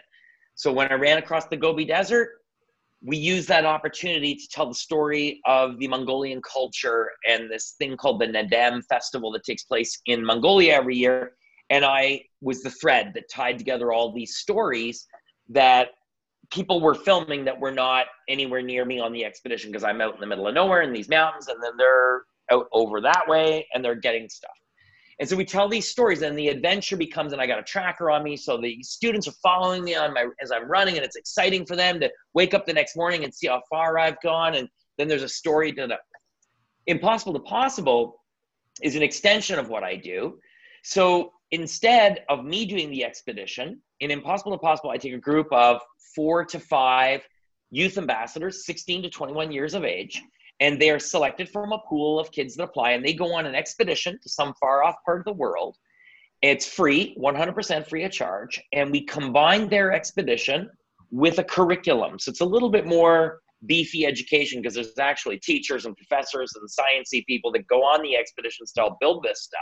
So 0.54 0.72
when 0.72 0.90
I 0.90 0.94
ran 0.94 1.18
across 1.18 1.46
the 1.46 1.56
Gobi 1.56 1.84
Desert, 1.84 2.40
we 3.02 3.16
used 3.16 3.48
that 3.48 3.66
opportunity 3.66 4.34
to 4.34 4.48
tell 4.48 4.66
the 4.66 4.74
story 4.74 5.40
of 5.44 5.78
the 5.78 5.88
Mongolian 5.88 6.40
culture 6.40 7.10
and 7.28 7.50
this 7.50 7.74
thing 7.78 7.96
called 7.96 8.20
the 8.20 8.26
Naadam 8.26 8.82
Festival 8.86 9.30
that 9.32 9.44
takes 9.44 9.64
place 9.64 10.00
in 10.06 10.24
Mongolia 10.24 10.72
every 10.74 10.96
year. 10.96 11.32
And 11.68 11.84
I 11.84 12.22
was 12.40 12.62
the 12.62 12.70
thread 12.70 13.12
that 13.14 13.28
tied 13.30 13.58
together 13.58 13.92
all 13.92 14.12
these 14.12 14.36
stories 14.36 15.06
that 15.48 15.90
people 16.50 16.80
were 16.80 16.94
filming 16.94 17.44
that 17.44 17.58
were 17.58 17.72
not 17.72 18.06
anywhere 18.28 18.62
near 18.62 18.84
me 18.84 19.00
on 19.00 19.12
the 19.12 19.24
expedition 19.24 19.70
because 19.70 19.84
I'm 19.84 20.00
out 20.00 20.14
in 20.14 20.20
the 20.20 20.26
middle 20.26 20.46
of 20.46 20.54
nowhere 20.54 20.82
in 20.82 20.92
these 20.92 21.08
mountains, 21.08 21.48
and 21.48 21.62
then 21.62 21.72
they're 21.76 22.22
out 22.50 22.66
over 22.72 23.00
that 23.00 23.24
way 23.26 23.66
and 23.74 23.84
they're 23.84 23.94
getting 23.94 24.28
stuff. 24.28 24.50
And 25.18 25.28
so 25.28 25.34
we 25.34 25.46
tell 25.46 25.66
these 25.68 25.88
stories, 25.88 26.20
and 26.20 26.38
the 26.38 26.48
adventure 26.48 26.96
becomes, 26.96 27.32
and 27.32 27.40
I 27.40 27.46
got 27.46 27.58
a 27.58 27.62
tracker 27.62 28.10
on 28.10 28.22
me, 28.22 28.36
so 28.36 28.60
the 28.60 28.82
students 28.82 29.26
are 29.26 29.34
following 29.42 29.82
me 29.82 29.94
on 29.94 30.12
my 30.12 30.26
as 30.42 30.50
I'm 30.50 30.68
running, 30.68 30.96
and 30.96 31.04
it's 31.04 31.16
exciting 31.16 31.64
for 31.64 31.74
them 31.74 31.98
to 32.00 32.10
wake 32.34 32.52
up 32.52 32.66
the 32.66 32.72
next 32.74 32.96
morning 32.96 33.24
and 33.24 33.34
see 33.34 33.46
how 33.46 33.62
far 33.70 33.98
I've 33.98 34.20
gone. 34.20 34.56
And 34.56 34.68
then 34.98 35.08
there's 35.08 35.22
a 35.22 35.28
story 35.28 35.72
to 35.72 35.86
the 35.86 35.96
impossible 36.86 37.32
to 37.32 37.40
possible 37.40 38.22
is 38.82 38.94
an 38.94 39.02
extension 39.02 39.58
of 39.58 39.70
what 39.70 39.82
I 39.82 39.96
do. 39.96 40.38
So 40.84 41.32
instead 41.50 42.24
of 42.28 42.44
me 42.44 42.64
doing 42.66 42.90
the 42.90 43.04
expedition, 43.04 43.80
in 44.00 44.10
Impossible 44.10 44.52
to 44.52 44.58
Possible, 44.58 44.90
I 44.90 44.96
take 44.96 45.14
a 45.14 45.18
group 45.18 45.46
of 45.52 45.80
four 46.14 46.44
to 46.44 46.58
five 46.58 47.22
youth 47.70 47.98
ambassadors, 47.98 48.64
16 48.66 49.02
to 49.02 49.10
21 49.10 49.52
years 49.52 49.74
of 49.74 49.84
age, 49.84 50.22
and 50.60 50.80
they 50.80 50.90
are 50.90 50.98
selected 50.98 51.48
from 51.48 51.72
a 51.72 51.78
pool 51.88 52.18
of 52.18 52.30
kids 52.30 52.56
that 52.56 52.64
apply, 52.64 52.92
and 52.92 53.04
they 53.04 53.12
go 53.12 53.34
on 53.34 53.46
an 53.46 53.54
expedition 53.54 54.18
to 54.22 54.28
some 54.28 54.54
far 54.60 54.82
off 54.82 54.96
part 55.04 55.20
of 55.20 55.24
the 55.24 55.32
world. 55.32 55.76
It's 56.42 56.66
free, 56.66 57.16
100% 57.20 57.88
free 57.88 58.04
of 58.04 58.12
charge, 58.12 58.62
and 58.72 58.90
we 58.90 59.04
combine 59.04 59.68
their 59.68 59.92
expedition 59.92 60.70
with 61.10 61.38
a 61.38 61.44
curriculum. 61.44 62.18
So 62.18 62.30
it's 62.30 62.40
a 62.40 62.44
little 62.44 62.70
bit 62.70 62.86
more 62.86 63.40
beefy 63.64 64.04
education 64.04 64.60
because 64.60 64.74
there's 64.74 64.98
actually 64.98 65.38
teachers 65.38 65.86
and 65.86 65.96
professors 65.96 66.52
and 66.54 66.68
sciencey 66.68 67.24
people 67.26 67.50
that 67.52 67.66
go 67.66 67.80
on 67.80 68.02
the 68.02 68.16
expeditions 68.16 68.72
to 68.72 68.80
help 68.80 69.00
build 69.00 69.22
this 69.22 69.42
stuff 69.42 69.60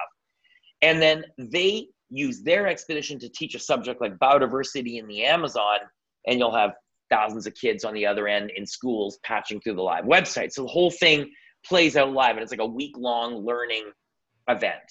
and 0.85 1.01
then 1.01 1.25
they 1.39 1.89
use 2.11 2.43
their 2.43 2.67
expedition 2.69 3.19
to 3.19 3.29
teach 3.31 3.55
a 3.55 3.59
subject 3.59 4.01
like 4.03 4.19
biodiversity 4.19 4.99
in 5.01 5.09
the 5.09 5.25
Amazon, 5.25 5.79
and 6.27 6.39
you'll 6.39 6.55
have 6.55 6.73
thousands 7.11 7.47
of 7.47 7.55
kids 7.55 7.85
on 7.85 7.95
the 7.95 8.07
other 8.07 8.29
end 8.29 8.51
in 8.55 8.67
schools 8.67 9.19
patching 9.25 9.61
through 9.61 9.75
the 9.75 9.83
live 9.83 10.05
website. 10.05 10.53
So 10.53 10.63
the 10.63 10.69
whole 10.69 10.91
thing 10.91 11.31
plays 11.67 11.97
out 11.97 12.13
live, 12.13 12.33
and 12.33 12.41
it's 12.41 12.53
like 12.53 12.61
a 12.61 12.67
week 12.67 12.93
long 12.99 13.45
learning 13.47 13.91
event. 14.49 14.83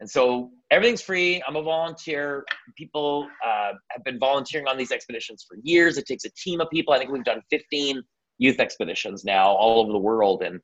And 0.00 0.10
so 0.10 0.50
everything's 0.70 1.00
free. 1.00 1.42
I'm 1.46 1.56
a 1.56 1.62
volunteer. 1.62 2.44
People 2.76 3.28
uh, 3.46 3.72
have 3.90 4.04
been 4.04 4.18
volunteering 4.18 4.66
on 4.66 4.76
these 4.76 4.90
expeditions 4.90 5.46
for 5.48 5.56
years. 5.62 5.96
It 5.96 6.06
takes 6.06 6.24
a 6.24 6.30
team 6.30 6.60
of 6.60 6.68
people. 6.70 6.92
I 6.92 6.98
think 6.98 7.10
we've 7.10 7.24
done 7.24 7.40
15 7.50 8.02
youth 8.38 8.58
expeditions 8.58 9.24
now 9.24 9.46
all 9.46 9.80
over 9.80 9.92
the 9.92 9.98
world. 9.98 10.42
And 10.42 10.60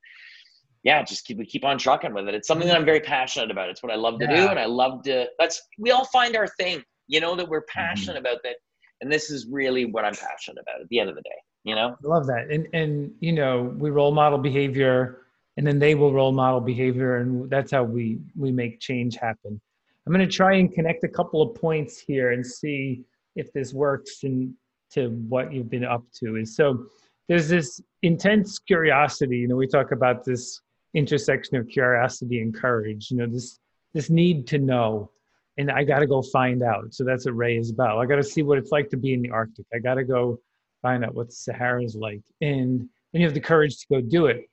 yeah, 0.83 1.01
just 1.01 1.25
keep 1.25 1.37
we 1.37 1.45
keep 1.45 1.63
on 1.63 1.77
trucking 1.77 2.13
with 2.13 2.27
it. 2.27 2.35
It's 2.35 2.47
something 2.47 2.67
that 2.67 2.75
I'm 2.75 2.85
very 2.85 2.99
passionate 2.99 3.49
about. 3.49 3.69
It's 3.69 3.81
what 3.81 3.91
I 3.91 3.95
love 3.95 4.19
to 4.19 4.25
yeah. 4.25 4.35
do, 4.35 4.47
and 4.49 4.59
I 4.59 4.65
love 4.65 5.03
to. 5.03 5.27
That's 5.39 5.61
we 5.79 5.91
all 5.91 6.05
find 6.05 6.35
our 6.35 6.47
thing, 6.47 6.83
you 7.07 7.21
know, 7.21 7.35
that 7.35 7.47
we're 7.47 7.61
mm-hmm. 7.61 7.79
passionate 7.79 8.17
mm-hmm. 8.17 8.25
about 8.25 8.43
that, 8.43 8.55
and 9.01 9.11
this 9.11 9.31
is 9.31 9.47
really 9.47 9.85
what 9.85 10.03
I'm 10.03 10.15
passionate 10.15 10.61
about 10.61 10.81
at 10.81 10.89
the 10.89 10.99
end 10.99 11.09
of 11.09 11.15
the 11.15 11.21
day. 11.21 11.29
You 11.63 11.75
know, 11.75 11.95
I 12.03 12.07
love 12.07 12.27
that, 12.27 12.49
and 12.51 12.67
and 12.73 13.11
you 13.21 13.31
know, 13.31 13.73
we 13.77 13.89
role 13.89 14.11
model 14.11 14.37
behavior, 14.37 15.21
and 15.55 15.65
then 15.65 15.79
they 15.79 15.95
will 15.95 16.13
role 16.13 16.33
model 16.33 16.59
behavior, 16.59 17.17
and 17.17 17.49
that's 17.49 17.71
how 17.71 17.83
we 17.83 18.19
we 18.35 18.51
make 18.51 18.81
change 18.81 19.15
happen. 19.15 19.59
I'm 20.05 20.11
going 20.11 20.27
to 20.27 20.35
try 20.35 20.55
and 20.55 20.69
connect 20.73 21.05
a 21.05 21.07
couple 21.07 21.41
of 21.41 21.55
points 21.55 21.97
here 21.97 22.31
and 22.31 22.45
see 22.45 23.05
if 23.37 23.53
this 23.53 23.73
works 23.73 24.23
and 24.23 24.53
to 24.91 25.09
what 25.29 25.53
you've 25.53 25.69
been 25.69 25.85
up 25.85 26.03
to. 26.19 26.35
Is 26.35 26.57
so 26.57 26.87
there's 27.29 27.47
this 27.47 27.81
intense 28.01 28.59
curiosity. 28.59 29.37
You 29.37 29.47
know, 29.47 29.55
we 29.55 29.65
talk 29.65 29.93
about 29.93 30.25
this 30.25 30.59
intersection 30.93 31.57
of 31.57 31.67
curiosity 31.67 32.41
and 32.41 32.53
courage 32.53 33.09
you 33.09 33.17
know 33.17 33.27
this 33.27 33.59
this 33.93 34.09
need 34.09 34.47
to 34.47 34.57
know. 34.57 35.11
And 35.57 35.71
i 35.71 35.83
got 35.83 35.99
to 35.99 36.07
go 36.07 36.21
find 36.23 36.63
out. 36.63 36.93
So 36.95 37.03
that's 37.03 37.25
what 37.25 37.37
ray 37.37 37.57
is 37.57 37.69
about. 37.69 37.99
I 37.99 38.07
got 38.07 38.15
to 38.15 38.23
see 38.23 38.41
what 38.41 38.57
it's 38.57 38.71
like 38.71 38.89
to 38.89 38.97
be 38.97 39.13
in 39.13 39.21
the 39.21 39.29
arctic. 39.29 39.67
I 39.73 39.77
got 39.77 39.95
to 39.95 40.03
go 40.03 40.39
find 40.81 41.05
out 41.05 41.13
what 41.13 41.27
the 41.27 41.35
sahara 41.35 41.83
is 41.83 41.95
like. 41.95 42.23
And 42.41 42.89
and 43.13 43.21
you 43.21 43.25
have 43.25 43.35
the 43.35 43.39
courage 43.39 43.77
to 43.77 43.85
go 43.87 44.01
do 44.01 44.25
it. 44.25 44.49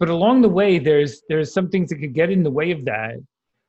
But 0.00 0.08
along 0.08 0.42
the 0.42 0.48
way 0.48 0.78
there's 0.80 1.22
there's 1.28 1.54
some 1.54 1.68
things 1.68 1.90
that 1.90 1.98
could 1.98 2.12
get 2.12 2.30
in 2.30 2.42
the 2.42 2.50
way 2.50 2.72
of 2.72 2.84
that 2.86 3.18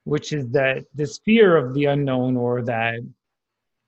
which 0.08 0.32
is 0.32 0.48
that 0.52 0.86
this 0.95 1.20
fear 1.26 1.58
of 1.58 1.74
the 1.74 1.84
unknown 1.84 2.38
or 2.38 2.62
that 2.62 2.98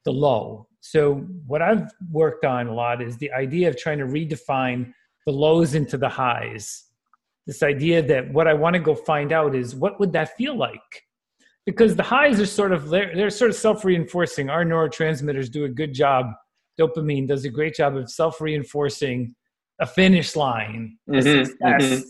the 0.03 0.11
low 0.11 0.67
so 0.81 1.15
what 1.47 1.61
i've 1.61 1.89
worked 2.11 2.43
on 2.43 2.67
a 2.67 2.73
lot 2.73 3.01
is 3.01 3.15
the 3.17 3.31
idea 3.31 3.69
of 3.69 3.77
trying 3.77 3.97
to 3.99 4.05
redefine 4.05 4.93
the 5.25 5.31
lows 5.31 5.75
into 5.75 5.97
the 5.97 6.09
highs 6.09 6.88
this 7.49 7.63
idea 7.63 7.99
that 8.03 8.31
what 8.31 8.47
I 8.47 8.53
want 8.53 8.75
to 8.75 8.79
go 8.79 8.93
find 8.93 9.31
out 9.31 9.55
is 9.55 9.75
what 9.75 9.99
would 9.99 10.13
that 10.13 10.37
feel 10.37 10.55
like? 10.55 11.07
Because 11.65 11.95
the 11.95 12.03
highs 12.03 12.39
are 12.39 12.45
sort 12.45 12.71
of 12.71 12.89
they're, 12.89 13.31
sort 13.31 13.49
of 13.49 13.57
self-reinforcing. 13.57 14.51
Our 14.51 14.63
neurotransmitters 14.63 15.51
do 15.51 15.65
a 15.65 15.69
good 15.69 15.91
job. 15.91 16.27
Dopamine 16.79 17.27
does 17.27 17.45
a 17.45 17.49
great 17.49 17.73
job 17.73 17.97
of 17.97 18.11
self-reinforcing 18.11 19.33
a 19.81 19.87
finish 19.87 20.35
line, 20.35 20.99
mm-hmm, 21.09 21.43
success. 21.43 21.83
Mm-hmm. 21.83 22.03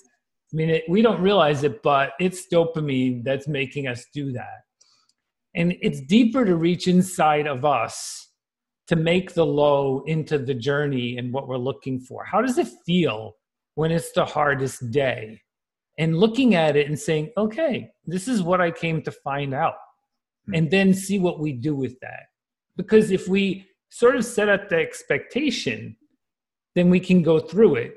I 0.51 0.53
mean, 0.53 0.69
it, 0.71 0.83
we 0.89 1.01
don't 1.01 1.21
realize 1.21 1.63
it, 1.63 1.81
but 1.83 2.11
it's 2.19 2.47
dopamine 2.51 3.23
that's 3.23 3.47
making 3.47 3.87
us 3.87 4.05
do 4.13 4.33
that. 4.33 4.63
And 5.55 5.73
it's 5.81 6.01
deeper 6.01 6.43
to 6.43 6.57
reach 6.57 6.89
inside 6.89 7.47
of 7.47 7.63
us 7.63 8.27
to 8.87 8.97
make 8.97 9.35
the 9.35 9.45
low 9.45 10.03
into 10.05 10.37
the 10.37 10.53
journey 10.53 11.17
and 11.17 11.31
what 11.31 11.47
we're 11.47 11.57
looking 11.57 12.01
for. 12.01 12.25
How 12.25 12.41
does 12.41 12.57
it 12.57 12.67
feel 12.85 13.35
when 13.79 13.91
it's 13.91 14.11
the 14.11 14.25
hardest 14.25 14.91
day 14.91 15.41
and 15.97 16.19
looking 16.19 16.53
at 16.53 16.75
it 16.75 16.87
and 16.87 16.99
saying, 16.99 17.31
okay, 17.37 17.89
this 18.05 18.27
is 18.27 18.43
what 18.43 18.59
I 18.59 18.71
came 18.71 19.01
to 19.03 19.11
find 19.11 19.53
out. 19.53 19.75
Mm-hmm. 19.75 20.55
And 20.55 20.69
then 20.69 20.93
see 20.93 21.17
what 21.17 21.39
we 21.39 21.53
do 21.53 21.73
with 21.73 21.97
that. 22.01 22.23
Because 22.75 23.09
if 23.09 23.29
we 23.29 23.65
sort 23.87 24.17
of 24.17 24.25
set 24.25 24.49
up 24.49 24.67
the 24.67 24.75
expectation, 24.75 25.95
then 26.75 26.89
we 26.89 26.99
can 26.99 27.23
go 27.23 27.39
through 27.39 27.75
it. 27.75 27.93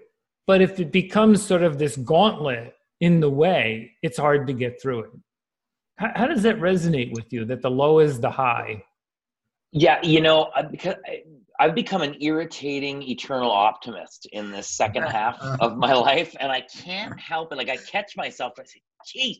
But 0.46 0.62
if 0.62 0.78
it 0.78 0.92
becomes 0.92 1.44
sort 1.44 1.64
of 1.64 1.80
this 1.80 1.96
gauntlet 1.96 2.74
in 3.00 3.18
the 3.18 3.30
way, 3.30 3.90
it's 4.04 4.18
hard 4.18 4.46
to 4.46 4.52
get 4.52 4.80
through 4.80 5.00
it. 5.00 5.10
How, 5.96 6.12
how 6.14 6.26
does 6.28 6.44
that 6.44 6.60
resonate 6.60 7.12
with 7.12 7.32
you 7.32 7.44
that 7.46 7.60
the 7.60 7.70
low 7.72 7.98
is 7.98 8.20
the 8.20 8.30
high? 8.30 8.84
Yeah, 9.72 9.98
you 10.04 10.20
know, 10.20 10.52
because 10.70 10.94
I've 11.62 11.76
become 11.76 12.02
an 12.02 12.16
irritating 12.20 13.04
eternal 13.04 13.52
optimist 13.52 14.26
in 14.32 14.50
this 14.50 14.68
second 14.68 15.04
half 15.04 15.40
of 15.60 15.76
my 15.76 15.92
life, 16.10 16.34
and 16.40 16.50
I 16.50 16.62
can't 16.62 17.18
help 17.20 17.52
it. 17.52 17.56
Like 17.56 17.68
I 17.68 17.76
catch 17.76 18.16
myself, 18.16 18.54
I 18.58 18.64
say, 18.64 18.82
"Geez, 19.06 19.38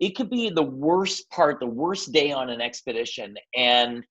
it 0.00 0.16
could 0.16 0.30
be 0.30 0.48
the 0.48 0.62
worst 0.62 1.28
part, 1.28 1.60
the 1.60 1.66
worst 1.66 2.10
day 2.10 2.32
on 2.32 2.48
an 2.48 2.62
expedition," 2.62 3.36
and 3.54 4.02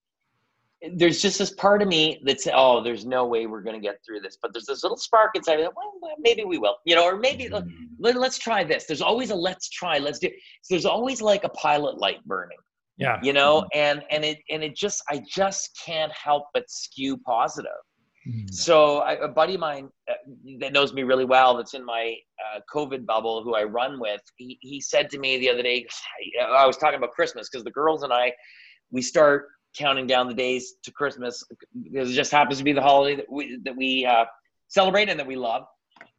there's 0.94 1.20
just 1.20 1.40
this 1.40 1.50
part 1.50 1.82
of 1.82 1.88
me 1.88 2.22
that 2.26 2.42
says, 2.42 2.54
"Oh, 2.56 2.84
there's 2.84 3.08
no 3.08 3.26
way 3.26 3.48
we're 3.48 3.64
going 3.64 3.76
to 3.76 3.82
get 3.82 4.06
through 4.06 4.20
this," 4.20 4.38
but 4.40 4.54
there's 4.54 4.68
this 4.68 4.84
little 4.84 4.96
spark 4.96 5.32
inside. 5.36 5.58
That, 5.58 5.72
well, 5.76 5.94
maybe 6.20 6.44
we 6.44 6.60
will, 6.60 6.78
you 6.86 6.96
know, 6.96 7.06
or 7.06 7.18
maybe 7.18 7.46
mm-hmm. 7.46 7.86
let, 7.98 8.18
us 8.18 8.38
try 8.38 8.64
this. 8.64 8.86
There's 8.86 9.02
always 9.02 9.32
a 9.32 9.36
let's 9.36 9.68
try, 9.68 9.98
let's 9.98 10.20
do. 10.20 10.30
So 10.62 10.76
there's 10.76 10.86
always 10.86 11.24
like 11.24 11.44
a 11.44 11.50
pilot 11.50 11.98
light 11.98 12.24
burning 12.26 12.60
yeah 12.98 13.20
you 13.22 13.34
know 13.34 13.62
mm-hmm. 13.62 13.80
and 13.80 14.04
and 14.12 14.26
it 14.26 14.40
and 14.50 14.64
it 14.64 14.76
just 14.76 15.04
i 15.10 15.22
just 15.30 15.80
can't 15.84 16.12
help 16.12 16.46
but 16.54 16.70
skew 16.70 17.18
positive 17.18 17.72
mm-hmm. 18.28 18.48
so 18.52 19.00
I, 19.00 19.14
a 19.14 19.28
buddy 19.28 19.56
of 19.56 19.60
mine 19.60 19.90
uh, 20.10 20.14
that 20.60 20.74
knows 20.74 20.94
me 20.94 21.04
really 21.04 21.26
well 21.26 21.56
that's 21.56 21.74
in 21.74 21.86
my 21.86 22.16
uh, 22.56 22.60
covid 22.74 23.06
bubble 23.06 23.44
who 23.44 23.56
i 23.56 23.64
run 23.64 24.00
with 24.00 24.22
he, 24.38 24.58
he 24.62 24.82
said 24.82 25.10
to 25.12 25.20
me 25.20 25.38
the 25.38 25.50
other 25.50 25.64
day 25.64 25.86
i 26.52 26.66
was 26.66 26.78
talking 26.78 26.98
about 26.98 27.12
christmas 27.12 27.50
because 27.50 27.64
the 27.64 27.72
girls 27.72 28.04
and 28.04 28.12
i 28.12 28.32
we 28.92 29.02
start 29.02 29.48
counting 29.78 30.08
down 30.08 30.28
the 30.28 30.34
days 30.34 30.76
to 30.84 30.92
christmas 30.92 31.44
because 31.84 32.10
it 32.10 32.14
just 32.14 32.32
happens 32.32 32.58
to 32.58 32.64
be 32.64 32.74
the 32.74 32.82
holiday 32.82 33.16
that 33.16 33.32
we 33.32 33.60
that 33.64 33.76
we 33.76 34.06
uh, 34.06 34.26
celebrate 34.70 35.10
and 35.10 35.20
that 35.20 35.28
we 35.28 35.36
love 35.36 35.64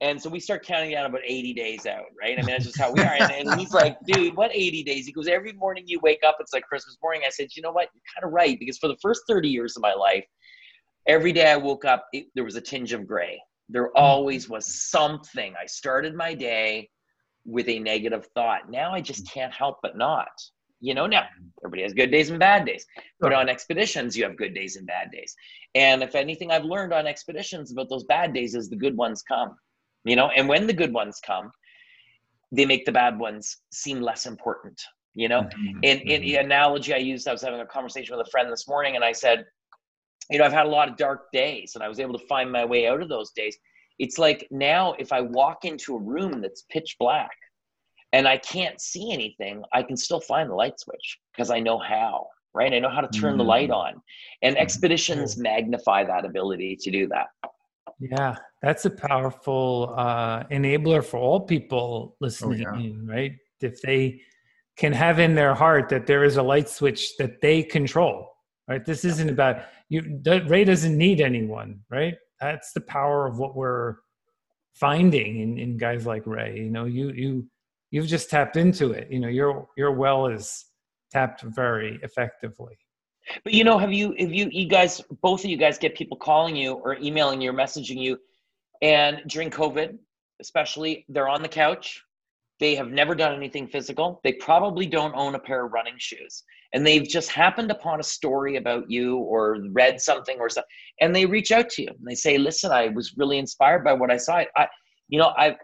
and 0.00 0.20
so 0.20 0.30
we 0.30 0.38
start 0.38 0.64
counting 0.64 0.92
down 0.92 1.06
about 1.06 1.22
80 1.24 1.54
days 1.54 1.84
out, 1.84 2.04
right? 2.20 2.38
I 2.38 2.42
mean, 2.42 2.46
that's 2.46 2.64
just 2.64 2.78
how 2.78 2.92
we 2.92 3.00
are. 3.00 3.16
And, 3.20 3.48
and, 3.48 3.58
he's 3.58 3.72
like, 3.72 3.98
dude, 4.04 4.36
what 4.36 4.52
80 4.54 4.84
days? 4.84 5.06
He 5.06 5.12
goes, 5.12 5.26
every 5.26 5.52
morning 5.52 5.84
you 5.86 5.98
wake 6.00 6.20
up, 6.24 6.36
it's 6.38 6.52
like 6.52 6.62
Christmas 6.62 6.96
morning. 7.02 7.22
I 7.26 7.30
said, 7.30 7.48
you 7.56 7.62
know 7.62 7.72
what? 7.72 7.88
You're 7.92 8.02
kind 8.14 8.24
of 8.24 8.32
right. 8.32 8.56
Because 8.60 8.78
for 8.78 8.86
the 8.86 8.96
first 9.02 9.22
30 9.28 9.48
years 9.48 9.76
of 9.76 9.82
my 9.82 9.94
life, 9.94 10.24
every 11.08 11.32
day 11.32 11.50
I 11.50 11.56
woke 11.56 11.84
up, 11.84 12.06
it, 12.12 12.26
there 12.36 12.44
was 12.44 12.54
a 12.54 12.60
tinge 12.60 12.92
of 12.92 13.08
gray. 13.08 13.40
There 13.68 13.88
mm-hmm. 13.88 13.96
always 13.96 14.48
was 14.48 14.88
something. 14.88 15.54
I 15.60 15.66
started 15.66 16.14
my 16.14 16.32
day 16.32 16.90
with 17.44 17.68
a 17.68 17.80
negative 17.80 18.28
thought. 18.34 18.70
Now 18.70 18.94
I 18.94 19.00
just 19.00 19.28
can't 19.28 19.52
help 19.52 19.78
but 19.82 19.98
not. 19.98 20.28
You 20.80 20.94
know, 20.94 21.08
now 21.08 21.24
everybody 21.64 21.82
has 21.82 21.92
good 21.92 22.12
days 22.12 22.30
and 22.30 22.38
bad 22.38 22.64
days. 22.64 22.86
But 23.18 23.32
on 23.32 23.48
expeditions, 23.48 24.16
you 24.16 24.22
have 24.22 24.36
good 24.36 24.54
days 24.54 24.76
and 24.76 24.86
bad 24.86 25.10
days. 25.10 25.34
And 25.74 26.04
if 26.04 26.14
anything 26.14 26.52
I've 26.52 26.64
learned 26.64 26.92
on 26.92 27.08
expeditions 27.08 27.72
about 27.72 27.88
those 27.88 28.04
bad 28.04 28.32
days 28.32 28.54
is 28.54 28.70
the 28.70 28.76
good 28.76 28.96
ones 28.96 29.24
come 29.24 29.56
you 30.08 30.16
know 30.16 30.30
and 30.30 30.48
when 30.48 30.66
the 30.66 30.72
good 30.72 30.92
ones 30.92 31.20
come 31.24 31.50
they 32.50 32.64
make 32.64 32.84
the 32.86 32.92
bad 32.92 33.18
ones 33.18 33.58
seem 33.72 34.00
less 34.00 34.26
important 34.26 34.80
you 35.14 35.28
know 35.28 35.42
mm-hmm. 35.42 35.78
in, 35.82 35.98
in 36.00 36.22
the 36.22 36.36
analogy 36.36 36.94
i 36.94 36.98
used 36.98 37.28
i 37.28 37.32
was 37.32 37.42
having 37.42 37.60
a 37.60 37.66
conversation 37.66 38.16
with 38.16 38.26
a 38.26 38.30
friend 38.30 38.50
this 38.50 38.66
morning 38.66 38.96
and 38.96 39.04
i 39.04 39.12
said 39.12 39.44
you 40.30 40.38
know 40.38 40.44
i've 40.44 40.52
had 40.52 40.66
a 40.66 40.70
lot 40.70 40.88
of 40.88 40.96
dark 40.96 41.30
days 41.32 41.72
and 41.74 41.84
i 41.84 41.88
was 41.88 42.00
able 42.00 42.18
to 42.18 42.26
find 42.26 42.50
my 42.50 42.64
way 42.64 42.86
out 42.86 43.02
of 43.02 43.08
those 43.08 43.30
days 43.32 43.58
it's 43.98 44.18
like 44.18 44.46
now 44.50 44.94
if 44.98 45.12
i 45.12 45.20
walk 45.20 45.64
into 45.64 45.94
a 45.94 46.00
room 46.00 46.40
that's 46.40 46.64
pitch 46.70 46.96
black 46.98 47.36
and 48.12 48.26
i 48.26 48.36
can't 48.38 48.80
see 48.80 49.12
anything 49.12 49.62
i 49.72 49.82
can 49.82 49.96
still 49.96 50.20
find 50.20 50.50
the 50.50 50.54
light 50.54 50.78
switch 50.80 51.18
because 51.32 51.50
i 51.50 51.60
know 51.60 51.78
how 51.78 52.26
right 52.54 52.72
i 52.72 52.78
know 52.78 52.88
how 52.88 53.00
to 53.00 53.08
turn 53.08 53.32
mm-hmm. 53.32 53.38
the 53.38 53.44
light 53.44 53.70
mm-hmm. 53.70 53.96
on 53.96 54.02
and 54.42 54.54
mm-hmm. 54.54 54.62
expeditions 54.62 55.36
magnify 55.36 56.02
that 56.04 56.24
ability 56.24 56.76
to 56.76 56.90
do 56.90 57.06
that 57.08 57.26
yeah, 58.00 58.36
that's 58.62 58.84
a 58.84 58.90
powerful 58.90 59.94
uh, 59.96 60.44
enabler 60.44 61.04
for 61.04 61.18
all 61.18 61.40
people 61.40 62.16
listening 62.20 62.66
oh, 62.66 62.76
yeah. 62.78 62.92
right? 63.04 63.32
If 63.60 63.82
they 63.82 64.20
can 64.76 64.92
have 64.92 65.18
in 65.18 65.34
their 65.34 65.54
heart 65.54 65.88
that 65.88 66.06
there 66.06 66.24
is 66.24 66.36
a 66.36 66.42
light 66.42 66.68
switch 66.68 67.16
that 67.16 67.40
they 67.40 67.62
control, 67.62 68.30
right? 68.68 68.84
This 68.84 69.04
isn't 69.04 69.28
about 69.28 69.62
you. 69.88 70.20
Ray 70.46 70.64
doesn't 70.64 70.96
need 70.96 71.20
anyone, 71.20 71.80
right? 71.90 72.14
That's 72.40 72.72
the 72.72 72.80
power 72.82 73.26
of 73.26 73.38
what 73.38 73.56
we're 73.56 73.96
finding 74.74 75.40
in, 75.40 75.58
in 75.58 75.76
guys 75.76 76.06
like 76.06 76.24
Ray. 76.26 76.58
You 76.58 76.70
know, 76.70 76.84
you 76.84 77.10
you 77.10 77.46
you've 77.90 78.06
just 78.06 78.30
tapped 78.30 78.56
into 78.56 78.92
it. 78.92 79.10
You 79.10 79.18
know, 79.18 79.28
your 79.28 79.66
your 79.76 79.92
well 79.92 80.26
is 80.28 80.64
tapped 81.10 81.42
very 81.42 81.98
effectively. 82.02 82.78
But 83.44 83.52
you 83.52 83.64
know, 83.64 83.78
have 83.78 83.92
you 83.92 84.14
have 84.18 84.32
you 84.32 84.48
you 84.50 84.66
guys 84.66 85.02
both 85.22 85.44
of 85.44 85.50
you 85.50 85.56
guys 85.56 85.78
get 85.78 85.94
people 85.94 86.16
calling 86.16 86.56
you 86.56 86.74
or 86.74 86.96
emailing 86.96 87.40
you 87.40 87.50
or 87.50 87.54
messaging 87.54 88.00
you, 88.00 88.18
and 88.82 89.22
during 89.26 89.50
COVID, 89.50 89.98
especially, 90.40 91.04
they're 91.08 91.28
on 91.28 91.42
the 91.42 91.48
couch. 91.48 92.02
They 92.60 92.74
have 92.74 92.88
never 92.88 93.14
done 93.14 93.34
anything 93.34 93.68
physical. 93.68 94.20
They 94.24 94.32
probably 94.32 94.86
don't 94.86 95.14
own 95.14 95.36
a 95.36 95.38
pair 95.38 95.64
of 95.64 95.72
running 95.72 95.94
shoes. 95.96 96.42
And 96.72 96.86
they've 96.86 97.06
just 97.06 97.30
happened 97.30 97.70
upon 97.70 98.00
a 98.00 98.02
story 98.02 98.56
about 98.56 98.90
you 98.90 99.18
or 99.18 99.58
read 99.70 100.00
something 100.00 100.36
or 100.40 100.48
something. 100.48 100.68
And 101.00 101.14
they 101.14 101.24
reach 101.24 101.52
out 101.52 101.70
to 101.70 101.82
you 101.82 101.88
and 101.88 102.06
they 102.06 102.16
say, 102.16 102.36
listen, 102.36 102.72
I 102.72 102.88
was 102.88 103.16
really 103.16 103.38
inspired 103.38 103.84
by 103.84 103.92
what 103.92 104.10
I 104.10 104.16
saw. 104.16 104.42
I, 104.56 104.66
you 105.08 105.18
know, 105.18 105.32
I, 105.36 105.56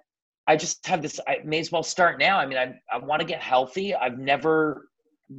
I 0.47 0.57
just 0.57 0.87
have 0.87 1.03
this, 1.03 1.19
I 1.27 1.39
may 1.45 1.59
as 1.59 1.73
well 1.73 1.83
start 1.83 2.19
now. 2.21 2.39
I 2.39 2.47
mean, 2.47 2.59
I, 2.59 2.75
I 2.93 2.99
want 2.99 3.21
to 3.21 3.27
get 3.27 3.43
healthy. 3.43 3.95
I've 3.95 4.19
never 4.19 4.89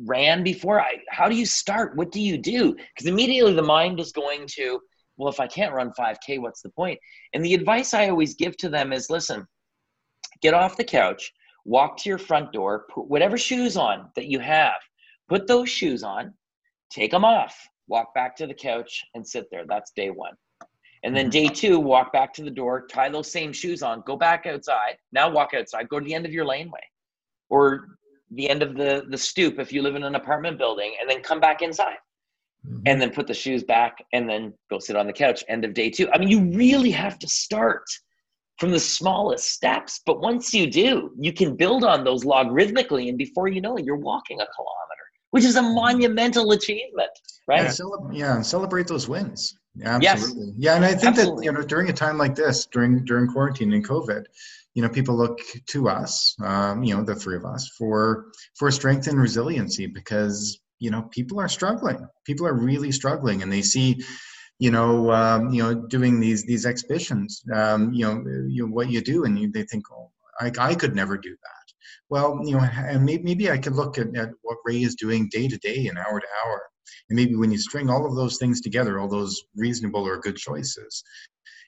ran 0.04 0.44
before? 0.44 0.82
I 0.82 0.98
how 1.10 1.30
do 1.30 1.36
you 1.36 1.46
start? 1.46 1.96
What 1.96 2.12
do 2.12 2.22
you 2.22 2.38
do? 2.38 2.74
Because 2.74 3.08
immediately 3.08 3.54
the 3.54 3.62
mind 3.62 4.00
is 4.00 4.12
going 4.12 4.48
to, 4.56 4.80
well, 5.18 5.32
if 5.32 5.40
I 5.40 5.48
can't 5.48 5.74
run 5.74 5.92
5K, 5.98 6.42
what's 6.42 6.62
the 6.62 6.70
point? 6.70 7.00
And 7.34 7.44
the 7.44 7.54
advice 7.54 7.94
I 7.94 8.10
always 8.10 8.36
give 8.36 8.58
to 8.58 8.70
them 8.70 8.94
is 8.94 9.10
listen, 9.10 9.48
get 10.42 10.54
off 10.54 10.78
the 10.78 10.84
couch, 10.84 11.32
walk 11.66 11.98
to 11.98 12.10
your 12.10 12.18
front 12.18 12.52
door, 12.52 12.86
put 12.94 13.08
whatever 13.08 13.38
shoes 13.38 13.78
on 13.78 14.10
that 14.16 14.26
you 14.26 14.40
have, 14.40 14.80
put 15.30 15.48
those 15.48 15.70
shoes 15.70 16.04
on, 16.04 16.34
take 16.90 17.12
them 17.12 17.26
off, 17.26 17.58
walk 17.88 18.14
back 18.14 18.36
to 18.38 18.48
the 18.48 18.54
couch 18.54 19.04
and 19.14 19.28
sit 19.28 19.48
there. 19.52 19.66
That's 19.68 19.92
day 19.92 20.10
one. 20.10 20.34
And 21.04 21.16
then 21.16 21.26
mm-hmm. 21.26 21.48
day 21.48 21.48
two, 21.48 21.80
walk 21.80 22.12
back 22.12 22.34
to 22.34 22.44
the 22.44 22.50
door, 22.50 22.88
tie 22.88 23.10
those 23.10 23.32
same 23.32 23.54
shoes 23.54 23.84
on, 23.84 24.04
go 24.08 24.18
back 24.18 24.46
outside. 24.46 24.98
Now 25.12 25.30
walk 25.30 25.54
outside, 25.54 25.88
go 25.88 26.00
to 26.00 26.06
the 26.06 26.16
end 26.16 26.26
of 26.26 26.34
your 26.34 26.46
laneway 26.46 26.82
or 27.50 27.98
the 28.32 28.50
end 28.50 28.64
of 28.64 28.76
the, 28.76 29.04
the 29.10 29.18
stoop 29.18 29.60
if 29.60 29.72
you 29.72 29.82
live 29.82 29.96
in 29.96 30.04
an 30.04 30.16
apartment 30.16 30.58
building, 30.58 30.96
and 31.00 31.10
then 31.10 31.22
come 31.22 31.40
back 31.40 31.62
inside. 31.62 31.98
Mm-hmm. 32.68 32.82
And 32.88 33.00
then 33.00 33.12
put 33.12 33.28
the 33.28 33.34
shoes 33.34 33.64
back 33.64 34.04
and 34.14 34.28
then 34.28 34.52
go 34.72 34.80
sit 34.80 34.96
on 34.96 35.06
the 35.06 35.14
couch. 35.14 35.44
End 35.48 35.64
of 35.66 35.76
day 35.76 35.92
two. 35.92 36.10
I 36.12 36.18
mean, 36.18 36.30
you 36.30 36.58
really 36.58 36.90
have 36.90 37.20
to 37.20 37.28
start 37.28 37.84
from 38.58 38.72
the 38.72 38.80
smallest 38.80 39.52
steps. 39.52 40.02
But 40.06 40.22
once 40.22 40.54
you 40.54 40.70
do, 40.70 41.12
you 41.20 41.34
can 41.34 41.56
build 41.56 41.84
on 41.84 42.04
those 42.04 42.24
logarithmically. 42.24 43.10
And 43.10 43.18
before 43.18 43.48
you 43.48 43.62
know 43.62 43.78
it, 43.78 43.86
you're 43.86 43.98
walking 43.98 44.40
a 44.40 44.48
kilometer, 44.56 45.04
which 45.32 45.44
is 45.44 45.58
a 45.58 45.62
monumental 45.62 46.52
achievement, 46.52 47.12
right? 47.48 47.64
Yeah, 47.64 47.70
cele- 47.70 48.10
yeah 48.12 48.36
and 48.36 48.46
celebrate 48.46 48.88
those 48.88 49.08
wins. 49.08 49.58
Yeah, 49.76 50.00
absolutely. 50.02 50.46
Yes. 50.48 50.56
Yeah, 50.58 50.76
and 50.76 50.86
I 50.86 50.96
think 50.96 51.18
absolutely. 51.18 51.46
that 51.46 51.46
you 51.46 51.52
know 51.52 51.62
during 51.62 51.90
a 51.90 51.94
time 51.94 52.18
like 52.18 52.34
this, 52.34 52.66
during 52.66 53.04
during 53.04 53.28
quarantine 53.28 53.74
and 53.74 53.88
COVID, 53.88 54.24
you 54.76 54.82
know 54.82 54.90
people 54.90 55.16
look 55.16 55.40
to 55.68 55.90
us, 55.90 56.36
um, 56.44 56.84
you 56.84 56.96
know, 56.96 57.04
the 57.04 57.16
three 57.16 57.38
of 57.38 57.46
us, 57.46 57.72
for 57.78 58.28
for 58.58 58.70
strength 58.70 59.08
and 59.08 59.20
resiliency 59.20 59.88
because 59.88 60.60
you 60.80 60.92
know 60.92 61.04
people 61.12 61.40
are 61.40 61.50
struggling. 61.50 62.08
People 62.26 62.46
are 62.46 62.54
really 62.54 62.92
struggling, 62.92 63.42
and 63.42 63.52
they 63.52 63.64
see 63.64 64.04
you 64.60 64.72
know, 64.72 65.12
um, 65.12 65.52
you 65.52 65.62
know, 65.62 65.76
doing 65.76 66.20
these 66.20 66.46
these 66.46 66.66
exhibitions, 66.66 67.44
um, 67.54 67.94
you 67.94 68.06
know, 68.06 68.24
you 68.48 68.66
know, 68.66 68.72
what 68.72 68.90
you 68.90 69.02
do, 69.02 69.26
and 69.26 69.38
you, 69.38 69.52
they 69.52 69.64
think, 69.64 69.84
oh, 69.92 70.12
I, 70.40 70.52
I 70.60 70.76
could 70.76 70.96
never 70.96 71.18
do 71.18 71.32
that. 71.32 71.74
Well, 72.10 72.40
you 72.44 72.56
know, 72.56 72.60
and 72.62 73.04
maybe, 73.04 73.24
maybe 73.24 73.52
I 73.52 73.58
could 73.58 73.76
look 73.76 73.98
at, 73.98 74.16
at 74.16 74.30
what 74.44 74.58
Ray 74.64 74.84
is 74.84 74.96
doing 74.96 75.30
day 75.32 75.48
to 75.48 75.58
day 75.58 75.88
and 75.88 75.98
hour 75.98 76.20
to 76.20 76.28
hour, 76.46 76.62
and 77.10 77.18
maybe 77.18 77.36
when 77.36 77.52
you 77.52 77.58
string 77.58 77.90
all 77.90 78.06
of 78.06 78.16
those 78.16 78.38
things 78.38 78.62
together, 78.62 79.00
all 79.00 79.10
those 79.10 79.42
reasonable 79.56 80.08
or 80.08 80.20
good 80.20 80.38
choices, 80.38 81.04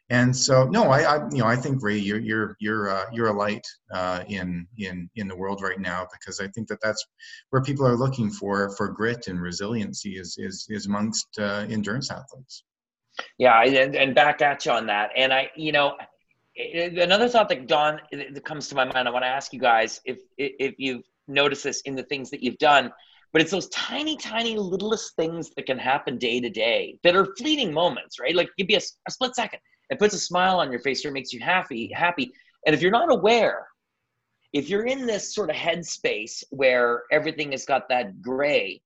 and 0.09 0.35
so 0.35 0.65
no, 0.65 0.83
I, 0.83 1.01
I 1.01 1.29
you 1.31 1.39
know 1.39 1.45
I 1.45 1.55
think 1.55 1.83
Ray, 1.83 1.97
you're 1.97 2.19
you're 2.19 2.55
you're 2.59 2.89
uh, 2.89 3.05
you're 3.11 3.27
a 3.27 3.33
light 3.33 3.65
uh, 3.93 4.23
in 4.27 4.65
in 4.77 5.09
in 5.15 5.27
the 5.27 5.35
world 5.35 5.61
right 5.61 5.79
now 5.79 6.07
because 6.11 6.39
I 6.39 6.47
think 6.47 6.67
that 6.69 6.79
that's 6.81 7.05
where 7.49 7.61
people 7.61 7.85
are 7.85 7.95
looking 7.95 8.29
for 8.29 8.69
for 8.77 8.87
grit 8.89 9.27
and 9.27 9.41
resiliency 9.41 10.17
is 10.17 10.37
is 10.37 10.65
is 10.69 10.85
amongst 10.85 11.27
uh, 11.39 11.65
endurance 11.69 12.09
athletes. 12.09 12.63
Yeah, 13.37 13.63
and, 13.63 13.95
and 13.95 14.15
back 14.15 14.41
at 14.41 14.65
you 14.65 14.71
on 14.71 14.85
that. 14.87 15.09
And 15.15 15.33
I, 15.33 15.49
you 15.55 15.71
know, 15.71 15.97
another 16.55 17.27
thought 17.27 17.49
that 17.49 17.67
Don 17.67 17.99
that 18.11 18.45
comes 18.45 18.67
to 18.69 18.75
my 18.75 18.85
mind. 18.85 19.07
I 19.07 19.11
want 19.11 19.23
to 19.23 19.29
ask 19.29 19.53
you 19.53 19.59
guys 19.59 20.01
if 20.05 20.19
if 20.37 20.75
you've 20.77 21.03
noticed 21.27 21.63
this 21.63 21.81
in 21.81 21.95
the 21.95 22.03
things 22.03 22.29
that 22.29 22.41
you've 22.41 22.57
done, 22.57 22.91
but 23.33 23.41
it's 23.41 23.51
those 23.51 23.67
tiny, 23.69 24.15
tiny, 24.15 24.57
littlest 24.57 25.15
things 25.15 25.51
that 25.55 25.65
can 25.65 25.77
happen 25.77 26.17
day 26.17 26.39
to 26.39 26.49
day 26.49 26.97
that 27.03 27.15
are 27.15 27.35
fleeting 27.37 27.73
moments, 27.73 28.19
right? 28.19 28.35
Like 28.35 28.49
give 28.57 28.69
you 28.69 28.77
a, 28.77 28.81
a 29.07 29.11
split 29.11 29.35
second. 29.35 29.59
It 29.89 29.99
puts 29.99 30.13
a 30.13 30.19
smile 30.19 30.59
on 30.59 30.71
your 30.71 30.81
face 30.81 31.05
or 31.05 31.11
makes 31.11 31.33
you 31.33 31.39
happy, 31.39 31.91
happy. 31.93 32.31
And 32.65 32.75
if 32.75 32.81
you're 32.81 32.91
not 32.91 33.11
aware, 33.11 33.67
if 34.53 34.69
you're 34.69 34.85
in 34.85 35.05
this 35.05 35.33
sort 35.33 35.49
of 35.49 35.55
headspace 35.55 36.43
where 36.49 37.03
everything 37.11 37.51
has 37.51 37.65
got 37.65 37.87
that 37.89 38.21
gray, 38.21 38.81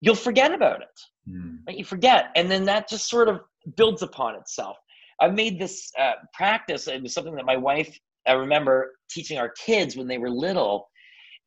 you'll 0.00 0.14
forget 0.14 0.52
about 0.52 0.82
it. 0.82 1.00
Mm. 1.30 1.58
Right? 1.66 1.78
You 1.78 1.84
forget, 1.84 2.30
and 2.36 2.50
then 2.50 2.64
that 2.66 2.88
just 2.88 3.08
sort 3.08 3.28
of 3.28 3.40
builds 3.76 4.02
upon 4.02 4.36
itself. 4.36 4.76
I've 5.20 5.34
made 5.34 5.58
this 5.58 5.90
uh, 5.98 6.12
practice. 6.34 6.88
It 6.88 7.02
was 7.02 7.14
something 7.14 7.34
that 7.34 7.46
my 7.46 7.56
wife, 7.56 7.98
I 8.26 8.32
remember 8.32 8.92
teaching 9.10 9.38
our 9.38 9.50
kids 9.50 9.96
when 9.96 10.06
they 10.06 10.18
were 10.18 10.30
little. 10.30 10.88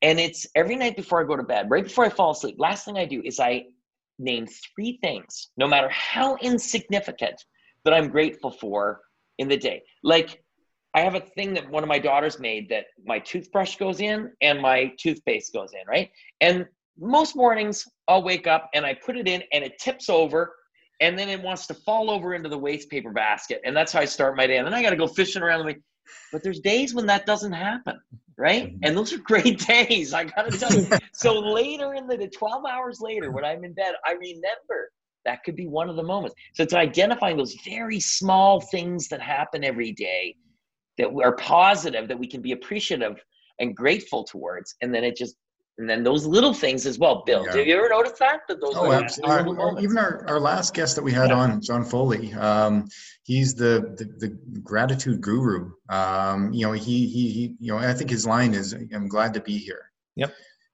And 0.02 0.20
it's 0.20 0.48
every 0.56 0.76
night 0.76 0.96
before 0.96 1.22
I 1.22 1.28
go 1.28 1.36
to 1.36 1.44
bed, 1.44 1.70
right 1.70 1.84
before 1.84 2.06
I 2.06 2.10
fall 2.10 2.32
asleep, 2.32 2.56
last 2.58 2.86
thing 2.86 2.98
I 2.98 3.06
do 3.06 3.22
is 3.24 3.40
I 3.40 3.66
name 4.18 4.48
three 4.48 4.98
things, 5.02 5.50
no 5.58 5.68
matter 5.68 5.90
how 5.90 6.36
insignificant, 6.38 7.44
that 7.86 7.94
I'm 7.94 8.10
grateful 8.10 8.52
for 8.52 9.02
in 9.38 9.48
the 9.48 9.58
day. 9.58 9.84
Like 10.04 10.44
I 10.94 11.02
have 11.02 11.16
a 11.16 11.22
thing 11.22 11.54
that 11.54 11.70
one 11.70 11.84
of 11.84 11.90
my 11.90 12.00
daughters 12.00 12.40
made 12.40 12.70
that 12.70 12.86
my 13.06 13.20
toothbrush 13.20 13.78
goes 13.78 14.02
in 14.02 14.32
and 14.42 14.62
my 14.62 14.92
toothpaste 14.98 15.54
goes 15.54 15.72
in, 15.74 15.88
right? 15.88 16.10
And 16.42 16.66
most 17.00 17.36
mornings 17.36 17.88
I'll 18.08 18.24
wake 18.24 18.48
up 18.48 18.70
and 18.74 18.86
I 18.86 18.94
put 18.94 19.18
it 19.18 19.28
in 19.28 19.44
and 19.54 19.64
it 19.64 19.80
tips 19.80 20.10
over 20.10 20.56
and 21.00 21.18
then 21.18 21.30
it 21.30 21.42
wants 21.42 21.68
to 21.68 21.74
fall 21.74 22.12
over 22.12 22.34
into 22.34 22.50
the 22.50 22.58
waste 22.58 22.90
paper 22.90 23.12
basket. 23.12 23.62
And 23.64 23.76
that's 23.76 23.94
how 23.94 24.02
I 24.02 24.06
start 24.06 24.36
my 24.36 24.48
day. 24.48 24.58
And 24.58 24.66
then 24.66 24.74
I 24.74 24.82
got 24.82 24.90
to 24.90 24.98
go 24.98 25.08
fishing 25.08 25.42
around 25.42 25.60
the 25.60 25.66
way. 25.66 25.78
But 26.32 26.44
there's 26.44 26.60
days 26.60 26.94
when 26.94 27.06
that 27.06 27.26
doesn't 27.26 27.54
happen, 27.54 28.00
right? 28.38 28.68
Mm-hmm. 28.68 28.84
And 28.84 28.98
those 28.98 29.14
are 29.14 29.20
great 29.20 29.60
days, 29.68 30.14
I 30.14 30.26
got 30.26 30.50
to 30.50 30.58
tell 30.58 30.74
you. 30.74 30.88
so 31.14 31.40
later 31.40 31.94
in 31.94 32.08
the, 32.08 32.18
the 32.18 32.28
12 32.28 32.66
hours 32.66 33.00
later, 33.00 33.32
when 33.32 33.46
I'm 33.46 33.64
in 33.64 33.74
bed, 33.74 33.94
I 34.06 34.14
remember 34.14 34.92
that 35.30 35.44
could 35.44 35.56
be 35.56 35.68
one 35.68 35.90
of 35.90 35.96
the 35.96 36.04
moments. 36.04 36.36
So 36.56 36.64
it's 36.64 36.74
identifying 36.74 37.38
those 37.38 37.56
very 37.64 38.00
small 38.00 38.60
things 38.60 39.08
that 39.10 39.22
happen 39.22 39.64
every 39.64 39.92
day 39.92 40.36
that 40.98 41.10
are 41.24 41.36
positive, 41.36 42.08
that 42.08 42.18
we 42.18 42.28
can 42.28 42.42
be 42.42 42.54
appreciative 42.54 43.24
and 43.60 43.76
grateful 43.76 44.24
towards. 44.24 44.74
And 44.82 44.94
then 44.94 45.04
it 45.04 45.16
just 45.16 45.36
and 45.78 45.90
then 45.90 46.04
those 46.04 46.26
little 46.26 46.54
things 46.54 46.86
as 46.86 47.00
well 47.00 47.24
Bill, 47.26 47.46
Yeah. 47.46 47.56
Have 47.56 47.68
you 47.68 47.78
ever 47.78 47.90
noticed 47.90 48.20
that? 48.20 48.40
that 48.50 48.60
those 48.60 48.74
oh, 48.76 48.92
absolutely. 48.92 49.58
Our, 49.58 49.80
even 49.80 49.98
our, 49.98 50.26
our 50.28 50.40
last 50.40 50.74
guest 50.74 50.96
that 50.98 51.04
we 51.04 51.14
had 51.14 51.30
yeah. 51.30 51.38
on, 51.38 51.62
John 51.62 51.86
Foley, 51.86 52.34
um, 52.34 52.88
he's 53.24 53.54
the, 53.54 53.96
the, 53.98 54.06
the 54.18 54.60
gratitude 54.62 55.22
guru. 55.22 55.72
Um, 55.90 56.52
you 56.52 56.66
know, 56.66 56.74
he, 56.74 57.08
he, 57.08 57.30
he, 57.30 57.56
you 57.60 57.72
know, 57.72 57.78
I 57.78 57.94
think 57.94 58.10
his 58.10 58.26
line 58.26 58.54
is, 58.56 58.74
I'm 58.74 59.08
glad 59.08 59.34
to 59.36 59.42
be 59.42 59.58
here. 59.58 59.92
Yep. 60.16 60.34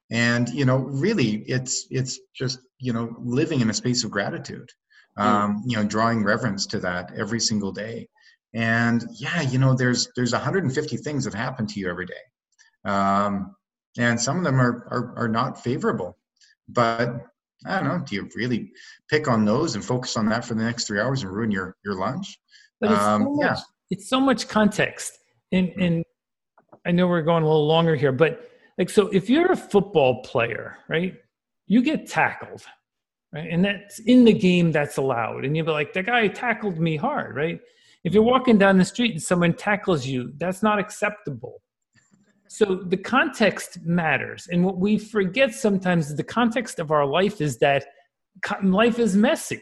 And, 0.10 0.50
you 0.50 0.66
know, 0.66 0.78
really 0.78 1.44
it's, 1.56 1.86
it's 1.92 2.20
just, 2.34 2.60
you 2.80 2.94
know, 2.94 3.16
living 3.20 3.62
in 3.62 3.70
a 3.70 3.74
space 3.74 4.04
of 4.04 4.12
gratitude, 4.12 4.70
mm. 5.18 5.24
um, 5.24 5.64
you 5.66 5.78
know, 5.78 5.84
drawing 5.84 6.24
reverence 6.24 6.66
to 6.68 6.80
that 6.80 7.12
every 7.18 7.40
single 7.40 7.72
day. 7.72 8.08
And 8.54 9.04
yeah, 9.18 9.42
you 9.42 9.60
know, 9.60 9.74
there's, 9.76 10.08
there's 10.16 10.32
150 10.32 10.98
things 10.98 11.26
that 11.26 11.34
happen 11.34 11.68
to 11.68 11.80
you 11.80 11.90
every 11.90 12.06
day. 12.06 12.14
Um, 12.86 13.56
and 13.98 14.20
some 14.20 14.38
of 14.38 14.44
them 14.44 14.60
are, 14.60 14.88
are, 14.92 15.14
are 15.18 15.28
not 15.28 15.62
favorable. 15.62 16.18
But 16.70 17.10
I 17.66 17.80
don't 17.80 17.88
know, 17.88 18.04
do 18.06 18.16
you 18.16 18.30
really 18.36 18.72
pick 19.10 19.28
on 19.28 19.46
those 19.46 19.76
and 19.76 19.84
focus 19.84 20.18
on 20.18 20.28
that 20.30 20.46
for 20.46 20.54
the 20.54 20.64
next 20.64 20.88
three 20.88 21.00
hours 21.00 21.24
and 21.24 21.32
ruin 21.32 21.52
your, 21.52 21.76
your 21.84 21.96
lunch? 21.96 22.40
But 22.80 22.92
it's, 22.92 23.02
um, 23.02 23.24
so 23.24 23.30
much, 23.32 23.46
yeah. 23.46 23.62
it's 23.90 24.10
so 24.10 24.20
much 24.20 24.48
context. 24.48 25.18
And, 25.52 25.70
and 25.80 26.04
I 26.86 26.92
know 26.92 27.08
we're 27.08 27.22
going 27.22 27.44
a 27.44 27.48
little 27.48 27.68
longer 27.68 27.96
here, 27.96 28.12
but 28.12 28.50
like, 28.78 28.90
so 28.90 29.08
if 29.08 29.30
you're 29.30 29.52
a 29.52 29.58
football 29.58 30.22
player, 30.24 30.78
right, 30.90 31.16
you 31.68 31.82
get 31.82 32.08
tackled, 32.08 32.64
right? 33.34 33.50
And 33.50 33.64
that's 33.64 34.00
in 34.00 34.24
the 34.24 34.34
game 34.34 34.72
that's 34.72 34.98
allowed. 34.98 35.46
And 35.46 35.56
you'll 35.56 35.66
be 35.66 35.72
like, 35.72 35.94
the 35.94 36.04
guy 36.04 36.28
tackled 36.28 36.80
me 36.80 36.96
hard, 36.96 37.36
right? 37.36 37.60
If 38.04 38.14
you're 38.14 38.24
walking 38.24 38.58
down 38.58 38.78
the 38.78 38.86
street 38.86 39.12
and 39.14 39.22
someone 39.22 39.54
tackles 39.54 40.06
you, 40.06 40.32
that's 40.38 40.62
not 40.62 40.80
acceptable 40.80 41.62
so 42.48 42.76
the 42.76 42.98
context 42.98 43.80
matters 43.84 44.48
and 44.52 44.64
what 44.64 44.78
we 44.78 44.98
forget 44.98 45.54
sometimes 45.54 46.10
is 46.10 46.16
the 46.16 46.24
context 46.24 46.80
of 46.80 46.92
our 46.92 47.06
life 47.06 47.42
is 47.42 47.58
that 47.58 47.86
life 48.64 49.00
is 49.00 49.16
messy 49.16 49.62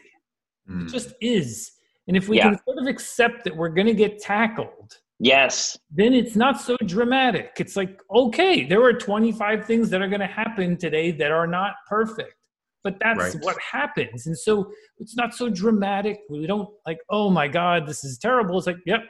mm. 0.70 0.80
it 0.80 0.84
hmm. 0.84 0.86
just 0.86 1.12
is 1.20 1.72
and 2.06 2.16
if 2.16 2.28
we 2.28 2.36
yeah. 2.36 2.50
can 2.50 2.60
sort 2.64 2.78
of 2.78 2.86
accept 2.86 3.44
that 3.44 3.56
we're 3.56 3.68
going 3.68 3.86
to 3.86 3.94
get 3.94 4.20
tackled 4.20 4.98
yes 5.20 5.78
then 5.90 6.12
it's 6.12 6.36
not 6.36 6.60
so 6.60 6.76
dramatic 6.86 7.52
it's 7.58 7.76
like 7.76 8.00
okay 8.14 8.64
there 8.64 8.82
are 8.82 8.92
25 8.92 9.64
things 9.64 9.90
that 9.90 10.02
are 10.02 10.08
going 10.08 10.20
to 10.20 10.26
happen 10.26 10.76
today 10.76 11.10
that 11.12 11.30
are 11.30 11.46
not 11.46 11.74
perfect 11.88 12.34
but 12.82 12.96
that's 13.00 13.34
right. 13.34 13.44
what 13.44 13.56
happens 13.60 14.26
and 14.26 14.36
so 14.36 14.70
it's 14.98 15.16
not 15.16 15.32
so 15.32 15.48
dramatic 15.48 16.20
we 16.28 16.46
don't 16.46 16.68
like 16.86 16.98
oh 17.10 17.30
my 17.30 17.46
god 17.46 17.86
this 17.86 18.02
is 18.04 18.18
terrible 18.18 18.58
it's 18.58 18.66
like 18.66 18.76
yep 18.86 19.02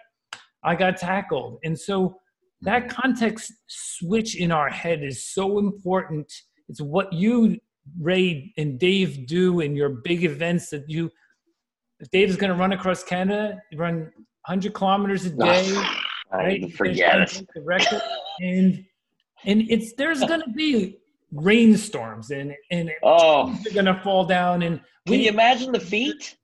i 0.62 0.74
got 0.74 0.96
tackled 0.96 1.58
and 1.64 1.78
so 1.78 2.16
that 2.64 2.84
mm-hmm. 2.84 3.00
context 3.00 3.52
switch 3.68 4.36
in 4.36 4.50
our 4.50 4.68
head 4.68 5.02
is 5.02 5.32
so 5.32 5.58
important. 5.58 6.32
It's 6.68 6.80
what 6.80 7.12
you, 7.12 7.58
Ray 8.00 8.52
and 8.56 8.78
Dave, 8.78 9.26
do 9.26 9.60
in 9.60 9.76
your 9.76 9.90
big 9.90 10.24
events 10.24 10.70
that 10.70 10.88
you. 10.88 11.10
Dave 12.10 12.28
is 12.28 12.36
going 12.36 12.50
to 12.50 12.56
run 12.56 12.72
across 12.72 13.04
Canada, 13.04 13.58
run 13.76 14.10
100 14.46 14.74
kilometers 14.74 15.24
a 15.26 15.30
day. 15.30 15.84
right? 16.32 16.72
Forget 16.74 17.20
it. 17.20 17.46
The 17.54 17.62
record, 17.62 18.02
and 18.40 18.84
and 19.44 19.62
it's 19.68 19.94
there's 19.94 20.20
going 20.28 20.42
to 20.42 20.50
be 20.50 20.98
rainstorms 21.32 22.30
and 22.30 22.54
and 22.70 22.90
oh. 23.02 23.58
they're 23.62 23.72
going 23.72 23.86
to 23.86 24.00
fall 24.02 24.24
down. 24.24 24.62
And 24.62 24.80
we, 25.06 25.12
can 25.12 25.20
you 25.24 25.30
imagine 25.30 25.72
the 25.72 25.80
feet? 25.80 26.36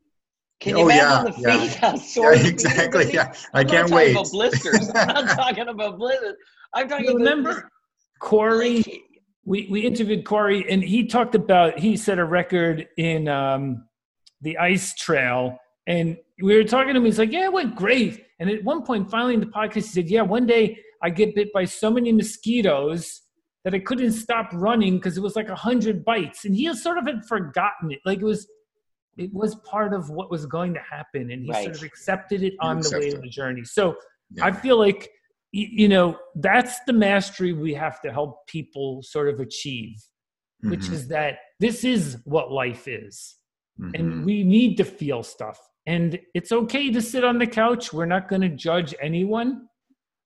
Can 0.61 0.77
you 0.77 0.83
oh, 0.83 0.89
imagine 0.89 1.35
yeah, 1.39 1.57
the 1.57 1.59
feet? 1.59 1.71
Yeah. 1.81 1.91
How 1.91 1.97
sore 1.97 2.35
yeah, 2.35 2.47
exactly. 2.47 3.13
Yeah, 3.13 3.33
I 3.55 3.65
can't 3.65 3.91
wait. 3.91 4.13
About 4.13 4.31
blisters. 4.31 4.91
I'm 4.95 5.27
not 5.27 5.37
talking 5.37 5.69
about 5.69 5.99
blisters. 5.99 6.37
I'm 6.75 6.89
talking. 6.89 7.07
You 7.07 7.17
remember 7.17 7.71
Corey? 8.21 8.85
we 9.45 9.67
we 9.71 9.81
interviewed 9.81 10.25
Corey, 10.25 10.65
and 10.71 10.83
he 10.83 11.07
talked 11.07 11.35
about 11.35 11.79
he 11.79 11.97
set 11.97 12.19
a 12.19 12.25
record 12.25 12.89
in 12.97 13.29
um, 13.29 13.85
the 14.43 14.59
ice 14.59 14.95
trail, 14.95 15.59
and 15.87 16.17
we 16.41 16.57
were 16.57 16.65
talking 16.65 16.95
to 16.95 17.01
him. 17.01 17.05
He's 17.05 17.19
like, 17.19 17.33
"Yeah, 17.33 17.45
it 17.45 17.53
went 17.53 17.75
great." 17.75 18.27
And 18.39 18.49
at 18.51 18.65
one 18.65 18.83
point, 18.83 19.11
finally 19.11 19.35
in 19.35 19.41
the 19.41 19.47
podcast, 19.47 19.75
he 19.75 19.81
said, 19.83 20.09
"Yeah, 20.09 20.23
one 20.23 20.47
day 20.47 20.79
I 21.03 21.11
get 21.11 21.35
bit 21.35 21.53
by 21.53 21.65
so 21.65 21.91
many 21.91 22.13
mosquitoes." 22.13 23.23
That 23.65 23.75
I 23.75 23.79
couldn't 23.79 24.13
stop 24.13 24.49
running 24.55 24.97
because 24.97 25.19
it 25.19 25.21
was 25.21 25.37
like 25.37 25.51
a 25.51 25.55
hundred 25.55 26.03
bites, 26.03 26.47
and 26.47 26.57
he 26.57 26.73
sort 26.75 26.97
of 26.97 27.07
had 27.07 27.27
forgotten 27.27 27.93
it. 27.93 27.99
Like 28.07 28.21
it 28.21 28.25
was, 28.25 28.49
it 29.19 29.31
was 29.35 29.55
part 29.57 29.93
of 29.93 30.09
what 30.09 30.31
was 30.31 30.47
going 30.47 30.73
to 30.73 30.81
happen, 30.81 31.31
and 31.31 31.45
he 31.45 31.51
right. 31.51 31.65
sort 31.65 31.77
of 31.77 31.83
accepted 31.83 32.43
it 32.43 32.55
on 32.61 32.81
the 32.81 32.99
way 32.99 33.11
of 33.11 33.21
the 33.21 33.29
journey. 33.29 33.65
So 33.65 33.97
yeah. 34.35 34.47
I 34.47 34.53
feel 34.53 34.79
like 34.79 35.11
you 35.53 35.89
know 35.89 36.17
that's 36.37 36.79
the 36.87 36.93
mastery 36.93 37.53
we 37.53 37.75
have 37.75 38.01
to 38.01 38.13
help 38.13 38.47
people 38.47 39.03
sort 39.03 39.29
of 39.29 39.41
achieve 39.41 39.97
mm-hmm. 40.63 40.71
which 40.71 40.89
is 40.89 41.09
that 41.09 41.39
this 41.59 41.85
is 41.85 42.19
what 42.25 42.53
life 42.53 42.87
is 42.87 43.37
mm-hmm. 43.81 43.91
and 43.95 44.25
we 44.25 44.45
need 44.45 44.77
to 44.77 44.85
feel 44.85 45.23
stuff 45.23 45.59
and 45.91 46.19
it's 46.35 46.53
okay 46.53 46.91
to 46.91 47.01
sit 47.01 47.25
on 47.25 47.39
the 47.39 47.47
couch 47.47 47.93
we're 47.93 48.07
not 48.07 48.29
going 48.29 48.43
to 48.43 48.49
judge 48.49 48.95
anyone 49.01 49.67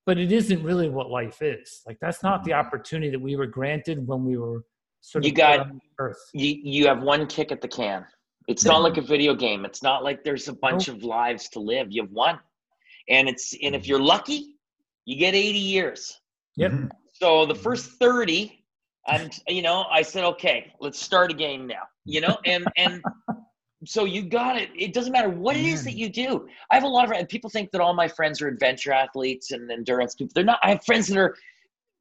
but 0.06 0.18
it 0.18 0.32
isn't 0.32 0.62
really 0.62 0.88
what 0.88 1.10
life 1.10 1.42
is 1.42 1.82
like 1.86 1.98
that's 2.00 2.22
not 2.22 2.40
mm-hmm. 2.40 2.50
the 2.50 2.52
opportunity 2.52 3.10
that 3.10 3.20
we 3.20 3.36
were 3.36 3.46
granted 3.46 4.06
when 4.06 4.24
we 4.24 4.36
were 4.36 4.64
sort 5.00 5.24
of 5.24 5.28
you 5.28 5.34
got 5.34 5.68
earth 5.98 6.22
you 6.32 6.56
you 6.62 6.86
have 6.86 7.02
one 7.02 7.26
kick 7.26 7.52
at 7.52 7.60
the 7.60 7.68
can 7.68 8.04
it's 8.46 8.64
not 8.64 8.82
like 8.82 8.96
a 8.96 9.02
video 9.02 9.34
game 9.34 9.64
it's 9.64 9.82
not 9.82 10.04
like 10.04 10.22
there's 10.24 10.48
a 10.48 10.52
bunch 10.52 10.88
nope. 10.88 10.96
of 10.96 11.04
lives 11.04 11.48
to 11.48 11.60
live 11.60 11.86
you 11.90 12.02
have 12.02 12.10
one 12.10 12.38
and 13.08 13.28
it's 13.28 13.54
and 13.62 13.74
if 13.74 13.82
mm-hmm. 13.82 13.90
you're 13.90 14.00
lucky 14.00 14.54
you 15.04 15.16
get 15.16 15.34
80 15.34 15.58
years. 15.58 16.20
Yep. 16.56 16.72
Mm-hmm. 16.72 16.86
So 17.14 17.46
the 17.46 17.54
first 17.54 17.92
30, 17.98 18.64
I'm, 19.06 19.30
you 19.48 19.62
know, 19.62 19.84
I 19.90 20.02
said, 20.02 20.24
okay, 20.24 20.72
let's 20.80 21.00
start 21.00 21.30
a 21.30 21.34
game 21.34 21.66
now, 21.66 21.82
you 22.04 22.20
know, 22.20 22.36
and, 22.46 22.66
and 22.76 23.02
so 23.84 24.04
you 24.04 24.22
got 24.22 24.56
it. 24.56 24.70
It 24.76 24.92
doesn't 24.92 25.12
matter 25.12 25.28
what 25.28 25.56
it 25.56 25.64
is 25.64 25.84
that 25.84 25.96
you 25.96 26.08
do. 26.08 26.46
I 26.70 26.74
have 26.74 26.84
a 26.84 26.88
lot 26.88 27.20
of 27.20 27.28
people 27.28 27.50
think 27.50 27.70
that 27.72 27.80
all 27.80 27.94
my 27.94 28.08
friends 28.08 28.40
are 28.42 28.48
adventure 28.48 28.92
athletes 28.92 29.50
and 29.50 29.70
endurance 29.70 30.14
people. 30.14 30.32
They're 30.34 30.44
not. 30.44 30.58
I 30.62 30.70
have 30.70 30.84
friends 30.84 31.08
that 31.08 31.18
are 31.18 31.36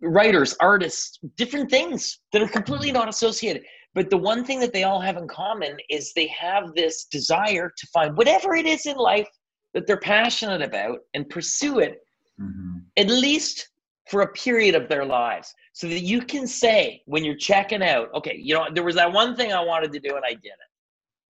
writers, 0.01 0.55
artists, 0.59 1.19
different 1.37 1.69
things 1.69 2.19
that 2.31 2.41
are 2.41 2.47
completely 2.47 2.91
not 2.91 3.07
associated. 3.07 3.63
But 3.93 4.09
the 4.09 4.17
one 4.17 4.43
thing 4.43 4.59
that 4.59 4.73
they 4.73 4.83
all 4.83 4.99
have 4.99 5.17
in 5.17 5.27
common 5.27 5.77
is 5.89 6.13
they 6.13 6.27
have 6.27 6.73
this 6.73 7.05
desire 7.05 7.71
to 7.75 7.87
find 7.87 8.17
whatever 8.17 8.55
it 8.55 8.65
is 8.65 8.85
in 8.85 8.97
life 8.97 9.27
that 9.73 9.87
they're 9.87 9.97
passionate 9.97 10.61
about 10.61 10.99
and 11.13 11.29
pursue 11.29 11.79
it 11.79 12.01
mm-hmm. 12.39 12.79
at 12.97 13.07
least 13.07 13.69
for 14.09 14.21
a 14.21 14.31
period 14.33 14.75
of 14.75 14.87
their 14.87 15.05
lives 15.05 15.53
so 15.73 15.87
that 15.87 16.01
you 16.01 16.21
can 16.21 16.45
say 16.45 17.01
when 17.05 17.23
you're 17.23 17.35
checking 17.35 17.81
out 17.81 18.09
okay 18.13 18.35
you 18.37 18.53
know 18.53 18.67
there 18.73 18.83
was 18.83 18.95
that 18.95 19.11
one 19.11 19.35
thing 19.35 19.53
i 19.53 19.63
wanted 19.63 19.91
to 19.91 19.99
do 19.99 20.15
and 20.15 20.25
i 20.25 20.33
did 20.33 20.45
it 20.45 20.72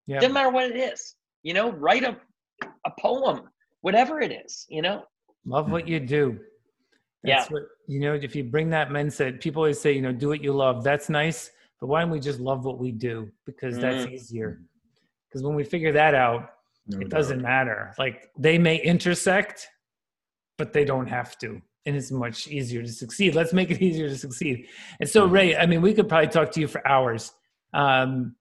yeah. 0.07 0.19
doesn't 0.19 0.33
matter 0.33 0.49
what 0.49 0.69
it 0.69 0.77
is 0.77 1.15
you 1.43 1.53
know 1.53 1.71
write 1.71 2.03
a, 2.03 2.17
a 2.85 2.91
poem 2.99 3.41
whatever 3.81 4.21
it 4.21 4.31
is 4.31 4.65
you 4.69 4.81
know? 4.81 5.03
Love 5.45 5.69
what 5.69 5.87
you 5.87 5.99
do. 5.99 6.39
That's 7.23 7.49
yeah. 7.49 7.53
what 7.53 7.63
you 7.87 7.99
know 7.99 8.13
if 8.13 8.35
you 8.35 8.43
bring 8.43 8.69
that 8.71 8.89
mindset 8.89 9.41
people 9.41 9.61
always 9.61 9.79
say 9.79 9.91
you 9.91 10.01
know 10.01 10.11
do 10.11 10.29
what 10.29 10.43
you 10.43 10.53
love. 10.53 10.83
That's 10.83 11.09
nice 11.09 11.51
but 11.79 11.87
why 11.87 12.01
don't 12.01 12.11
we 12.11 12.19
just 12.19 12.39
love 12.39 12.65
what 12.65 12.79
we 12.79 12.91
do? 12.91 13.29
Because 13.45 13.77
that's 13.77 14.05
mm-hmm. 14.05 14.13
easier. 14.13 14.61
Because 15.27 15.43
when 15.43 15.55
we 15.55 15.63
figure 15.63 15.91
that 15.91 16.15
out 16.15 16.49
no 16.87 16.99
it 16.99 17.09
doubt. 17.09 17.17
doesn't 17.17 17.41
matter. 17.41 17.93
Like 17.97 18.29
they 18.37 18.57
may 18.57 18.81
intersect 18.81 19.67
but 20.57 20.71
they 20.71 20.85
don't 20.85 21.07
have 21.07 21.37
to 21.39 21.61
and 21.85 21.97
it's 21.97 22.11
much 22.11 22.47
easier 22.47 22.81
to 22.81 22.91
succeed. 22.91 23.35
Let's 23.35 23.51
make 23.51 23.69
it 23.69 23.81
easier 23.87 24.07
to 24.07 24.17
succeed. 24.17 24.67
And 24.99 25.09
so 25.09 25.25
ray 25.25 25.55
i 25.57 25.65
mean 25.65 25.81
we 25.81 25.93
could 25.93 26.07
probably 26.07 26.29
talk 26.29 26.51
to 26.51 26.59
you 26.61 26.67
for 26.67 26.85
hours. 26.87 27.33
Um, 27.73 28.35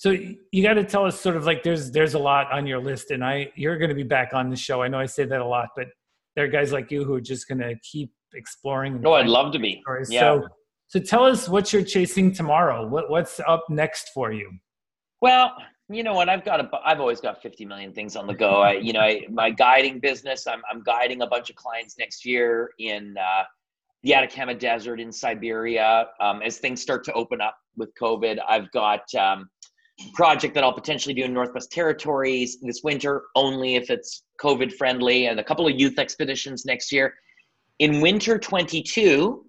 so 0.00 0.16
you 0.50 0.62
got 0.62 0.74
to 0.74 0.84
tell 0.84 1.04
us 1.04 1.20
sort 1.20 1.36
of 1.36 1.44
like 1.44 1.62
there's 1.62 1.90
there's 1.90 2.14
a 2.14 2.18
lot 2.18 2.50
on 2.50 2.66
your 2.66 2.78
list 2.78 3.10
and 3.10 3.22
i 3.22 3.52
you're 3.54 3.76
going 3.76 3.90
to 3.90 3.94
be 3.94 4.02
back 4.02 4.32
on 4.32 4.48
the 4.48 4.56
show. 4.56 4.80
I 4.80 4.88
know 4.88 4.98
i 4.98 5.04
say 5.04 5.24
that 5.26 5.40
a 5.40 5.46
lot 5.46 5.68
but 5.76 5.88
there 6.34 6.46
are 6.46 6.48
guys 6.48 6.72
like 6.72 6.90
you 6.90 7.04
who 7.04 7.14
are 7.14 7.20
just 7.20 7.46
going 7.46 7.58
to 7.58 7.74
keep 7.82 8.10
exploring 8.32 9.02
no 9.02 9.12
i'd 9.12 9.26
love 9.26 9.52
to 9.52 9.58
be. 9.58 9.82
yeah. 10.08 10.20
so 10.20 10.48
so 10.88 10.98
tell 10.98 11.24
us 11.24 11.48
what 11.48 11.72
you're 11.72 11.84
chasing 11.84 12.32
tomorrow. 12.32 12.84
What 12.84 13.10
what's 13.10 13.38
up 13.46 13.64
next 13.68 14.10
for 14.14 14.32
you? 14.32 14.50
Well 15.20 15.52
you 15.92 16.02
know 16.04 16.14
what? 16.14 16.28
I've 16.28 16.44
got 16.44 16.60
a 16.60 16.70
i've 16.84 17.00
always 17.00 17.20
got 17.20 17.42
50 17.42 17.66
million 17.66 17.92
things 17.92 18.16
on 18.16 18.26
the 18.26 18.34
go. 18.34 18.62
I 18.62 18.72
you 18.72 18.94
know 18.94 19.00
I, 19.00 19.26
my 19.30 19.50
guiding 19.50 20.00
business 20.00 20.46
i'm, 20.46 20.62
I'm 20.70 20.82
guiding 20.82 21.20
a 21.20 21.26
bunch 21.26 21.50
of 21.50 21.56
clients 21.56 21.98
next 21.98 22.24
year 22.24 22.70
in 22.78 23.16
uh, 23.18 23.42
the 24.02 24.14
atacama 24.14 24.54
desert 24.54 24.98
in 24.98 25.12
siberia. 25.12 26.06
Um, 26.20 26.40
as 26.40 26.56
things 26.56 26.80
start 26.80 27.04
to 27.04 27.12
open 27.12 27.40
up 27.40 27.56
with 27.76 27.90
covid 28.00 28.38
i've 28.48 28.70
got 28.72 29.02
um, 29.14 29.48
project 30.12 30.54
that 30.54 30.64
i'll 30.64 30.72
potentially 30.72 31.14
do 31.14 31.24
in 31.24 31.32
northwest 31.32 31.70
territories 31.70 32.58
this 32.62 32.82
winter 32.82 33.22
only 33.34 33.76
if 33.76 33.90
it's 33.90 34.24
covid 34.40 34.72
friendly 34.72 35.26
and 35.26 35.38
a 35.40 35.44
couple 35.44 35.66
of 35.66 35.78
youth 35.78 35.98
expeditions 35.98 36.64
next 36.64 36.90
year 36.92 37.14
in 37.78 38.00
winter 38.00 38.38
22 38.38 39.44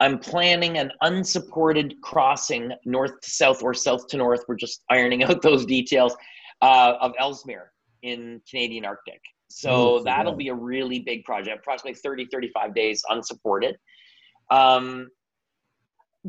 I'm 0.00 0.18
planning 0.18 0.78
an 0.78 0.92
unsupported 1.02 1.94
crossing 2.02 2.70
north 2.84 3.20
to 3.20 3.30
south 3.30 3.62
or 3.62 3.74
south 3.74 4.06
to 4.08 4.16
north. 4.16 4.44
We're 4.46 4.56
just 4.56 4.84
ironing 4.90 5.24
out 5.24 5.42
those 5.42 5.66
details 5.66 6.16
uh, 6.62 6.94
of 7.00 7.12
Ellesmere 7.18 7.72
in 8.02 8.40
Canadian 8.48 8.84
Arctic. 8.84 9.20
So 9.50 10.02
that'll 10.04 10.36
be 10.36 10.48
a 10.48 10.54
really 10.54 11.00
big 11.00 11.24
project, 11.24 11.60
approximately 11.60 11.94
30, 11.94 12.26
35 12.30 12.74
days 12.74 13.02
unsupported. 13.08 13.76
Um, 14.50 15.08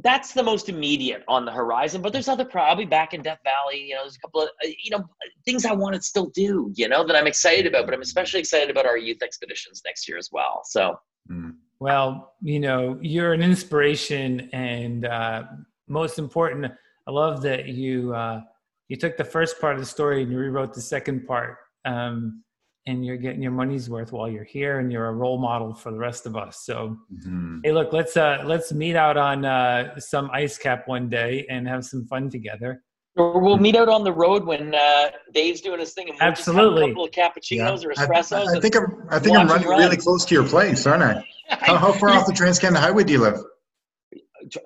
that's 0.04 0.34
the 0.34 0.44
most 0.44 0.70
immediate 0.70 1.24
on 1.28 1.46
the 1.46 1.52
horizon, 1.52 2.02
but 2.02 2.14
there's 2.14 2.28
other, 2.28 2.46
probably 2.46 2.86
back 2.86 3.14
in 3.14 3.22
Death 3.22 3.40
Valley. 3.44 3.82
You 3.82 3.96
know, 3.96 4.02
there's 4.04 4.16
a 4.16 4.20
couple 4.20 4.42
of, 4.42 4.50
uh, 4.64 4.68
you 4.84 4.92
know, 4.92 5.04
things 5.46 5.66
I 5.66 5.74
want 5.74 5.96
to 5.96 6.02
still 6.02 6.28
do, 6.28 6.72
you 6.76 6.88
know, 6.88 7.06
that 7.06 7.16
I'm 7.16 7.28
excited 7.28 7.66
about, 7.66 7.86
but 7.86 7.94
I'm 7.94 8.02
especially 8.02 8.40
excited 8.40 8.70
about 8.70 8.86
our 8.86 8.98
youth 8.98 9.22
expeditions 9.24 9.82
next 9.86 10.08
year 10.08 10.18
as 10.18 10.30
well. 10.32 10.62
So, 10.66 11.00
mm. 11.30 11.56
Well, 11.80 12.34
you 12.42 12.60
know, 12.60 13.00
you're 13.02 13.32
an 13.32 13.42
inspiration, 13.42 14.50
and 14.52 15.06
uh, 15.06 15.44
most 15.88 16.20
important, 16.20 16.66
I 17.08 17.12
love 17.12 17.42
that 17.44 17.70
you 17.70 18.14
uh, 18.14 18.42
you 18.90 18.98
took 18.98 19.16
the 19.16 19.24
first 19.24 19.62
part 19.62 19.76
of 19.76 19.80
the 19.80 19.86
story 19.86 20.24
and 20.24 20.32
you 20.32 20.38
rewrote 20.38 20.74
the 20.74 20.82
second 20.82 21.26
part, 21.26 21.56
um, 21.86 22.44
and 22.86 23.06
you're 23.06 23.18
getting 23.18 23.42
your 23.42 23.52
money's 23.52 23.90
worth 23.90 24.12
while 24.12 24.30
you're 24.30 24.44
here, 24.44 24.80
and 24.80 24.92
you're 24.92 25.08
a 25.08 25.14
role 25.14 25.38
model 25.38 25.74
for 25.74 25.92
the 25.92 25.98
rest 25.98 26.26
of 26.26 26.36
us. 26.36 26.62
So, 26.66 26.98
mm-hmm. 27.14 27.60
hey, 27.64 27.72
look, 27.72 27.94
let's 27.94 28.18
uh, 28.18 28.44
let's 28.46 28.72
meet 28.72 28.96
out 28.96 29.18
on 29.18 29.46
uh, 29.46 30.00
some 30.00 30.30
ice 30.34 30.58
cap 30.58 30.88
one 30.88 31.10
day 31.10 31.46
and 31.50 31.68
have 31.68 31.86
some 31.86 32.06
fun 32.06 32.30
together. 32.30 32.84
Or 33.16 33.42
we'll 33.42 33.58
meet 33.58 33.76
out 33.76 33.90
on 33.90 34.04
the 34.04 34.14
road 34.14 34.46
when 34.46 34.74
uh, 34.74 35.10
Dave's 35.34 35.62
doing 35.62 35.80
his 35.80 35.94
thing, 35.94 36.10
and 36.10 36.18
we'll 36.20 36.30
Absolutely. 36.30 36.84
a 36.84 36.88
couple 36.88 37.06
of 37.06 37.12
cappuccinos 37.12 37.84
yeah. 37.84 37.90
or 37.90 37.94
espressos. 37.94 38.48
I, 38.48 38.58
I 38.58 38.60
think 38.62 38.76
I'm 38.76 39.08
I 39.10 39.20
think 39.20 39.38
I'm 39.38 39.48
running 39.48 39.68
really 39.68 39.98
close 39.98 40.26
to 40.26 40.36
your 40.36 40.46
place, 40.46 40.86
aren't 40.86 41.04
I? 41.04 41.24
How, 41.50 41.78
how 41.78 41.92
far 41.92 42.10
off 42.10 42.28
the 42.28 42.34
Trans 42.34 42.60
Canada 42.60 42.80
Highway 42.80 43.04
do 43.04 43.14
you 43.14 43.20
live? 43.22 43.40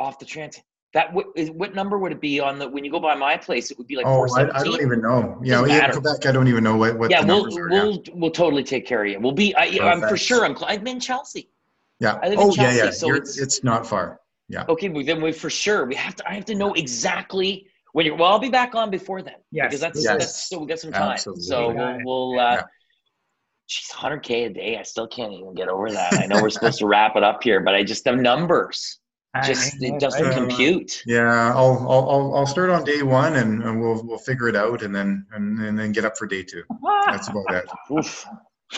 Off 0.02 0.20
the 0.20 0.26
Trans. 0.26 0.60
That 0.94 1.12
what, 1.12 1.26
what 1.56 1.74
number 1.74 1.98
would 1.98 2.12
it 2.12 2.22
be 2.22 2.40
on 2.40 2.60
the 2.60 2.70
when 2.70 2.86
you 2.86 2.92
go 2.92 3.00
by 3.00 3.16
my 3.16 3.36
place? 3.36 3.72
It 3.72 3.80
would 3.80 3.88
be 3.88 3.96
like. 3.96 4.06
Oh, 4.06 4.28
I, 4.36 4.60
I, 4.60 4.64
don't 4.64 4.80
even 4.80 5.02
know. 5.02 5.40
Yeah, 5.44 5.66
in 5.66 5.92
Quebec, 5.92 6.28
I 6.28 6.32
don't 6.32 6.48
even 6.48 6.64
know 6.64 6.76
what. 6.76 7.00
what 7.00 7.10
yeah, 7.10 7.26
we'll 7.26 7.48
are, 7.48 7.70
we'll 7.70 7.94
yeah. 7.94 8.14
we'll 8.14 8.32
totally 8.32 8.64
take 8.64 8.86
care 8.86 9.04
of 9.04 9.10
you. 9.10 9.20
We'll 9.20 9.32
be. 9.32 9.56
I, 9.56 9.66
am 9.66 10.02
for 10.02 10.18
sure. 10.18 10.46
I'm. 10.46 10.56
I'm 10.64 10.86
in 10.86 11.00
Chelsea. 11.00 11.50
Yeah. 12.00 12.20
oh 12.24 12.52
Chelsea, 12.52 12.62
yeah, 12.62 12.86
yeah. 12.86 12.92
So 12.92 13.16
it's, 13.16 13.40
it's 13.40 13.64
not 13.64 13.88
far. 13.88 14.20
Yeah. 14.50 14.66
Okay, 14.70 14.90
well, 14.90 15.04
then 15.04 15.20
we 15.20 15.32
for 15.32 15.50
sure 15.50 15.86
we 15.86 15.96
have 15.96 16.16
to. 16.18 16.30
I 16.30 16.36
have 16.36 16.46
to 16.46 16.56
know 16.56 16.74
exactly 16.74 17.66
when 17.94 18.06
you're. 18.06 18.16
Well, 18.16 18.32
I'll 18.32 18.38
be 18.38 18.50
back 18.50 18.76
on 18.76 18.92
before 18.92 19.24
then. 19.24 19.38
Yeah. 19.52 19.66
Because 19.66 19.80
that's 19.80 20.04
yes. 20.04 20.20
that's 20.20 20.44
still 20.44 20.62
we 20.62 20.68
got 20.68 20.78
some 20.78 20.92
time. 20.92 21.14
Absolutely. 21.14 21.44
So 21.44 21.74
we'll. 21.74 22.00
we'll 22.06 22.40
uh, 22.40 22.54
yeah 22.54 22.64
she's 23.66 23.90
100k 23.92 24.48
a 24.48 24.50
day. 24.50 24.78
I 24.78 24.84
still 24.84 25.08
can't 25.08 25.32
even 25.32 25.56
get 25.56 25.70
over 25.70 25.90
that. 25.90 26.14
I 26.14 26.26
know 26.26 26.42
we're 26.42 26.50
supposed 26.50 26.80
to 26.80 26.86
wrap 26.86 27.16
it 27.16 27.24
up 27.24 27.42
here, 27.42 27.62
but 27.62 27.74
I 27.74 27.84
just 27.84 28.04
the 28.04 28.14
numbers 28.14 29.00
just 29.42 29.82
it 29.82 30.00
doesn't 30.00 30.34
compute. 30.34 31.02
Yeah, 31.06 31.54
I'll, 31.56 31.86
I'll 31.90 32.36
I'll 32.36 32.46
start 32.46 32.70
on 32.70 32.84
day 32.84 33.02
one 33.02 33.36
and, 33.36 33.64
and 33.64 33.82
we'll 33.82 34.04
we'll 34.06 34.20
figure 34.20 34.48
it 34.48 34.56
out 34.56 34.84
and 34.84 34.94
then 34.94 35.26
and, 35.32 35.60
and 35.60 35.78
then 35.78 35.92
get 35.92 36.06
up 36.06 36.18
for 36.18 36.28
day 36.28 36.44
two. 36.44 36.64
That's 37.08 37.30
about 37.30 37.52
it. 37.52 37.66
Oof. 37.92 38.26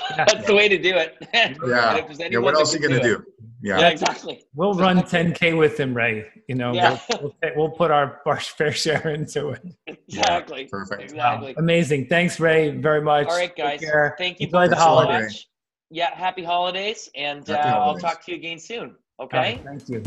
That's 0.18 0.46
the 0.46 0.56
way 0.56 0.68
to 0.68 0.78
do 0.78 0.96
it. 0.96 1.16
yeah. 1.34 2.06
yeah. 2.30 2.40
What 2.40 2.56
else 2.56 2.74
are 2.74 2.78
you 2.78 2.88
gonna 2.88 3.02
do? 3.02 3.24
Yeah. 3.62 3.80
yeah. 3.80 3.90
exactly. 3.90 4.44
We'll 4.54 4.74
run 4.74 5.00
10k 5.00 5.58
with 5.58 5.80
him, 5.80 5.96
Ray. 5.96 6.26
You 6.48 6.56
know, 6.56 6.74
yeah. 6.74 7.00
we'll, 7.10 7.36
we'll, 7.42 7.52
we'll, 7.56 7.70
put 7.70 7.92
our, 7.92 8.22
our 8.26 8.40
fair 8.40 8.72
share 8.72 9.10
into 9.10 9.50
it. 9.50 9.64
Exactly. 10.08 10.64
Yeah, 10.64 10.68
perfect. 10.70 11.02
Exactly. 11.02 11.48
Wow. 11.50 11.54
Amazing. 11.58 12.08
Thanks, 12.08 12.40
Ray, 12.40 12.70
very 12.70 13.02
much. 13.02 13.28
All 13.28 13.38
right, 13.38 13.56
guys. 13.56 13.82
Thank 14.18 14.40
you. 14.40 14.48
Enjoy 14.48 14.68
the 14.68 14.76
holidays. 14.76 15.46
Yeah. 15.90 16.14
Happy 16.14 16.44
holidays, 16.44 17.10
and 17.16 17.48
happy 17.48 17.54
uh, 17.54 17.72
holidays. 17.72 18.04
I'll 18.04 18.12
talk 18.12 18.26
to 18.26 18.32
you 18.32 18.38
again 18.38 18.60
soon. 18.60 18.96
Okay. 19.20 19.38
Right, 19.38 19.64
thank 19.64 19.90
you. 19.90 20.04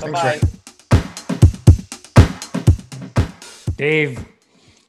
Bye. 0.00 0.40
Dave, 3.76 4.24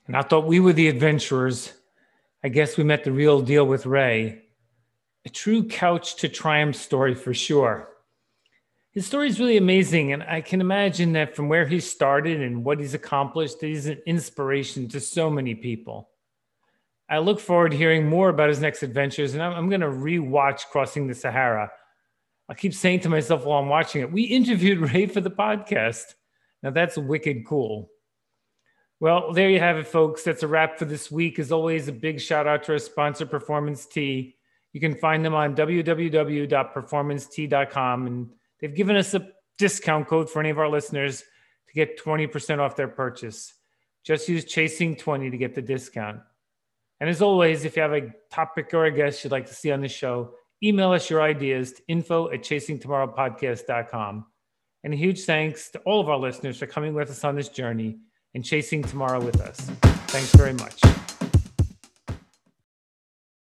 and 0.07 0.15
I 0.15 0.21
thought 0.21 0.45
we 0.45 0.59
were 0.59 0.73
the 0.73 0.87
adventurers. 0.87 1.73
I 2.43 2.49
guess 2.49 2.77
we 2.77 2.83
met 2.83 3.03
the 3.03 3.11
real 3.11 3.41
deal 3.41 3.65
with 3.65 3.85
Ray. 3.85 4.43
A 5.25 5.29
true 5.29 5.63
couch 5.67 6.17
to 6.17 6.29
triumph 6.29 6.75
story 6.75 7.15
for 7.15 7.33
sure. 7.33 7.89
His 8.91 9.07
story 9.07 9.27
is 9.27 9.39
really 9.39 9.57
amazing, 9.57 10.13
and 10.13 10.21
I 10.21 10.41
can 10.41 10.61
imagine 10.61 11.13
that 11.13 11.35
from 11.35 11.49
where 11.49 11.65
he 11.65 11.79
started 11.79 12.41
and 12.41 12.63
what 12.63 12.79
he's 12.79 12.93
accomplished, 12.93 13.61
he's 13.61 13.87
an 13.87 13.99
inspiration 14.05 14.87
to 14.89 14.99
so 14.99 15.29
many 15.29 15.55
people. 15.55 16.09
I 17.09 17.17
look 17.17 17.39
forward 17.39 17.71
to 17.71 17.77
hearing 17.77 18.07
more 18.07 18.29
about 18.29 18.49
his 18.49 18.59
next 18.59 18.83
adventures, 18.83 19.33
and 19.33 19.41
I'm, 19.41 19.53
I'm 19.53 19.69
going 19.69 19.81
to 19.81 19.87
rewatch 19.87 20.67
Crossing 20.71 21.07
the 21.07 21.15
Sahara. 21.15 21.71
I 22.53 22.55
keep 22.55 22.73
saying 22.75 22.99
to 22.99 23.09
myself 23.09 23.45
while 23.45 23.63
I'm 23.63 23.67
watching 23.67 24.03
it, 24.03 24.11
we 24.11 24.25
interviewed 24.25 24.77
Ray 24.93 25.07
for 25.07 25.21
the 25.21 25.31
podcast. 25.31 26.13
Now 26.61 26.69
that's 26.69 26.95
wicked 26.95 27.47
cool. 27.47 27.89
Well, 28.99 29.33
there 29.33 29.49
you 29.49 29.57
have 29.57 29.77
it, 29.77 29.87
folks. 29.87 30.21
That's 30.21 30.43
a 30.43 30.47
wrap 30.47 30.77
for 30.77 30.85
this 30.85 31.09
week. 31.09 31.39
As 31.39 31.51
always, 31.51 31.87
a 31.87 31.91
big 31.91 32.21
shout 32.21 32.45
out 32.45 32.61
to 32.65 32.73
our 32.73 32.77
sponsor, 32.77 33.25
Performance 33.25 33.87
Tee. 33.87 34.35
You 34.71 34.79
can 34.79 34.93
find 34.93 35.25
them 35.25 35.33
on 35.33 35.55
www.performancetee.com. 35.55 38.05
And 38.05 38.29
they've 38.61 38.75
given 38.75 38.97
us 38.97 39.15
a 39.15 39.29
discount 39.57 40.07
code 40.07 40.29
for 40.29 40.39
any 40.39 40.51
of 40.51 40.59
our 40.59 40.69
listeners 40.69 41.23
to 41.69 41.73
get 41.73 41.99
20% 41.99 42.59
off 42.59 42.75
their 42.75 42.87
purchase. 42.87 43.51
Just 44.03 44.29
use 44.29 44.45
Chasing20 44.45 45.31
to 45.31 45.37
get 45.37 45.55
the 45.55 45.61
discount. 45.63 46.19
And 46.99 47.09
as 47.09 47.23
always, 47.23 47.65
if 47.65 47.77
you 47.77 47.81
have 47.81 47.93
a 47.93 48.13
topic 48.31 48.75
or 48.75 48.85
a 48.85 48.91
guest 48.91 49.23
you'd 49.23 49.31
like 49.31 49.47
to 49.47 49.55
see 49.55 49.71
on 49.71 49.81
the 49.81 49.87
show, 49.87 50.35
email 50.63 50.91
us 50.91 51.09
your 51.09 51.21
ideas 51.21 51.73
to 51.73 51.83
info 51.87 52.31
at 52.31 52.41
chasingtomorrowpodcast.com. 52.41 54.25
And 54.83 54.93
a 54.93 54.97
huge 54.97 55.23
thanks 55.23 55.69
to 55.71 55.79
all 55.79 56.01
of 56.01 56.09
our 56.09 56.17
listeners 56.17 56.57
for 56.57 56.67
coming 56.67 56.93
with 56.93 57.09
us 57.09 57.23
on 57.23 57.35
this 57.35 57.49
journey 57.49 57.97
and 58.33 58.43
chasing 58.43 58.83
tomorrow 58.83 59.23
with 59.23 59.39
us. 59.41 59.57
Thanks 60.07 60.33
very 60.35 60.53
much. 60.53 60.81